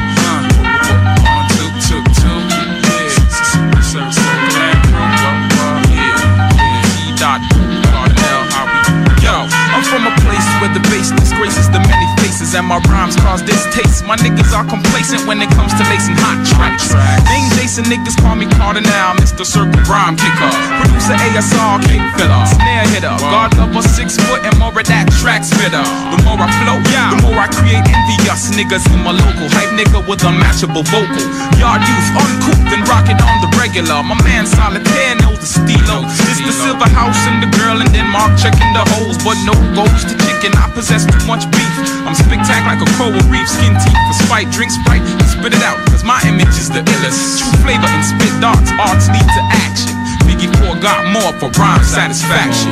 and 12.58 12.66
my 12.66 12.82
rhymes 12.90 13.16
cause 13.22 13.46
distaste. 13.46 14.02
My 14.10 14.18
niggas 14.18 14.50
are 14.50 14.66
complacent 14.66 15.22
when 15.30 15.38
it 15.46 15.50
comes 15.54 15.70
to 15.78 15.84
lacing 15.94 16.18
hot 16.18 16.42
tracks. 16.42 16.90
Name 17.30 17.46
Jason 17.54 17.86
niggas 17.86 18.18
call 18.18 18.34
me 18.34 18.50
Cardinal, 18.58 19.14
Mr. 19.22 19.46
Circle 19.46 19.78
Rhyme 19.86 20.18
Kicker, 20.18 20.52
producer 20.82 21.14
ASR 21.14 21.78
King 21.86 22.02
Filler, 22.18 22.42
snare 22.50 22.88
hitter, 22.90 23.14
God 23.30 23.54
lover 23.62 23.86
six 23.86 24.18
foot 24.18 24.42
and 24.42 24.58
more 24.58 24.74
of 24.74 24.86
that 24.90 25.06
track 25.22 25.46
spitter. 25.46 25.86
The 26.10 26.18
more 26.26 26.42
I 26.42 26.50
flow, 26.66 26.82
the 26.82 27.18
more 27.22 27.38
I 27.38 27.46
create 27.54 27.86
envious 27.86 28.50
niggas 28.58 28.90
in 28.90 29.06
my 29.06 29.14
local 29.14 29.48
hype 29.54 29.78
nigga 29.78 30.02
with 30.10 30.26
unmatchable 30.26 30.82
vocal. 30.90 31.26
Yard 31.62 31.86
youth 31.86 32.10
uncouth 32.18 32.74
and 32.74 32.82
rocking 32.90 33.22
on 33.22 33.38
the 33.46 33.54
regular. 33.54 34.02
My 34.02 34.18
man 34.26 34.50
Solitaire 34.50 35.14
knows 35.22 35.38
the 35.38 35.50
stilo. 35.50 36.10
It's 36.26 36.42
the 36.42 36.54
silver 36.54 36.90
house 36.90 37.22
and 37.30 37.38
the 37.38 37.50
girl 37.62 37.78
in 37.86 37.88
Denmark 37.94 38.34
checking 38.42 38.74
the 38.74 38.82
holes, 38.98 39.22
but 39.22 39.38
no 39.46 39.54
goes 39.78 40.10
to 40.10 40.18
chicken. 40.26 40.58
I 40.58 40.74
possess 40.74 41.06
too 41.06 41.22
much 41.30 41.46
beef. 41.54 41.76
I'm 42.08 42.18
spectacular 42.48 42.80
like 42.80 42.80
a 42.80 42.88
coral 42.96 43.20
reef, 43.28 43.48
skin 43.48 43.76
teeth 43.76 44.00
for 44.08 44.16
spite, 44.24 44.50
drink 44.52 44.72
sprite, 44.72 45.02
and 45.04 45.22
spit 45.28 45.54
it 45.54 45.64
out, 45.64 45.78
cause 45.88 46.04
my 46.04 46.22
image 46.28 46.56
is 46.56 46.70
the 46.70 46.80
illest. 46.80 47.44
True 47.44 47.52
flavor 47.60 47.88
and 47.88 48.06
spit 48.06 48.32
darts, 48.40 48.72
arts 48.80 49.08
lead 49.12 49.28
to 49.28 49.42
action. 49.68 49.92
Biggie 50.24 50.48
4 50.64 50.80
got 50.80 51.12
more 51.12 51.34
for 51.40 51.50
rhyme 51.60 51.84
satisfaction. 51.84 52.72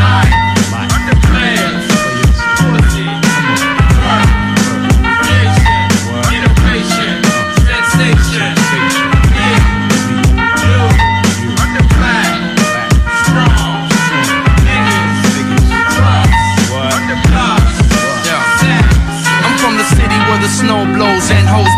I'm 0.00 0.45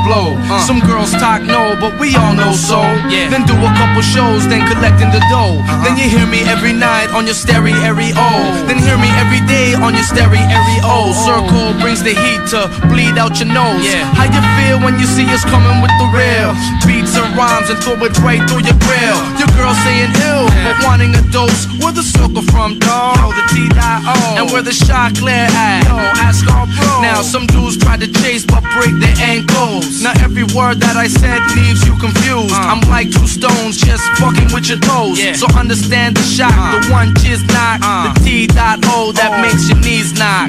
blow. 0.08 0.40
Uh. 0.48 0.64
Some 0.64 0.80
girls 0.80 1.12
talk 1.20 1.44
no, 1.44 1.76
but 1.76 1.92
we 2.00 2.16
all 2.16 2.32
know 2.32 2.56
so. 2.56 2.80
Then 3.28 3.44
do 3.44 3.52
a 3.52 3.70
couple 3.76 4.00
shows, 4.00 4.48
then 4.48 4.64
collecting 4.64 5.12
the 5.12 5.20
dough. 5.28 5.60
Uh-huh. 5.60 5.84
Then 5.84 6.00
you 6.00 6.08
hear 6.08 6.24
me 6.24 6.40
every 6.48 6.72
night 6.72 7.12
on 7.12 7.28
your 7.28 7.36
stereo. 7.36 7.76
Oh. 8.16 8.64
Then 8.64 8.80
hear 8.80 8.96
me 8.96 9.12
every 9.20 9.44
day 9.44 9.76
on 9.76 9.92
your 9.92 10.08
stereo. 10.08 10.48
Oh. 10.82 11.12
Circle 11.28 11.76
brings 11.84 12.00
the 12.00 12.16
heat 12.16 12.40
to 12.56 12.72
bleed 12.88 13.20
out 13.20 13.36
your 13.36 13.52
nose. 13.52 13.84
Yeah. 13.84 14.08
How 14.16 14.24
you 14.24 14.40
feel 14.56 14.80
when 14.80 14.96
you 14.96 15.04
see 15.04 15.28
us 15.28 15.44
coming 15.44 15.84
with 15.84 15.92
the 16.00 16.08
real 16.08 16.56
beats 16.88 17.12
and 17.12 17.28
rhymes 17.36 17.68
and 17.68 17.78
throw 17.84 18.00
it 18.00 18.16
right 18.24 18.40
through 18.48 18.64
your 18.64 18.78
grill? 18.80 19.18
Your 19.36 19.50
girl 19.52 19.76
saying 19.84 20.10
ill, 20.24 20.48
but 20.64 20.80
wanting 20.88 21.12
a 21.14 21.22
dose. 21.28 21.68
Where 21.84 21.92
the 21.92 22.02
circle 22.02 22.42
from, 22.48 22.80
dog? 22.80 23.20
Oh, 23.20 23.36
the 23.36 23.44
T.I.O. 23.52 24.40
And 24.40 24.48
where 24.50 24.62
the 24.64 24.72
chocolate 24.72 25.52
at? 25.52 25.84
Yo, 25.84 25.96
ask 26.24 26.48
our 26.48 26.64
bro. 26.64 27.04
Now 27.04 27.20
some 27.20 27.46
dudes 27.46 27.76
try 27.76 27.96
to 28.00 28.08
chase 28.24 28.44
but 28.46 28.64
break 28.72 28.94
their 29.02 29.14
ankles. 29.20 29.97
Now 30.02 30.12
every 30.22 30.44
word 30.54 30.78
that 30.80 30.96
I 30.96 31.08
said 31.08 31.42
leaves 31.56 31.82
you 31.86 31.96
confused. 31.98 32.54
Uh. 32.54 32.70
I'm 32.70 32.80
like 32.88 33.10
two 33.10 33.26
stones 33.26 33.78
just 33.78 34.04
fucking 34.18 34.52
with 34.52 34.68
your 34.68 34.78
toes. 34.78 35.18
So 35.38 35.46
understand 35.58 36.16
the 36.16 36.22
shock. 36.22 36.54
Uh. 36.54 36.78
The 36.78 36.92
one 36.92 37.14
jizz 37.18 37.46
knock, 37.48 37.80
uh. 37.82 38.14
the 38.14 38.46
T.O. 38.46 39.12
that 39.12 39.32
oh. 39.34 39.42
makes 39.42 39.68
your 39.68 39.78
knees 39.82 40.14
knock. 40.14 40.48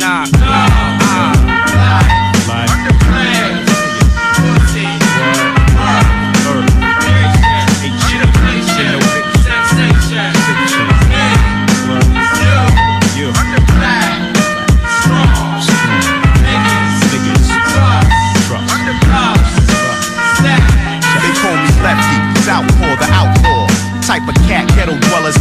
They 2.50 2.99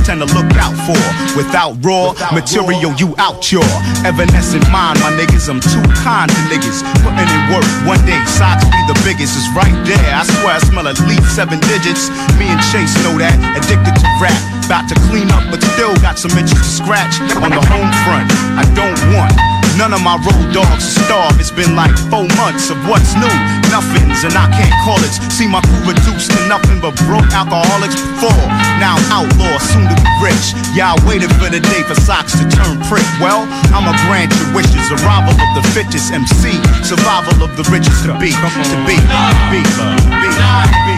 tend 0.08 0.24
to 0.24 0.30
look 0.32 0.48
out 0.56 0.72
for. 0.88 0.96
Without 1.36 1.76
raw 1.84 2.16
material, 2.32 2.96
you 2.96 3.12
out 3.20 3.52
your 3.52 3.68
evanescent 4.08 4.64
mind, 4.72 4.96
my 5.04 5.12
niggas. 5.20 5.52
I'm 5.52 5.60
too 5.60 5.84
kind 6.00 6.32
to 6.32 6.40
niggas. 6.48 6.80
Putting 7.04 7.28
in 7.28 7.42
work, 7.52 7.68
one 7.84 8.00
day 8.08 8.16
socks 8.24 8.64
be 8.64 8.80
the 8.88 8.96
biggest. 9.04 9.36
It's 9.36 9.44
right 9.52 9.76
there. 9.84 10.08
I 10.08 10.24
swear 10.24 10.56
I 10.56 10.60
smell 10.64 10.88
at 10.88 10.96
least 11.04 11.28
seven 11.36 11.60
digits. 11.68 12.08
Me 12.40 12.48
and 12.48 12.62
Chase 12.72 12.96
know 13.04 13.20
that. 13.20 13.36
Addicted 13.52 14.00
to 14.00 14.08
rap, 14.16 14.40
about 14.68 14.84
to 14.84 15.00
clean 15.08 15.32
up, 15.32 15.40
but 15.48 15.64
still 15.64 15.96
got 16.04 16.20
some 16.20 16.28
itches 16.36 16.60
to 16.60 16.68
scratch. 16.84 17.16
On 17.40 17.48
the 17.48 17.64
home 17.72 17.88
front, 18.04 18.28
I 18.60 18.68
don't 18.76 19.00
want. 19.16 19.32
None 19.80 19.96
of 19.96 20.04
my 20.04 20.20
road 20.20 20.52
dogs 20.52 20.92
to 20.92 21.08
starve. 21.08 21.40
It's 21.40 21.48
been 21.48 21.72
like 21.72 21.96
four 22.12 22.28
months 22.36 22.68
of 22.68 22.76
what's 22.84 23.16
new. 23.16 23.32
Nothings, 23.72 24.28
and 24.28 24.36
I 24.36 24.44
can't 24.52 24.76
call 24.84 25.00
it. 25.00 25.16
See 25.32 25.48
my 25.48 25.64
crew 25.64 25.96
reduced 25.96 26.36
to 26.36 26.40
nothing 26.52 26.84
but 26.84 26.92
broke 27.08 27.24
alcoholics 27.32 27.96
before. 27.96 28.44
Now 28.76 29.00
outlaw, 29.08 29.56
soon 29.56 29.88
to 29.88 29.96
be 29.96 30.12
rich. 30.20 30.52
Yeah, 30.76 30.92
I 30.92 31.00
waited 31.08 31.32
for 31.40 31.48
the 31.48 31.64
day 31.64 31.80
for 31.88 31.96
socks 32.04 32.36
to 32.36 32.44
turn 32.52 32.76
prick. 32.92 33.08
Well, 33.24 33.48
I'ma 33.72 33.96
grant 34.04 34.36
your 34.36 34.52
wishes. 34.52 34.84
Arrival 35.00 35.32
of 35.32 35.50
the 35.56 35.64
fittest 35.72 36.12
MC. 36.12 36.60
Survival 36.84 37.40
of 37.40 37.56
the 37.56 37.64
richest 37.72 38.04
to 38.04 38.12
be. 38.20 38.36
To 38.36 38.76
be. 38.84 39.00
Be. 39.48 39.64
Be. 39.64 40.28
Be. 40.28 40.97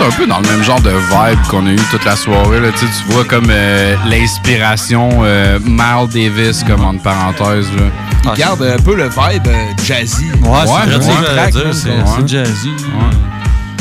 Un 0.00 0.10
peu 0.12 0.26
dans 0.26 0.38
le 0.40 0.48
même 0.48 0.62
genre 0.62 0.80
de 0.80 0.90
vibe 0.90 1.38
qu'on 1.50 1.66
a 1.66 1.70
eu 1.70 1.76
toute 1.90 2.04
la 2.04 2.16
soirée. 2.16 2.60
Là. 2.60 2.68
Tu, 2.72 2.78
sais, 2.78 2.86
tu 3.06 3.12
vois 3.12 3.24
comme 3.24 3.48
euh, 3.50 3.94
l'inspiration 4.06 5.08
euh, 5.22 5.58
Miles 5.64 6.08
Davis, 6.12 6.64
comme 6.64 6.84
entre 6.84 7.02
parenthèses. 7.02 7.68
Là. 7.76 8.32
Il 8.34 8.38
garde 8.38 8.62
un 8.62 8.78
peu 8.82 8.94
le 8.94 9.04
vibe 9.08 9.46
euh, 9.48 9.66
jazzy. 9.84 10.26
Ouais, 10.42 10.58
c'est 10.64 10.70
ouais, 10.72 11.72
c'est- 11.72 12.28
jazzy. 12.28 12.70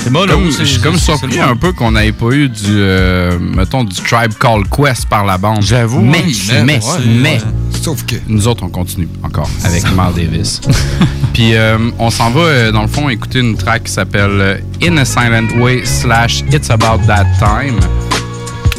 C'est 0.08 0.28
Comme- 0.28 0.52
Je 0.60 0.64
suis 0.64 0.82
comme 0.82 0.98
surpris 0.98 1.40
un 1.40 1.56
peu 1.56 1.72
qu'on 1.74 1.92
n'ait 1.92 2.12
pas 2.12 2.32
eu 2.32 2.50
du, 2.50 2.64
euh, 2.68 3.38
mettons, 3.40 3.84
du 3.84 3.96
Tribe 3.96 4.34
Called 4.40 4.68
Quest 4.70 5.08
par 5.08 5.26
la 5.26 5.38
bande. 5.38 5.62
J'avoue, 5.62 6.02
Mais, 6.02 6.24
oui, 6.26 6.42
mais, 6.50 6.64
mais, 6.64 6.80
mais, 7.06 7.22
ouais. 7.30 7.42
Sauf 7.82 8.06
que. 8.06 8.16
Nous 8.28 8.48
autres, 8.48 8.64
on 8.64 8.70
continue 8.70 9.08
encore 9.24 9.50
avec 9.64 9.84
Miles 9.84 10.26
Davis. 10.30 10.62
Puis 11.34 11.56
euh, 11.56 11.78
on 12.00 12.10
s'en 12.10 12.32
va, 12.32 12.40
euh, 12.42 12.72
dans 12.72 12.82
le 12.82 12.88
fond, 12.88 13.10
écouter 13.10 13.40
une 13.40 13.56
track 13.56 13.84
qui 13.84 13.92
s'appelle 13.92 14.64
In 14.84 14.98
a 14.98 15.06
Silent 15.06 15.48
Way 15.60 15.86
slash 15.86 16.44
It's 16.52 16.70
About 16.72 17.06
That 17.06 17.26
Time 17.40 17.80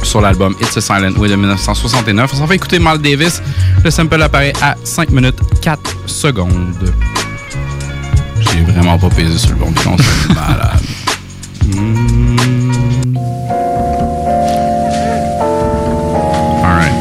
sur 0.03 0.21
l'album 0.21 0.55
It's 0.61 0.77
a 0.77 0.81
Silent 0.81 1.17
Way 1.19 1.29
de 1.31 1.37
1969. 1.37 2.31
On 2.35 2.37
s'en 2.39 2.47
va 2.47 2.55
écouter 2.55 2.79
Miles 2.79 2.99
Davis. 3.03 3.43
Le 3.85 3.91
sample 3.91 4.21
apparaît 4.23 4.53
à 4.63 4.75
5 4.83 5.11
minutes 5.11 5.39
4 5.63 5.81
secondes. 6.07 6.75
J'ai 8.41 8.61
vraiment 8.73 8.99
pas 8.99 9.11
pesé 9.11 9.37
sur 9.39 9.51
le 9.51 9.57
bon 9.57 9.71
bouton, 9.71 9.97
c'est 9.99 10.35
malade. 10.35 10.81
All 16.65 16.75
right. 16.75 16.93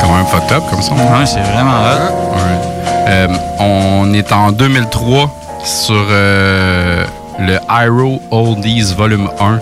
Quand 0.00 0.12
même 0.12 0.26
fucked 0.26 0.52
up 0.52 0.64
comme 0.70 0.82
ça. 0.82 0.92
Ouais, 0.94 1.26
c'est 1.26 1.40
vraiment 1.40 1.70
hot. 1.82 2.16
Euh, 3.08 3.28
on 3.58 4.12
est 4.12 4.32
en 4.32 4.52
2003 4.52 5.30
sur 5.64 5.94
euh, 6.10 7.04
le 7.38 7.58
Iroh 7.70 8.20
Oldies 8.30 8.94
Volume 8.96 9.28
1. 9.40 9.58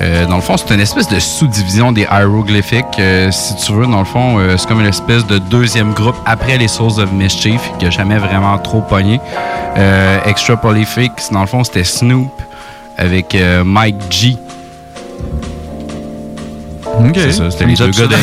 Euh, 0.00 0.26
dans 0.26 0.36
le 0.36 0.42
fond, 0.42 0.56
c'est 0.56 0.72
une 0.74 0.80
espèce 0.80 1.08
de 1.08 1.18
sous-division 1.18 1.92
des 1.92 2.02
hieroglyphiques. 2.02 2.98
Euh, 2.98 3.30
si 3.30 3.56
tu 3.56 3.72
veux, 3.72 3.86
dans 3.86 4.00
le 4.00 4.04
fond, 4.04 4.38
euh, 4.38 4.56
c'est 4.56 4.66
comme 4.66 4.80
une 4.80 4.86
espèce 4.86 5.26
de 5.26 5.38
deuxième 5.38 5.92
groupe 5.92 6.16
après 6.26 6.58
les 6.58 6.68
Souls 6.68 7.00
of 7.00 7.12
Mischief, 7.12 7.60
qui 7.78 7.86
a 7.86 7.90
jamais 7.90 8.18
vraiment 8.18 8.58
trop 8.58 8.80
pogné. 8.80 9.20
Extra 10.26 10.56
Prolific, 10.56 11.12
dans 11.32 11.40
le 11.40 11.46
fond, 11.46 11.64
c'était 11.64 11.84
Snoop 11.84 12.30
avec 12.96 13.36
Mike 13.64 13.96
G. 14.08 14.36
C'est 17.14 17.32
ça, 17.32 17.50
c'était 17.50 17.66
les 17.66 17.74
deux 17.74 17.90
gars 17.90 18.06
de... 18.06 18.14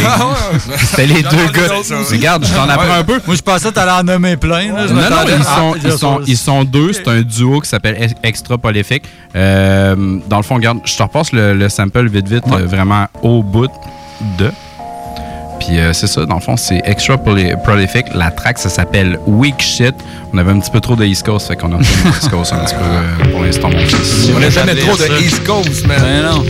C'était 0.79 1.05
les 1.05 1.21
deux 1.21 1.45
gars. 1.53 1.73
Regarde, 2.11 2.45
je 2.45 2.53
t'en 2.53 2.69
apprends 2.69 2.93
un 2.99 3.03
peu. 3.03 3.19
Moi, 3.25 3.35
je 3.35 3.41
pensais 3.41 3.69
que 3.69 3.73
t'allais 3.73 3.91
en 3.91 4.03
nommer 4.03 4.37
plein. 4.37 4.73
Là. 4.73 4.85
Non, 4.87 4.93
non, 4.93 5.17
ils 5.27 5.43
sont, 5.43 5.73
Ah, 5.73 5.77
ils 5.83 5.91
sont, 5.97 6.21
ils 6.27 6.37
sont 6.37 6.63
deux. 6.63 6.93
C'est 6.93 7.07
un 7.07 7.21
duo 7.21 7.59
qui 7.61 7.69
s'appelle 7.69 7.97
Ex- 7.99 8.13
Extra 8.23 8.57
Prolific. 8.57 9.03
Euh, 9.35 9.95
dans 10.27 10.37
le 10.37 10.43
fond, 10.43 10.55
regarde, 10.55 10.79
je 10.85 10.95
te 10.95 11.03
repasse 11.03 11.31
le, 11.31 11.53
le 11.53 11.69
sample 11.69 12.07
vite, 12.07 12.27
vite, 12.27 12.43
euh, 12.51 12.65
vraiment 12.65 13.07
au 13.21 13.41
bout 13.43 13.69
de. 14.37 14.51
Puis 15.59 15.77
euh, 15.79 15.93
c'est 15.93 16.07
ça, 16.07 16.25
dans 16.25 16.35
le 16.35 16.41
fond, 16.41 16.57
c'est 16.57 16.81
Extra 16.85 17.15
Proli- 17.17 17.55
Prolific. 17.63 18.05
La 18.15 18.31
track, 18.31 18.57
ça 18.57 18.69
s'appelle 18.69 19.19
Weak 19.27 19.61
Shit. 19.61 19.93
On 20.33 20.37
avait 20.39 20.51
un 20.51 20.59
petit 20.59 20.71
peu 20.71 20.79
trop 20.79 20.95
de 20.95 21.05
East 21.05 21.23
Coast, 21.25 21.47
fait 21.49 21.55
qu'on 21.55 21.71
a 21.77 21.83
fait 21.83 22.03
le 22.05 22.09
East 22.15 22.29
Coast 22.29 22.53
un 22.53 22.65
petit 22.65 22.73
peu 22.75 22.81
euh, 22.81 23.31
pour 23.31 23.43
l'instant. 23.43 23.69
On 24.35 24.39
n'a 24.39 24.49
jamais 24.49 24.75
trop 24.75 24.95
de 24.97 25.21
East 25.23 25.43
Coast, 25.45 25.85
man. 25.87 25.97
Ben 26.01 26.23
non. 26.23 26.43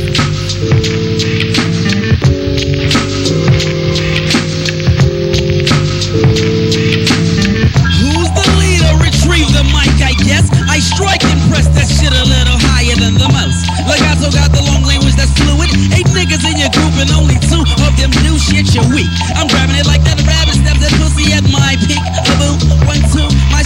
Legato 14.31 14.47
got 14.47 14.51
the 14.55 14.63
long 14.63 14.83
language 14.83 15.15
that's 15.15 15.31
fluid. 15.35 15.69
Eight 15.91 16.07
niggas 16.15 16.43
in 16.47 16.57
your 16.57 16.71
group 16.71 16.95
and 16.99 17.11
only 17.11 17.35
two 17.51 17.63
of 17.83 17.91
them 17.99 18.11
do 18.23 18.39
shit, 18.39 18.73
you're 18.73 18.87
weak. 18.87 19.11
I'm 19.35 19.47
grabbing 19.47 19.75
it 19.75 19.87
like 19.87 20.03
that 20.07 20.19
rabbit 20.23 20.55
steps 20.55 20.79
that 20.79 20.93
pussy 20.99 21.31
at 21.35 21.43
my 21.51 21.75
peak. 21.83 21.99
A 21.99 22.33
boom, 22.39 22.57
one, 22.87 23.01
two, 23.11 23.27
my 23.51 23.63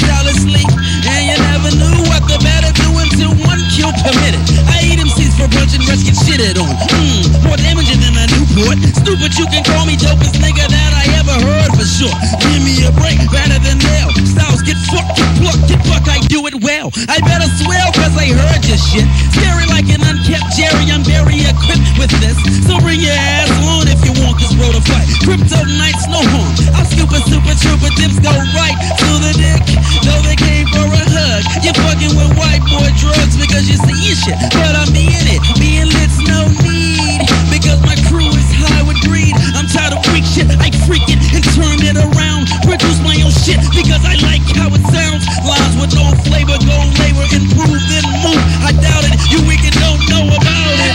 until 3.15 3.31
one 3.47 3.63
kill 3.71 3.91
permitted. 4.03 4.43
I 4.67 4.83
eat 4.83 4.99
MCs 4.99 5.39
for 5.39 5.47
brunch 5.47 5.71
and 5.71 5.87
rest 5.87 6.03
get 6.03 6.19
shitted 6.19 6.59
on. 6.59 6.67
Mmm, 6.67 7.47
more 7.47 7.55
damaging 7.55 8.03
than 8.03 8.11
a 8.19 8.27
Newport. 8.27 8.75
Stupid, 8.91 9.31
you 9.39 9.47
can 9.47 9.63
call 9.63 9.87
me 9.87 9.95
dopest 9.95 10.35
nigga 10.43 10.67
that 10.67 10.91
I 10.91 11.07
ever 11.23 11.35
heard 11.39 11.71
for 11.79 11.87
sure. 11.87 12.11
Give 12.43 12.59
me 12.59 12.83
a 12.83 12.91
break, 12.91 13.15
better 13.31 13.55
than 13.63 13.79
nail. 13.79 14.11
Styles 14.27 14.59
get 14.67 14.75
fucked, 14.91 15.15
get 15.15 15.31
plucked, 15.39 15.63
get 15.71 15.79
fucked, 15.87 16.11
I 16.11 16.19
do 16.27 16.43
it 16.51 16.59
well. 16.59 16.91
I 17.07 17.23
better 17.23 17.47
swell 17.63 17.89
cause 17.95 18.15
I 18.19 18.35
heard 18.35 18.61
this 18.67 18.83
shit. 18.83 19.07
Scary 19.31 19.63
like 19.71 19.87
an 19.87 20.03
unkept 20.03 20.51
Jerry, 20.51 20.91
I'm 20.91 21.03
very 21.07 21.39
equipped 21.39 21.95
with 21.95 22.11
this. 22.19 22.35
So 22.67 22.75
bring 22.83 22.99
your 22.99 23.15
ass 23.15 23.51
on 23.63 23.87
if 23.87 24.03
you 24.03 24.11
want 24.27 24.43
this 24.43 24.51
road 24.59 24.75
to 24.75 24.83
fight. 24.91 25.07
Crypto 25.23 25.63
nights, 25.79 26.03
no 26.11 26.19
harm. 26.19 26.51
I'm 26.75 26.87
super, 26.91 27.19
super 27.23 27.55
trooper, 27.63 27.91
dips 27.95 28.19
go 28.19 28.35
right 28.59 28.75
to 28.75 29.09
the 29.23 29.31
dick. 29.39 29.63
Though 30.03 30.21
they 30.27 30.35
came 30.35 30.67
for 30.75 30.83
a 30.83 31.03
hug. 31.15 31.43
You're 31.63 31.77
fucking 31.79 32.13
with 32.15 32.31
white 32.37 32.63
boy 32.67 32.89
drugs 33.13 33.37
because 33.37 33.69
you 33.69 33.77
see 33.85 34.15
shit. 34.15 34.37
But 34.57 34.73
I'm 34.73 34.89
being 34.89 35.27
it, 35.29 35.41
being 35.61 35.89
lit's 35.93 36.17
no 36.25 36.49
need. 36.65 37.21
Because 37.53 37.79
my 37.85 37.95
crew 38.09 38.27
is 38.33 38.49
high 38.51 38.81
with 38.81 38.99
greed. 39.05 39.35
I'm 39.53 39.69
tired 39.69 39.93
of 39.93 40.01
weak 40.11 40.25
shit, 40.25 40.49
I 40.57 40.73
freak 40.89 41.05
it 41.07 41.19
and 41.35 41.43
turn 41.53 41.77
it 41.85 41.97
around. 41.97 42.49
Produce 42.65 42.99
my 43.05 43.15
own 43.21 43.31
shit 43.31 43.61
because 43.77 44.01
I 44.01 44.17
like 44.25 44.43
how 44.57 44.73
it 44.73 44.83
sounds. 44.89 45.23
Lines 45.45 45.75
with 45.77 45.93
no 45.93 46.09
flavor, 46.25 46.57
go 46.65 46.77
labor, 46.99 47.25
improve, 47.29 47.81
then 47.91 48.05
move. 48.25 48.41
I 48.65 48.73
doubt 48.73 49.05
it, 49.05 49.15
you 49.29 49.39
and 49.45 49.75
don't 49.77 50.01
know 50.09 50.25
about 50.33 50.75
it. 50.89 50.94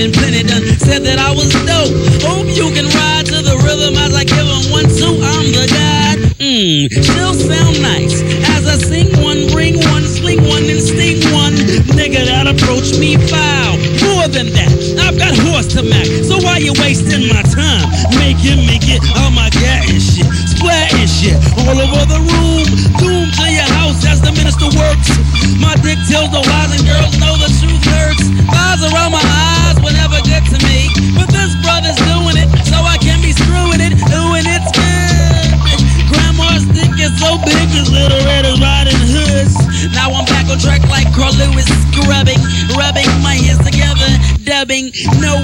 In 0.00 0.12
plenty 0.12 0.42
done 0.42 0.64
said 0.80 1.04
that 1.04 1.20
I 1.20 1.30
was 1.30 1.52
dope. 1.68 1.92
Hope 2.24 2.48
you 2.48 2.72
can 2.72 2.88
ride 2.88 3.28
to 3.28 3.44
the 3.44 3.56
rhythm 3.60 3.92
as 4.00 4.16
I 4.16 4.24
give 4.24 4.48
'em 4.48 4.64
one 4.72 4.88
two. 4.88 5.20
I'm 5.20 5.52
the 5.52 5.66
god. 5.68 6.16
Mmm, 6.40 6.88
still 6.88 7.34
sound 7.36 7.76
nice 7.84 8.24
as 8.56 8.64
I 8.64 8.76
sing 8.80 9.12
one, 9.20 9.46
bring 9.52 9.76
one, 9.92 10.08
sling 10.08 10.40
one, 10.48 10.64
and 10.72 10.80
sting 10.80 11.20
one. 11.36 11.52
Nigga 11.92 12.24
that 12.24 12.48
approach 12.48 12.96
me 12.96 13.20
foul. 13.28 13.76
More 14.08 14.26
than 14.28 14.48
that, 14.56 14.72
I've 15.04 15.18
got 15.20 15.36
horse 15.44 15.68
to 15.76 15.82
mac. 15.84 16.08
So 16.24 16.40
why 16.40 16.64
you 16.64 16.72
wasting 16.80 17.28
my 17.28 17.44
time? 17.52 17.84
Making 18.16 18.64
me 18.64 18.80
get 18.80 19.04
all 19.20 19.30
my 19.30 19.52
gat 19.52 19.84
and 19.92 20.00
shit, 20.00 20.24
splat 20.48 20.88
and 20.96 21.10
shit 21.10 21.36
all 21.60 21.76
over 21.76 22.04
the 22.08 22.20
room. 22.24 22.64
Doom 22.96 23.28
to 23.36 23.46
your 23.52 23.68
house 23.76 24.00
as 24.08 24.20
the 24.24 24.32
minister 24.32 24.68
works. 24.80 25.12
My 25.60 25.76
dick 25.84 26.00
tells 26.08 26.32
no 26.32 26.40
lies 26.40 26.72
and 26.72 26.84
girls 26.88 27.14
know 27.20 27.36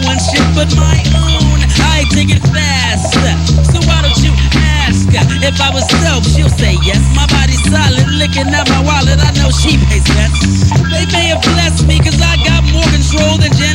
One 0.05 0.21
shit 0.21 0.45
but 0.53 0.69
my 0.77 0.99
own. 1.17 1.59
I 1.81 2.05
take 2.13 2.31
it 2.35 2.43
fast. 2.53 3.15
So 3.73 3.79
why 3.89 4.03
don't 4.03 4.21
you 4.21 4.33
ask 4.85 5.09
if 5.13 5.61
I 5.61 5.71
was 5.73 5.87
dope? 6.05 6.25
She'll 6.25 6.53
say 6.53 6.77
yes. 6.85 7.01
My 7.15 7.27
body's 7.27 7.63
solid, 7.65 8.09
licking 8.19 8.49
at 8.53 8.69
my 8.69 8.83
wallet. 8.83 9.21
I 9.21 9.31
know 9.39 9.51
she 9.51 9.79
pays 9.89 10.05
bets. 10.17 10.71
They 10.93 11.07
may 11.13 11.33
have 11.33 11.43
blessed 11.43 11.87
me 11.87 11.99
cause 11.99 12.21
I 12.21 12.37
got 12.45 12.63
more 12.73 12.87
control 12.93 13.39
than 13.39 13.53
Janet 13.53 13.66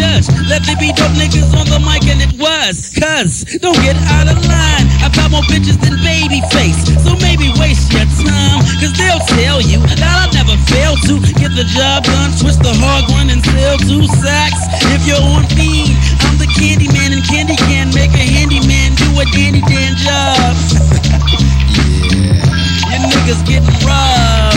Let 0.00 0.64
there 0.64 0.80
be 0.80 0.90
dope 0.96 1.12
niggas 1.14 1.52
on 1.54 1.68
the 1.68 1.78
mic 1.78 2.08
and 2.08 2.24
it 2.24 2.34
was. 2.40 2.90
Cuz, 2.90 3.44
don't 3.60 3.76
get 3.84 3.96
out 4.16 4.26
of 4.26 4.40
line. 4.48 4.86
I've 5.04 5.14
got 5.14 5.30
more 5.30 5.44
bitches 5.46 5.78
than 5.78 5.94
babyface. 6.00 6.80
So 7.04 7.14
maybe 7.20 7.52
waste 7.60 7.92
your 7.92 8.08
time. 8.18 8.64
Cause 8.80 8.96
they'll 8.96 9.22
tell 9.38 9.60
you 9.60 9.78
that 9.92 10.00
I'll 10.02 10.32
never 10.32 10.56
fail 10.72 10.96
to 11.06 11.20
get 11.38 11.52
the 11.54 11.68
job 11.68 12.04
done. 12.04 12.32
Twist 12.40 12.64
the 12.64 12.72
hard 12.80 13.06
one 13.12 13.30
and 13.30 13.44
sell 13.44 13.78
two 13.78 14.08
sacks. 14.24 14.58
If 14.90 15.06
you're 15.06 15.20
on 15.20 15.44
feed, 15.54 15.94
I'm 16.26 16.40
the 16.40 16.48
candy 16.58 16.88
man 16.90 17.12
and 17.12 17.22
candy 17.22 17.56
can 17.68 17.92
make 17.94 18.10
a 18.16 18.24
handyman 18.24 18.96
do 18.96 19.06
a 19.20 19.24
dandy 19.36 19.60
dan 19.68 19.94
job. 20.00 20.56
yeah. 21.76 22.40
You 22.90 23.06
niggas 23.06 23.44
getting 23.46 23.76
robbed. 23.86 24.49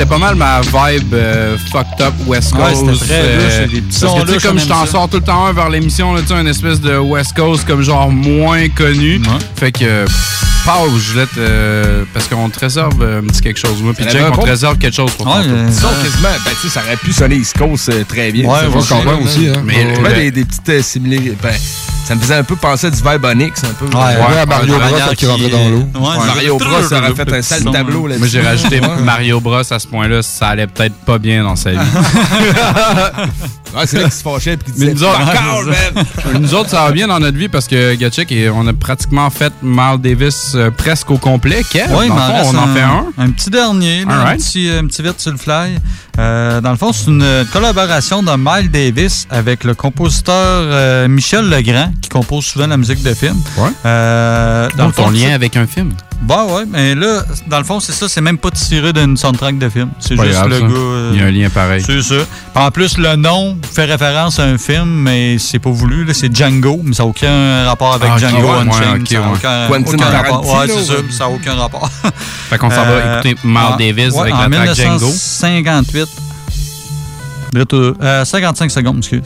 C'était 0.00 0.08
pas 0.08 0.18
mal 0.18 0.34
ma 0.34 0.62
vibe 0.62 1.12
euh, 1.12 1.58
fucked 1.70 2.00
up 2.00 2.14
West 2.26 2.54
Ouais, 2.54 2.60
Coast. 2.72 3.02
c'était 3.02 3.20
très 3.20 3.36
louche, 3.36 3.72
les 3.74 3.80
petits 3.82 4.00
parce 4.00 4.14
que 4.14 4.26
tu 4.32 4.40
sais, 4.40 4.48
comme 4.48 4.56
on 4.56 4.60
je 4.60 4.66
t'en 4.66 4.86
sors 4.86 5.08
tout 5.10 5.18
le 5.18 5.22
temps 5.22 5.44
un 5.44 5.52
vers 5.52 5.68
l'émission, 5.68 6.14
là, 6.14 6.22
tu 6.22 6.28
sais, 6.28 6.34
un 6.34 6.46
espèce 6.46 6.80
de 6.80 6.96
West 6.96 7.34
Coast 7.36 7.66
comme 7.66 7.82
genre 7.82 8.10
moins 8.10 8.66
connu. 8.70 9.20
Fait 9.56 9.72
que, 9.72 10.06
pause, 10.64 11.02
je 11.14 11.20
te. 11.20 11.28
euh, 11.38 12.04
parce 12.14 12.28
qu'on 12.28 12.48
te 12.48 12.58
réserve 12.60 13.02
euh, 13.02 13.20
un 13.20 13.24
petit 13.26 13.42
quelque 13.42 13.58
chose. 13.58 13.82
Moi, 13.82 13.92
puis 13.92 14.04
Ça 14.04 14.10
Jake, 14.10 14.22
avait 14.22 14.38
on 14.38 14.42
te 14.42 14.48
réserve 14.48 14.78
quelque 14.78 14.96
chose 14.96 15.10
pour 15.12 15.26
Ouais, 15.26 15.42
euh, 15.44 15.66
Disons 15.68 15.88
quasiment, 16.02 16.28
ben, 16.46 16.50
tu 16.62 16.68
sais, 16.68 16.74
ça 16.74 16.80
aurait 16.86 16.96
pu 16.96 17.12
sonner 17.12 17.36
East 17.36 17.58
Coast 17.58 17.90
euh, 17.90 18.02
très 18.08 18.32
bien. 18.32 18.48
Ouais, 18.48 18.60
comprends 18.72 19.20
aussi, 19.22 19.48
Hein. 19.48 19.62
mais 19.66 20.14
des, 20.14 20.30
des 20.30 20.44
petites 20.46 20.68
euh, 20.70 20.82
similarités. 20.82 21.36
Ben, 21.42 21.52
Ça 22.04 22.14
me 22.16 22.20
faisait 22.20 22.34
un 22.34 22.44
peu 22.44 22.56
penser 22.56 22.88
à 22.88 22.90
du 22.90 22.96
Vibonix, 22.96 23.52
un 23.64 23.72
peu. 23.74 23.86
Ouais, 23.86 23.92
ouais, 23.94 24.38
à 24.40 24.46
Mario 24.46 24.74
Bros, 24.74 24.98
quand 24.98 25.22
il 25.22 25.28
rentrait 25.28 25.48
dans 25.48 25.68
l'eau. 25.68 25.86
Ouais, 25.94 26.26
Mario 26.26 26.58
Bros, 26.58 26.82
ça 26.82 26.98
aurait 26.98 27.14
fait 27.14 27.32
un 27.32 27.42
sale 27.42 27.64
tableau 27.70 28.06
là 28.06 28.18
Moi, 28.18 28.26
j'ai 28.26 28.40
rajouté 28.40 28.80
Mario 29.04 29.40
Bros 29.40 29.58
à 29.58 29.78
ce 29.78 29.86
point-là, 29.86 30.22
ça 30.22 30.48
allait 30.48 30.66
peut-être 30.66 30.96
pas 30.96 31.18
bien 31.18 31.44
dans 31.44 31.56
sa 31.56 31.70
vie. 31.70 31.78
Ouais, 33.76 33.86
c'est 33.86 33.96
là 33.98 34.04
qu'il 34.04 34.12
se 34.12 34.22
fâchait 34.22 34.54
et 34.54 34.56
qu'il 34.56 34.74
Mais 34.78 34.92
disait 34.92 34.94
nous 34.94 35.04
autres, 35.04 35.20
all, 35.20 35.64
man! 36.34 36.40
nous 36.40 36.54
autres, 36.54 36.70
ça 36.70 36.84
va 36.84 36.92
bien 36.92 37.06
dans 37.08 37.18
notre 37.20 37.36
vie 37.38 37.48
parce 37.48 37.66
que 37.68 37.94
Gatchek, 37.94 38.32
et 38.32 38.50
on 38.50 38.66
a 38.66 38.72
pratiquement 38.72 39.30
fait 39.30 39.52
Miles 39.62 39.98
Davis 40.00 40.52
euh, 40.54 40.70
presque 40.70 41.10
au 41.10 41.18
complet. 41.18 41.62
Kev, 41.70 41.86
Oui, 41.90 41.96
dans 41.96 42.02
il 42.02 42.08
le 42.08 42.14
m'en 42.14 42.26
fond, 42.26 42.32
reste 42.34 42.54
on 42.54 42.58
en 42.58 42.66
fait 42.74 42.80
un. 42.80 43.04
Un 43.18 43.30
petit 43.30 43.50
dernier, 43.50 44.04
là, 44.04 44.28
un, 44.28 44.36
petit, 44.36 44.68
un 44.70 44.86
petit 44.86 45.02
vite 45.02 45.20
sur 45.20 45.30
le 45.32 45.38
fly. 45.38 45.78
Euh, 46.18 46.60
dans 46.60 46.70
le 46.70 46.76
fond, 46.76 46.92
c'est 46.92 47.06
une 47.06 47.46
collaboration 47.52 48.22
de 48.22 48.32
Miles 48.36 48.70
Davis 48.70 49.26
avec 49.30 49.64
le 49.64 49.74
compositeur 49.74 50.34
euh, 50.34 51.08
Michel 51.08 51.48
Legrand, 51.48 51.92
qui 52.02 52.08
compose 52.08 52.44
souvent 52.44 52.66
la 52.66 52.76
musique 52.76 53.02
de 53.02 53.14
films. 53.14 53.40
Euh, 53.86 54.68
dans 54.76 54.86
Donc, 54.86 54.86
le 54.88 54.92
fond, 55.04 55.04
ton 55.04 55.10
lien 55.10 55.32
avec 55.34 55.56
un 55.56 55.66
film. 55.66 55.92
Bah 56.22 56.44
ouais, 56.44 56.64
mais 56.68 56.94
là, 56.94 57.22
dans 57.48 57.58
le 57.58 57.64
fond, 57.64 57.80
c'est 57.80 57.92
ça, 57.92 58.06
c'est 58.08 58.20
même 58.20 58.36
pas 58.36 58.50
tiré 58.50 58.92
d'une 58.92 59.16
soundtrack 59.16 59.58
de 59.58 59.68
film. 59.70 59.88
C'est 59.98 60.16
juste 60.16 60.30
grave, 60.30 60.48
le 60.48 60.54
ça. 60.56 60.60
gars. 60.66 60.68
euh, 60.74 61.10
Il 61.14 61.18
y 61.18 61.22
a 61.22 61.26
un 61.26 61.30
lien 61.30 61.48
pareil. 61.48 61.82
C'est 61.84 62.02
ça. 62.02 62.14
En 62.54 62.70
plus, 62.70 62.98
le 62.98 63.16
nom 63.16 63.56
fait 63.72 63.86
référence 63.86 64.38
à 64.38 64.44
un 64.44 64.58
film, 64.58 64.84
mais 64.86 65.38
c'est 65.38 65.58
pas 65.58 65.70
voulu. 65.70 66.04
là, 66.04 66.12
C'est 66.12 66.34
Django, 66.34 66.80
mais 66.84 66.92
ça 66.94 67.04
n'a 67.04 67.08
aucun 67.08 67.64
rapport 67.64 67.94
avec 67.94 68.10
Ah, 68.12 68.18
Django 68.18 68.36
ouais, 68.48 68.58
Unchained. 68.68 68.92
ouais, 68.92 69.00
ok, 69.00 69.08
ça 69.40 69.48
n'a 69.48 69.70
ouais. 69.70 69.78
aucun, 69.88 70.04
rapport. 70.10 70.46
Ouais, 70.58 70.66
c'est 70.68 70.84
ça. 70.84 70.94
Ça 71.10 71.24
n'a 71.24 71.30
aucun 71.30 71.54
rapport. 71.54 71.88
Fait 72.50 72.58
qu'on 72.58 72.70
s'en 72.70 72.84
va 72.84 73.14
écouter 73.14 73.36
Miles 73.42 73.56
en- 73.58 73.76
Davis 73.76 74.12
ouais, 74.14 74.20
avec 74.32 74.34
la 74.34 74.64
track 74.66 74.76
Django. 74.76 75.06
1958. 75.06 76.08
Brett, 77.54 77.72
euh, 77.74 77.94
euh, 78.02 78.24
55 78.26 78.70
secondes, 78.70 78.98
excuse. 78.98 79.22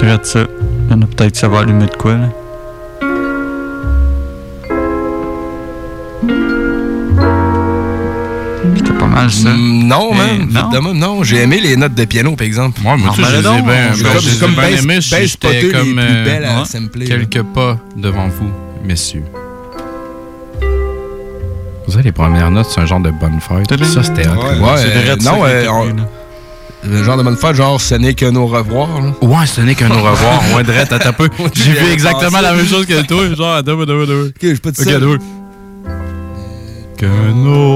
Brett, 0.00 0.24
ça. 0.26 0.46
Il 0.86 0.90
y 0.90 0.94
en 0.94 1.02
a 1.02 1.06
peut-être 1.06 1.32
que 1.32 1.38
ça 1.38 1.48
va 1.48 1.60
allumer 1.60 1.86
de 1.86 1.96
quoi, 1.96 2.14
là. 2.14 2.28
C'était 8.76 8.92
pas 8.92 9.06
mal, 9.06 9.30
ça. 9.30 9.50
Mm, 9.50 9.86
Non, 9.88 10.12
man. 10.14 10.38
non? 10.38 10.46
Vite 10.46 10.72
de 10.72 10.78
même, 10.78 10.98
non. 10.98 11.22
J'ai 11.22 11.42
aimé 11.42 11.60
les 11.60 11.76
notes 11.76 11.94
de 11.94 12.04
piano, 12.04 12.34
par 12.36 12.46
exemple. 12.46 12.80
Moi, 12.82 12.96
moi, 12.96 13.08
Ah, 13.10 13.14
tu 13.14 13.22
ben 13.22 13.28
j'ai 13.30 13.42
ben, 13.42 13.42
comme- 13.42 13.96
je 13.96 14.04
les 14.04 14.20
j'ai 14.20 14.36
ai 14.36 14.40
comme 14.40 14.54
bien 14.54 14.68
aimés. 14.68 14.94
baisse 14.96 15.04
J'étais 15.30 15.68
comme 15.70 15.98
euh, 15.98 16.56
à 16.56 16.62
ouais, 16.62 17.04
quelques 17.06 17.42
pas 17.42 17.78
devant 17.96 18.28
vous, 18.28 18.50
messieurs. 18.84 19.22
Vous 21.86 21.92
savez, 21.92 22.02
les 22.04 22.12
premières 22.12 22.50
notes, 22.50 22.66
c'est 22.68 22.80
un 22.80 22.86
genre 22.86 23.00
de 23.00 23.10
bonne 23.12 23.38
fête. 23.40 23.84
Ça, 23.84 24.02
c'était. 24.02 24.26
Ouais, 24.26 24.34
ouais, 24.34 24.80
euh, 24.84 25.16
non, 25.22 25.44
euh, 25.44 25.66
on- 25.70 25.94
le 26.90 27.02
genre 27.02 27.16
de 27.16 27.22
bonne 27.22 27.36
fête, 27.36 27.54
genre, 27.56 27.80
ce 27.80 27.94
n'est 27.94 28.14
que 28.14 28.26
nos 28.26 28.46
revoirs. 28.46 28.88
là. 29.00 29.12
Ouais, 29.26 29.46
ce 29.46 29.60
n'est 29.60 29.74
qu'un 29.74 29.90
au 29.90 29.94
revoir. 30.02 30.40
Ouais, 30.54 30.62
Drette, 30.62 30.92
un 30.92 31.12
peu. 31.12 31.28
J'ai 31.54 31.72
vu 31.72 31.90
exactement 31.92 32.40
la 32.40 32.52
même 32.52 32.66
chose 32.66 32.86
que 32.86 33.00
toi. 33.02 33.34
Genre, 33.34 33.54
attends, 33.56 33.80
attends, 33.80 34.00
attends. 34.02 34.26
Ok, 34.28 34.42
je 34.42 34.60
peux 34.60 34.72
te 34.72 34.82
Ok, 34.82 34.86
dire. 34.88 35.00
nos 35.00 35.16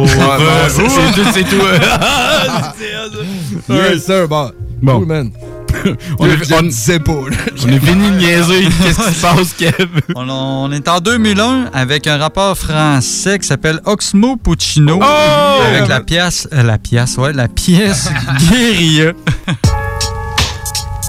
Ouais, 0.05 0.16
bon, 0.16 0.31
revoirs. 0.31 0.70
c'est- 0.70 1.12
tout, 1.15 1.24
c'est 1.35 1.45
tout. 1.45 1.62
Yes, 3.74 4.05
sir, 4.07 4.28
bon. 4.28 4.51
Bon. 4.82 4.99
Cool, 4.99 5.07
man. 5.07 5.31
On 6.19 6.25
Je 6.27 6.31
est- 6.31 6.53
on- 6.53 6.99
pas. 7.01 7.31
là. 7.31 7.37
On 7.65 7.69
est 7.69 7.79
de 7.79 7.91
niaiser. 8.19 8.69
Qu'est-ce 8.83 9.09
qui 9.09 9.15
se 9.15 9.23
passe, 9.23 9.53
Kev? 9.59 9.89
On, 10.17 10.29
on 10.29 10.73
est 10.73 10.89
en 10.89 11.01
2001 11.01 11.71
avec 11.73 12.07
un 12.07 12.19
rappeur 12.19 12.57
français 12.57 13.39
qui 13.39 13.47
s'appelle 13.47 13.81
Oxmo 13.85 14.37
Puccino 14.37 14.99
Oh! 15.03 15.63
avec 15.67 15.89
la 15.89 16.01
pièce, 16.01 16.49
euh, 16.53 16.63
la 16.63 16.79
pièce, 16.79 17.17
ouais, 17.17 17.33
la 17.33 17.49
pièce 17.49 18.09
Guérilla. 18.51 19.11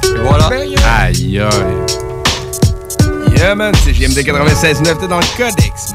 Et 0.03 0.17
voilà. 0.23 0.47
Aïe, 0.47 1.39
aïe. 1.39 1.41
Yeah, 3.37 3.55
man, 3.55 3.73
c'est 3.83 3.93
JMD 3.93 4.19
96.9, 4.19 4.99
t'es 4.99 5.07
dans 5.07 5.19
le 5.19 5.37
codex. 5.37 5.93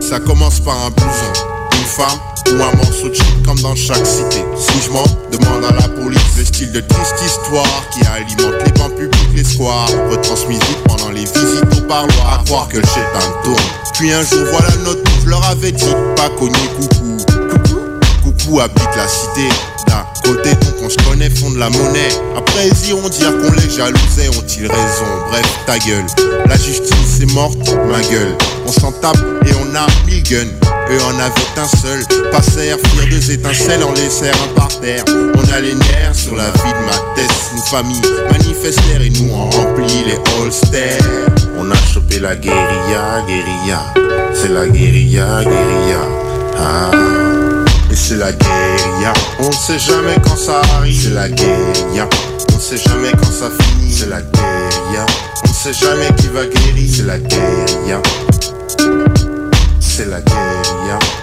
Ça 0.00 0.20
commence 0.20 0.60
par 0.60 0.74
un 0.86 0.90
blouson, 0.90 1.32
une 1.72 1.84
femme 1.84 2.18
ou 2.52 2.62
un 2.62 2.76
morceau 2.76 3.08
de 3.08 3.44
comme 3.44 3.60
dans 3.60 3.74
chaque 3.74 4.06
cité. 4.06 4.44
Si 4.56 4.86
je 4.86 4.90
mens, 4.90 5.04
demande 5.30 5.64
à 5.64 5.72
la 5.72 5.88
police 5.88 6.36
le 6.36 6.44
style 6.44 6.72
de 6.72 6.80
triste 6.80 7.16
histoire 7.24 7.88
qui 7.92 8.00
alimente 8.06 8.62
les 8.64 8.72
bancs 8.72 8.94
publics, 8.94 9.30
les 9.34 9.44
squares. 9.44 9.88
Retransmis 10.10 10.54
vite 10.54 10.82
pendant 10.86 11.10
les 11.10 11.24
visites 11.24 11.64
au 11.76 11.82
parloir. 11.82 12.40
À 12.40 12.44
croire 12.44 12.68
que 12.68 12.78
le 12.78 12.86
chétan 12.86 13.32
tourne. 13.44 13.56
Puis 13.94 14.12
un 14.12 14.22
jour, 14.22 14.44
voilà 14.52 14.70
notre 14.84 15.08
je 15.24 15.30
leur 15.30 15.44
avais 15.44 15.72
dit, 15.72 15.84
pas 16.16 16.30
cogner 16.38 16.54
coucou. 16.76 17.16
Coucou, 18.22 18.60
habite 18.60 18.96
la 18.96 19.06
cité. 19.06 19.48
D'un 19.86 20.04
côté, 20.24 20.50
donc 20.54 20.74
on 20.84 20.88
se 20.88 20.96
connaît, 21.08 21.28
font 21.28 21.50
de 21.50 21.58
la 21.58 21.68
monnaie. 21.68 22.08
Après, 22.36 22.68
ils 22.68 22.88
iront 22.88 23.08
dire 23.08 23.30
qu'on 23.32 23.52
les 23.52 23.68
jalousait, 23.68 24.28
ont-ils 24.28 24.66
raison? 24.66 25.06
Bref, 25.30 25.46
ta 25.66 25.78
gueule. 25.78 26.06
La 26.46 26.56
justice 26.56 27.20
est 27.20 27.34
morte, 27.34 27.74
ma 27.90 28.00
gueule. 28.00 28.36
On 28.66 28.72
s'en 28.72 28.92
tape 28.92 29.18
et 29.44 29.50
on 29.54 29.74
a 29.74 29.86
mille 30.06 30.22
guns. 30.22 30.77
Eux 30.90 31.02
en 31.02 31.18
avaient 31.18 31.60
un 31.60 31.68
seul. 31.68 32.00
Passèrent, 32.30 32.78
firent 32.78 33.08
deux 33.10 33.30
étincelles, 33.30 33.82
en 33.82 33.92
laissèrent 33.92 34.34
un 34.44 34.54
par 34.54 34.68
terre. 34.80 35.04
On 35.08 35.52
a 35.52 35.60
les 35.60 35.74
nerfs 35.74 36.14
sur 36.14 36.34
la 36.34 36.44
vie 36.50 36.72
de 36.72 36.86
ma 36.86 37.14
tête. 37.14 37.30
Nous, 37.54 37.62
famille, 37.62 38.00
manifestèrent 38.30 39.02
et 39.02 39.10
nous 39.10 39.32
en 39.34 39.50
remplit 39.50 40.04
les 40.06 40.18
holsters. 40.40 41.02
On 41.58 41.70
a 41.70 41.76
chopé 41.92 42.18
la 42.20 42.36
guérilla, 42.36 43.22
guérilla. 43.26 43.94
C'est 44.32 44.48
la 44.48 44.66
guérilla, 44.66 45.42
guérilla. 45.42 46.00
Ah. 46.56 46.90
Et 47.90 47.96
c'est 47.96 48.16
la 48.16 48.32
guérilla. 48.32 49.12
On 49.40 49.48
ne 49.48 49.52
sait 49.52 49.78
jamais 49.78 50.16
quand 50.22 50.36
ça 50.36 50.60
arrive. 50.76 51.02
C'est 51.02 51.14
la 51.14 51.28
guérilla. 51.28 52.08
On 52.52 52.56
ne 52.56 52.60
sait 52.60 52.78
jamais 52.78 53.10
quand 53.12 53.30
ça 53.30 53.50
finit. 53.50 53.92
C'est 53.92 54.08
la 54.08 54.22
guérilla. 54.22 55.06
On 55.44 55.48
ne 55.48 55.54
sait 55.54 55.72
jamais 55.72 56.08
qui 56.16 56.28
va 56.28 56.46
guérir. 56.46 56.90
C'est 56.94 57.06
la 57.06 57.18
guérilla. 57.18 58.00
C'est 59.80 60.08
la 60.08 60.20
guérilla. 60.20 60.47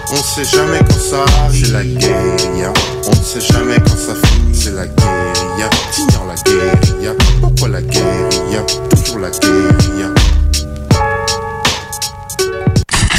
On 0.08 0.14
ne 0.14 0.22
sait 0.22 0.44
jamais 0.44 0.78
quand 0.78 1.00
ça 1.00 1.24
arrive. 1.42 1.66
C'est 1.66 1.72
la 1.72 1.82
guérilla. 1.82 2.72
On 3.06 3.10
ne 3.10 3.16
sait 3.16 3.40
jamais 3.40 3.76
quand 3.78 3.96
ça 3.96 4.14
finit. 4.14 4.54
C'est 4.54 4.70
la 4.70 4.86
guérilla. 4.86 5.68
T'ignores 5.90 6.26
la 6.26 6.34
guérilla. 6.34 7.12
Pourquoi 7.40 7.68
la 7.68 7.82
guérilla? 7.82 8.62
Toujours 8.90 9.18
la 9.18 9.30
guérilla. 9.30 10.10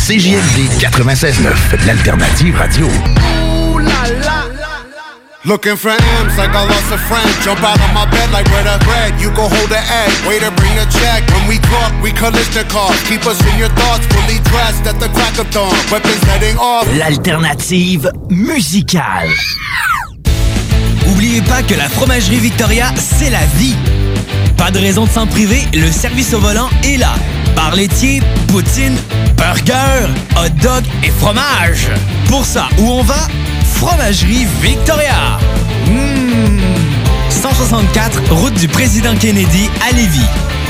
CJMD 0.08 0.80
96.9, 0.80 1.86
l'alternative 1.86 2.56
radio. 2.56 2.88
Looking 5.48 5.78
for 5.78 5.92
M's 5.92 6.38
like 6.38 6.52
I 6.52 6.68
lost 6.68 6.92
a 6.92 6.98
friend. 6.98 7.32
Jump 7.42 7.64
out 7.64 7.80
of 7.80 7.94
my 7.94 8.04
bed 8.12 8.32
like 8.32 8.46
where 8.52 8.66
the 8.68 8.84
bread. 8.84 9.16
You 9.16 9.32
go 9.32 9.48
hold 9.48 9.70
the 9.70 9.80
egg. 9.80 10.12
Way 10.28 10.40
to 10.40 10.52
bring 10.52 10.76
the 10.76 10.84
check. 10.92 11.24
When 11.32 11.48
we 11.48 11.58
talk, 11.72 11.94
we 12.04 12.12
collision 12.12 12.68
cars. 12.68 13.02
Keep 13.08 13.26
us 13.26 13.40
in 13.48 13.58
your 13.58 13.70
thoughts. 13.70 14.06
Fully 14.08 14.40
dressed 14.52 14.86
at 14.86 15.00
the 15.00 15.08
crack 15.08 15.40
of 15.40 15.50
dawn. 15.52 15.72
Weapons 15.90 16.22
heading 16.24 16.58
off. 16.58 16.86
L'alternative 16.98 18.12
musicale. 18.30 19.30
Oubliez 21.08 21.42
pas 21.44 21.64
que 21.64 21.76
la 21.76 21.88
fromagerie 21.88 22.40
Victoria, 22.40 22.92
c'est 22.98 23.30
la 23.30 23.46
vie. 23.56 23.78
Pas 24.58 24.70
de 24.70 24.80
raison 24.80 25.06
de 25.06 25.10
s'en 25.10 25.28
priver, 25.28 25.62
le 25.74 25.90
service 25.90 26.34
au 26.34 26.40
volant 26.40 26.70
est 26.84 26.98
là. 26.98 27.14
Bar 27.56 27.74
laitier, 27.74 28.22
poutine, 28.50 28.98
burger, 29.38 30.10
hot 30.36 30.50
dog 30.62 30.84
et 31.04 31.12
fromage. 31.12 31.88
Pour 32.28 32.44
ça, 32.44 32.68
où 32.80 32.90
on 32.90 33.04
va? 33.04 33.30
Fromagerie 33.78 34.48
Victoria. 34.60 35.38
Mmh. 35.86 36.60
164, 37.30 38.34
route 38.34 38.56
du 38.56 38.68
président 38.68 39.16
Kennedy 39.16 39.70
à 39.88 39.94
Lévis. 39.94 40.26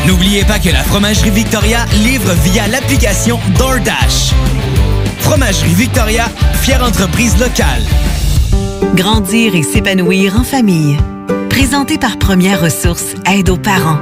N'oubliez 0.06 0.44
pas 0.44 0.60
que 0.60 0.68
la 0.68 0.84
fromagerie 0.84 1.30
Victoria 1.30 1.86
livre 2.04 2.34
via 2.44 2.68
l'application 2.68 3.40
DoorDash. 3.58 4.34
Fromagerie 5.20 5.74
Victoria, 5.74 6.26
fière 6.62 6.84
entreprise 6.84 7.40
locale. 7.40 7.82
Grandir 8.94 9.56
et 9.56 9.64
s'épanouir 9.64 10.38
en 10.38 10.44
famille. 10.44 10.98
Présenté 11.50 11.98
par 11.98 12.20
Première 12.20 12.60
Ressources 12.60 13.16
Aide 13.26 13.50
aux 13.50 13.58
parents. 13.58 14.00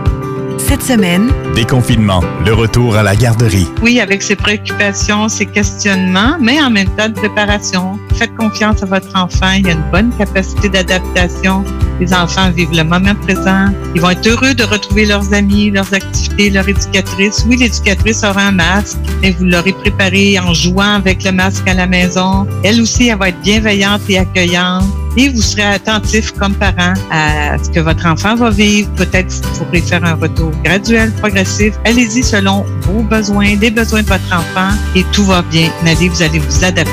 Cette 0.58 0.82
semaine, 0.82 1.32
Déconfinement, 1.56 2.22
le 2.46 2.54
retour 2.54 2.96
à 2.98 3.04
la 3.04 3.16
garderie. 3.16 3.68
Oui, 3.82 4.00
avec 4.00 4.22
ses 4.22 4.36
préoccupations, 4.36 5.30
ses 5.30 5.46
questionnements, 5.46 6.38
mais 6.40 6.62
en 6.62 6.70
même 6.70 6.90
temps 6.96 7.08
de 7.08 7.14
préparation. 7.14 7.98
Faites 8.16 8.36
confiance 8.36 8.84
à 8.84 8.86
votre 8.86 9.08
enfant. 9.16 9.52
Il 9.58 9.68
y 9.68 9.70
a 9.70 9.74
une 9.74 9.92
bonne 9.92 10.12
capacité 10.18 10.68
d'adaptation. 10.68 11.64
Les 12.00 12.14
enfants 12.14 12.50
vivent 12.52 12.76
le 12.76 12.84
moment 12.84 13.16
présent. 13.16 13.68
Ils 13.94 14.02
vont 14.02 14.10
être 14.10 14.28
heureux 14.28 14.54
de 14.54 14.64
retrouver 14.64 15.06
leurs 15.06 15.34
amis, 15.34 15.72
leurs 15.72 15.94
activités, 15.94 16.50
leur 16.50 16.68
éducatrice. 16.68 17.46
Oui, 17.48 17.58
l'éducatrice 17.58 18.24
aura 18.24 18.42
un 18.42 18.52
masque, 18.52 18.98
mais 19.22 19.32
vous 19.32 19.46
l'aurez 19.46 19.74
préparé 19.74 20.38
en 20.40 20.54
jouant 20.54 20.96
avec 20.96 21.24
le 21.24 21.32
masque 21.32 21.68
à 21.68 21.74
la 21.74 21.88
maison. 21.88 22.46
Elle 22.64 22.82
aussi, 22.82 23.08
elle 23.08 23.18
va 23.18 23.30
être 23.30 23.42
bienveillante 23.42 24.02
et 24.10 24.18
accueillante. 24.18 24.84
Et 25.18 25.30
vous 25.30 25.42
serez 25.42 25.64
attentif 25.64 26.34
comme 26.34 26.54
parent 26.54 26.94
à 27.10 27.58
ce 27.58 27.70
que 27.70 27.80
votre 27.80 28.06
enfant 28.06 28.36
va 28.36 28.50
vivre. 28.50 28.90
Peut-être 28.96 29.32
vous 29.32 29.66
pourrez 29.66 29.82
faire 29.82 30.04
un 30.04 30.16
retour 30.16 30.52
graduel, 30.64 31.14
progressif. 31.14 31.76
Allez-y 31.86 32.22
selon 32.24 32.66
vos 32.82 33.04
besoins, 33.04 33.56
les 33.56 33.72
besoins 33.72 34.04
de 34.04 34.08
votre 34.08 34.34
enfant 34.34 34.76
et 34.96 35.06
tout 35.14 35.24
va 35.26 35.42
bien. 35.42 35.70
Nadie, 35.84 36.10
vous 36.10 36.22
allez 36.22 36.40
vous 36.40 36.64
adapter. 36.64 36.92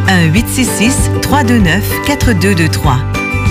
1-866-329-4223 0.08 2.98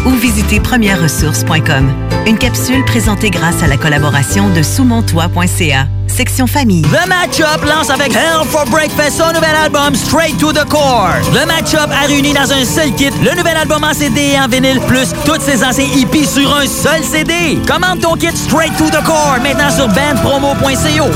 ou 0.05 0.11
visitez 0.11 0.59
premièreressources.com. 0.59 2.08
Une 2.27 2.37
capsule 2.37 2.83
présentée 2.85 3.29
grâce 3.29 3.63
à 3.63 3.67
la 3.67 3.77
collaboration 3.77 4.49
de 4.49 4.61
sousmontois.ca. 4.61 5.87
Section 6.07 6.47
famille. 6.47 6.83
Le 6.83 7.07
Match-Up 7.07 7.63
lance 7.65 7.89
avec 7.89 8.13
Hell 8.13 8.45
for 8.47 8.65
Breakfast 8.65 9.17
son 9.17 9.33
nouvel 9.33 9.55
album 9.63 9.95
Straight 9.95 10.37
to 10.37 10.51
the 10.51 10.67
Core. 10.67 11.13
Le 11.33 11.45
Match-Up 11.45 11.89
a 11.91 12.07
réuni 12.07 12.33
dans 12.33 12.51
un 12.51 12.65
seul 12.65 12.93
kit 12.93 13.09
le 13.23 13.35
nouvel 13.35 13.57
album 13.57 13.83
en 13.83 13.93
CD 13.93 14.33
et 14.33 14.39
en 14.39 14.47
vinyle, 14.47 14.79
plus 14.81 15.09
tous 15.25 15.41
ses 15.41 15.63
anciens 15.63 15.87
hippies 15.95 16.27
sur 16.27 16.53
un 16.55 16.67
seul 16.67 17.03
CD. 17.03 17.57
Commande 17.67 18.01
ton 18.01 18.15
kit 18.15 18.35
Straight 18.35 18.75
to 18.77 18.89
the 18.89 19.03
Core 19.03 19.37
maintenant 19.41 19.71
sur 19.71 19.87
bandpromo.co. 19.87 21.09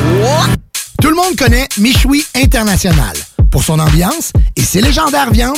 Tout 1.01 1.09
le 1.09 1.15
monde 1.15 1.35
connaît 1.37 1.67
Michoui 1.77 2.25
International 2.35 3.13
pour 3.51 3.63
son 3.63 3.77
ambiance 3.77 4.31
et 4.55 4.61
ses 4.61 4.81
légendaires 4.81 5.31
viandes 5.31 5.57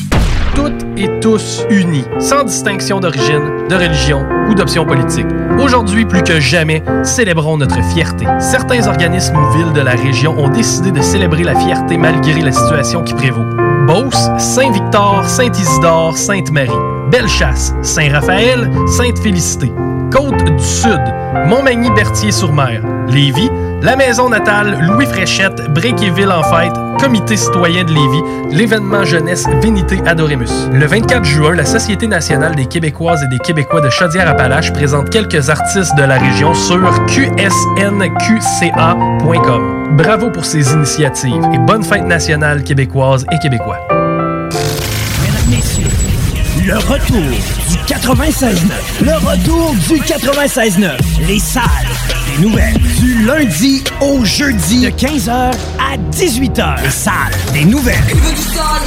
Toutes 0.55 0.85
et 0.97 1.07
tous 1.21 1.65
unis, 1.69 2.05
sans 2.19 2.43
distinction 2.43 2.99
d'origine, 2.99 3.67
de 3.69 3.75
religion 3.75 4.25
ou 4.49 4.53
d'option 4.53 4.85
politique. 4.85 5.25
Aujourd'hui, 5.59 6.05
plus 6.05 6.23
que 6.23 6.39
jamais, 6.39 6.83
célébrons 7.03 7.57
notre 7.57 7.81
fierté. 7.93 8.25
Certains 8.39 8.87
organismes 8.87 9.37
ou 9.37 9.51
villes 9.57 9.73
de 9.73 9.81
la 9.81 9.91
région 9.91 10.37
ont 10.37 10.49
décidé 10.49 10.91
de 10.91 11.01
célébrer 11.01 11.43
la 11.43 11.55
fierté 11.55 11.97
malgré 11.97 12.41
la 12.41 12.51
situation 12.51 13.03
qui 13.03 13.13
prévaut. 13.13 13.45
Beauce, 13.87 14.29
Saint-Victor, 14.37 15.25
Saint-Isidore, 15.27 16.17
Sainte-Marie. 16.17 16.69
Bellechasse, 17.11 17.73
Saint-Raphaël, 17.81 18.69
Sainte-Félicité. 18.87 19.71
Côte 20.11 20.43
du 20.43 20.63
Sud, 20.63 21.01
Montmagny-Berthier-sur-Mer. 21.45 22.81
Lévis, 23.07 23.49
la 23.81 23.95
maison 23.95 24.29
natale 24.29 24.77
Louis 24.81 25.05
Fréchette, 25.05 25.71
Bréquéville 25.73 26.31
en 26.31 26.43
fête, 26.43 26.73
Comité 26.99 27.37
citoyen 27.37 27.83
de 27.83 27.91
Lévis, 27.91 28.21
l'événement 28.51 29.03
jeunesse 29.03 29.45
Vénité 29.61 29.99
Adoremus. 30.05 30.69
Le 30.71 30.85
24 30.85 31.23
juin, 31.23 31.55
la 31.55 31.65
Société 31.65 32.07
nationale 32.07 32.55
des 32.55 32.65
Québécoises 32.65 33.23
et 33.23 33.27
des 33.27 33.39
Québécois 33.39 33.81
de 33.81 33.89
Chaudière-Appalaches 33.89 34.73
présente 34.73 35.09
quelques 35.09 35.49
artistes 35.49 35.95
de 35.95 36.03
la 36.03 36.17
région 36.17 36.53
sur 36.53 36.79
qsnqca.com. 37.07 37.57
Bravo 39.97 40.29
pour 40.29 40.45
ces 40.45 40.73
initiatives 40.73 41.43
et 41.53 41.57
bonne 41.57 41.83
fête 41.83 42.05
nationale 42.05 42.63
québécoise 42.63 43.25
et 43.31 43.39
québécois. 43.39 43.79
Le 46.71 46.77
retour 46.77 47.17
du 47.19 47.75
96.9. 47.93 48.55
Le 49.01 49.13
retour 49.15 49.75
du 49.89 49.95
96.9. 49.99 50.91
Les 51.27 51.37
salles 51.37 51.63
des 52.37 52.43
nouvelles. 52.43 52.77
Du 53.01 53.25
lundi 53.25 53.83
au 53.99 54.23
jeudi. 54.23 54.79
De 54.81 54.87
15h 54.89 55.29
à 55.29 55.97
18h. 56.15 56.81
Les 56.81 56.89
salles 56.89 57.13
des 57.53 57.65
nouvelles. 57.65 57.97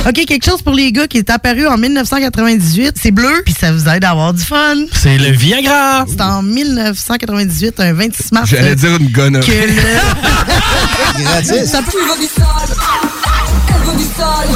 OK, 0.06 0.15
quelque 0.24 0.44
chose 0.47 0.62
pour 0.62 0.73
les 0.73 0.93
gars 0.93 1.06
qui 1.06 1.19
est 1.19 1.28
apparu 1.28 1.66
en 1.66 1.77
1998. 1.77 2.97
C'est 3.01 3.11
bleu, 3.11 3.43
puis 3.44 3.55
ça 3.59 3.70
vous 3.73 3.86
aide 3.89 4.05
à 4.05 4.11
avoir 4.12 4.32
du 4.32 4.43
fun. 4.43 4.77
C'est 4.94 5.19
le 5.19 5.31
Viagra. 5.32 6.06
C'est 6.09 6.23
en 6.23 6.43
1998, 6.43 7.81
un 7.81 7.93
26 7.93 8.32
mars. 8.32 8.48
J'allais 8.48 8.77
dire 8.77 8.97
une 8.97 9.11
gonne. 9.11 9.40
Que 9.40 9.51
le... 9.51 11.23
Gratis. 11.23 11.70
Ça 11.70 11.82
peut- 11.82 11.98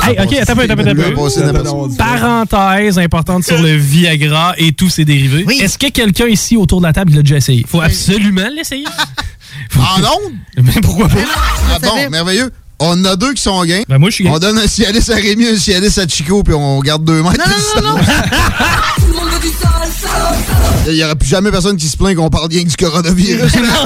Hey, 0.04 0.16
ok, 0.18 0.32
attends 0.40 0.52
un 0.52 0.56
peu, 0.56 0.62
attends 0.62 0.72
un 0.72 0.76
peu. 1.86 1.94
Parenthèse 1.96 2.98
importante 2.98 3.44
sur 3.44 3.60
le 3.60 3.76
Viagra 3.76 4.54
et 4.56 4.72
tous 4.72 4.88
ses 4.90 5.04
dérivés. 5.04 5.44
Est-ce 5.60 5.78
que 5.78 5.90
quelqu'un 5.90 6.26
ici 6.26 6.56
autour 6.56 6.80
de 6.80 6.86
la 6.86 6.92
table 6.92 7.12
l'a 7.14 7.22
déjà 7.22 7.36
essayé? 7.36 7.64
Faut 7.68 7.80
absolument 7.80 8.48
l'essayer. 8.54 8.84
En 9.76 10.00
ondes? 10.00 10.32
Mais 10.62 10.72
pourquoi 10.82 11.08
pas? 11.08 11.16
Ah 11.74 11.78
bon, 11.80 12.10
merveilleux. 12.10 12.50
On 12.80 12.90
en 12.92 13.04
a 13.04 13.16
deux 13.16 13.32
qui 13.34 13.42
sont 13.42 13.62
gains. 13.64 13.82
Ben 13.88 13.98
moi, 13.98 14.08
je 14.10 14.14
suis 14.16 14.28
On 14.28 14.38
donne 14.38 14.58
un 14.58 14.66
Cialis 14.68 15.10
à 15.10 15.14
Rémi, 15.16 15.46
un 15.46 15.56
Cialis 15.56 15.98
à 15.98 16.06
Chico, 16.06 16.42
puis 16.42 16.54
on 16.54 16.80
garde 16.80 17.04
deux 17.04 17.22
mètres. 17.22 17.36
Non, 17.38 17.82
non, 17.82 17.88
non, 17.90 17.96
non. 17.96 18.02
Il 20.86 20.94
n'y 20.94 21.04
aura 21.04 21.16
plus 21.16 21.28
jamais 21.28 21.50
personne 21.50 21.76
qui 21.76 21.86
se 21.86 21.96
plaint 21.96 22.16
qu'on 22.16 22.30
parle 22.30 22.48
bien 22.48 22.62
du 22.62 22.74
coronavirus. 22.76 23.52
Tu 23.52 23.58
veux 23.58 23.64
du 23.64 23.68
sol, 23.68 23.78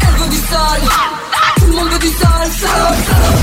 elle 0.00 0.22
veut 0.22 0.30
du 0.30 0.36
sol, 0.36 0.80
monde 1.76 1.88
veut 1.92 1.98
du 1.98 2.08
sol, 2.08 2.46
sol, 2.60 2.94
sol. 3.06 3.34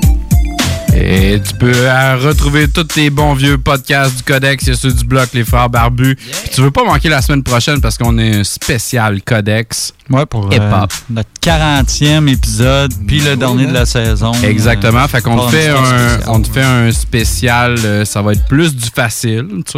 Et 0.99 1.40
tu 1.40 1.53
peux 1.56 1.72
euh, 1.76 2.18
retrouver 2.18 2.68
tous 2.68 2.86
tes 2.86 3.11
bons 3.11 3.34
vieux 3.36 3.60
podcasts 3.60 4.18
du 4.18 4.24
Codex, 4.24 4.64
il 4.65 4.69
y 4.69 4.72
a 4.72 4.76
ceux 4.76 4.91
du 4.91 5.06
bloc 5.06 5.30
Les 5.34 5.44
Frères 5.44 5.69
Barbus. 5.69 6.15
Puis 6.15 6.49
tu 6.52 6.61
veux 6.61 6.72
pas 6.72 6.84
manquer 6.84 7.10
la 7.10 7.22
semaine 7.22 7.44
prochaine 7.44 7.80
parce 7.82 7.99
qu'on 7.99 8.18
est 8.18 8.38
un 8.38 8.44
spécial 8.44 9.22
Codex. 9.22 9.94
Ouais, 10.10 10.26
pour 10.26 10.45
euh, 10.48 10.56
hip-hop. 10.56 10.91
notre 11.11 11.30
40e 11.40 12.28
épisode, 12.30 12.91
puis 13.07 13.19
le 13.19 13.36
dernier 13.36 13.68
de 13.68 13.74
la 13.74 13.86
saison. 13.86 14.32
Exactement. 14.44 15.03
Euh, 15.03 15.07
fait 15.07 15.22
qu'on 15.22 15.45
te 15.45 15.52
fait 15.52 15.68
un 15.69 15.76
spécial. 15.84 16.30
on 16.30 16.41
te 16.41 16.49
fait 16.49 16.64
un 16.64 16.91
spécial. 16.91 17.76
euh, 17.86 18.06
ça 18.06 18.24
va 18.24 18.32
être 18.32 18.45
plus 18.48 18.76
du 18.76 18.90
facile, 18.90 19.45
tu 19.68 19.74
sais. 19.74 19.78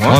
Ouais. 0.00 0.16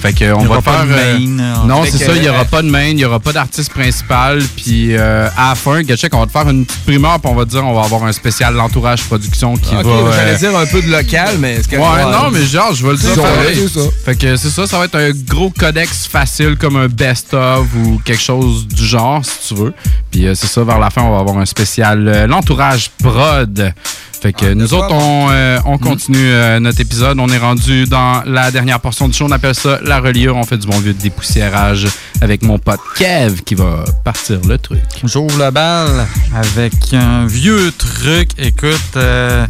Fait 0.00 0.12
que 0.14 0.32
on 0.32 0.38
Il 0.40 0.44
y 0.44 0.46
va 0.46 0.52
aura 0.54 0.62
pas 0.62 0.72
faire. 0.78 0.86
de 0.86 0.92
euh, 0.92 1.18
main, 1.18 1.54
en 1.60 1.64
non, 1.66 1.82
c'est 1.84 1.98
ça. 1.98 2.12
Il 2.16 2.24
y 2.24 2.28
aura 2.28 2.44
pas 2.46 2.62
de 2.62 2.68
main, 2.70 2.84
il 2.86 2.98
y 2.98 3.04
aura 3.04 3.20
pas 3.20 3.32
d'artiste 3.32 3.70
principal. 3.70 4.40
Puis 4.56 4.96
euh, 4.96 5.28
à 5.36 5.50
la 5.50 5.54
fin, 5.54 5.82
Gatchek, 5.82 6.14
on 6.14 6.20
va 6.20 6.26
te 6.26 6.32
faire 6.32 6.48
une 6.48 6.64
petite 6.64 6.84
primeur, 6.84 7.20
puis 7.20 7.30
on 7.30 7.34
va 7.34 7.44
te 7.44 7.50
dire, 7.50 7.64
on 7.66 7.74
va 7.74 7.82
avoir 7.82 8.04
un 8.04 8.12
spécial 8.12 8.54
l'entourage 8.54 9.02
production 9.04 9.56
qui 9.56 9.74
Ok, 9.76 9.84
va. 9.84 9.90
euh, 9.90 10.12
j'allais 10.16 10.36
dire 10.38 10.56
un 10.56 10.64
peu 10.66 10.80
de 10.80 10.90
local, 10.90 11.36
mais 11.38 11.56
est-ce 11.56 11.68
que. 11.68 11.76
Ouais, 11.76 12.02
non, 12.12 12.30
mais 12.32 12.44
genre, 12.46 12.74
je 12.74 12.84
vais 12.86 12.92
le 12.92 12.98
dire. 12.98 13.14
Ça. 13.14 13.80
Fait 14.04 14.16
que 14.16 14.36
c'est 14.36 14.48
ça, 14.50 14.66
ça 14.66 14.78
va 14.78 14.86
être 14.86 14.96
un 14.96 15.10
gros 15.10 15.50
codex 15.50 16.06
facile 16.06 16.56
comme 16.58 16.76
un 16.76 16.88
best-of 16.88 17.66
ou 17.84 18.00
quelque 18.04 18.22
chose 18.22 18.66
du 18.66 18.84
genre, 18.86 19.22
si 19.24 19.48
tu 19.54 19.60
veux. 19.60 19.74
Puis 20.10 20.26
euh, 20.26 20.34
c'est 20.34 20.46
ça, 20.46 20.64
vers 20.64 20.78
la 20.78 20.88
fin, 20.90 21.02
on 21.02 21.10
va 21.12 21.18
avoir 21.20 21.36
un 21.38 21.46
spécial 21.46 22.08
euh, 22.08 22.26
l'entourage 22.26 22.90
prod. 23.02 23.72
Fait 24.20 24.34
que 24.34 24.52
nous 24.52 24.74
autres, 24.74 24.92
on, 24.92 25.28
euh, 25.30 25.58
on 25.64 25.78
continue 25.78 26.18
euh, 26.18 26.60
notre 26.60 26.80
épisode. 26.82 27.18
On 27.18 27.28
est 27.28 27.38
rendu 27.38 27.86
dans 27.86 28.22
la 28.26 28.50
dernière 28.50 28.78
portion 28.78 29.08
du 29.08 29.14
show. 29.16 29.24
On 29.26 29.30
appelle 29.30 29.54
ça 29.54 29.78
la 29.82 29.98
reliure. 29.98 30.36
On 30.36 30.42
fait 30.42 30.58
du 30.58 30.66
bon 30.66 30.78
vieux 30.78 30.92
dépoussiérage 30.92 31.86
avec 32.20 32.42
mon 32.42 32.58
pote 32.58 32.80
Kev 32.96 33.40
qui 33.46 33.54
va 33.54 33.82
partir 34.04 34.40
le 34.46 34.58
truc. 34.58 34.82
J'ouvre 35.04 35.38
la 35.38 35.50
balle 35.50 36.06
avec 36.34 36.74
un 36.92 37.26
vieux 37.26 37.72
truc. 37.72 38.30
Écoute, 38.36 38.96
euh, 38.96 39.46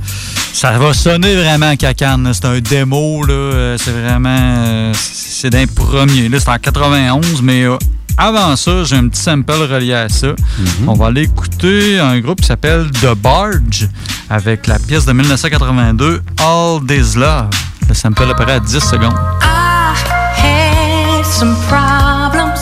ça 0.53 0.79
va 0.79 0.95
sonner 0.95 1.35
vraiment 1.35 1.75
cacane. 1.75 2.31
C'est 2.33 2.45
un 2.45 2.61
démo, 2.61 3.25
là. 3.25 3.77
C'est 3.77 3.91
vraiment. 3.91 4.93
c'est 4.95 5.51
d'un 5.51 5.67
premier. 5.67 6.29
Là, 6.29 6.39
c'est 6.39 6.49
en 6.49 6.59
91, 6.59 7.43
mais 7.43 7.65
euh, 7.65 7.77
avant 8.21 8.55
ça, 8.55 8.85
j'ai 8.85 8.97
un 8.97 9.09
petit 9.09 9.23
sample 9.23 9.53
relié 9.53 9.95
à 9.95 10.09
ça. 10.11 10.29
On 10.87 10.93
va 10.93 11.07
aller 11.07 11.23
écouter 11.23 11.99
un 11.99 12.21
groupe 12.21 12.43
qui 12.43 12.47
s'appelle 12.47 12.91
The 13.01 13.15
Barge 13.17 13.89
avec 14.29 14.67
la 14.67 14.79
pièce 14.79 15.07
de 15.07 15.13
1982, 15.13 16.23
All 16.39 16.81
This 16.87 17.17
Love. 17.17 17.49
Le 17.89 17.95
sample 17.95 18.31
apparaît 18.31 18.53
à 18.53 18.61
10 18.61 18.79
secondes. 18.79 19.15
I 19.43 20.37
had 20.37 21.25
some 21.25 21.57
problems. 21.67 22.61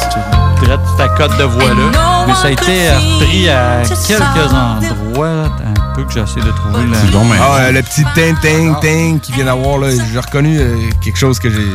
Ta 0.97 1.09
cote 1.09 1.37
de 1.39 1.45
voix-là. 1.45 2.25
Mais 2.27 2.35
ça 2.35 2.49
a 2.49 2.51
été 2.51 2.91
repris 2.91 3.49
à 3.49 3.83
quelques 4.07 4.53
endroits. 4.53 5.51
Un 5.65 5.95
peu 5.95 6.05
que 6.05 6.13
j'essaie 6.13 6.41
de 6.41 6.53
trouver 6.53 6.87
la. 6.87 6.99
Ah, 7.41 7.57
euh, 7.57 7.73
le 7.73 7.83
petit 7.83 8.05
ting 8.15 8.39
ting 8.41 8.79
ting 8.81 9.19
qui 9.19 9.33
vient 9.33 9.47
d'avoir, 9.47 9.79
là, 9.79 9.89
j'ai 9.91 10.19
reconnu 10.19 10.59
euh, 10.59 10.77
quelque 11.03 11.19
chose 11.19 11.39
que 11.39 11.51
j'ai 11.51 11.67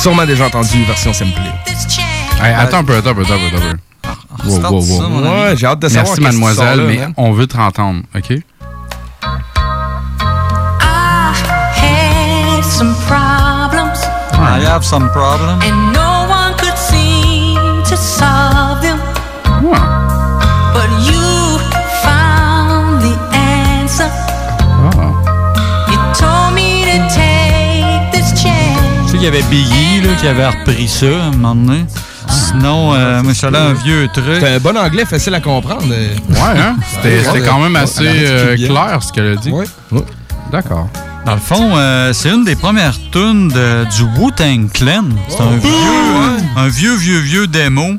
sûrement 0.00 0.24
déjà 0.24 0.46
entendu, 0.46 0.84
version 0.84 1.12
simple. 1.12 1.40
Hey, 2.42 2.54
attends 2.54 2.78
un 2.78 2.84
peu, 2.84 2.96
attends 2.96 3.10
un 3.10 3.14
peu, 3.14 3.22
attends 3.22 3.34
un 3.34 3.38
peu. 3.38 3.56
Attends 3.56 3.68
un 3.68 3.76
peu. 3.76 4.48
Wow, 4.48 4.60
wow, 4.60 4.72
wow. 4.72 4.82
ça. 4.82 5.30
Ouais, 5.30 5.56
j'ai 5.56 5.66
hâte 5.66 5.78
de 5.78 5.88
savoir 5.88 6.16
Merci, 6.18 6.20
mademoiselle, 6.22 6.66
sort 6.66 6.76
là, 6.76 6.92
mais 6.92 6.96
man. 6.98 7.14
on 7.16 7.32
veut 7.32 7.46
te 7.46 7.56
entendre, 7.56 8.02
OK? 8.16 8.32
had 11.76 12.62
some 12.64 12.94
problems, 13.06 14.00
I 14.34 14.60
have 14.66 14.84
some 14.84 15.08
problem. 15.10 15.60
and 15.62 15.92
no 15.92 16.26
one 16.28 16.54
could 16.58 16.76
seem 16.76 17.82
to 17.84 17.96
solve 17.96 18.80
them. 18.82 18.98
But 20.74 20.90
you 21.06 21.58
found 22.02 23.02
the 23.02 23.14
answer. 23.36 24.10
You 25.90 25.98
told 26.14 26.54
me 26.54 26.82
to 26.90 26.98
take 27.14 28.10
this 28.12 28.32
chance. 28.42 29.06
Tu 29.06 29.12
sais 29.12 29.18
qu'il 29.18 29.22
y 29.22 29.26
avait 29.28 29.42
Biggie 29.42 30.00
là, 30.00 30.14
qui 30.20 30.26
avait 30.26 30.48
repris 30.48 30.88
ça 30.88 31.06
à 31.06 31.26
un 31.26 31.30
moment 31.30 31.54
donné. 31.54 31.84
Sinon, 32.32 32.94
euh, 32.94 33.22
moi, 33.22 33.32
je 33.32 33.38
suis 33.38 33.46
allé 33.46 33.56
à 33.58 33.64
un 33.66 33.72
vieux 33.74 34.08
truc. 34.12 34.38
C'est 34.40 34.54
un 34.54 34.58
bon 34.58 34.76
anglais 34.76 35.04
facile 35.04 35.34
à 35.34 35.40
comprendre. 35.40 35.86
Ouais, 35.88 36.58
hein? 36.58 36.76
C'était 36.90 37.22
c'était 37.24 37.40
quand 37.46 37.58
même 37.60 37.76
assez 37.76 38.00
euh, 38.06 38.56
clair 38.56 38.98
ce 39.02 39.12
qu'elle 39.12 39.32
a 39.32 39.36
dit. 39.36 39.50
Ouais. 39.50 39.64
D'accord. 40.50 40.88
Dans 41.24 41.34
le 41.34 41.40
fond, 41.40 41.76
euh, 41.76 42.12
c'est 42.12 42.30
une 42.30 42.44
des 42.44 42.56
premières 42.56 42.94
tunes 43.12 43.48
de- 43.48 43.84
du 43.96 44.02
Wu-Tang 44.20 44.70
Clan. 44.72 45.04
C'est 45.28 45.40
un 45.40 45.56
vieux, 45.56 46.46
un 46.56 46.68
vieux, 46.68 46.94
vieux, 46.96 47.18
vieux 47.20 47.46
démo 47.46 47.96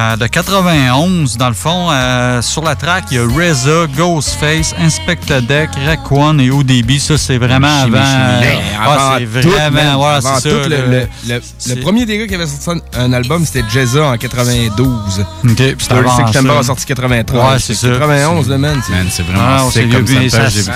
euh, 0.00 0.16
de 0.16 0.26
91. 0.26 1.36
Dans 1.36 1.48
le 1.48 1.54
fond, 1.54 1.88
euh, 1.90 2.40
sur 2.42 2.62
la 2.64 2.74
track, 2.74 3.04
il 3.10 3.16
y 3.16 3.20
a 3.20 3.24
RZA, 3.24 3.86
Ghostface, 3.96 4.74
Inspector 4.80 5.42
Deck, 5.42 5.70
Raekwon 5.86 6.38
et 6.38 6.50
ODB. 6.50 6.98
Ça, 6.98 7.18
c'est 7.18 7.38
vraiment 7.38 7.68
Chimie, 7.84 7.96
avant. 7.96 8.06
chimie. 8.06 8.46
euh, 8.46 8.76
ah, 8.78 8.92
avant 8.92 9.18
c'est 9.18 9.24
vraiment. 9.26 10.02
ouais, 10.02 10.14
avant 10.14 10.36
c'est 10.40 10.48
tout, 10.50 10.62
ça. 10.62 10.68
le, 10.68 10.76
le- 10.76 11.08
le- 11.28 11.40
C'est- 11.58 11.74
le 11.74 11.80
premier 11.82 12.06
des 12.06 12.18
gars 12.18 12.26
qui 12.26 12.34
avait 12.34 12.46
sorti 12.46 12.82
un, 12.96 13.12
album, 13.12 13.44
c'était 13.44 13.64
Jezza 13.68 14.04
en 14.04 14.16
92. 14.16 14.88
OK, 15.44 15.54
puis 15.56 15.76
c'était 15.78 15.94
avant 15.94 16.08
36 16.10 16.26
September 16.32 16.52
ça. 16.54 16.58
a 16.58 16.62
sorti 16.62 16.86
93. 16.86 17.38
Ouais, 17.40 17.58
c'est 17.58 17.74
ça. 17.74 17.88
91, 17.88 18.48
le 18.48 18.58
man. 18.58 18.80
C'est 19.10 19.22
Ah, 19.22 19.32
vraiment 19.32 19.70
sick 19.70 19.82
s'est 19.82 19.88
comme 19.88 20.28
ça. 20.30 20.50
ça, 20.50 20.72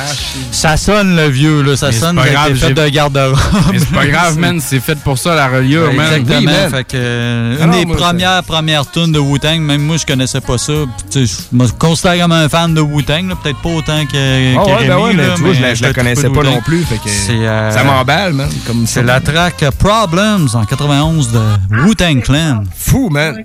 ça 0.50 0.76
sonne 0.76 1.16
le 1.16 1.28
vieux, 1.28 1.62
là. 1.62 1.76
Ça 1.76 1.86
Mais 1.86 1.92
c'est 1.92 2.00
sonne 2.00 2.16
grave, 2.16 2.54
fait 2.54 2.74
de 2.74 2.88
garde-robe. 2.88 3.36
C'est 3.78 3.90
pas 3.92 4.06
grave, 4.06 4.38
man. 4.38 4.60
C'est 4.60 4.80
fait 4.80 4.98
pour 5.00 5.18
ça, 5.18 5.34
la 5.34 5.48
reliure, 5.48 5.92
man. 5.92 6.12
Exactement. 6.14 6.50
Fait 6.70 6.84
que, 6.84 7.56
Ah 7.60 7.64
une 7.64 7.70
des 7.70 7.86
premières, 7.94 8.42
premières 8.42 8.90
tunes 8.90 9.13
de 9.14 9.18
Wu-Tang, 9.18 9.60
même 9.60 9.80
moi, 9.82 9.96
je 9.96 10.04
connaissais 10.04 10.40
pas 10.42 10.58
ça. 10.58 10.72
Puis, 11.10 11.26
Je 11.26 11.56
me 11.56 11.66
considère 11.78 12.18
comme 12.20 12.32
un 12.32 12.48
fan 12.48 12.74
de 12.74 12.80
Wu-Tang, 12.82 13.34
peut-être 13.42 13.62
pas 13.62 13.68
autant 13.70 14.04
que, 14.04 14.12
que 14.12 14.58
ouais, 14.58 14.86
ben 14.88 14.98
ouais, 14.98 15.14
mais 15.14 15.26
là, 15.28 15.34
tu 15.36 15.42
vois, 15.42 15.54
je 15.54 15.62
la- 15.62 15.74
je 15.74 15.82
la 15.82 15.92
connaissais 15.94 16.28
pas 16.28 16.42
non 16.42 16.60
plus, 16.60 16.82
fait 16.84 16.96
que 16.96 17.08
C'est, 17.08 17.32
euh, 17.46 17.70
ça 17.70 17.82
m'emballe, 17.84 18.32
man. 18.34 18.48
C'est 18.86 19.02
la 19.02 19.20
track 19.20 19.64
Problems 19.78 20.48
en 20.54 20.64
91 20.64 21.32
de 21.32 21.40
Wu-Tang 21.86 22.20
Clan. 22.22 22.64
Fou, 22.76 23.08
man. 23.08 23.42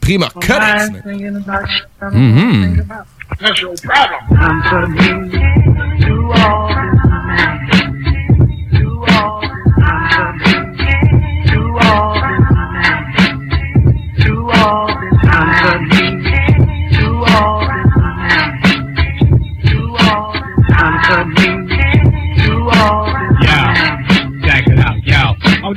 Prima. 0.00 0.28
That's 3.40 3.60
your 3.60 3.74
problem. 3.84 4.98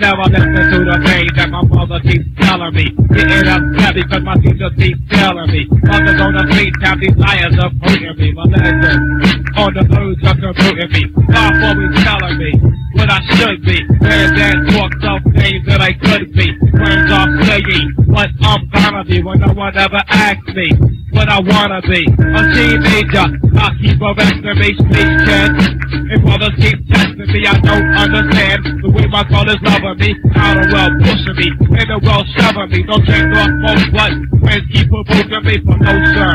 I'm 0.02 0.18
never 0.18 0.34
listening 0.34 0.72
to 0.72 0.80
the 0.82 0.98
things 1.06 1.32
that 1.38 1.49
my 1.52 1.61
mother 1.61 1.99
keeps 2.02 2.26
telling 2.41 2.73
me. 2.73 2.90
Getting 3.14 3.45
upset 3.45 3.94
because 3.94 4.23
my 4.23 4.34
teacher 4.41 4.73
keeps 4.73 4.98
telling 5.14 5.52
me. 5.53 5.69
Mothers 5.69 6.22
on 6.22 6.34
the 6.34 6.44
street 6.49 6.73
have 6.82 6.99
these 6.99 7.15
liars 7.22 7.53
approaching 7.61 8.18
me. 8.18 8.34
My 8.34 8.49
legend 8.49 8.98
on 9.61 9.73
the 9.78 9.86
verge 9.86 10.23
of 10.26 10.41
converting 10.41 10.90
me. 10.90 11.03
God 11.30 11.53
always 11.53 11.94
telling 12.02 12.38
me 12.41 12.80
what 13.02 13.10
I 13.10 13.22
should 13.34 13.65
be. 13.65 13.82
Granddad 13.98 14.69
talks 14.78 15.02
of 15.10 15.19
things 15.34 15.65
that 15.65 15.82
I 15.82 15.91
could 15.98 16.32
be. 16.38 16.48
Friends 16.78 17.10
are 17.10 17.30
saying 17.49 17.90
what 18.06 18.30
I'm 18.45 18.69
gonna 18.69 19.03
be 19.06 19.23
when 19.23 19.40
no 19.41 19.53
one 19.53 19.76
ever 19.76 20.02
asks 20.06 20.53
me 20.53 20.69
what 21.11 21.28
I 21.28 21.41
wanna 21.41 21.82
be. 21.82 22.06
A 22.06 22.41
teenager, 22.53 23.26
I 23.57 23.73
keep 23.82 23.98
arresting 23.98 24.57
me, 24.61 24.69
space 24.78 25.18
kid. 25.26 25.52
And 26.14 26.22
brothers 26.22 26.56
keep 26.61 26.78
testing 26.94 27.26
me, 27.26 27.41
I 27.49 27.57
don't 27.57 27.90
understand 27.90 28.60
the 28.86 28.90
way 28.94 29.07
my 29.10 29.23
brothers 29.26 29.57
loving 29.65 29.98
me. 29.98 30.11
How 30.38 30.53
the 30.53 30.69
world 30.69 30.94
pushing 31.02 31.38
me, 31.41 31.48
and 31.82 31.88
the 31.90 31.99
world 32.06 32.28
shoving 32.38 32.69
me. 32.69 32.80
Don't 32.86 33.06
change 33.10 33.34
off 33.34 33.52
most 33.65 33.88
what 33.98 34.11
friends 34.45 34.65
keep 34.69 34.88
provoking 34.94 35.44
me 35.45 35.56
for 35.65 35.78
no 35.82 35.94
sir. 36.14 36.34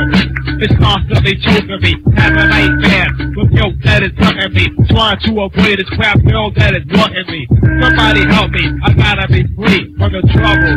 It's 0.60 0.76
constantly 0.80 1.34
choking 1.46 1.80
me, 1.84 1.92
having 2.16 2.48
nightmares 2.48 3.16
with 3.36 3.50
guilt 3.54 3.76
that 3.84 4.02
is 4.02 4.12
hurting 4.16 4.52
me. 4.56 4.64
Trying 4.88 5.20
to 5.28 5.30
avoid 5.40 5.76
this 5.78 5.90
crap 5.96 6.16
girl 6.24 6.50
that 6.56 6.74
is 6.74 6.84
wanting 6.88 7.26
me. 7.28 7.46
Somebody 7.80 8.24
help 8.32 8.50
me, 8.50 8.64
I 8.84 8.92
gotta 8.94 9.28
be 9.28 9.44
free 9.54 9.94
from 9.98 10.12
the 10.12 10.22
trouble 10.32 10.76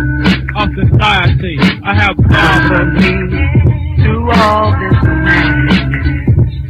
of 0.60 0.68
society. 0.76 1.56
I 1.84 1.94
have 1.96 2.16
problems. 2.20 3.00
to 4.04 4.14
all 4.36 4.72
this 4.76 5.00
man. 5.04 5.68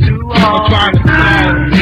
To 0.06 0.14
all 0.46 0.70
this 0.70 1.06
man. 1.06 1.72
To 1.74 1.79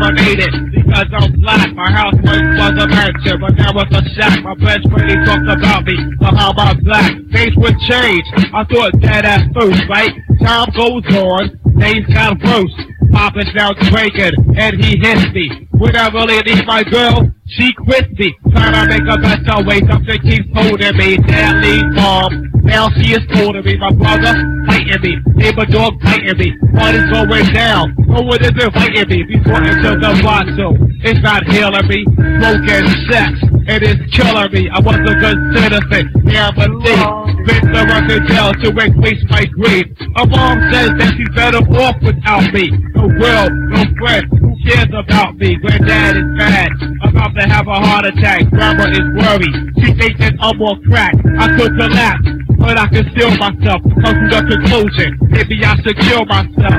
Began 0.00 0.16
discriminated 0.16 0.72
because 0.72 1.06
I'm 1.12 1.32
black. 1.40 1.74
My 1.74 1.90
house 1.92 2.14
was 2.14 2.72
a 2.72 2.88
mansion, 2.88 3.40
but 3.40 3.54
now 3.56 3.72
it's 3.76 3.92
a 3.92 4.02
shack. 4.14 4.42
My 4.42 4.54
best 4.54 4.88
friend 4.88 5.10
he 5.10 5.16
talked 5.26 5.48
about 5.48 5.84
me, 5.84 5.96
but 6.18 6.34
how 6.34 6.50
about 6.50 6.82
black? 6.82 7.12
Things 7.32 7.54
would 7.56 7.78
change. 7.80 8.24
I 8.54 8.64
thought 8.64 8.92
that 9.02 9.24
at 9.24 9.52
first, 9.52 9.82
right? 9.88 10.10
Time 10.40 10.68
goes 10.74 11.04
on, 11.16 11.60
things 11.78 12.06
got 12.14 12.40
worse. 12.42 12.74
Papa's 13.12 13.50
now 13.54 13.72
drinking, 13.72 14.32
and 14.56 14.82
he 14.82 14.96
hits 14.98 15.32
me. 15.34 15.69
When 15.80 15.96
I 15.96 16.08
really 16.12 16.42
need 16.44 16.66
my 16.66 16.84
girl, 16.84 17.32
she 17.46 17.72
quits 17.72 18.12
me. 18.18 18.36
Trying 18.52 18.74
to 18.76 18.84
make 18.84 19.08
a 19.08 19.16
better 19.16 19.64
way, 19.64 19.80
something 19.88 20.20
keeps 20.20 20.48
holding 20.52 20.96
me. 20.96 21.16
Leave 21.16 21.88
mom, 21.96 22.52
now 22.68 22.90
she 23.00 23.16
is 23.16 23.24
holding 23.32 23.64
me. 23.64 23.78
My 23.78 23.88
brother 23.88 24.36
fighting 24.68 25.00
me, 25.00 25.16
neighbor 25.40 25.64
dog 25.64 25.98
biting 26.04 26.36
me. 26.36 26.52
What 26.72 26.94
is 26.94 27.08
going 27.08 27.48
down? 27.54 27.96
No 28.06 28.20
one 28.20 28.44
is 28.44 28.52
inviting 28.52 29.08
me. 29.08 29.22
Before 29.24 29.64
into 29.64 29.96
the 29.96 30.20
bottle, 30.22 30.76
it's 31.00 31.20
not 31.24 31.48
healing 31.48 31.88
me. 31.88 32.04
Smoking 32.38 32.86
sex, 33.08 33.32
it 33.72 33.82
is 33.82 33.96
killing 34.12 34.52
me. 34.52 34.68
I 34.68 34.80
was 34.84 35.00
a 35.00 35.14
good 35.16 35.38
citizen, 35.56 36.12
yeah, 36.28 36.50
but 36.54 36.68
thief. 36.84 37.30
Been 37.46 37.72
to 37.72 37.82
run 37.88 38.06
to 38.06 38.20
jail 38.28 38.52
to 38.52 38.68
waste 38.76 39.24
my 39.30 39.46
grief. 39.46 39.86
A 40.16 40.26
mom 40.26 40.60
says 40.70 40.92
that 41.00 41.14
she's 41.16 41.34
better 41.34 41.64
off 41.80 41.96
without 42.02 42.52
me. 42.52 42.68
No 42.94 43.08
will, 43.08 43.48
no 43.48 43.82
friend, 43.96 44.28
who 44.28 44.52
cares 44.68 44.92
about 44.92 45.36
me? 45.38 45.56
Granddad 45.70 46.16
is 46.16 46.26
bad, 46.36 46.72
about 47.04 47.30
to 47.34 47.46
have 47.46 47.68
a 47.68 47.78
heart 47.78 48.04
attack. 48.04 48.42
Grandma 48.50 48.90
is 48.90 49.06
worried, 49.14 49.54
she 49.78 49.94
thinks 49.94 50.18
that 50.18 50.34
I'm 50.40 50.60
on 50.60 50.82
crack. 50.82 51.14
I 51.38 51.46
could 51.56 51.78
collapse, 51.78 52.26
but 52.58 52.76
I 52.76 52.88
can 52.88 53.06
still 53.14 53.30
myself. 53.38 53.80
Come 54.02 54.16
to 54.18 54.26
the 54.34 54.42
conclusion, 54.50 55.14
maybe 55.30 55.62
I 55.64 55.76
should 55.78 55.96
kill 55.98 56.24
myself. 56.26 56.74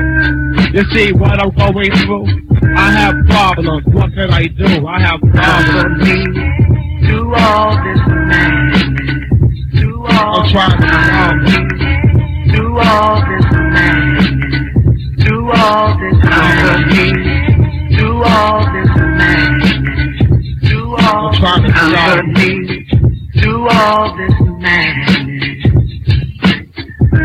You 0.76 0.84
see 0.92 1.14
what 1.14 1.40
I'm 1.40 1.56
going 1.56 1.92
through? 2.04 2.28
I 2.76 2.92
have 2.92 3.16
problems, 3.28 3.84
what 3.96 4.12
can 4.14 4.30
I 4.30 4.48
do? 4.48 4.86
I 4.86 5.00
have 5.00 5.22
problems. 5.22 6.04
To 7.08 7.34
all 7.36 7.72
this 7.72 8.04
man. 8.28 8.76
To 9.80 9.88
all 10.04 10.44
I'm 10.44 10.52
trying 10.52 10.80
to 10.84 10.88
solve. 11.08 11.48
To 12.52 12.62
all 12.76 13.24
this 13.24 13.48
man. 13.56 14.20
To 15.24 15.34
all 15.56 15.96
this 15.98 16.20
man. 16.28 17.21
To 18.22 18.28
all 18.28 18.62
this 18.72 18.88
man. 18.98 19.60
To 20.70 20.96
all 21.02 21.32
this 21.32 21.40
To 23.42 23.68
all 23.72 24.16
this 24.16 24.38
man. 24.62 24.94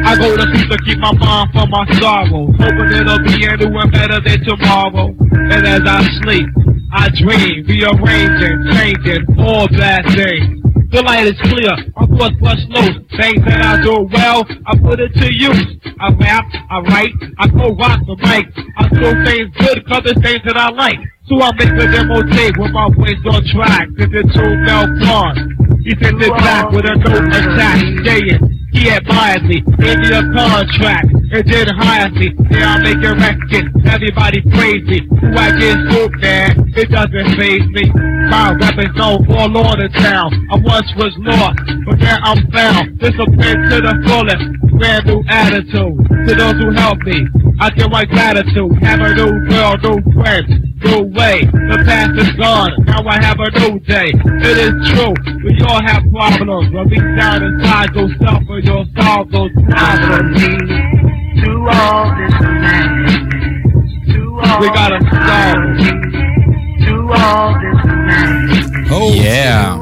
I 0.06 0.16
go 0.16 0.36
to 0.36 0.42
sleep 0.42 0.70
to 0.70 0.78
keep 0.86 0.98
my 0.98 1.12
mind 1.12 1.52
from 1.52 1.68
my 1.68 1.84
sorrow, 2.00 2.50
hoping 2.50 2.92
it'll 2.94 3.18
be 3.24 3.46
anyone 3.46 3.90
better 3.90 4.22
than 4.22 4.42
tomorrow. 4.42 5.14
And 5.32 5.66
as 5.66 5.82
I 5.84 6.02
sleep, 6.22 6.48
I 6.90 7.10
dream, 7.10 7.66
rearranging, 7.66 8.72
changing, 8.72 9.26
all 9.38 9.68
bad 9.68 10.06
things. 10.16 10.65
The 10.92 11.02
light 11.02 11.26
is 11.26 11.38
clear, 11.48 11.72
my 11.96 12.06
thoughts 12.16 12.36
bust 12.40 12.68
loose. 12.68 13.00
Things 13.16 13.42
that 13.48 13.60
I 13.64 13.82
do 13.82 14.06
well, 14.12 14.44
I 14.66 14.76
put 14.76 15.00
it 15.00 15.12
to 15.18 15.28
use. 15.32 15.66
I 15.98 16.12
rap, 16.14 16.46
I 16.70 16.78
write, 16.84 17.16
I 17.38 17.48
go 17.48 17.74
rock 17.74 18.00
the 18.06 18.16
mic. 18.20 18.46
I 18.76 18.88
do 18.92 19.08
things 19.24 19.50
good 19.56 19.82
cause 19.88 20.04
it's 20.04 20.20
things 20.20 20.44
that 20.44 20.56
I 20.56 20.70
like. 20.70 21.00
So 21.26 21.40
I 21.40 21.50
make 21.58 21.74
the 21.74 21.88
demo 21.90 22.22
tape 22.28 22.54
with 22.60 22.70
my 22.70 22.86
voice 22.92 23.18
on 23.24 23.42
track. 23.50 23.88
This 23.96 24.12
is 24.14 24.28
too 24.36 24.50
Mel 24.62 24.86
Gone. 25.00 25.80
He 25.82 25.90
sent 25.96 26.22
it 26.22 26.34
back 26.38 26.70
with 26.70 26.84
a 26.84 26.94
note 26.94 27.34
attached, 27.34 28.06
saying 28.06 28.38
he 28.72 28.88
admired 28.88 29.44
me 29.44 29.62
in 29.78 30.12
a 30.12 30.22
contract 30.34 31.08
and 31.32 31.44
then 31.48 31.68
hire 31.76 32.10
me. 32.10 32.32
Now 32.50 32.74
I'm 32.74 32.82
making 32.82 33.18
records, 33.18 33.68
everybody 33.86 34.40
praise 34.42 34.84
me. 34.86 35.00
Who 35.20 35.34
I 35.36 35.50
get 35.58 35.78
man, 36.20 36.72
it 36.76 36.90
doesn't 36.90 37.36
phase 37.36 37.66
me. 37.70 37.90
My 38.30 38.52
weapons 38.58 38.92
go 38.96 39.18
all 39.34 39.56
over 39.56 39.76
the 39.76 39.90
town. 39.94 40.30
I 40.50 40.56
once 40.56 40.90
was 40.96 41.14
lost, 41.18 41.60
but 41.86 41.98
now 41.98 42.18
I'm 42.22 42.50
found. 42.50 42.98
Discipline 42.98 43.70
to 43.70 43.80
the 43.80 43.94
fullest, 44.06 44.44
brand 44.78 45.06
new 45.06 45.22
attitude. 45.28 45.96
To 46.26 46.34
those 46.34 46.54
who 46.58 46.70
help 46.72 46.98
me, 47.06 47.26
I 47.60 47.70
give 47.70 47.90
my 47.90 48.04
gratitude. 48.04 48.72
Have 48.82 49.00
a 49.00 49.14
new 49.14 49.48
girl, 49.48 49.76
new 49.78 49.98
friends, 50.12 50.50
new 50.82 51.06
way. 51.14 51.46
The 51.46 51.82
past 51.86 52.18
is 52.18 52.32
gone, 52.36 52.72
now 52.84 53.02
I 53.06 53.22
have 53.22 53.38
a 53.38 53.50
new 53.62 53.78
day. 53.80 54.10
It 54.42 54.58
is 54.58 54.74
true, 54.90 55.14
we 55.42 55.54
all 55.66 55.82
have 55.82 56.02
problems. 56.10 56.72
But 56.72 56.90
we 56.90 56.98
down 57.16 57.42
inside, 57.42 57.94
go 58.62 58.84
suffer, 58.94 58.96
you'll 58.96 59.04
solve 59.04 59.30
those 59.30 59.50
problems. 59.52 60.40
To 61.36 61.50
all 61.68 62.16
this 62.16 62.32
we 64.60 64.68
gotta 64.68 64.98
solve 65.00 65.78
To 65.78 65.84
all 65.84 66.12
this 66.12 66.25
Oh, 68.90 69.10
Yeah. 69.14 69.76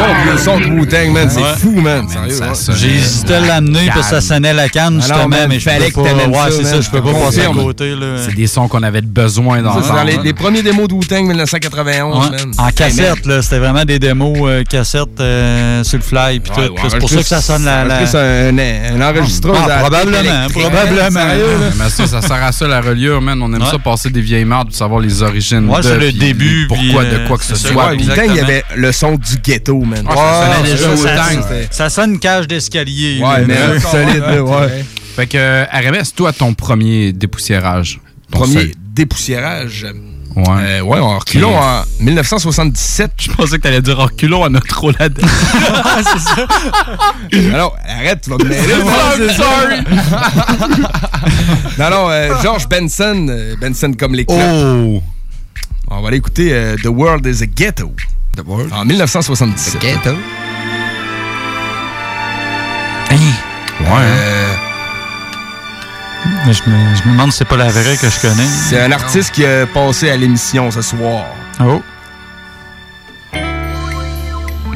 Oh, 0.00 0.02
le 0.30 0.36
son 0.38 0.58
de 0.60 0.66
Wu-Tang, 0.66 1.10
man, 1.12 1.28
c'est 1.30 1.40
Ouais. 1.40 1.54
fou, 1.58 1.80
man. 1.80 2.06
Sérieux, 2.08 2.42
hein. 2.42 2.52
J'ai 2.76 2.94
hésité 2.96 3.34
à 3.34 3.40
l'amener 3.40 3.86
parce 3.92 4.10
que 4.10 4.16
ça 4.16 4.20
sonnait 4.20 4.52
la 4.52 4.68
canne, 4.68 4.84
Ah 4.86 4.90
non, 4.90 5.00
justement, 5.00 5.28
man, 5.28 5.46
mais 5.48 5.58
je 5.58 5.64
fallait 5.70 5.90
peux 5.90 6.02
que 6.02 6.08
t'amènes 6.08 6.30
Ouais, 6.30 6.38
c'est 6.50 6.62
man. 6.62 6.72
ça, 6.72 6.80
je 6.82 6.90
peux 6.90 7.00
pas 7.02 7.12
passer 7.14 7.40
à 7.42 7.46
côté. 7.46 7.94
C'est 8.24 8.34
des 8.34 8.46
sons 8.46 8.68
qu'on 8.68 8.82
avait 8.82 9.00
besoin 9.00 9.62
dans 9.62 9.74
Ça, 9.74 9.80
c'est 9.82 9.92
dans 9.94 10.02
les, 10.04 10.16
le 10.18 10.22
les 10.22 10.32
premiers 10.34 10.62
démos 10.62 10.88
de 10.88 10.94
Wu-Tang 10.94 11.26
1991, 11.26 12.16
Ouais. 12.16 12.30
man. 12.30 12.50
En 12.58 12.70
cassette, 12.70 13.24
là, 13.26 13.40
c'était 13.42 13.58
vraiment 13.58 13.84
des 13.84 13.98
démos 13.98 14.36
euh, 14.42 14.62
cassettes 14.64 15.20
euh, 15.20 15.82
sur 15.84 15.98
le 15.98 16.04
fly 16.04 16.40
puis 16.40 16.52
Ouais, 16.52 16.66
tout. 16.68 16.74
ouais, 16.74 16.80
c'est 16.90 16.98
pour 16.98 17.10
ça 17.10 17.16
que 17.16 17.22
ça 17.22 17.40
sonne 17.40 17.64
la. 17.64 17.84
la... 17.84 18.06
C'est 18.06 18.18
un, 18.18 18.58
un 18.58 19.00
enregistreuse. 19.10 19.56
Ah, 19.68 19.78
probablement, 19.80 20.46
probablement. 20.50 21.10
man. 21.10 21.38
Mais 21.78 21.88
ça, 21.88 22.06
ça 22.06 22.20
sert 22.20 22.42
à 22.44 22.52
ça 22.52 22.68
la 22.68 22.80
reliure, 22.82 23.20
man. 23.22 23.40
On 23.42 23.52
aime 23.54 23.64
ça 23.64 23.78
passer 23.78 24.10
des 24.10 24.20
vieilles 24.20 24.44
mardes 24.44 24.68
pour 24.68 24.76
savoir 24.76 25.00
les 25.00 25.22
origines. 25.22 25.66
Ouais, 25.68 25.78
de, 25.78 25.82
c'est 25.82 25.94
le 25.98 26.08
puis 26.08 26.12
début, 26.32 26.66
Pourquoi 26.68 27.04
de 27.04 27.10
euh, 27.16 27.26
quoi 27.28 27.38
que 27.38 27.44
ce 27.44 27.54
c'est 27.56 27.68
ça. 27.68 27.72
soit. 27.72 27.88
Puis- 27.90 28.08
il 28.28 28.34
y 28.34 28.40
avait 28.40 28.64
le 28.76 28.92
son 28.92 29.16
du 29.16 29.36
ghetto, 29.42 29.78
man. 29.80 30.06
Ouais, 30.06 30.14
ça 30.14 30.62
déjà 30.64 30.96
ça, 31.70 31.90
sonne 31.90 32.12
une 32.14 32.18
cage 32.18 32.46
d'escalier. 32.48 33.20
Ouais, 33.22 33.44
mais 33.46 33.54
Ouais. 33.54 33.80
solide, 33.80 34.40
ouais. 34.40 34.84
Fait 35.16 35.26
que, 35.26 35.36
euh, 35.38 35.64
RMS, 35.72 36.12
toi, 36.14 36.32
ton 36.32 36.54
premier 36.54 37.12
dépoussiérage? 37.12 38.00
Premier 38.30 38.72
dépoussiérage? 38.94 39.86
Ouais. 40.36 40.44
Euh, 40.60 40.80
ouais, 40.82 40.98
en 41.00 41.18
reculons 41.18 41.56
en 41.56 41.82
1977. 41.98 43.10
Je 43.18 43.30
pensais 43.32 43.56
que 43.56 43.62
t'allais 43.62 43.80
dire 43.82 43.96
reculons 43.96 44.44
à 44.44 44.48
notre 44.48 44.78
Roladex. 44.78 45.26
c'est 46.04 46.18
ça. 46.20 46.46
Alors, 47.52 47.76
arrête, 47.88 48.20
tu 48.22 48.30
vas 48.30 48.36
me 48.36 48.44
mêler. 48.48 48.74
I'm 48.74 49.30
sorry. 49.34 49.80
non, 51.78 51.90
non, 51.90 52.10
euh, 52.10 52.30
George 52.42 52.68
Benson. 52.68 53.26
euh, 53.28 53.54
Benson 53.60 53.92
comme 53.98 54.14
les 54.14 54.24
clopes. 54.24 54.38
Oh! 54.40 55.02
On 55.90 56.00
va 56.02 56.08
aller 56.08 56.18
écouter 56.18 56.52
euh, 56.52 56.76
The 56.82 56.86
World 56.88 57.26
is 57.26 57.42
a 57.42 57.46
Ghetto. 57.46 57.92
The 58.36 58.42
World. 58.46 58.72
En 58.72 58.84
1977. 58.84 59.80
Ghetto. 59.80 60.14
Ouais. 63.80 63.86
Euh, 63.90 64.54
Mais 66.46 66.52
Je 66.52 66.62
me, 66.68 66.94
je 66.96 67.02
me 67.04 67.12
demande 67.12 67.30
si 67.32 67.38
c'est 67.38 67.44
pas 67.46 67.56
la 67.56 67.68
vraie 67.68 67.96
que 67.96 68.08
je 68.10 68.20
connais. 68.20 68.44
c'est 68.44 68.80
un 68.80 68.92
artiste 68.92 69.30
qui 69.32 69.44
a 69.46 69.66
passé 69.66 70.10
à 70.10 70.16
l'émission 70.16 70.70
ce 70.70 70.82
soir. 70.82 71.24
Oh. 71.60 71.80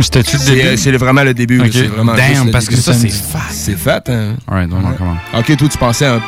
C'était-tu 0.01 0.37
le 0.39 0.45
début? 0.45 0.61
euh, 0.69 0.77
c'est 0.77 0.93
vraiment 0.93 1.23
le 1.23 1.35
début. 1.35 1.59
là, 1.59 1.65
Ok. 1.67 1.71
C'est 1.75 1.83
vraiment 1.87 2.15
Damn, 2.15 2.29
juste 2.29 2.45
le 2.47 2.51
parce 2.53 2.67
que 2.67 2.77
ça, 2.77 2.95
c'est 2.95 3.11
fat. 3.11 3.39
C'est 3.51 3.77
fat, 3.77 4.03
hein? 4.09 4.35
Alright, 4.49 4.69
donc 4.71 4.81
on 4.85 4.93
commence. 4.93 5.19
Ok, 5.37 5.57
toi, 5.57 5.69
tu 5.69 5.79
pensais 5.79 6.07
à 6.07 6.15
un 6.15 6.21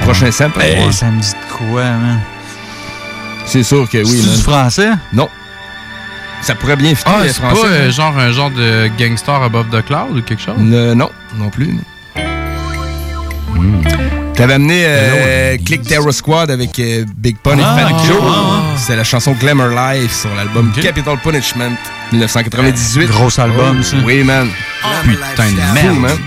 prochain 0.00 0.30
sample? 0.30 0.60
Hey, 0.62 0.86
Ouais. 0.86 0.92
ça 0.92 1.06
me 1.10 1.20
dit 1.20 1.28
de 1.32 1.52
quoi, 1.56 1.82
man? 1.84 2.20
C'est 3.48 3.62
sûr 3.62 3.88
que 3.88 3.98
oui, 3.98 4.18
C'est 4.20 4.26
man. 4.26 4.36
du 4.36 4.42
français? 4.42 4.88
Non. 5.12 5.28
Ça 6.42 6.54
pourrait 6.54 6.76
bien 6.76 6.94
fitter 6.94 7.10
Ah, 7.12 7.22
les 7.22 7.28
c'est 7.30 7.40
français. 7.40 7.60
pas 7.62 7.66
euh, 7.66 7.90
genre 7.90 8.16
un 8.16 8.30
genre 8.30 8.50
de 8.50 8.88
gangster 8.98 9.42
above 9.42 9.70
the 9.70 9.82
cloud 9.84 10.18
ou 10.18 10.22
quelque 10.22 10.42
chose? 10.42 10.54
Non, 10.58 11.10
non 11.36 11.50
plus. 11.50 11.72
non. 11.72 11.82
T'avais 14.34 14.54
amené 14.54 14.84
euh, 14.86 15.56
Click 15.66 15.82
Terror 15.82 16.12
Squad 16.12 16.48
avec 16.50 16.78
euh, 16.78 17.04
Big 17.16 17.38
Pun 17.38 17.58
Ah, 17.60 17.76
et 17.76 17.80
Fat 17.82 17.90
ok, 17.96 18.04
Joe. 18.06 18.20
ouais. 18.22 18.30
C'est 18.76 18.94
la 18.94 19.02
chanson 19.02 19.32
Glamour 19.32 19.68
Life 19.68 20.14
sur 20.20 20.32
l'album 20.36 20.70
Capital 20.80 21.18
Punishment 21.18 21.72
1998. 22.12 23.08
Gros 23.08 23.40
album, 23.40 23.78
Oh, 23.80 23.82
ça. 23.82 23.96
Oui, 24.04 24.22
man. 24.22 24.48
Putain 25.02 25.50
de 25.50 25.56
Fou, 25.56 25.72
merde. 25.74 25.98
man. 25.98 26.18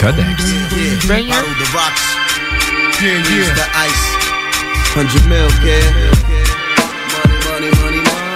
Codex. 0.00 0.26
Yeah, 1.06 1.18
yeah. 1.20 1.42
the 1.42 1.72
rocks. 1.72 2.02
Yeah, 3.00 3.22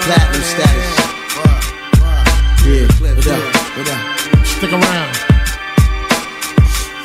Platinum 0.05 0.43
status. 0.43 0.99
Yeah, 2.67 2.87
what 3.01 3.27
up? 3.27 3.77
What 3.79 3.89
up? 3.89 4.47
Stick 4.47 4.73
around. 4.73 5.24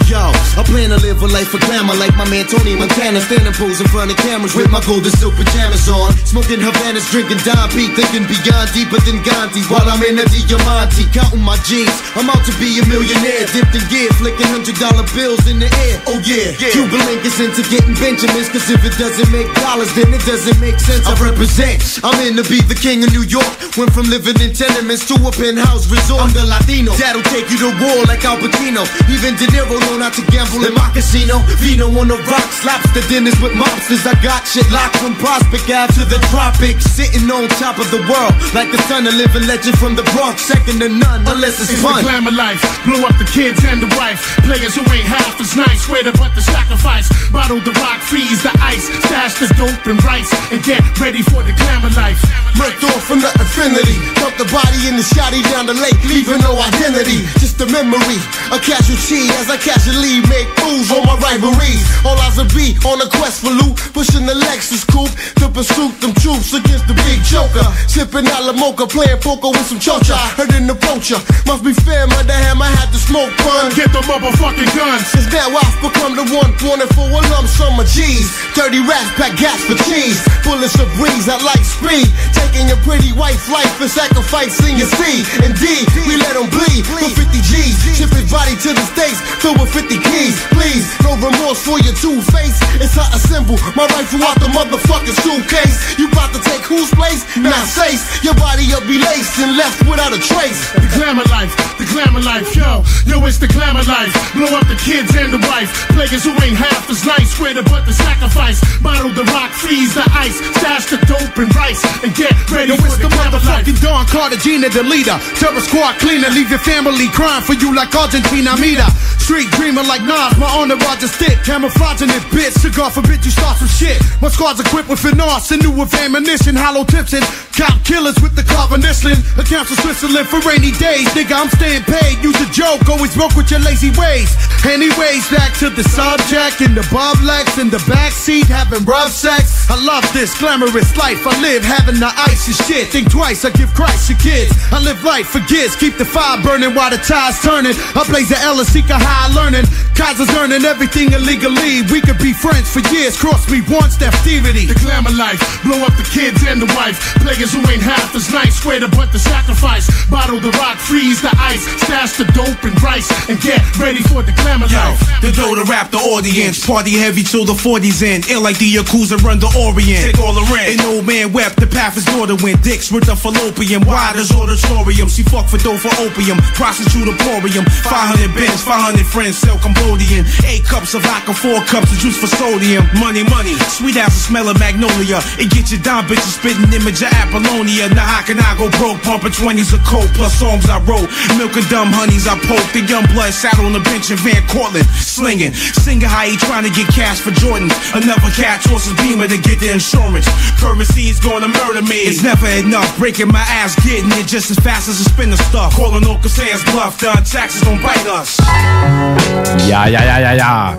Yo, 0.09 0.33
I 0.57 0.65
plan 0.65 0.89
to 0.89 0.97
live 1.05 1.21
a 1.21 1.29
life 1.29 1.53
of 1.53 1.61
glamour 1.69 1.93
like 1.93 2.17
my 2.17 2.25
man 2.33 2.49
Tony 2.49 2.73
Montana. 2.73 3.21
Standing 3.21 3.53
pose 3.53 3.77
in 3.77 3.85
front 3.93 4.09
of 4.09 4.17
cameras 4.17 4.57
with 4.57 4.65
my 4.73 4.81
golden 4.81 5.13
silk 5.21 5.37
pajamas 5.37 5.85
on. 5.85 6.09
Smoking 6.25 6.57
Havanas, 6.57 7.05
drinking 7.13 7.37
Don 7.45 7.69
P. 7.69 7.93
Thinking 7.93 8.25
beyond 8.25 8.73
deeper 8.73 8.97
than 9.05 9.21
Gandhi 9.21 9.61
while 9.69 9.85
I'm 9.85 10.01
in 10.01 10.17
a 10.17 10.25
Diamante. 10.25 11.05
Counting 11.13 11.45
my 11.45 11.61
G's. 11.61 11.93
I'm 12.17 12.25
out 12.25 12.41
to 12.49 12.53
be 12.57 12.81
a 12.81 12.83
millionaire. 12.89 13.45
Dipped 13.53 13.77
in 13.77 13.85
gear, 13.93 14.09
flicking 14.17 14.49
hundred 14.49 14.81
dollar 14.81 15.05
bills 15.13 15.45
in 15.45 15.61
the 15.61 15.69
air. 15.69 16.01
Oh 16.09 16.17
yeah, 16.25 16.57
yeah. 16.57 16.73
Cuba 16.73 16.97
Link 17.05 17.21
is 17.21 17.37
into 17.37 17.61
getting 17.69 17.93
Benjamins. 18.01 18.49
Cause 18.49 18.65
if 18.65 18.81
it 18.81 18.97
doesn't 18.97 19.29
make 19.29 19.45
dollars, 19.61 19.93
then 19.93 20.09
it 20.09 20.25
doesn't 20.25 20.57
make 20.57 20.81
sense. 20.81 21.05
I 21.05 21.13
represent. 21.21 21.85
I'm 22.01 22.17
in 22.25 22.33
to 22.41 22.45
be 22.49 22.65
the 22.65 22.73
king 22.73 23.05
of 23.05 23.13
New 23.13 23.29
York. 23.29 23.45
Went 23.77 23.93
from 23.93 24.09
living 24.09 24.41
in 24.41 24.57
tenements 24.57 25.05
to 25.05 25.21
a 25.21 25.29
penthouse 25.29 25.85
resort. 25.85 26.25
I'm 26.25 26.33
the 26.33 26.49
Latino. 26.49 26.97
That'll 26.97 27.21
take 27.29 27.45
you 27.53 27.61
to 27.61 27.69
war 27.77 28.09
like 28.09 28.25
Al 28.25 28.41
Pacino. 28.41 28.89
Even 29.05 29.37
De 29.37 29.45
Niro 29.53 29.77
not 29.99 30.13
to 30.15 30.23
gamble 30.31 30.63
in 30.63 30.73
my 30.73 30.87
casino. 30.95 31.43
Vino 31.59 31.91
on 31.99 32.07
the 32.07 32.17
rocks, 32.31 32.63
lobster 32.63 33.03
dinners 33.11 33.35
with 33.43 33.51
mobsters. 33.53 34.07
I 34.07 34.15
got 34.23 34.47
shit 34.47 34.65
locked 34.71 34.97
from 34.97 35.13
Prospect 35.19 35.67
Ave 35.67 35.91
to 35.99 36.03
the 36.07 36.19
tropics. 36.31 36.87
Sitting 36.95 37.27
on 37.29 37.47
top 37.59 37.77
of 37.77 37.87
the 37.91 37.99
world 38.07 38.33
like 38.55 38.71
the 38.71 38.79
son 38.87 39.05
of 39.05 39.13
living 39.13 39.45
legend 39.45 39.77
from 39.77 39.95
the 39.99 40.03
Bronx. 40.15 40.41
Second 40.47 40.79
to 40.79 40.89
none, 40.89 41.27
unless 41.27 41.59
it's 41.59 41.75
It's 41.75 41.83
fun. 41.83 41.99
the 41.99 42.07
glamour 42.07 42.31
life. 42.31 42.63
Blow 42.87 43.03
up 43.03 43.15
the 43.19 43.27
kids 43.27 43.59
and 43.67 43.83
the 43.83 43.91
wife. 43.99 44.23
Players 44.47 44.73
who 44.75 44.81
ain't 44.89 45.05
half 45.05 45.35
as 45.39 45.55
nice. 45.55 45.83
Swear 45.85 46.03
to 46.07 46.13
but 46.15 46.31
the 46.33 46.41
sacrifice. 46.41 47.11
Bottle 47.29 47.59
the 47.59 47.75
rock, 47.83 47.99
freeze 47.99 48.41
the 48.41 48.53
ice. 48.63 48.87
Stash 49.11 49.35
the 49.43 49.51
dope 49.59 49.83
and 49.91 49.99
rice. 50.07 50.31
And 50.51 50.63
get 50.63 50.79
ready 50.99 51.21
for 51.21 51.43
the 51.43 51.51
glamour 51.59 51.91
life. 51.99 52.23
Ripped 52.55 52.83
off 52.87 53.03
from 53.03 53.19
the 53.19 53.31
affinity. 53.39 53.95
Dump 54.19 54.35
the 54.39 54.47
body 54.47 54.87
in 54.87 54.95
the 54.95 55.03
shotty 55.15 55.43
down 55.51 55.65
the 55.67 55.75
lake, 55.75 55.99
leaving 56.07 56.39
no 56.39 56.55
identity. 56.59 57.23
Just 57.39 57.59
a 57.61 57.67
memory, 57.67 58.19
a 58.51 58.59
casualty 58.59 59.27
as 59.39 59.49
I 59.49 59.57
casually 59.89 60.21
make 60.29 60.47
moves 60.61 60.91
on 60.91 61.05
my 61.05 61.17
rivalries. 61.17 61.81
All 62.05 62.17
eyes 62.21 62.37
will 62.37 62.49
be 62.53 62.77
on 62.85 63.01
a 63.01 63.09
quest 63.09 63.41
for 63.41 63.49
loot, 63.49 63.75
pushing 63.93 64.25
the 64.25 64.33
Lexus 64.33 64.85
coupe 64.85 65.11
to 65.41 65.49
pursue 65.49 65.89
them 65.99 66.13
troops 66.21 66.53
against 66.53 66.87
the 66.87 66.93
big 66.93 67.21
joker. 67.23 67.65
Sipping 67.87 68.27
a 68.27 68.37
la 68.41 68.53
mocha, 68.53 68.85
playing 68.87 69.19
poker 69.19 69.49
with 69.49 69.65
some 69.65 69.79
chocha. 69.79 70.15
Heard 70.37 70.53
an 70.53 70.69
approacher, 70.69 71.17
must 71.45 71.63
be 71.63 71.73
fair, 71.73 72.07
mother 72.07 72.33
I 72.33 72.69
had 72.75 72.91
to 72.91 72.99
smoke 72.99 73.31
fun. 73.41 73.71
Get 73.73 73.91
the 73.91 74.01
motherfucking 74.05 74.71
guns. 74.75 75.07
Since 75.09 75.31
now 75.33 75.49
I've 75.49 75.77
become 75.81 76.15
the 76.15 76.25
one 76.35 76.51
wanted 76.67 76.91
for 76.93 77.07
a 77.07 77.21
lump 77.33 77.47
sum 77.47 77.79
of 77.79 77.87
G's. 77.87 78.29
Dirty 78.53 78.83
rats 78.83 79.09
pack 79.17 79.33
gas 79.39 79.57
for 79.65 79.79
cheese. 79.87 80.19
Bullets 80.43 80.75
of 80.77 80.91
breeze 80.99 81.25
at 81.31 81.41
light 81.41 81.63
speed. 81.63 82.07
Taking 82.35 82.67
your 82.67 82.79
pretty 82.85 83.15
wife's 83.15 83.49
life 83.49 83.71
and 83.79 83.89
sacrificing 83.89 84.77
your 84.77 84.91
seed. 84.99 85.23
Indeed, 85.41 85.87
we 86.05 86.19
let 86.19 86.35
them 86.35 86.51
bleed 86.51 86.83
for 86.85 86.99
50 86.99 87.25
G's. 87.41 87.77
Ship 87.95 88.11
his 88.11 88.27
body 88.29 88.59
to 88.59 88.69
the 88.75 88.85
States, 88.91 89.19
filled 89.39 89.59
with 89.59 89.71
50 89.79 89.95
keys. 90.11 90.35
Please, 90.51 90.83
no 91.07 91.15
remorse 91.15 91.63
for 91.63 91.79
your 91.79 91.95
two 91.95 92.19
face. 92.35 92.59
It's 92.83 92.99
not 92.99 93.15
a 93.15 93.19
symbol. 93.19 93.55
My 93.79 93.87
rifle 93.95 94.19
out 94.27 94.35
the 94.35 94.51
motherfucking 94.51 95.15
suitcase. 95.23 95.95
You 95.95 96.11
about 96.11 96.35
to 96.35 96.41
take 96.43 96.67
whose 96.67 96.91
place? 96.91 97.23
Not 97.39 97.63
safe. 97.63 98.03
Your 98.19 98.35
body 98.35 98.67
will 98.67 98.83
be 98.83 98.99
laced 98.99 99.39
and 99.39 99.55
left 99.55 99.79
without 99.87 100.11
a 100.11 100.19
trace. 100.19 100.59
The 100.75 100.89
glamour 100.99 101.23
life, 101.31 101.55
the 101.79 101.87
glamour 101.95 102.19
life, 102.19 102.51
yo, 102.51 102.83
yo, 103.07 103.23
it's 103.23 103.39
the 103.39 103.47
glamour 103.47 103.83
life. 103.87 104.11
Blow 104.35 104.51
up 104.51 104.67
the 104.67 104.75
kids 104.75 105.15
and 105.15 105.31
the 105.31 105.39
wife. 105.47 105.71
Players 105.95 106.27
who 106.27 106.35
ain't 106.43 106.59
half 106.59 106.83
as 106.91 107.05
nice, 107.07 107.31
swear 107.39 107.55
to 107.55 107.63
but 107.63 107.87
the 107.87 107.95
sacrifice. 107.95 108.59
Bottle 108.83 109.15
the 109.15 109.23
rock, 109.31 109.51
freeze 109.55 109.95
the 109.95 110.03
ice. 110.11 110.35
Stash 110.59 110.91
the 110.91 110.99
dope 111.07 111.39
and 111.39 111.47
rice 111.55 111.79
and 112.03 112.11
get 112.19 112.35
ready 112.51 112.75
for 112.75 112.99
the 112.99 113.07
motherfucking 113.15 113.79
Don 113.79 114.03
Cartagena, 114.11 114.67
the 114.75 114.83
leader. 114.83 115.15
Terror 115.39 115.63
squad 115.63 115.95
cleaner, 116.03 116.27
leave 116.35 116.49
your 116.51 116.59
family 116.59 117.07
crying 117.15 117.43
for 117.47 117.55
you 117.55 117.71
like 117.71 117.95
Argentina. 117.95 118.59
Mira. 118.59 118.91
Street 119.29 119.51
dreamer 119.69 119.87
like 119.87 120.01
Nas, 120.01 120.33
my 120.41 120.49
honor 120.57 120.77
Roger 120.77 121.07
stick. 121.07 121.37
Camouflaging 121.45 122.09
it, 122.09 122.25
bitch. 122.33 122.57
Cigar 122.57 122.89
forbid 122.89 123.23
you 123.23 123.29
start 123.29 123.57
some 123.57 123.67
shit. 123.67 124.01
My 124.21 124.29
squad's 124.29 124.59
equipped 124.59 124.89
with 124.89 124.99
finesse 124.99 125.51
and 125.51 125.61
new 125.61 125.69
with 125.69 125.93
ammunition. 125.93 126.55
Hollow 126.55 126.83
tips 126.83 127.13
and 127.13 127.23
cop 127.53 127.77
killers 127.85 128.17
with 128.17 128.33
the 128.35 128.41
carbonisling. 128.41 129.21
Accounts 129.37 129.69
of 129.69 129.77
Switzerland 129.85 130.27
for 130.27 130.41
rainy 130.41 130.73
days. 130.81 131.05
Nigga, 131.13 131.37
I'm 131.37 131.49
staying 131.53 131.83
paid. 131.85 132.17
Use 132.25 132.39
a 132.41 132.49
joke, 132.49 132.81
always 132.89 133.13
broke 133.13 133.35
with 133.35 133.51
your 133.51 133.61
lazy 133.61 133.93
ways. 133.93 134.33
Anyways, 134.65 135.29
back 135.29 135.53
to 135.61 135.69
the 135.69 135.85
subject 135.85 136.65
in 136.65 136.73
the 136.73 136.85
Bob 136.89 137.21
Lex 137.21 137.61
in 137.61 137.69
the 137.69 137.81
backseat 137.85 138.49
having 138.49 138.83
rough 138.89 139.13
sex. 139.13 139.69
I 139.69 139.77
love 139.85 140.03
this 140.17 140.33
glamorous 140.39 140.97
life. 140.97 141.21
I 141.27 141.37
live 141.41 141.63
having 141.63 142.01
the 142.01 142.09
ice 142.25 142.49
and 142.49 142.57
shit. 142.65 142.89
Think 142.89 143.11
twice, 143.11 143.45
I 143.45 143.51
give 143.51 143.69
Christ 143.77 144.09
your 144.09 144.17
kids. 144.17 144.51
I 144.73 144.81
live 144.81 145.03
life 145.03 145.27
for 145.27 145.39
kids. 145.45 145.75
Keep 145.75 145.97
the 146.01 146.05
fire 146.05 146.41
burning 146.41 146.73
while 146.73 146.89
the 146.89 146.97
tide's 146.97 147.37
turning. 147.45 147.77
I 147.93 148.01
blaze 148.09 148.29
the 148.29 148.39
L 148.41 148.57
and 148.57 148.67
seek 148.67 148.89
a 148.89 148.97
high 148.97 149.29
learning. 149.37 149.58
Kaiser's 149.95 150.29
earning 150.37 150.63
everything 150.63 151.11
illegally. 151.11 151.81
We 151.91 151.99
could 152.01 152.19
be 152.19 152.33
friends 152.33 152.71
for 152.71 152.79
years. 152.93 153.17
Cross 153.17 153.49
me 153.49 153.61
once, 153.67 153.97
thievery. 153.97 154.65
The 154.65 154.77
glamour 154.79 155.11
life, 155.15 155.39
blow 155.63 155.79
up 155.83 155.95
the 155.97 156.07
kids 156.07 156.43
and 156.47 156.61
the 156.61 156.69
wife. 156.77 156.99
Players 157.23 157.51
who 157.51 157.59
ain't 157.71 157.81
half 157.81 158.13
as 158.15 158.31
nice, 158.31 158.61
swear 158.61 158.79
to 158.79 158.87
but 158.87 159.11
the 159.11 159.19
sacrifice. 159.19 159.89
Bottle 160.09 160.39
the 160.39 160.51
rock, 160.61 160.77
freeze 160.77 161.21
the 161.21 161.33
ice, 161.37 161.63
stash 161.83 162.17
the 162.17 162.25
dope 162.37 162.63
and 162.63 162.75
rice, 162.83 163.09
and 163.29 163.39
get 163.41 163.61
ready 163.77 164.01
for 164.03 164.23
the 164.23 164.31
glamour 164.43 164.67
Yo, 164.67 164.77
life. 164.77 164.99
the 165.21 165.31
dough 165.31 165.55
to 165.55 165.65
rap 165.65 165.91
the 165.91 165.99
audience. 165.99 166.65
Party 166.65 166.97
heavy 166.97 167.23
till 167.23 167.45
the 167.45 167.53
40s 167.57 168.01
in. 168.03 168.21
Ill 168.29 168.41
like 168.41 168.57
the 168.57 168.69
Yakuza 168.69 169.17
run 169.23 169.39
the 169.39 169.51
Orient. 169.57 170.15
Take 170.15 170.19
all 170.19 170.33
the 170.33 170.45
rent. 170.53 170.79
An 170.79 170.85
old 170.85 171.05
man 171.05 171.33
wept, 171.33 171.59
the 171.59 171.67
path 171.67 171.97
is 171.97 172.05
win. 172.43 172.57
Dicks 172.61 172.91
with 172.91 173.05
the 173.05 173.15
fallopian. 173.15 173.81
Wide 173.85 174.15
as 174.15 174.31
auditorium. 174.31 175.09
She 175.09 175.23
fuck 175.23 175.47
for 175.47 175.57
dough 175.57 175.77
for 175.77 175.91
opium. 176.01 176.37
Prostitute 176.53 177.07
emporium. 177.07 177.65
500 177.65 178.33
bins, 178.35 178.61
500 178.63 179.05
friends, 179.05 179.37
Cambodian. 179.57 180.25
Eight 180.45 180.63
cups 180.65 180.93
of 180.93 181.01
vodka, 181.01 181.33
four 181.33 181.63
cups 181.65 181.91
of 181.91 181.97
juice 181.97 182.19
for 182.19 182.27
sodium. 182.27 182.85
Money, 182.99 183.23
money. 183.23 183.55
Sweet 183.73 183.97
ass 183.97 184.13
the 184.13 184.21
smell 184.29 184.47
of 184.49 184.59
magnolia. 184.59 185.23
It 185.41 185.49
get 185.49 185.71
you 185.71 185.79
down, 185.79 186.05
bitches 186.05 186.37
spitting 186.37 186.69
image 186.69 187.01
of 187.01 187.09
Apollonia. 187.09 187.89
Now 187.89 188.05
how 188.05 188.21
can 188.21 188.37
I 188.39 188.53
go 188.57 188.69
broke? 188.77 189.01
Pumping 189.01 189.31
20s 189.31 189.73
of 189.73 189.81
coke 189.87 190.11
plus 190.13 190.35
songs 190.37 190.69
I 190.69 190.77
wrote. 190.85 191.09
Milk 191.39 191.55
and 191.57 191.67
dumb 191.69 191.89
honeys 191.89 192.27
I 192.27 192.37
poke. 192.45 192.65
The 192.75 192.85
young 192.85 193.05
blood 193.15 193.33
sat 193.33 193.57
on 193.59 193.73
the 193.73 193.81
bench 193.81 194.11
in 194.11 194.17
Van 194.21 194.43
Cortlandt. 194.51 194.89
Slinging. 194.99 195.53
Singer 195.53 196.07
how 196.07 196.27
he 196.27 196.37
trying 196.37 196.67
to 196.67 196.73
get 196.73 196.87
cash 196.91 197.19
for 197.19 197.31
Jordan. 197.31 197.71
Another 197.95 198.31
cat 198.35 198.61
tosses 198.61 198.93
beamer 198.99 199.27
to 199.27 199.37
get 199.37 199.59
the 199.59 199.71
insurance. 199.71 200.27
Currency 200.59 201.09
is 201.09 201.19
gonna 201.19 201.47
murder 201.47 201.81
me. 201.81 202.09
It's 202.09 202.23
never 202.23 202.47
enough. 202.47 202.89
Breaking 202.97 203.29
my 203.29 203.45
ass, 203.61 203.75
getting 203.85 204.11
it 204.19 204.27
just 204.27 204.51
as 204.51 204.59
fast 204.59 204.89
as 204.89 204.99
a 204.99 205.05
spinner 205.07 205.37
stuff. 205.37 205.75
Calling 205.75 206.05
Uncle 206.05 206.29
Sam's 206.29 206.63
bluff. 206.71 206.99
Done 206.99 207.23
taxes 207.23 207.61
don't 207.61 207.81
bite 207.81 208.07
us. 208.07 209.28
Ya, 209.67 209.87
ya, 209.89 210.03
ya, 210.05 210.19
ya, 210.21 210.35
ya. 210.35 210.75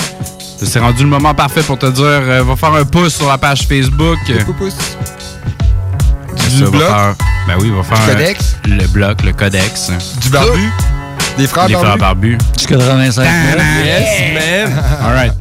C'est 0.62 0.78
rendu 0.78 1.02
le 1.04 1.08
moment 1.08 1.32
parfait 1.34 1.62
pour 1.62 1.78
te 1.78 1.86
dire, 1.86 2.04
euh, 2.04 2.42
va 2.44 2.54
faire 2.56 2.74
un 2.74 2.84
pouce 2.84 3.14
sur 3.16 3.28
la 3.28 3.38
page 3.38 3.62
Facebook. 3.66 4.18
pouce. 4.58 4.74
Du 6.56 6.64
bloc? 6.64 6.82
ben 7.46 7.54
oui, 7.60 7.70
va 7.70 7.82
faire 7.82 8.04
Du 8.04 8.10
un- 8.10 8.14
codex? 8.14 8.56
le 8.66 8.86
bloc, 8.88 9.22
le 9.22 9.32
codex. 9.32 9.90
Du 10.20 10.28
barbu? 10.30 10.68
Des 11.38 11.46
frères 11.46 11.68
Les 11.68 11.74
frères 11.74 11.96
barbus? 11.96 12.36
Du 12.58 12.66
85 12.66 13.24
Yes, 13.84 14.34
man. 14.34 14.82
All 15.02 15.14
right. 15.14 15.32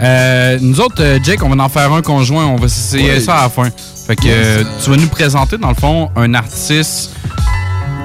Euh, 0.00 0.58
nous 0.60 0.78
autres, 0.80 1.00
euh, 1.02 1.18
Jake, 1.24 1.42
on 1.42 1.48
va 1.48 1.64
en 1.64 1.68
faire 1.68 1.92
un 1.92 2.02
conjoint. 2.02 2.44
On 2.46 2.56
va 2.56 2.66
essayer 2.66 3.14
Ouais. 3.14 3.20
ça 3.20 3.36
à 3.38 3.42
la 3.44 3.48
fin. 3.48 3.68
Fait 4.06 4.14
que 4.14 4.22
euh, 4.28 4.62
tu 4.82 4.90
vas 4.90 4.96
nous 4.96 5.08
présenter, 5.08 5.58
dans 5.58 5.70
le 5.70 5.74
fond, 5.74 6.10
un 6.14 6.34
artiste. 6.34 7.10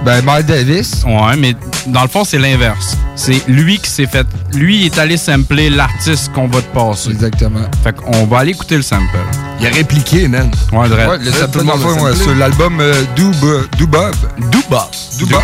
Ben, 0.06 0.22
Miles 0.26 0.46
Davis. 0.46 1.04
Ouais, 1.06 1.36
mais 1.38 1.56
dans 1.88 2.02
le 2.02 2.08
fond, 2.10 2.24
c'est 2.26 2.38
l'inverse. 2.38 2.98
C'est 3.16 3.42
lui 3.48 3.78
qui 3.80 3.90
s'est 3.90 4.06
fait. 4.08 4.28
Lui, 4.54 4.82
il 4.82 4.86
est 4.88 4.98
allé 5.00 5.16
sampler 5.18 5.70
l'artiste 5.70 6.32
qu'on 6.34 6.48
va 6.48 6.62
te 6.62 6.74
passer. 6.74 7.12
Exactement. 7.12 7.62
Fait 7.84 7.94
qu'on 7.96 8.26
va 8.26 8.40
aller 8.40 8.52
écouter 8.52 8.76
le 8.76 8.82
sample. 8.82 9.18
Il 9.62 9.68
a 9.68 9.70
répliqué, 9.70 10.28
man. 10.28 10.52
Ouais, 10.74 10.90
Dredd. 10.90 11.10
Ouais, 11.10 11.18
le 11.20 11.32
sample 11.32 11.60
le 11.60 11.64
dans 11.64 11.78
monde 11.78 11.88
le 11.88 11.94
fond, 11.94 12.06
l'a 12.06 12.12
ouais, 12.12 12.16
sur 12.18 12.36
l'album 12.36 12.80
euh, 12.82 12.94
Do 13.16 13.30
Bo- 13.40 13.62
Do 13.78 13.88
Bob. 13.88 14.16
Do 14.52 14.60
Bob. 14.70 14.82
Do 15.20 15.26
Bob. 15.28 15.42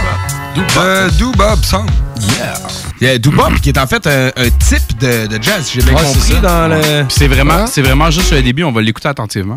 Euh, 0.78 1.10
Do 1.18 1.32
Bob 1.38 1.64
Song. 1.64 1.86
Yeah. 2.38 2.54
Il 3.00 3.08
y 3.08 3.12
a 3.12 3.18
Do 3.18 3.32
Bob 3.32 3.54
qui 3.62 3.70
est 3.70 3.78
en 3.78 3.88
fait 3.88 4.06
un, 4.08 4.28
un 4.36 4.50
type 4.60 4.98
de, 5.00 5.28
de 5.28 5.42
jazz, 5.42 5.70
j'ai 5.74 5.82
bien 5.82 5.94
Ouais, 5.94 6.04
compris 6.04 6.20
c'est 6.22 6.42
dans 6.42 6.68
le. 6.68 7.06
C'est 7.08 7.28
vraiment, 7.30 7.66
c'est 7.66 7.82
vraiment 7.82 8.12
juste 8.12 8.32
le 8.34 8.42
début. 8.42 8.64
On 8.66 8.74
va 8.74 8.82
l'écouter 8.82 9.08
attentivement. 9.08 9.56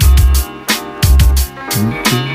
Alright. 1.74 2.31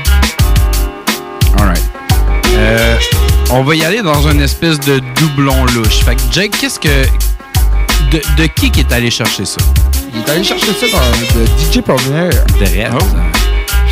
Euh, 2.58 2.96
on 3.50 3.62
va 3.62 3.74
y 3.76 3.84
aller 3.84 4.02
dans 4.02 4.28
une 4.28 4.40
espèce 4.40 4.78
de 4.80 5.00
doublon 5.16 5.64
louche. 5.74 6.00
Fait 6.04 6.16
que 6.16 6.20
Jake, 6.30 6.52
qu'est-ce 6.60 6.78
que. 6.80 7.06
De, 8.10 8.20
de 8.36 8.46
qui 8.46 8.70
qui 8.70 8.80
est 8.80 8.92
allé 8.92 9.10
chercher 9.10 9.44
ça? 9.44 9.56
Il 10.14 10.20
est 10.20 10.30
allé 10.30 10.42
chercher 10.44 10.72
ça 10.72 10.86
dans 10.92 11.38
de 11.40 11.46
DJ 11.46 11.82
Premier. 11.82 12.30
Dredd. 12.58 12.92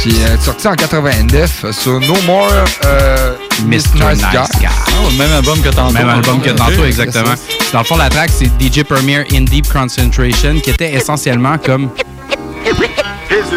Puis 0.01 0.15
euh, 0.23 0.37
sorti 0.39 0.69
en 0.69 0.75
89 0.75 1.67
sur 1.73 2.01
No 2.01 2.15
More 2.27 2.49
euh, 2.85 3.35
Mr. 3.67 3.77
Nice 4.15 4.23
Guy. 4.31 4.69
Oh, 5.03 5.09
le 5.11 5.17
même 5.17 5.33
album 5.33 5.61
que 5.63 5.69
tantôt. 5.71 5.93
Même 5.95 6.09
album 6.09 6.41
que 6.41 6.51
tantôt, 6.51 6.85
exactement. 6.85 7.35
Dans 7.73 7.79
le 7.81 7.85
fond, 7.85 7.97
la 7.97 8.09
track, 8.11 8.31
c'est 8.33 8.51
DJ 8.61 8.83
Premier 8.85 9.25
in 9.33 9.43
Deep 9.43 9.71
Concentration, 9.73 10.61
qui 10.63 10.71
était 10.71 10.93
essentiellement 10.95 11.57
comme 11.59 11.89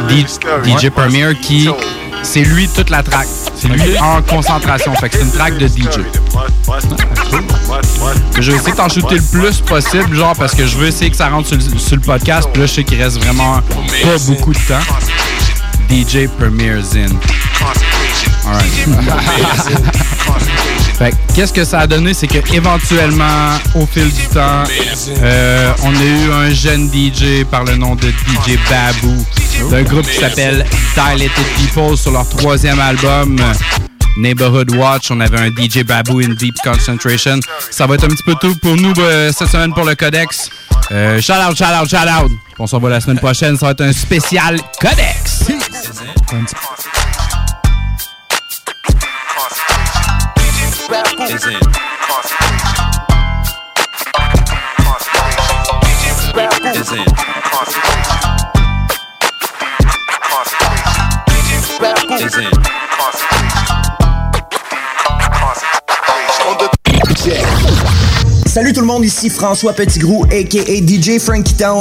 D- 0.08 0.26
DJ 0.66 0.90
Premier 0.90 1.36
qui. 1.42 1.70
C'est 2.24 2.42
lui 2.42 2.68
toute 2.68 2.90
la 2.90 3.02
track. 3.04 3.28
C'est 3.60 3.68
lui 3.68 3.98
en 4.00 4.22
concentration. 4.22 4.96
Fait 4.96 5.10
que 5.10 5.18
c'est 5.18 5.24
une 5.24 5.32
track 5.32 5.58
de 5.58 5.68
DJ. 5.68 6.00
Je 8.40 8.52
vais 8.52 8.58
essayer 8.58 8.72
de 8.72 8.78
t'en 8.78 8.88
shooter 8.88 9.16
le 9.16 9.22
plus 9.22 9.60
possible, 9.62 10.16
genre 10.16 10.36
parce 10.36 10.56
que 10.56 10.66
je 10.66 10.78
veux 10.78 10.88
essayer 10.88 11.12
que 11.12 11.18
ça 11.18 11.28
rentre 11.28 11.50
sur 11.50 11.58
le, 11.58 11.78
sur 11.78 11.96
le 11.98 12.02
podcast. 12.02 12.48
Puis 12.54 12.62
là, 12.62 12.68
je 12.68 12.74
sais 12.74 12.84
qu'il 12.84 13.02
reste 13.02 13.22
vraiment 13.22 13.60
pas 13.62 14.18
beaucoup 14.28 14.54
de 14.54 14.60
temps. 14.60 14.80
DJ 15.90 16.28
Premier 16.38 16.82
Zin. 16.82 17.10
Alright. 18.46 18.88
Fait 21.00 21.12
que, 21.12 21.16
qu'est-ce 21.34 21.54
que 21.54 21.64
ça 21.64 21.80
a 21.80 21.88
donné, 21.88 22.14
c'est 22.14 22.28
que 22.28 22.40
éventuellement, 22.54 23.58
au 23.74 23.86
fil 23.86 24.12
du 24.12 24.28
temps, 24.28 24.66
euh, 25.24 25.72
on 25.84 25.96
a 25.96 26.04
eu 26.04 26.32
un 26.32 26.54
jeune 26.54 26.92
DJ 26.92 27.46
par 27.50 27.64
le 27.64 27.78
nom 27.78 27.96
de 27.96 28.10
DJ 28.10 28.60
Baboo, 28.70 29.16
d'un 29.72 29.84
groupe 29.84 30.06
qui 30.06 30.20
s'appelle 30.20 30.66
Dilated 30.96 31.46
People 31.56 31.98
sur 31.98 32.12
leur 32.12 32.28
troisième 32.28 32.82
album. 32.82 33.40
Neighborhood 34.18 34.76
Watch, 34.76 35.10
on 35.12 35.22
avait 35.22 35.40
un 35.40 35.48
DJ 35.48 35.86
Baboo 35.86 36.20
in 36.20 36.34
Deep 36.34 36.56
Concentration. 36.62 37.40
Ça 37.72 37.88
va 37.88 37.96
être 37.96 38.04
un 38.04 38.10
petit 38.10 38.24
peu 38.24 38.36
tout 38.36 38.56
pour 38.58 38.76
nous 38.76 38.92
euh, 39.00 39.32
cette 39.32 39.48
semaine 39.48 39.74
pour 39.74 39.86
le 39.86 39.96
Codex. 39.96 40.50
Euh, 40.92 41.22
shout 41.22 41.32
out, 41.32 41.56
shout 41.56 41.64
out, 41.64 41.90
shout 41.90 42.10
out. 42.10 42.32
On 42.58 42.68
se 42.68 42.76
revoit 42.76 42.90
la 42.90 43.00
semaine 43.00 43.20
prochaine. 43.20 43.56
Ça 43.56 43.68
va 43.68 43.72
être 43.72 43.82
un 43.82 43.94
spécial 43.94 44.60
Codex. 44.82 45.46
Salut 68.48 68.74
tout 68.74 68.82
le 68.82 68.88
monde, 68.88 69.06
ici 69.06 69.30
François 69.30 69.74
Petitgrou, 69.74 70.26
a.k.a. 70.32 70.60
DJ 70.60 71.20
Frankie 71.20 71.54
Town. 71.54 71.78